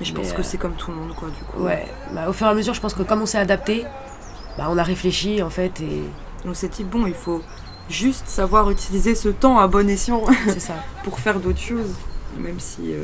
Mais 0.00 0.04
je 0.06 0.12
pense 0.12 0.30
euh, 0.30 0.34
que 0.34 0.42
c'est 0.42 0.58
comme 0.58 0.74
tout 0.74 0.90
le 0.90 0.96
monde, 0.98 1.14
quoi, 1.14 1.28
du 1.30 1.42
coup. 1.44 1.62
Ouais, 1.62 1.86
bah, 2.12 2.28
au 2.28 2.32
fur 2.34 2.46
et 2.46 2.50
à 2.50 2.54
mesure, 2.54 2.74
je 2.74 2.80
pense 2.80 2.92
que 2.94 3.02
comme 3.02 3.22
on 3.22 3.26
s'est 3.26 3.38
adapté, 3.38 3.84
bah, 4.58 4.66
on 4.68 4.76
a 4.76 4.82
réfléchi 4.82 5.42
en 5.42 5.48
fait 5.50 5.80
et 5.80 6.02
On 6.44 6.52
s'est 6.54 6.68
dit, 6.68 6.84
bon, 6.84 7.06
il 7.06 7.14
faut 7.14 7.42
juste 7.88 8.26
savoir 8.28 8.70
utiliser 8.70 9.14
ce 9.14 9.28
temps 9.30 9.58
à 9.58 9.66
bon 9.68 9.88
escient 9.88 10.22
c'est 10.46 10.60
ça. 10.60 10.74
pour 11.04 11.18
faire 11.18 11.40
d'autres 11.40 11.58
choses. 11.60 11.94
Même 12.36 12.60
si, 12.60 12.92
euh, 12.92 13.02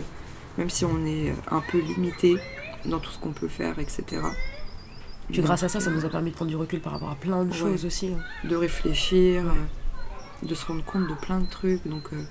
même 0.58 0.68
si 0.70 0.84
on 0.84 1.04
est 1.06 1.32
un 1.50 1.62
peu 1.70 1.78
limité 1.78 2.36
dans 2.84 2.98
tout 2.98 3.10
ce 3.10 3.18
qu'on 3.18 3.32
peut 3.32 3.48
faire, 3.48 3.78
etc. 3.78 4.04
Puis 5.32 5.40
grâce 5.40 5.62
à 5.62 5.68
ça, 5.68 5.80
ça 5.80 5.90
nous 5.90 6.04
a 6.04 6.08
permis 6.08 6.30
de 6.30 6.36
prendre 6.36 6.50
du 6.50 6.56
recul 6.56 6.80
par 6.80 6.92
rapport 6.92 7.10
à 7.10 7.14
plein 7.14 7.44
de 7.44 7.50
Ouais. 7.52 7.56
choses 7.56 7.86
aussi. 7.86 8.12
hein. 8.14 8.48
de 8.48 8.54
réfléchir, 8.56 9.42
Ouais. 9.42 9.48
euh, 9.48 9.83
de 10.44 10.54
se 10.54 10.66
rendre 10.66 10.84
compte 10.84 11.06
de 11.08 11.14
plein 11.14 11.40
de 11.40 11.46
trucs. 11.48 11.86
Donc, 11.86 12.04
euh, 12.12 12.22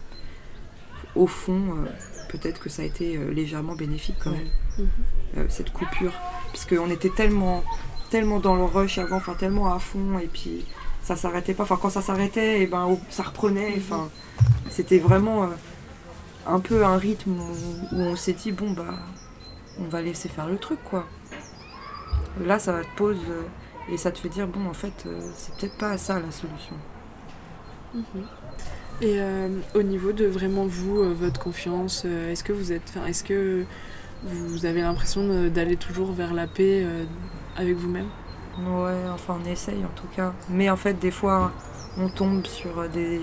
au 1.15 1.27
fond, 1.27 1.75
euh, 1.77 1.85
peut-être 2.29 2.59
que 2.59 2.69
ça 2.69 2.81
a 2.81 2.85
été 2.85 3.17
euh, 3.17 3.31
légèrement 3.31 3.75
bénéfique 3.75 4.15
quand 4.23 4.31
Ouais. 4.31 4.37
même, 4.77 4.87
euh, 5.37 5.45
cette 5.49 5.71
coupure. 5.71 6.13
Parce 6.51 6.65
qu'on 6.65 6.89
était 6.89 7.09
tellement, 7.09 7.63
tellement 8.09 8.39
dans 8.39 8.55
le 8.55 8.63
rush 8.63 8.97
avant, 8.97 9.17
enfin 9.17 9.33
tellement 9.33 9.73
à 9.73 9.79
fond, 9.79 10.19
et 10.19 10.27
puis 10.27 10.65
ça 11.03 11.15
s'arrêtait 11.15 11.53
pas. 11.53 11.63
Enfin, 11.63 11.77
quand 11.81 11.89
ça 11.89 12.01
s'arrêtait, 12.01 12.61
et 12.61 12.67
ben, 12.67 12.85
au- 12.85 12.99
ça 13.09 13.23
reprenait. 13.23 13.73
Enfin, 13.77 14.09
c'était 14.69 14.99
vraiment 14.99 15.43
euh, 15.43 15.47
un 16.47 16.59
peu 16.59 16.85
un 16.85 16.97
rythme 16.97 17.31
où, 17.39 17.95
où 17.95 17.99
on 18.01 18.15
s'est 18.15 18.33
dit, 18.33 18.51
bon, 18.51 18.71
bah, 18.71 18.93
on 19.79 19.85
va 19.87 20.01
laisser 20.01 20.29
faire 20.29 20.47
le 20.47 20.57
truc, 20.57 20.79
quoi. 20.83 21.05
Là, 22.43 22.57
ça 22.59 22.81
te 22.81 22.97
pose 22.97 23.17
euh, 23.29 23.43
et 23.93 23.97
ça 23.97 24.11
te 24.11 24.17
fait 24.19 24.29
dire, 24.29 24.47
bon, 24.47 24.67
en 24.67 24.73
fait, 24.73 25.03
euh, 25.05 25.19
c'est 25.35 25.53
peut-être 25.55 25.77
pas 25.77 25.97
ça 25.97 26.15
la 26.19 26.31
solution. 26.31 26.75
Et 29.01 29.19
euh, 29.19 29.49
au 29.73 29.81
niveau 29.81 30.11
de 30.11 30.25
vraiment 30.25 30.65
vous, 30.65 30.99
euh, 30.99 31.13
votre 31.13 31.39
confiance, 31.39 32.03
euh, 32.05 32.31
est-ce 32.31 32.43
que 32.43 32.53
vous 32.53 32.71
êtes, 32.71 32.93
est-ce 33.07 33.23
que 33.23 33.65
Vous 34.23 34.65
avez 34.65 34.81
l'impression 34.81 35.49
d'aller 35.49 35.75
toujours 35.75 36.13
vers 36.13 36.33
la 36.33 36.47
paix 36.47 36.87
avec 37.57 37.75
vous-même? 37.75 38.07
Ouais, 38.57 39.09
enfin 39.13 39.37
on 39.43 39.51
essaye 39.51 39.83
en 39.83 39.93
tout 39.95 40.07
cas. 40.15 40.33
Mais 40.49 40.69
en 40.69 40.77
fait, 40.77 40.93
des 40.93 41.11
fois, 41.11 41.51
on 41.97 42.07
tombe 42.07 42.45
sur 42.45 42.87
des. 42.89 43.21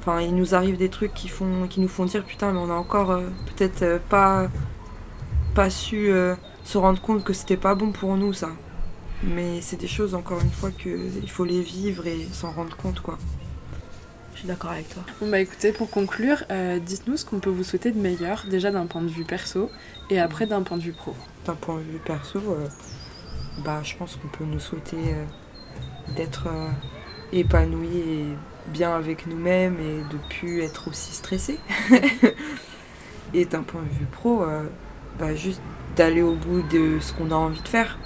Enfin, 0.00 0.20
il 0.20 0.34
nous 0.34 0.56
arrive 0.56 0.76
des 0.76 0.88
trucs 0.88 1.14
qui, 1.14 1.28
font, 1.28 1.68
qui 1.68 1.80
nous 1.80 1.86
font 1.86 2.04
dire 2.04 2.24
putain, 2.24 2.50
mais 2.50 2.58
on 2.58 2.70
a 2.70 2.74
encore 2.74 3.16
peut-être 3.46 4.00
pas, 4.08 4.48
pas 5.54 5.70
su 5.70 6.10
se 6.64 6.78
rendre 6.78 7.00
compte 7.00 7.22
que 7.22 7.32
c'était 7.32 7.56
pas 7.56 7.76
bon 7.76 7.92
pour 7.92 8.16
nous 8.16 8.32
ça. 8.32 8.50
Mais 9.22 9.60
c'est 9.60 9.80
des 9.80 9.86
choses, 9.86 10.16
encore 10.16 10.40
une 10.40 10.50
fois, 10.50 10.72
qu'il 10.72 11.30
faut 11.30 11.44
les 11.44 11.62
vivre 11.62 12.08
et 12.08 12.26
s'en 12.32 12.50
rendre 12.50 12.76
compte 12.76 13.00
quoi. 13.00 13.18
Suis 14.42 14.48
d'accord 14.48 14.72
avec 14.72 14.88
toi. 14.88 15.04
Bon 15.20 15.28
bah 15.28 15.38
écoutez, 15.38 15.70
pour 15.70 15.88
conclure, 15.88 16.42
euh, 16.50 16.80
dites-nous 16.80 17.16
ce 17.16 17.24
qu'on 17.24 17.38
peut 17.38 17.48
vous 17.48 17.62
souhaiter 17.62 17.92
de 17.92 18.00
meilleur, 18.00 18.44
déjà 18.50 18.72
d'un 18.72 18.86
point 18.86 19.00
de 19.00 19.06
vue 19.06 19.22
perso 19.22 19.70
et 20.10 20.18
après 20.18 20.46
d'un 20.46 20.62
point 20.62 20.76
de 20.78 20.82
vue 20.82 20.90
pro. 20.90 21.14
D'un 21.46 21.54
point 21.54 21.76
de 21.76 21.82
vue 21.82 22.00
perso, 22.04 22.40
euh, 22.40 22.66
bah, 23.64 23.82
je 23.84 23.94
pense 23.94 24.16
qu'on 24.16 24.26
peut 24.26 24.44
nous 24.44 24.58
souhaiter 24.58 24.96
euh, 24.96 25.24
d'être 26.16 26.48
épanouis 27.32 27.98
et 27.98 28.24
bien 28.66 28.96
avec 28.96 29.28
nous-mêmes 29.28 29.76
et 29.78 30.12
de 30.12 30.18
plus 30.28 30.62
être 30.62 30.88
aussi 30.88 31.12
stressés. 31.12 31.60
et 33.34 33.44
d'un 33.44 33.62
point 33.62 33.82
de 33.82 33.96
vue 33.96 34.06
pro, 34.06 34.44
bah, 35.20 35.36
juste 35.36 35.62
d'aller 35.94 36.22
au 36.22 36.34
bout 36.34 36.62
de 36.62 36.98
ce 36.98 37.12
qu'on 37.12 37.30
a 37.30 37.36
envie 37.36 37.62
de 37.62 37.68
faire. 37.68 37.96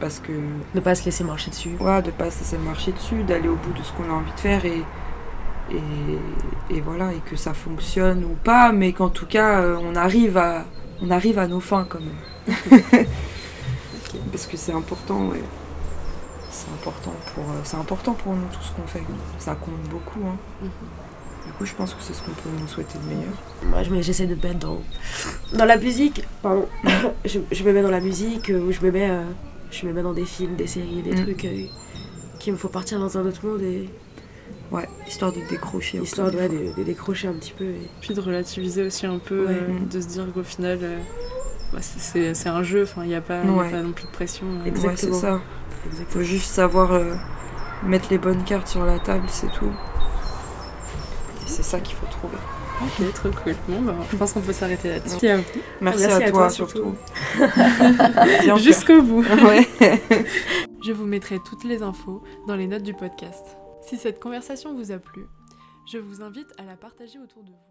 Parce 0.00 0.18
que, 0.18 0.32
Ne 0.74 0.80
pas 0.80 0.96
se 0.96 1.04
laisser 1.04 1.22
marcher 1.22 1.50
dessus. 1.50 1.76
voilà, 1.78 2.02
de 2.02 2.10
pas 2.10 2.32
se 2.32 2.40
laisser 2.40 2.58
marcher 2.58 2.90
dessus, 2.90 3.22
d'aller 3.22 3.48
au 3.48 3.54
bout 3.54 3.78
de 3.78 3.84
ce 3.84 3.92
qu'on 3.92 4.10
a 4.10 4.14
envie 4.14 4.32
de 4.32 4.40
faire 4.40 4.64
et, 4.64 4.82
et, 5.70 6.74
et 6.76 6.80
voilà, 6.80 7.12
et 7.12 7.20
que 7.30 7.36
ça 7.36 7.54
fonctionne 7.54 8.24
ou 8.24 8.36
pas, 8.42 8.72
mais 8.72 8.92
qu'en 8.92 9.08
tout 9.10 9.26
cas, 9.26 9.60
euh, 9.60 9.76
on 9.82 9.94
arrive 9.96 10.36
à, 10.36 10.64
on 11.02 11.10
arrive 11.10 11.38
à 11.38 11.46
nos 11.46 11.60
fins 11.60 11.86
quand 11.88 12.00
même. 12.00 12.82
Parce 14.32 14.46
que 14.46 14.56
c'est 14.56 14.72
important, 14.72 15.26
ouais. 15.28 15.42
C'est 16.50 16.70
important 16.72 17.12
pour, 17.34 17.44
euh, 17.44 17.60
c'est 17.64 17.76
important 17.76 18.14
pour 18.14 18.32
nous 18.34 18.46
tout 18.52 18.62
ce 18.62 18.72
qu'on 18.72 18.86
fait. 18.86 19.02
Ça 19.38 19.54
compte 19.54 19.80
beaucoup. 19.90 20.20
Hein. 20.26 20.36
Mhm. 20.62 20.70
Du 21.46 21.52
coup, 21.54 21.64
je 21.66 21.74
pense 21.74 21.94
que 21.94 22.02
c'est 22.02 22.12
ce 22.14 22.22
qu'on 22.22 22.32
peut 22.32 22.48
nous 22.60 22.66
souhaiter 22.66 22.98
de 22.98 23.04
meilleur. 23.14 23.32
Moi, 23.64 23.82
je 23.82 24.02
j'essaie 24.02 24.26
de 24.26 24.34
me 24.34 24.42
mettre 24.42 24.58
dans, 24.58 24.80
dans 25.54 25.64
la 25.64 25.76
musique. 25.76 26.22
Pardon. 26.42 26.66
je, 27.24 27.38
je 27.50 27.64
me 27.64 27.72
mets 27.72 27.82
dans 27.82 27.90
la 27.90 28.00
musique 28.00 28.50
euh, 28.50 28.60
ou 28.60 28.72
je 28.72 28.80
me 28.80 28.90
mets, 28.90 29.08
euh, 29.10 29.22
je 29.70 29.86
me 29.86 29.92
mets 29.92 30.02
dans 30.02 30.12
des 30.12 30.24
films, 30.24 30.56
des 30.56 30.66
séries, 30.66 31.02
des 31.02 31.12
Mm. 31.12 31.22
trucs 31.24 31.44
euh, 31.44 31.64
qui 32.38 32.50
me 32.52 32.56
font 32.56 32.68
partir 32.68 32.98
dans 32.98 33.16
un 33.18 33.26
autre 33.26 33.46
monde 33.46 33.62
et 33.62 33.88
Ouais, 34.70 34.86
histoire 35.06 35.32
de 35.32 35.40
décrocher. 35.48 35.98
histoire 35.98 36.28
aussi, 36.28 36.36
de, 36.36 36.42
des 36.42 36.56
ouais, 36.56 36.64
fois. 36.64 36.72
de- 36.74 36.78
de 36.80 36.84
décrocher 36.84 37.28
un 37.28 37.32
petit 37.32 37.52
peu. 37.56 37.64
Et... 37.64 37.88
Puis 38.00 38.12
de 38.14 38.20
relativiser 38.20 38.82
aussi 38.82 39.06
un 39.06 39.18
peu, 39.18 39.46
Ouais. 39.46 39.52
euh, 39.52 39.78
de 39.90 40.00
se 40.00 40.06
dire 40.08 40.26
qu'au 40.34 40.42
final, 40.42 40.78
euh, 40.82 40.98
bah, 41.72 41.78
c'est- 41.80 42.46
un 42.48 42.62
jeu, 42.62 42.82
enfin 42.82 43.02
il 43.04 43.08
n'y 43.08 43.14
a, 43.14 43.20
pas- 43.22 43.42
y 43.44 43.48
a 43.48 43.70
pas 43.70 43.82
non 43.82 43.92
plus 43.92 44.04
de 44.06 44.10
pression. 44.12 44.46
euh. 44.46 44.64
Exact. 44.66 44.88
Ouais, 44.88 44.94
c'est 44.96 45.06
Exactement. 45.06 45.38
ça. 45.38 45.42
Exactement. 45.86 46.22
Faut 46.22 46.28
juste 46.28 46.50
savoir 46.52 46.92
euh, 46.92 47.14
mettre 47.84 48.08
les 48.10 48.18
bonnes 48.18 48.44
cartes 48.44 48.68
sur 48.68 48.84
la 48.84 48.98
table, 48.98 49.24
c'est 49.28 49.50
tout. 49.52 49.66
Et 49.66 51.46
c'est 51.46 51.62
ça 51.62 51.80
qu'il 51.80 51.94
faut 51.96 52.06
trouver. 52.06 52.36
Ok, 52.80 53.12
trop 53.14 53.30
cool. 53.42 53.54
Bon, 53.68 53.80
bah, 53.82 53.94
je 54.12 54.16
pense 54.16 54.32
qu'on 54.34 54.40
peut 54.40 54.52
s'arrêter 54.52 54.88
là-dessus. 54.90 55.16
Merci 55.22 55.28
à 55.28 55.36
vous. 55.38 55.42
Merci, 55.80 56.00
Merci 56.06 56.22
à, 56.22 56.26
à 56.26 56.30
toi, 56.30 56.38
toi, 56.40 56.50
surtout. 56.50 56.94
surtout. 57.36 58.58
Jusqu'au 58.62 59.02
bout. 59.02 59.24
Je 60.84 60.92
vous 60.92 61.06
mettrai 61.06 61.38
toutes 61.44 61.64
les 61.64 61.82
infos 61.82 62.22
dans 62.46 62.54
les 62.54 62.66
notes 62.68 62.84
du 62.84 62.94
podcast. 62.94 63.44
Si 63.80 63.96
cette 63.96 64.20
conversation 64.20 64.74
vous 64.74 64.92
a 64.92 64.98
plu, 64.98 65.26
je 65.90 65.98
vous 65.98 66.22
invite 66.22 66.52
à 66.58 66.64
la 66.64 66.76
partager 66.76 67.18
autour 67.18 67.42
de 67.42 67.50
vous, 67.50 67.67